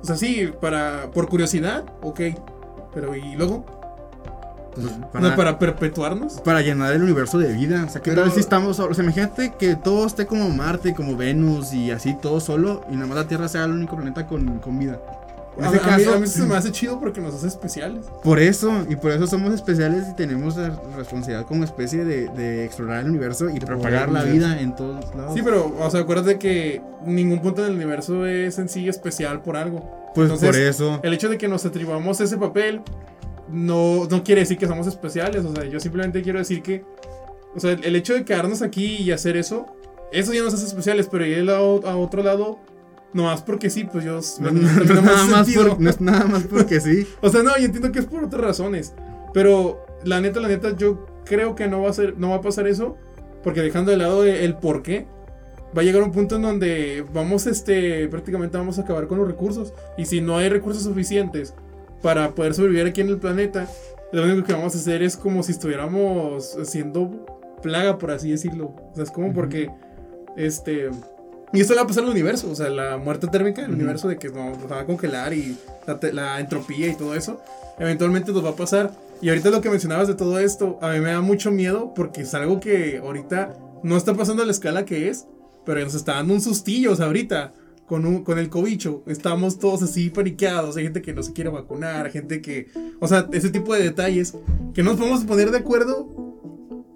O 0.00 0.04
sea, 0.06 0.16
sí, 0.16 0.52
para, 0.60 1.10
por 1.10 1.28
curiosidad, 1.28 1.84
ok, 2.00 2.20
pero 2.94 3.16
¿y 3.16 3.34
luego? 3.34 3.64
Pues, 4.72 4.86
para, 5.12 5.34
para, 5.34 5.58
perpetuarnos. 5.58 6.40
Para 6.40 6.62
llenar 6.62 6.92
el 6.92 7.02
universo 7.02 7.38
de 7.38 7.52
vida. 7.52 7.84
O 7.86 7.90
sea, 7.90 8.02
que 8.02 8.12
tal 8.12 8.30
si 8.30 8.40
estamos 8.40 8.76
solos? 8.76 8.92
O 8.92 8.94
sea, 8.94 9.04
imagínate 9.04 9.52
que 9.58 9.74
todo 9.74 10.06
esté 10.06 10.26
como 10.26 10.48
Marte, 10.48 10.94
como 10.94 11.16
Venus 11.16 11.72
y 11.72 11.90
así, 11.90 12.16
todo 12.22 12.38
solo, 12.38 12.84
y 12.88 12.94
nada 12.94 13.06
más 13.08 13.16
la 13.16 13.26
Tierra 13.26 13.48
sea 13.48 13.64
el 13.64 13.72
único 13.72 13.96
planeta 13.96 14.28
con, 14.28 14.60
con 14.60 14.78
vida. 14.78 15.00
En 15.56 15.64
ese 15.66 15.78
caso, 15.78 16.14
a 16.14 16.18
mí, 16.18 16.26
se 16.26 16.42
me 16.44 16.56
hace 16.56 16.72
chido 16.72 16.98
porque 16.98 17.20
nos 17.20 17.34
hace 17.34 17.46
especiales. 17.46 18.06
Por 18.22 18.40
eso, 18.40 18.84
y 18.88 18.96
por 18.96 19.12
eso 19.12 19.26
somos 19.26 19.54
especiales 19.54 20.04
y 20.10 20.16
tenemos 20.16 20.56
la 20.56 20.70
responsabilidad 20.96 21.46
como 21.46 21.64
especie 21.64 22.04
de, 22.04 22.28
de 22.28 22.64
explorar 22.64 23.04
el 23.04 23.10
universo 23.10 23.48
y 23.50 23.60
propagar 23.60 24.10
la 24.10 24.24
vida 24.24 24.60
en 24.60 24.74
todos 24.74 25.14
lados. 25.14 25.34
Sí, 25.34 25.42
pero, 25.44 25.74
o 25.78 25.90
sea, 25.90 26.00
acuérdate 26.00 26.38
que 26.38 26.82
ningún 27.06 27.40
punto 27.40 27.62
del 27.62 27.74
universo 27.74 28.26
es 28.26 28.58
en 28.58 28.68
sí 28.68 28.88
especial 28.88 29.42
por 29.42 29.56
algo. 29.56 30.10
Pues 30.14 30.30
por 30.30 30.56
eso. 30.56 31.00
El 31.02 31.12
hecho 31.12 31.28
de 31.28 31.38
que 31.38 31.48
nos 31.48 31.64
atribuamos 31.64 32.20
ese 32.20 32.36
papel 32.36 32.80
no, 33.48 34.06
no 34.10 34.24
quiere 34.24 34.42
decir 34.42 34.58
que 34.58 34.66
somos 34.66 34.86
especiales. 34.86 35.44
O 35.44 35.54
sea, 35.54 35.64
yo 35.64 35.80
simplemente 35.80 36.22
quiero 36.22 36.38
decir 36.38 36.62
que. 36.62 36.84
O 37.54 37.60
sea, 37.60 37.72
el 37.72 37.96
hecho 37.96 38.14
de 38.14 38.24
quedarnos 38.24 38.62
aquí 38.62 38.96
y 38.96 39.12
hacer 39.12 39.36
eso, 39.36 39.66
eso 40.12 40.32
ya 40.32 40.42
nos 40.42 40.54
hace 40.54 40.66
especiales, 40.66 41.08
pero 41.10 41.24
ir 41.24 41.48
a 41.50 41.60
otro 41.60 42.22
lado, 42.22 42.58
nomás 43.14 43.42
porque 43.42 43.70
sí, 43.70 43.84
pues 43.84 44.04
yo. 44.04 44.20
No, 44.40 44.50
no, 44.50 44.60
nada 44.60 45.26
más 45.26 45.48
no 45.78 45.88
es 45.88 46.00
nada 46.00 46.26
más 46.26 46.42
porque 46.42 46.80
sí. 46.80 47.06
o 47.22 47.30
sea, 47.30 47.42
no, 47.42 47.56
yo 47.56 47.64
entiendo 47.64 47.90
que 47.90 48.00
es 48.00 48.06
por 48.06 48.24
otras 48.24 48.42
razones. 48.42 48.92
Pero 49.32 49.86
la 50.04 50.20
neta, 50.20 50.40
la 50.40 50.48
neta, 50.48 50.76
yo 50.76 51.06
creo 51.24 51.54
que 51.54 51.66
no 51.68 51.82
va 51.82 51.90
a, 51.90 51.92
ser, 51.92 52.18
no 52.18 52.30
va 52.30 52.36
a 52.36 52.40
pasar 52.42 52.66
eso. 52.66 52.98
Porque 53.42 53.62
dejando 53.62 53.90
de 53.90 53.98
lado 53.98 54.24
el 54.24 54.56
por 54.56 54.82
qué, 54.82 55.06
va 55.76 55.82
a 55.82 55.84
llegar 55.84 56.02
un 56.02 56.12
punto 56.12 56.36
en 56.36 56.42
donde 56.42 57.04
vamos, 57.12 57.46
este, 57.46 58.08
prácticamente 58.08 58.56
vamos 58.56 58.78
a 58.78 58.82
acabar 58.82 59.06
con 59.06 59.18
los 59.18 59.28
recursos. 59.28 59.72
Y 59.96 60.06
si 60.06 60.20
no 60.20 60.38
hay 60.38 60.48
recursos 60.48 60.82
suficientes 60.82 61.54
para 62.02 62.34
poder 62.34 62.54
sobrevivir 62.54 62.86
aquí 62.86 63.00
en 63.00 63.08
el 63.08 63.18
planeta, 63.18 63.68
lo 64.12 64.24
único 64.24 64.46
que 64.46 64.52
vamos 64.52 64.74
a 64.74 64.78
hacer 64.78 65.02
es 65.02 65.16
como 65.16 65.42
si 65.42 65.52
estuviéramos 65.52 66.56
siendo 66.64 67.26
plaga, 67.62 67.98
por 67.98 68.10
así 68.10 68.30
decirlo. 68.30 68.74
O 68.90 68.94
sea, 68.94 69.04
es 69.04 69.10
como 69.10 69.32
porque, 69.32 69.70
este... 70.36 70.90
Y 71.54 71.60
esto 71.60 71.72
le 71.72 71.78
va 71.78 71.84
a 71.84 71.86
pasar 71.86 72.04
al 72.04 72.10
universo, 72.10 72.50
o 72.50 72.54
sea, 72.54 72.68
la 72.68 72.96
muerte 72.96 73.28
térmica 73.28 73.62
del 73.62 73.72
universo 73.72 74.08
de 74.08 74.18
que 74.18 74.28
nos 74.28 74.70
va 74.70 74.80
a 74.80 74.86
congelar 74.86 75.32
y 75.32 75.56
la, 76.12 76.40
entropía 76.40 76.88
y 76.88 76.96
todo 76.96 77.14
eso, 77.14 77.40
eventualmente 77.78 78.32
nos 78.32 78.44
va 78.44 78.50
a 78.50 78.56
pasar. 78.56 78.92
Y 79.22 79.28
ahorita 79.28 79.50
lo 79.50 79.60
que 79.60 79.70
mencionabas 79.70 80.08
de 80.08 80.14
todo 80.14 80.38
esto, 80.40 80.78
a 80.82 80.92
mí 80.92 81.00
me 81.00 81.12
da 81.12 81.20
mucho 81.20 81.50
miedo 81.52 81.94
porque 81.94 82.22
es 82.22 82.34
algo 82.34 82.58
que 82.58 82.98
ahorita 82.98 83.56
no 83.84 83.96
está 83.96 84.14
pasando 84.14 84.42
a 84.42 84.46
la 84.46 84.52
escala 84.52 84.84
que 84.84 85.08
es, 85.08 85.26
pero 85.64 85.80
nos 85.80 85.94
está 85.94 86.14
dando 86.14 86.34
un 86.34 86.40
sustillo, 86.40 86.92
o 86.92 86.96
sea, 86.96 87.06
ahorita 87.06 87.52
con, 87.86 88.06
un, 88.06 88.24
con 88.24 88.38
el 88.38 88.48
cobicho. 88.48 89.02
Estamos 89.06 89.58
todos 89.58 89.82
así 89.82 90.10
paniqueados. 90.10 90.76
Hay 90.76 90.84
gente 90.84 91.02
que 91.02 91.12
no 91.12 91.22
se 91.22 91.32
quiere 91.32 91.50
vacunar, 91.50 92.10
gente 92.10 92.40
que. 92.40 92.68
O 93.00 93.08
sea, 93.08 93.28
ese 93.32 93.50
tipo 93.50 93.74
de 93.74 93.82
detalles 93.82 94.34
que 94.74 94.82
no 94.82 94.90
nos 94.90 94.98
podemos 94.98 95.24
poner 95.24 95.50
de 95.50 95.58
acuerdo. 95.58 96.23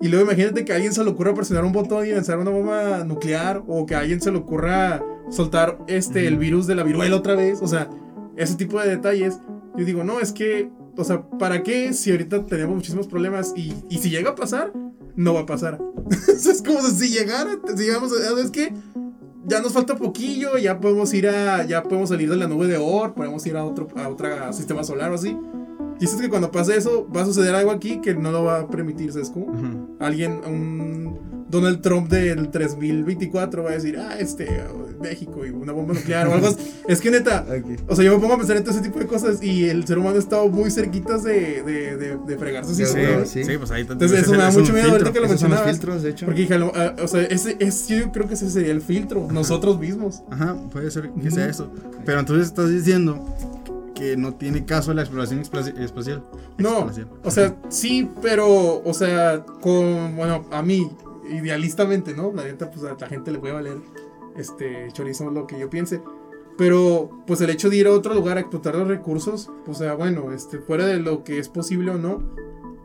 Y 0.00 0.08
luego 0.08 0.26
imagínate 0.26 0.64
que 0.64 0.72
a 0.72 0.76
alguien 0.76 0.92
se 0.92 1.02
le 1.02 1.10
ocurra 1.10 1.34
presionar 1.34 1.64
un 1.64 1.72
botón 1.72 2.06
y 2.06 2.10
lanzar 2.10 2.38
una 2.38 2.50
bomba 2.50 3.04
nuclear. 3.04 3.62
O 3.66 3.86
que 3.86 3.94
a 3.94 4.00
alguien 4.00 4.20
se 4.20 4.30
le 4.30 4.38
ocurra 4.38 5.02
soltar 5.30 5.78
este, 5.86 6.26
el 6.26 6.38
virus 6.38 6.66
de 6.66 6.74
la 6.74 6.82
viruela 6.82 7.16
otra 7.16 7.34
vez. 7.34 7.60
O 7.62 7.68
sea, 7.68 7.90
ese 8.36 8.54
tipo 8.54 8.80
de 8.80 8.88
detalles. 8.88 9.40
Yo 9.76 9.84
digo, 9.84 10.04
no, 10.04 10.20
es 10.20 10.32
que. 10.32 10.70
O 10.96 11.04
sea, 11.04 11.22
¿para 11.38 11.62
qué 11.62 11.92
si 11.92 12.10
ahorita 12.10 12.46
tenemos 12.46 12.74
muchísimos 12.74 13.06
problemas? 13.06 13.52
Y, 13.56 13.72
y 13.88 13.98
si 13.98 14.10
llega 14.10 14.30
a 14.30 14.34
pasar, 14.34 14.72
no 15.14 15.34
va 15.34 15.40
a 15.40 15.46
pasar. 15.46 15.78
es 16.28 16.62
como 16.62 16.80
si 16.80 17.08
llegara, 17.08 17.58
si 17.76 17.84
llegamos 17.84 18.12
a. 18.12 18.24
¿Sabes 18.24 18.50
qué? 18.50 18.72
ya 19.48 19.60
nos 19.60 19.72
falta 19.72 19.96
poquillo, 19.96 20.58
ya 20.58 20.78
podemos 20.78 21.12
ir 21.14 21.26
a, 21.28 21.64
ya 21.64 21.82
podemos 21.82 22.10
salir 22.10 22.28
de 22.28 22.36
la 22.36 22.46
nube 22.46 22.66
de 22.66 22.76
Or, 22.76 23.14
podemos 23.14 23.44
ir 23.46 23.56
a 23.56 23.64
otro, 23.64 23.88
a 23.96 24.08
otro 24.08 24.52
sistema 24.52 24.84
solar 24.84 25.10
o 25.10 25.14
así. 25.14 25.36
Y 26.00 26.04
es 26.04 26.14
que 26.14 26.28
cuando 26.28 26.50
pase 26.50 26.76
eso, 26.76 27.08
va 27.14 27.22
a 27.22 27.26
suceder 27.26 27.54
algo 27.54 27.70
aquí 27.70 28.00
que 28.00 28.14
no 28.14 28.30
lo 28.30 28.44
va 28.44 28.60
a 28.60 28.68
permitir, 28.68 29.12
¿sabes 29.12 29.30
cómo? 29.30 29.96
Alguien, 29.98 30.40
un 30.46 31.18
Donald 31.48 31.80
Trump 31.80 32.10
del 32.10 32.50
3024 32.50 33.62
va 33.62 33.70
a 33.70 33.72
decir, 33.72 33.98
ah, 33.98 34.18
este, 34.18 34.62
México 35.00 35.46
y 35.46 35.50
una 35.50 35.72
bomba 35.72 35.94
nuclear 35.94 36.28
o 36.28 36.34
algo 36.34 36.48
así. 36.48 36.56
Es 36.88 37.00
que 37.00 37.10
neta, 37.10 37.44
o 37.86 37.94
sea, 37.94 38.04
yo 38.04 38.14
me 38.14 38.20
pongo 38.20 38.34
a 38.34 38.38
pensar 38.38 38.56
en 38.56 38.64
todo 38.64 38.72
ese 38.72 38.82
tipo 38.82 38.98
de 38.98 39.06
cosas 39.06 39.42
y 39.42 39.68
el 39.68 39.86
ser 39.86 39.98
humano 39.98 40.16
ha 40.16 40.18
estado 40.18 40.48
muy 40.48 40.70
cerquitas 40.70 41.22
de, 41.22 41.62
de, 41.62 41.96
de, 41.96 42.16
de 42.16 42.38
fregarse 42.38 42.74
sí, 42.74 42.84
sí, 43.26 43.44
sí, 43.44 43.58
pues 43.58 43.70
ahí 43.70 43.82
Entonces 43.82 44.22
eso 44.22 44.32
me 44.32 44.38
da 44.38 44.50
mucho 44.50 44.72
miedo 44.72 44.90
ahorita 44.90 45.12
que 45.12 45.20
lo 45.20 45.28
mencionabas. 45.28 45.68
filtros, 45.68 46.02
de 46.02 46.10
hecho. 46.10 46.26
Porque 46.26 46.42
dije, 46.42 46.54
ah, 46.54 46.96
o 47.02 47.08
sea, 47.08 47.22
ese, 47.22 47.56
ese, 47.58 47.98
yo 47.98 48.12
creo 48.12 48.26
que 48.26 48.34
ese 48.34 48.48
sería 48.48 48.72
el 48.72 48.80
filtro, 48.80 49.28
nosotros 49.30 49.78
mismos. 49.78 50.22
Ajá, 50.30 50.56
puede 50.72 50.90
ser 50.90 51.10
que 51.10 51.30
sea 51.30 51.46
eso. 51.46 51.70
Pero 52.04 52.20
entonces 52.20 52.46
estás 52.46 52.70
diciendo 52.70 53.22
que 53.98 54.16
no 54.16 54.34
tiene 54.34 54.64
caso 54.64 54.94
la 54.94 55.02
exploración 55.02 55.40
espacial. 55.40 56.22
No, 56.56 56.88
o 57.24 57.30
sea, 57.32 57.56
sí, 57.68 58.08
pero, 58.22 58.80
o 58.80 58.94
sea, 58.94 59.44
con, 59.60 60.14
bueno, 60.16 60.46
a 60.52 60.62
mí, 60.62 60.88
idealistamente, 61.28 62.14
¿no? 62.14 62.32
La 62.32 62.44
neta, 62.44 62.70
pues 62.70 62.84
a 62.84 62.96
la 62.98 63.08
gente 63.08 63.32
le 63.32 63.40
puede 63.40 63.54
valer 63.54 63.78
este 64.36 64.86
chorizo 64.92 65.28
lo 65.32 65.48
que 65.48 65.58
yo 65.58 65.68
piense. 65.68 66.00
Pero, 66.56 67.10
pues 67.26 67.40
el 67.40 67.50
hecho 67.50 67.70
de 67.70 67.76
ir 67.76 67.88
a 67.88 67.90
otro 67.90 68.14
lugar 68.14 68.36
a 68.36 68.40
explotar 68.40 68.76
los 68.76 68.86
recursos, 68.86 69.50
o 69.66 69.74
sea, 69.74 69.94
bueno, 69.94 70.32
este, 70.32 70.60
fuera 70.60 70.86
de 70.86 71.00
lo 71.00 71.24
que 71.24 71.40
es 71.40 71.48
posible 71.48 71.90
o 71.90 71.98
no. 71.98 72.22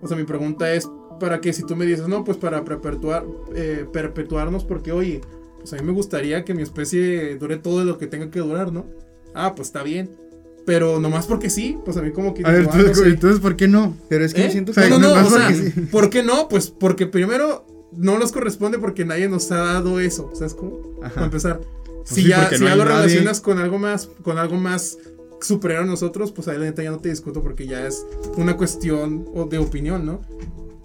O 0.02 0.08
sea, 0.08 0.18
mi 0.18 0.24
pregunta 0.24 0.74
es, 0.74 0.90
¿para 1.20 1.42
qué? 1.42 1.54
Si 1.54 1.64
tú 1.64 1.76
me 1.76 1.86
dices, 1.86 2.08
no, 2.08 2.24
pues 2.24 2.38
para 2.38 2.64
perpetuar, 2.64 3.24
eh, 3.54 3.86
perpetuarnos, 3.94 4.64
porque, 4.64 4.92
oye, 4.92 5.22
pues 5.60 5.74
a 5.74 5.76
mí 5.76 5.84
me 5.84 5.92
gustaría 5.92 6.44
que 6.44 6.56
mi 6.56 6.64
especie 6.64 7.36
dure 7.38 7.58
todo 7.58 7.84
lo 7.84 8.00
que 8.00 8.08
tenga 8.08 8.32
que 8.32 8.40
durar, 8.40 8.72
¿no? 8.72 8.88
Ah, 9.36 9.54
pues 9.56 9.68
está 9.68 9.84
bien. 9.84 10.23
Pero 10.66 11.00
nomás 11.00 11.26
porque 11.26 11.50
sí, 11.50 11.78
pues 11.84 11.98
a 11.98 12.02
mí 12.02 12.12
como 12.12 12.34
que... 12.34 12.46
A 12.46 12.52
ver, 12.52 12.70
entonces, 13.06 13.40
¿por 13.40 13.56
qué 13.56 13.68
no? 13.68 13.98
Pero 14.08 14.24
es 14.24 14.34
que 14.34 14.46
¿Eh? 14.46 14.52
siento 14.52 14.72
que... 14.72 14.90
No, 14.90 14.98
no, 14.98 15.16
no, 15.16 15.28
o 15.28 15.30
sea, 15.30 15.50
¿por 15.92 16.10
qué 16.10 16.24
no? 16.24 16.48
Pues 16.48 16.70
porque 16.70 17.06
primero 17.06 17.66
no 17.92 18.18
nos 18.18 18.32
corresponde 18.32 18.80
porque 18.80 19.06
nadie 19.06 19.28
nos 19.28 19.52
ha 19.52 19.58
dado 19.58 20.00
eso, 20.00 20.32
¿sabes 20.34 20.54
cómo? 20.54 20.80
Ajá. 21.02 21.16
Para 21.16 21.26
empezar. 21.26 21.60
Pues 21.60 22.10
si 22.10 22.28
ya, 22.28 22.50
si 22.50 22.64
ya 22.64 22.76
lo 22.76 22.86
relacionas 22.86 23.42
con 23.42 23.60
algo 23.60 23.78
más, 23.78 24.08
con 24.24 24.38
algo 24.38 24.56
más 24.56 24.98
superior 25.42 25.84
a 25.84 25.86
nosotros, 25.86 26.32
pues 26.32 26.48
ahí 26.48 26.58
la 26.58 26.66
neta 26.66 26.84
ya 26.84 26.92
no 26.92 27.00
te 27.00 27.10
discuto 27.10 27.42
porque 27.42 27.68
ya 27.68 27.86
es 27.86 28.06
una 28.38 28.58
cuestión 28.58 29.26
de 29.50 29.58
opinión, 29.58 30.06
¿no? 30.06 30.22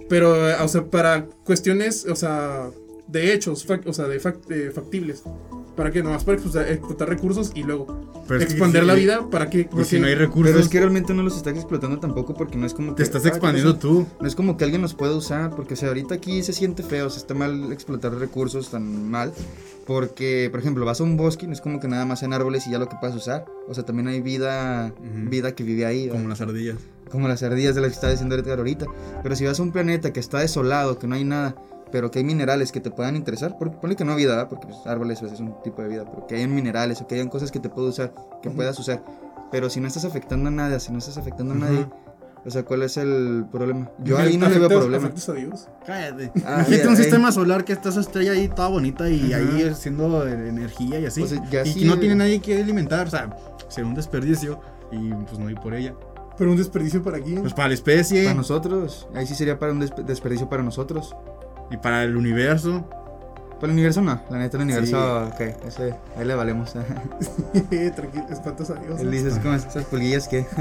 Pero, 0.09 0.35
o 0.65 0.69
sea, 0.69 0.85
para 0.87 1.27
cuestiones, 1.45 2.07
o 2.07 2.17
sea, 2.17 2.71
de 3.07 3.33
hechos, 3.33 3.67
o 3.87 3.93
sea, 3.93 4.07
de, 4.07 4.21
factibles. 4.21 5.23
¿Para 5.79 5.93
qué? 5.93 6.03
Nomás 6.03 6.25
para 6.25 6.37
explotar, 6.37 7.09
recursos 7.09 7.53
y 7.55 7.63
luego 7.63 7.87
expandir 8.29 8.83
la 8.83 8.95
vida. 8.95 9.31
¿Para 9.31 9.49
qué? 9.49 9.65
Porque 9.65 9.85
si 9.85 10.01
no 10.01 10.09
hay 10.09 10.17
recursos. 10.17 10.51
Pero 10.51 10.59
es 10.59 10.69
que 10.69 10.81
realmente 10.81 11.15
no 11.15 11.23
los 11.23 11.37
estás 11.37 11.55
explotando 11.55 12.01
tampoco 12.01 12.35
porque 12.35 12.57
no 12.57 12.67
es 12.67 12.75
como 12.75 12.97
que. 12.97 12.97
Te 12.97 13.03
estás 13.05 13.25
expandiendo 13.27 13.77
tú. 13.77 14.05
No 14.21 14.27
es 14.27 14.35
como 14.35 14.57
que 14.57 14.65
alguien 14.65 14.83
los 14.83 14.95
pueda 14.95 15.15
usar. 15.15 15.55
Porque, 15.55 15.75
o 15.75 15.77
sea, 15.77 15.91
ahorita 15.91 16.17
aquí 16.17 16.43
se 16.43 16.53
siente 16.53 16.83
feo, 16.83 17.09
se 17.11 17.21
está 17.21 17.35
mal 17.35 17.73
explotar 17.73 18.13
recursos 18.13 18.73
tan 18.73 19.09
mal. 19.09 19.33
Porque, 19.87 20.49
por 20.51 20.59
ejemplo, 20.59 20.85
vas 20.85 21.01
a 21.01 21.05
un 21.05 21.17
bosque, 21.17 21.47
no 21.47 21.53
es 21.53 21.61
como 21.61 21.79
que 21.79 21.87
nada 21.87 22.05
más 22.05 22.25
en 22.25 22.33
árboles 22.33 22.67
y 22.67 22.73
ya 22.73 22.81
lo 22.81 22.89
que 22.89 22.97
puedas 22.99 23.15
usar. 23.15 23.45
O 23.69 23.75
sea, 23.75 23.85
también 23.85 24.09
hay 24.09 24.21
vida, 24.21 24.93
vida 25.31 25.55
que 25.55 25.63
vive 25.63 25.87
ahí. 25.87 26.09
Como 26.09 26.29
las 26.29 26.41
ardillas. 26.41 26.79
Como 27.09 27.29
las 27.29 27.45
ardillas 27.45 27.77
de 27.77 27.83
las 27.83 27.91
que 27.91 27.95
está 27.95 28.11
diciendo 28.11 28.35
ahorita. 28.35 28.87
Pero 29.23 29.37
si 29.37 29.45
vas 29.45 29.61
a 29.61 29.63
un 29.63 29.71
planeta 29.71 30.13
que 30.13 30.19
está 30.19 30.41
desolado, 30.41 30.99
que 30.99 31.07
no 31.07 31.15
hay 31.15 31.23
nada 31.23 31.55
pero 31.91 32.11
que 32.11 32.19
hay 32.19 32.25
minerales 32.25 32.73
que 32.73 32.81
te 32.81 32.91
puedan 32.91 33.17
interesar. 33.17 33.57
Porque 33.59 33.77
pone 33.77 33.97
que 33.97 34.05
no 34.05 34.17
vida, 34.17 34.49
porque 34.49 34.67
pues, 34.67 34.87
árboles 34.87 35.21
pues, 35.21 35.33
es 35.33 35.41
un 35.41 35.61
tipo 35.63 35.83
de 35.83 35.89
vida, 35.89 36.05
pero 36.05 36.27
que 36.27 36.37
hayan 36.37 36.55
minerales 36.55 37.01
o 37.01 37.07
que 37.07 37.17
hayan 37.17 37.29
cosas 37.29 37.51
que 37.51 37.61
te 37.61 37.69
puedo 37.69 37.89
usar, 37.89 38.15
que 38.43 38.51
puedas 38.51 38.79
usar. 38.79 39.03
Pero 39.51 39.71
si 39.71 39.81
no 39.81 39.89
estás 39.89 40.05
afectando 40.05 40.49
a 40.49 40.53
nada, 40.53 40.79
si 40.79 40.93
no 40.93 40.99
estás 40.99 41.17
afectando 41.17 41.55
a 41.55 41.57
nadie, 41.57 41.87
o 42.45 42.51
sea, 42.51 42.65
¿cuál 42.65 42.83
es 42.83 42.97
el 42.97 43.47
problema? 43.51 43.91
Yo 43.99 44.17
ahí 44.19 44.37
no 44.37 44.49
le 44.49 44.59
veo 44.59 44.69
problema. 44.69 45.09
a 45.09 45.33
Dios? 45.33 45.69
Cállate. 45.87 46.33
Ah, 46.47 46.65
un 46.89 46.97
sistema 46.97 47.33
solar 47.33 47.65
que 47.65 47.73
está 47.73 47.89
esa 47.89 48.01
estrella 48.01 48.33
ahí 48.33 48.49
toda 48.49 48.69
bonita 48.69 49.09
y 49.09 49.33
ahí 49.33 49.69
haciendo 49.71 50.27
energía 50.27 51.01
y 51.01 51.07
así. 51.07 51.25
y 51.65 51.85
no 51.85 51.99
tiene 51.99 52.15
nadie 52.15 52.41
que 52.41 52.61
alimentar, 52.61 53.07
o 53.07 53.11
sea, 53.11 53.37
sería 53.69 53.89
un 53.89 53.95
desperdicio 53.95 54.61
y 54.93 55.13
pues 55.13 55.39
no 55.39 55.51
ir 55.51 55.59
por 55.59 55.75
ella. 55.75 55.95
¿Pero 56.39 56.53
un 56.53 56.57
desperdicio 56.57 57.03
para 57.03 57.19
quién? 57.19 57.41
Pues 57.41 57.53
para 57.53 57.69
la 57.69 57.75
especie. 57.75 58.23
Para 58.23 58.37
nosotros. 58.37 59.09
Ahí 59.15 59.27
sí 59.27 59.35
sería 59.35 59.59
para 59.59 59.73
un 59.73 59.81
desperdicio 59.81 60.49
para 60.49 60.63
nosotros. 60.63 61.15
¿Y 61.71 61.77
para 61.77 62.05
el 62.05 62.17
universo? 62.17 62.85
Para 63.61 63.67
el 63.67 63.73
universo 63.73 64.01
no, 64.03 64.21
la 64.31 64.39
neta 64.39 64.57
el 64.57 64.63
universo, 64.63 65.27
ok, 65.27 65.41
ese, 65.67 65.95
ahí 66.17 66.25
le 66.25 66.35
valemos. 66.35 66.73
Tranquilo, 67.97 68.27
espantos 68.31 68.71
a 68.71 68.75
Dios. 68.75 69.01
Él 69.01 69.11
dice, 69.11 69.31
como 69.41 69.55
esas 69.55 69.85
pulguillas 69.85 70.29
que... 70.29 70.47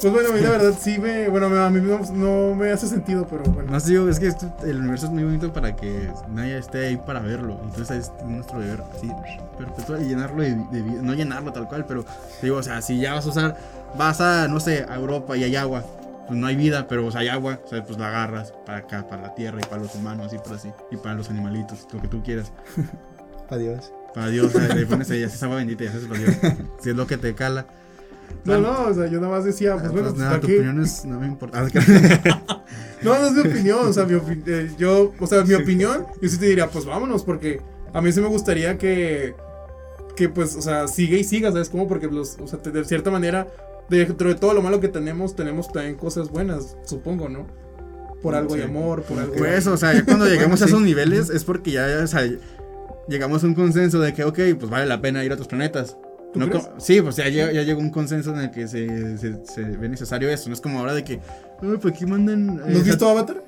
Pues 0.00 0.14
bueno, 0.14 0.30
a 0.30 0.32
mí 0.32 0.40
la 0.40 0.50
verdad 0.50 0.72
sí 0.80 0.98
me. 0.98 1.28
Bueno, 1.28 1.46
a 1.62 1.68
mí 1.68 1.78
no, 2.14 2.54
me 2.54 2.72
hace 2.72 2.86
sentido, 2.86 3.26
pero 3.28 3.42
bueno. 3.44 3.70
No, 3.70 3.80
digo, 3.80 4.08
es 4.08 4.18
que 4.18 4.32
el 4.62 4.78
universo 4.78 5.06
es 5.06 5.12
muy 5.12 5.24
bonito 5.24 5.52
para 5.52 5.76
que 5.76 6.10
nadie 6.30 6.56
esté 6.56 6.86
ahí 6.86 6.96
para 6.96 7.20
verlo. 7.20 7.60
Entonces 7.64 8.10
es 8.18 8.24
nuestro 8.24 8.60
deber, 8.60 8.82
así, 8.96 9.12
perpetuar 9.58 10.00
y 10.00 10.06
llenarlo 10.06 10.42
de, 10.42 10.54
vida. 10.54 11.02
No 11.02 11.12
llenarlo 11.12 11.52
tal 11.52 11.68
cual, 11.68 11.84
pero 11.84 12.06
digo, 12.40 12.56
o 12.56 12.62
sea, 12.62 12.80
si 12.80 12.98
ya 12.98 13.12
vas 13.12 13.26
a 13.26 13.28
usar. 13.28 13.56
Vas 13.98 14.20
a, 14.22 14.48
no 14.48 14.58
sé, 14.60 14.86
a 14.88 14.94
Europa 14.94 15.36
y 15.36 15.42
hay 15.42 15.56
agua 15.56 15.84
pues 16.30 16.38
no 16.38 16.46
hay 16.46 16.54
vida, 16.54 16.86
pero 16.86 17.04
o 17.04 17.16
hay 17.16 17.26
agua, 17.26 17.58
o 17.64 17.68
sea, 17.68 17.84
pues 17.84 17.98
la 17.98 18.06
agarras 18.06 18.54
para 18.64 18.78
acá, 18.78 19.08
para 19.08 19.22
la 19.22 19.34
tierra 19.34 19.58
y 19.60 19.68
para 19.68 19.82
los 19.82 19.96
humanos 19.96 20.32
y 20.32 20.38
por 20.38 20.52
así, 20.52 20.68
y 20.92 20.96
para 20.96 21.16
los 21.16 21.28
animalitos, 21.28 21.88
lo 21.92 22.00
que 22.00 22.06
tú 22.06 22.22
quieras. 22.22 22.52
para 23.48 23.60
Dios. 23.60 23.92
Para 24.14 24.28
Dios, 24.28 24.54
le 24.54 24.86
pones 24.86 25.10
ahí, 25.10 25.24
es 25.24 25.42
agua 25.42 25.56
bendita 25.56 25.82
y 25.82 25.86
haces 25.88 26.04
para 26.04 26.20
Dios. 26.20 26.36
si 26.80 26.90
es 26.90 26.94
lo 26.94 27.08
que 27.08 27.16
te 27.16 27.34
cala. 27.34 27.66
No, 28.44 28.60
no, 28.60 28.86
o 28.86 28.94
sea, 28.94 29.08
yo 29.08 29.20
nada 29.20 29.32
más 29.32 29.44
decía, 29.44 29.76
pues 29.76 29.90
bueno, 29.90 30.10
pues, 30.10 30.20
nada, 30.20 30.38
tu 30.38 30.46
opinión 30.46 30.80
es, 30.80 31.04
no 31.04 31.18
me 31.18 31.26
importa. 31.26 31.62
no, 33.02 33.18
no 33.18 33.26
es 33.26 33.32
mi 33.32 33.40
opinión, 33.40 33.88
o 33.88 33.92
sea, 33.92 34.04
mi 34.04 34.14
eh, 34.46 34.70
yo, 34.78 35.12
o 35.18 35.26
sea, 35.26 35.42
mi 35.42 35.54
opinión, 35.54 36.06
yo 36.22 36.28
sí 36.28 36.38
te 36.38 36.46
diría, 36.46 36.68
pues 36.68 36.84
vámonos, 36.84 37.24
porque 37.24 37.60
a 37.92 38.00
mí 38.00 38.12
sí 38.12 38.20
me 38.20 38.28
gustaría 38.28 38.78
que, 38.78 39.34
que 40.14 40.28
pues, 40.28 40.54
o 40.54 40.62
sea, 40.62 40.86
sigue 40.86 41.18
y 41.18 41.24
siga, 41.24 41.50
¿sabes 41.50 41.70
cómo? 41.70 41.88
Porque 41.88 42.06
los, 42.06 42.38
o 42.38 42.46
sea, 42.46 42.60
de 42.60 42.84
cierta 42.84 43.10
manera, 43.10 43.48
dentro 43.90 44.28
de 44.28 44.34
todo 44.36 44.54
lo 44.54 44.62
malo 44.62 44.80
que 44.80 44.88
tenemos, 44.88 45.34
tenemos 45.34 45.70
también 45.72 45.96
cosas 45.96 46.30
buenas, 46.30 46.76
supongo, 46.84 47.28
¿no? 47.28 47.46
Por 48.22 48.34
algo 48.34 48.54
de 48.54 48.64
amor, 48.64 49.02
por 49.02 49.18
algo. 49.18 49.34
Pues, 49.34 49.66
o 49.66 49.76
sea, 49.76 49.92
ya 49.92 50.04
cuando 50.04 50.26
llegamos 50.26 50.62
a 50.62 50.66
esos 50.66 50.80
niveles 50.80 51.30
es 51.30 51.44
porque 51.44 51.72
ya, 51.72 51.86
o 52.02 52.06
sea, 52.06 52.22
llegamos 53.08 53.42
a 53.42 53.46
un 53.46 53.54
consenso 53.54 53.98
de 54.00 54.14
que, 54.14 54.24
ok, 54.24 54.38
pues 54.58 54.70
vale 54.70 54.86
la 54.86 55.00
pena 55.00 55.24
ir 55.24 55.30
a 55.32 55.34
otros 55.34 55.48
planetas. 55.48 55.96
No 56.32 56.46
sí, 56.78 57.00
pues 57.00 57.16
ya, 57.16 57.28
ya, 57.28 57.50
llegó 57.50 57.80
un 57.80 57.90
consenso 57.90 58.32
en 58.32 58.40
el 58.40 58.50
que 58.52 58.68
se, 58.68 59.18
se, 59.18 59.62
ve 59.62 59.88
necesario 59.88 60.30
eso. 60.30 60.48
No 60.48 60.54
es 60.54 60.60
como 60.60 60.78
ahora 60.78 60.94
de 60.94 61.02
que, 61.02 61.18
pues 61.58 61.92
aquí 61.92 62.06
mandan. 62.06 62.60
Eh, 62.66 62.70
¿No 62.70 62.78
has 62.78 62.84
visto 62.84 63.08
Avatar? 63.08 63.42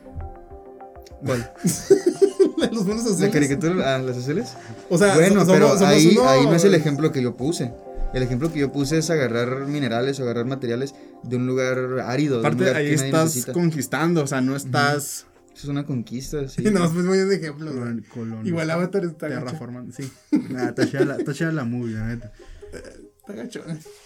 ¿Cuál? 1.24 1.52
los 2.72 2.84
buenos 2.84 3.04
azules. 3.04 3.20
¿La 3.20 3.30
caricatura? 3.30 3.94
¿Ah, 3.94 3.98
las 3.98 4.16
azules? 4.16 4.54
O 4.90 4.98
sea, 4.98 5.14
bueno, 5.14 5.44
pero 5.46 5.78
ahí, 5.86 6.18
ahí 6.26 6.44
no 6.44 6.54
es 6.56 6.64
el 6.64 6.74
ejemplo 6.74 7.12
que 7.12 7.22
yo 7.22 7.36
puse. 7.36 7.72
El 8.12 8.22
ejemplo 8.22 8.52
que 8.52 8.60
yo 8.60 8.72
puse 8.72 8.98
es 8.98 9.10
agarrar 9.10 9.66
minerales 9.66 10.20
o 10.20 10.24
agarrar 10.24 10.44
materiales 10.44 10.94
de 11.22 11.36
un 11.36 11.46
lugar 11.46 12.00
árido. 12.04 12.40
Aparte, 12.40 12.70
ahí 12.70 12.92
estás 12.92 13.46
conquistando, 13.52 14.22
o 14.22 14.26
sea, 14.26 14.40
no 14.40 14.54
estás. 14.54 15.26
Eso 15.54 15.64
es 15.64 15.68
una 15.68 15.84
conquista, 15.84 16.48
sí. 16.48 16.62
no, 16.72 16.90
pues 16.92 17.06
voy 17.06 17.18
de 17.18 17.36
ejemplo. 17.36 17.72
Igual 18.44 18.70
Avatar 18.70 19.04
está 19.04 19.28
Terraformando, 19.28 19.92
sí. 19.94 20.10
Nada, 20.50 20.74
está 20.76 21.52
la 21.52 21.64
movie, 21.64 21.94
la 21.94 22.06
neta. 22.08 22.32
Gacho. 23.28 23.62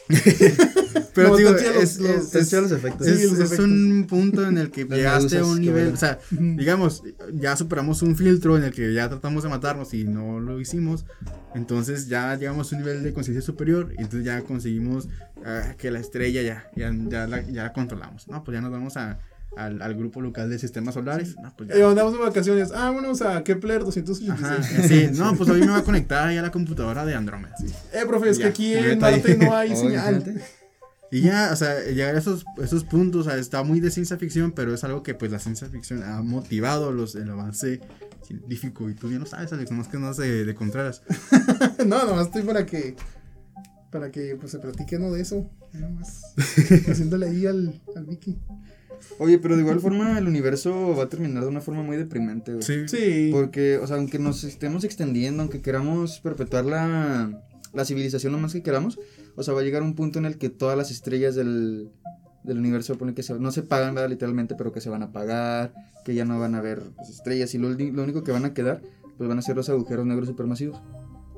Pero 1.15 1.37
digo, 1.37 1.51
es, 1.57 1.99
los 1.99 2.35
efectos. 2.35 3.07
Es, 3.07 3.59
un 3.59 4.07
punto 4.07 4.47
en 4.47 4.59
el 4.59 4.71
que 4.71 4.85
llegaste 4.91 5.39
a 5.39 5.45
un 5.45 5.61
nivel, 5.61 5.95
o 5.95 5.97
sea, 5.97 6.19
digamos, 6.31 7.03
ya 7.33 7.57
superamos 7.57 8.03
un 8.03 8.17
filtro 8.17 8.57
en 8.59 8.65
el 8.65 8.73
que 8.73 8.93
ya 8.93 9.09
tratamos 9.09 9.43
de 9.43 9.49
matarnos 9.49 9.95
y 9.95 10.05
no 10.05 10.39
lo 10.39 10.61
hicimos. 10.61 11.07
Entonces 11.55 12.09
ya 12.09 12.37
llegamos 12.37 12.71
a 12.71 12.77
un 12.77 12.83
nivel 12.83 13.03
de 13.03 13.15
conciencia 13.15 13.41
superior 13.41 13.93
y 13.97 14.03
entonces 14.03 14.25
ya 14.25 14.43
conseguimos 14.43 15.09
ah, 15.45 15.75
que 15.79 15.91
la 15.91 16.01
estrella 16.01 16.43
ya, 16.43 16.71
ya, 16.77 16.93
ya, 17.09 17.27
la, 17.27 17.41
ya 17.41 17.73
controlamos. 17.73 18.29
No, 18.29 18.45
pues 18.45 18.55
ya 18.55 18.61
nos 18.61 18.71
vamos 18.71 18.99
a 18.99 19.19
al, 19.57 19.83
al, 19.83 19.95
grupo 19.95 20.21
local 20.21 20.51
de 20.51 20.59
sistemas 20.59 20.95
solares. 20.95 21.37
No, 21.37 21.53
pues 21.57 21.69
ya. 21.69 21.77
Eh, 21.77 21.85
andamos 21.85 22.13
de 22.13 22.19
vacaciones. 22.19 22.71
Ah, 22.75 22.91
bueno, 22.91 23.11
o 23.11 23.15
sea, 23.15 23.43
Kepler 23.43 23.85
286. 23.85 24.31
Ajá, 24.31 24.63
sí, 24.89 25.09
no, 25.13 25.35
pues 25.37 25.49
hoy 25.49 25.61
me 25.61 25.69
va 25.69 25.79
a 25.79 25.85
conectar 25.85 26.29
ahí 26.29 26.37
a 26.37 26.43
la 26.43 26.51
computadora 26.51 27.05
de 27.05 27.15
Andrómeda. 27.15 27.55
Sí. 27.59 27.67
Eh, 27.93 28.05
profe, 28.07 28.31
es 28.31 28.39
que 28.39 28.47
aquí 28.47 28.75
en 28.75 28.99
Marte 28.99 29.37
no 29.37 29.55
hay 29.55 29.77
señal. 29.77 30.41
Y 31.11 31.21
ya, 31.21 31.51
o 31.53 31.57
sea, 31.57 31.83
llegar 31.85 32.17
a 32.17 32.19
esos, 32.19 32.45
esos 32.63 32.85
puntos, 32.85 33.27
o 33.27 33.31
sea, 33.31 33.39
está 33.39 33.63
muy 33.63 33.81
de 33.81 33.91
ciencia 33.91 34.17
ficción, 34.17 34.53
pero 34.53 34.75
es 34.75 34.83
algo 34.83 35.03
que 35.03 35.15
pues 35.15 35.31
la 35.31 35.39
ciencia 35.39 35.69
ficción 35.69 36.03
ha 36.03 36.21
motivado 36.23 36.91
los, 36.91 37.15
el 37.15 37.31
avance 37.31 37.81
científico 38.27 38.91
y 38.91 38.95
tú 38.95 39.11
ya 39.11 39.19
no 39.19 39.27
sabes, 39.27 39.53
Alex, 39.53 39.71
nomás 39.71 39.89
que 39.89 39.99
no 39.99 40.13
de, 40.13 40.45
de 40.45 40.55
Contreras. 40.55 41.03
no, 41.87 42.05
nomás 42.05 42.27
estoy 42.27 42.43
para 42.43 42.67
que 42.67 42.97
para 43.91 44.11
que 44.11 44.37
pues 44.37 44.51
se 44.51 44.59
platique 44.59 44.99
no 44.99 45.13
de 45.13 45.23
eso, 45.23 45.49
nomás 45.73 46.35
haciéndole 46.89 47.29
ahí 47.29 47.47
al, 47.47 47.81
al 47.95 48.05
Vicky. 48.05 48.39
Oye, 49.19 49.39
pero 49.39 49.57
de 49.57 49.63
igual 49.63 49.81
forma 49.81 50.19
el 50.19 50.27
universo 50.27 50.95
va 50.97 51.05
a 51.05 51.09
terminar 51.09 51.43
de 51.43 51.49
una 51.49 51.61
forma 51.61 51.83
muy 51.83 51.97
deprimente, 51.97 52.53
güey. 52.53 52.63
Sí. 52.63 52.89
sí. 52.89 53.31
Porque, 53.33 53.79
o 53.79 53.87
sea, 53.87 53.97
aunque 53.97 54.19
nos 54.19 54.45
estemos 54.45 54.85
extendiendo, 54.85 55.43
aunque 55.43 55.63
queramos 55.63 56.21
perpetuar 56.21 56.65
la, 56.65 57.43
la 57.73 57.85
civilización 57.85 58.33
lo 58.33 58.39
más 58.39 58.53
que 58.53 58.63
queramos, 58.63 58.99
o 59.37 59.43
sea, 59.43 59.55
va 59.55 59.61
a 59.61 59.65
llegar 59.65 59.83
un 59.83 59.95
punto 59.95 60.19
en 60.19 60.27
el 60.27 60.39
que 60.39 60.49
todas 60.49 60.77
las 60.77 60.91
estrellas 60.91 61.35
del, 61.35 61.91
del 62.47 62.59
universo 62.59 62.97
pone 62.97 63.15
que 63.15 63.23
se, 63.23 63.39
no 63.39 63.51
se 63.51 63.63
pagan, 63.63 63.95
¿verdad? 63.95 64.09
Literalmente, 64.09 64.55
pero 64.57 64.73
que 64.73 64.81
se 64.81 64.89
van 64.89 65.03
a 65.03 65.13
pagar, 65.13 65.75
que 66.05 66.15
ya 66.15 66.25
no 66.25 66.39
van 66.39 66.55
a 66.55 66.59
haber 66.59 66.81
pues, 66.97 67.11
estrellas 67.11 67.55
y 67.55 67.59
lo, 67.59 67.69
lo, 67.71 68.03
único 68.03 68.23
que 68.23 68.33
van 68.33 68.45
a 68.45 68.55
quedar, 68.55 68.81
pues 69.19 69.29
van 69.29 69.39
a 69.39 69.43
ser 69.43 69.57
los 69.57 69.69
agujeros 69.69 70.07
negros 70.07 70.29
supermasivos. 70.29 70.81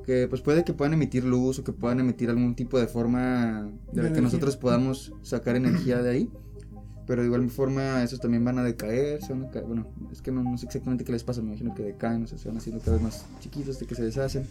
Que 0.05 0.27
pues 0.27 0.41
puede 0.41 0.63
que 0.63 0.73
puedan 0.73 0.93
emitir 0.93 1.23
luz 1.23 1.59
o 1.59 1.63
que 1.63 1.73
puedan 1.73 1.99
emitir 1.99 2.29
algún 2.29 2.55
tipo 2.55 2.79
de 2.79 2.87
forma 2.87 3.69
de, 3.91 4.03
la 4.03 4.13
que 4.13 4.21
nosotros 4.21 4.57
podamos 4.57 5.13
sacar 5.21 5.55
energía 5.55 6.01
de 6.01 6.09
ahí. 6.09 6.29
Pero 7.09 7.23
de 7.23 7.25
igual 7.25 7.49
forma, 7.49 8.03
esos 8.03 8.19
también 8.19 8.45
van 8.45 8.59
a 8.59 8.63
decaer, 8.63 9.19
se 9.23 9.33
van 9.33 9.45
a 9.45 9.49
caer. 9.49 9.65
Bueno, 9.65 9.87
es 10.11 10.21
que 10.21 10.31
no, 10.31 10.43
no, 10.43 10.59
sé 10.59 10.67
exactamente 10.67 11.03
qué 11.03 11.11
les 11.11 11.23
pasa, 11.23 11.41
me 11.41 11.47
imagino 11.47 11.73
que 11.73 11.81
decaen, 11.81 12.21
o 12.21 12.27
sea, 12.27 12.37
se 12.37 12.47
van 12.47 12.57
haciendo 12.57 12.83
cada 12.83 12.97
vez 12.97 13.01
más 13.01 13.25
chiquitos, 13.39 13.79
de 13.79 13.87
que 13.87 13.95
se 13.95 14.03
deshacen. 14.03 14.45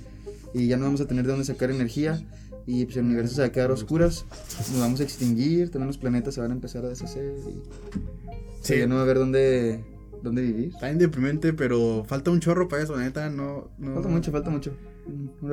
Y 0.53 0.67
ya 0.67 0.77
no 0.77 0.83
vamos 0.83 1.01
a 1.01 1.07
tener 1.07 1.25
de 1.25 1.31
dónde 1.31 1.45
sacar 1.45 1.71
energía 1.71 2.21
y 2.67 2.85
pues 2.85 2.97
el 2.97 3.05
universo 3.05 3.37
se 3.37 3.43
va 3.43 3.47
a 3.47 3.53
quedar 3.53 3.71
a 3.71 3.75
oscuras, 3.75 4.25
nos 4.73 4.81
vamos 4.81 4.99
a 4.99 5.05
extinguir, 5.05 5.71
también 5.71 5.87
los 5.87 5.99
planetas 5.99 6.35
se 6.35 6.41
van 6.41 6.51
a 6.51 6.55
empezar 6.55 6.85
a 6.85 6.89
deshacer 6.89 7.33
y 7.49 7.63
sí. 8.61 8.77
ya 8.77 8.89
no 8.89 8.97
va 8.97 9.03
a 9.03 9.05
haber 9.05 9.19
dónde, 9.19 9.85
dónde 10.25 10.43
vivir. 10.43 10.73
Está 10.75 10.91
indeprimente, 10.91 11.53
pero 11.53 12.03
falta 12.09 12.33
un 12.33 12.41
chorro 12.41 12.67
para 12.67 12.83
eso, 12.83 12.97
neta, 12.97 13.31
no, 13.31 13.71
no... 13.79 13.95
Falta 13.95 14.09
mucho, 14.09 14.33
falta 14.33 14.51
mucho. 14.51 14.73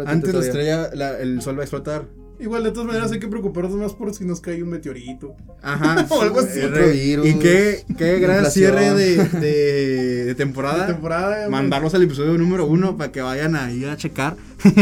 Antes 0.08 0.34
la 0.34 0.40
estrella, 0.40 0.90
la, 0.96 1.20
el 1.20 1.40
sol 1.44 1.56
va 1.56 1.62
a 1.62 1.66
explotar. 1.66 2.08
Igual, 2.40 2.64
de 2.64 2.72
todas 2.72 2.88
maneras, 2.88 3.12
hay 3.12 3.20
que 3.20 3.28
preocuparnos 3.28 3.76
más 3.76 3.94
por 3.94 4.14
si 4.14 4.26
nos 4.26 4.42
cae 4.42 4.62
un 4.62 4.70
meteorito. 4.70 5.36
Ajá. 5.62 6.06
o 6.10 6.22
algo 6.22 6.40
así. 6.40 6.60
Virus, 6.60 7.28
y 7.28 7.40
qué, 7.40 7.86
qué 7.98 8.20
gran 8.20 8.50
cierre 8.52 8.94
de, 8.94 9.18
de, 9.40 10.26
de 10.26 10.36
temporada. 10.36 10.86
De 10.86 10.94
temporada 10.94 11.50
Mandarlos 11.50 11.94
al 11.96 12.04
episodio 12.04 12.38
número 12.38 12.66
uno 12.66 12.98
para 12.98 13.12
que 13.12 13.22
vayan 13.22 13.56
ahí 13.56 13.86
a 13.86 13.96
checar. 13.98 14.36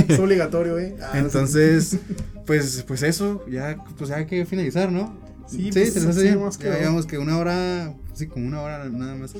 Es 0.07 0.19
obligatorio, 0.19 0.79
¿eh? 0.79 0.95
Ah, 1.01 1.19
Entonces, 1.19 1.97
pues, 2.45 2.83
pues 2.87 3.03
eso, 3.03 3.45
ya, 3.49 3.77
pues 3.97 4.09
ya 4.09 4.17
hay 4.17 4.25
que 4.25 4.45
finalizar, 4.45 4.91
¿no? 4.91 5.15
Sí, 5.47 5.57
sí, 5.57 5.69
pues, 5.71 5.93
¿te 5.93 5.99
les 5.99 6.09
hace 6.09 6.19
sí, 6.21 6.25
bien? 6.27 6.41
más 6.41 6.57
que- 6.57 6.65
Ya 6.67 6.77
digamos 6.77 7.05
que 7.05 7.17
una 7.17 7.37
hora, 7.37 7.93
sí, 8.13 8.27
como 8.27 8.47
una 8.47 8.61
hora 8.61 8.85
nada 8.89 9.15
más. 9.15 9.33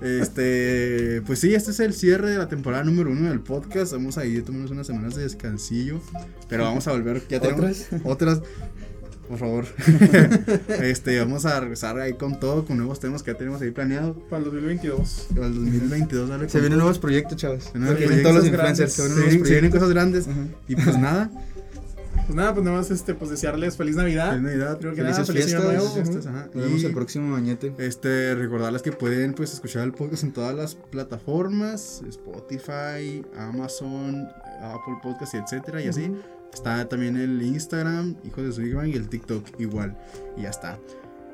Este, 0.00 1.22
pues 1.26 1.40
sí, 1.40 1.54
este 1.54 1.72
es 1.72 1.80
el 1.80 1.92
cierre 1.92 2.30
de 2.30 2.38
la 2.38 2.48
temporada 2.48 2.84
número 2.84 3.10
uno 3.10 3.28
del 3.28 3.40
podcast. 3.40 3.92
Vamos 3.92 4.16
a 4.18 4.24
ir 4.24 4.44
tomamos 4.44 4.70
unas 4.70 4.86
semanas 4.86 5.16
de 5.16 5.22
descansillo, 5.22 6.00
pero 6.48 6.64
vamos 6.64 6.86
a 6.86 6.92
volver. 6.92 7.22
Ya 7.28 7.40
tenemos 7.40 7.86
otras. 8.04 8.42
Por 9.28 9.38
favor. 9.38 9.66
este, 10.82 11.18
vamos 11.18 11.44
a 11.44 11.60
regresar 11.60 11.98
ahí 11.98 12.14
con 12.14 12.40
todo, 12.40 12.64
con 12.64 12.78
nuevos 12.78 12.98
temas 12.98 13.22
que 13.22 13.32
ya 13.32 13.36
tenemos 13.36 13.60
ahí 13.60 13.70
planeado. 13.70 14.14
Para 14.30 14.38
el 14.38 14.44
2022. 14.44 15.28
Para 15.34 15.46
el 15.48 15.54
2022, 15.54 16.28
dale 16.30 16.48
Se 16.48 16.60
vienen 16.60 16.78
nuevos 16.78 16.98
proyectos, 16.98 17.36
chavos. 17.36 17.64
Se 17.64 17.78
vienen 17.78 17.96
Se 17.96 18.06
vienen 18.06 18.22
todos 18.22 18.36
los 18.36 18.46
influencers. 18.46 18.92
Se 18.92 19.02
vienen 19.02 19.24
vienen, 19.28 19.44
se 19.44 19.52
vienen 19.52 19.70
cosas 19.70 19.90
grandes. 19.90 20.28
Ajá. 20.28 20.46
Y 20.66 20.76
pues 20.76 20.98
nada, 20.98 21.30
Pues 22.28 22.36
nada, 22.36 22.52
pues 22.52 22.62
nada 22.64 22.76
más 22.76 22.90
este, 22.90 23.14
pues 23.14 23.30
desearles 23.30 23.76
feliz 23.76 23.96
Navidad. 23.96 24.28
feliz 24.32 24.42
Navidad. 24.44 24.78
Creo 24.78 24.94
que 24.94 25.00
nada, 25.02 25.14
Felices 25.14 25.26
feliz 25.34 25.46
año 25.54 25.62
fiestas, 25.62 25.82
nuevo. 25.82 25.94
Fiestas, 25.94 26.26
ajá. 26.26 26.48
Nos 26.52 26.64
vemos 26.64 26.82
Y- 26.82 26.86
el 26.86 26.92
próximo 26.92 27.32
bañete. 27.32 27.72
Este, 27.78 28.34
recordarles 28.34 28.82
que 28.82 28.92
pueden 28.92 29.32
pues 29.32 29.54
escuchar 29.54 29.84
el 29.84 29.92
podcast 29.92 30.24
en 30.24 30.32
todas 30.34 30.54
las 30.54 30.74
plataformas, 30.74 32.02
Spotify, 32.06 33.24
Amazon, 33.36 34.28
Apple 34.62 34.96
Podcast 35.02 35.32
y 35.34 35.38
etcétera 35.38 35.82
y 35.82 35.88
así. 35.88 36.12
Está 36.52 36.86
también 36.88 37.16
el 37.16 37.40
Instagram, 37.42 38.16
Hijos 38.24 38.44
de 38.44 38.52
su 38.52 38.60
Big 38.60 38.74
Bang, 38.74 38.88
y 38.88 38.94
el 38.96 39.08
TikTok 39.08 39.44
igual. 39.58 39.96
Y 40.36 40.42
ya 40.42 40.50
está. 40.50 40.78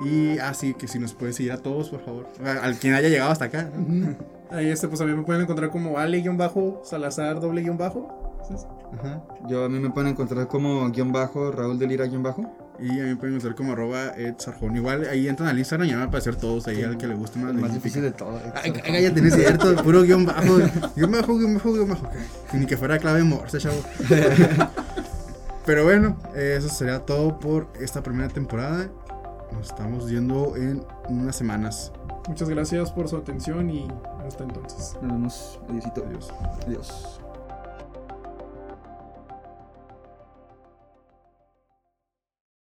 Y 0.04 0.38
así 0.38 0.74
que 0.74 0.86
si 0.88 0.98
nos 1.00 1.12
pueden 1.14 1.34
seguir 1.34 1.52
a 1.52 1.58
todos, 1.58 1.88
por 1.90 2.04
favor. 2.04 2.28
Al 2.44 2.76
quien 2.76 2.94
haya 2.94 3.08
llegado 3.08 3.30
hasta 3.32 3.46
acá. 3.46 3.68
¿no? 3.76 4.16
Ahí 4.50 4.68
este, 4.68 4.86
pues 4.88 5.00
a 5.00 5.04
mí 5.06 5.12
me 5.14 5.22
pueden 5.22 5.42
encontrar 5.42 5.70
como 5.70 5.98
Ale-Salazar 5.98 7.40
doble 7.40 7.62
guion 7.62 7.78
bajo. 7.78 8.20
Ajá. 8.92 9.22
Yo 9.48 9.64
a 9.64 9.68
mí 9.68 9.78
me 9.78 9.90
pueden 9.90 10.10
encontrar 10.10 10.46
como 10.48 10.88
guion 10.90 11.12
bajo, 11.12 11.50
Raúl 11.50 11.78
de 11.78 11.86
Lira 11.86 12.06
guion 12.06 12.22
bajo. 12.22 12.44
Y 12.78 12.90
a 12.90 13.02
mí 13.04 13.10
me 13.10 13.16
pueden 13.16 13.36
encontrar 13.36 13.54
como 13.54 13.72
arroba 13.72 14.08
Ed 14.16 14.34
Sarjón. 14.38 14.76
Igual 14.76 15.06
ahí 15.08 15.28
entran 15.28 15.48
al 15.48 15.58
Instagram 15.58 15.88
y 15.88 15.92
van 15.92 16.02
a 16.02 16.04
aparecer 16.06 16.36
todos 16.36 16.66
ahí 16.66 16.82
al 16.82 16.98
que 16.98 17.06
le 17.06 17.14
guste 17.14 17.38
más. 17.38 17.50
El 17.50 17.58
más 17.58 17.72
difícil 17.72 18.02
de 18.02 18.10
todo. 18.10 18.40
Ay, 18.54 18.72
ay, 18.84 19.02
ya 19.02 19.14
tenés 19.14 19.34
cierto, 19.34 19.76
puro 19.84 20.02
guion 20.02 20.26
bajo. 20.26 20.58
Guión 20.96 21.12
bajo, 21.12 21.36
guion 21.36 21.54
bajo, 21.54 21.72
guion 21.72 21.88
bajo. 21.88 22.08
Ni 22.52 22.66
que 22.66 22.76
fuera 22.76 22.98
clave 22.98 23.22
morse, 23.22 23.58
chavo. 23.58 23.80
Pero 25.66 25.84
bueno, 25.84 26.18
eso 26.34 26.68
sería 26.68 27.00
todo 27.00 27.38
por 27.38 27.68
esta 27.80 28.02
primera 28.02 28.28
temporada. 28.28 28.90
Nos 29.52 29.68
estamos 29.68 30.10
viendo 30.10 30.56
en 30.56 30.84
unas 31.08 31.36
semanas. 31.36 31.92
Muchas 32.28 32.48
gracias 32.48 32.90
por 32.90 33.08
su 33.08 33.16
atención 33.16 33.70
y 33.70 33.88
hasta 34.26 34.44
entonces. 34.44 34.96
Nos 35.00 35.12
vemos. 35.12 35.60
Adiósito. 35.68 36.04
Adiós. 36.06 36.32
Adiós. 36.66 37.23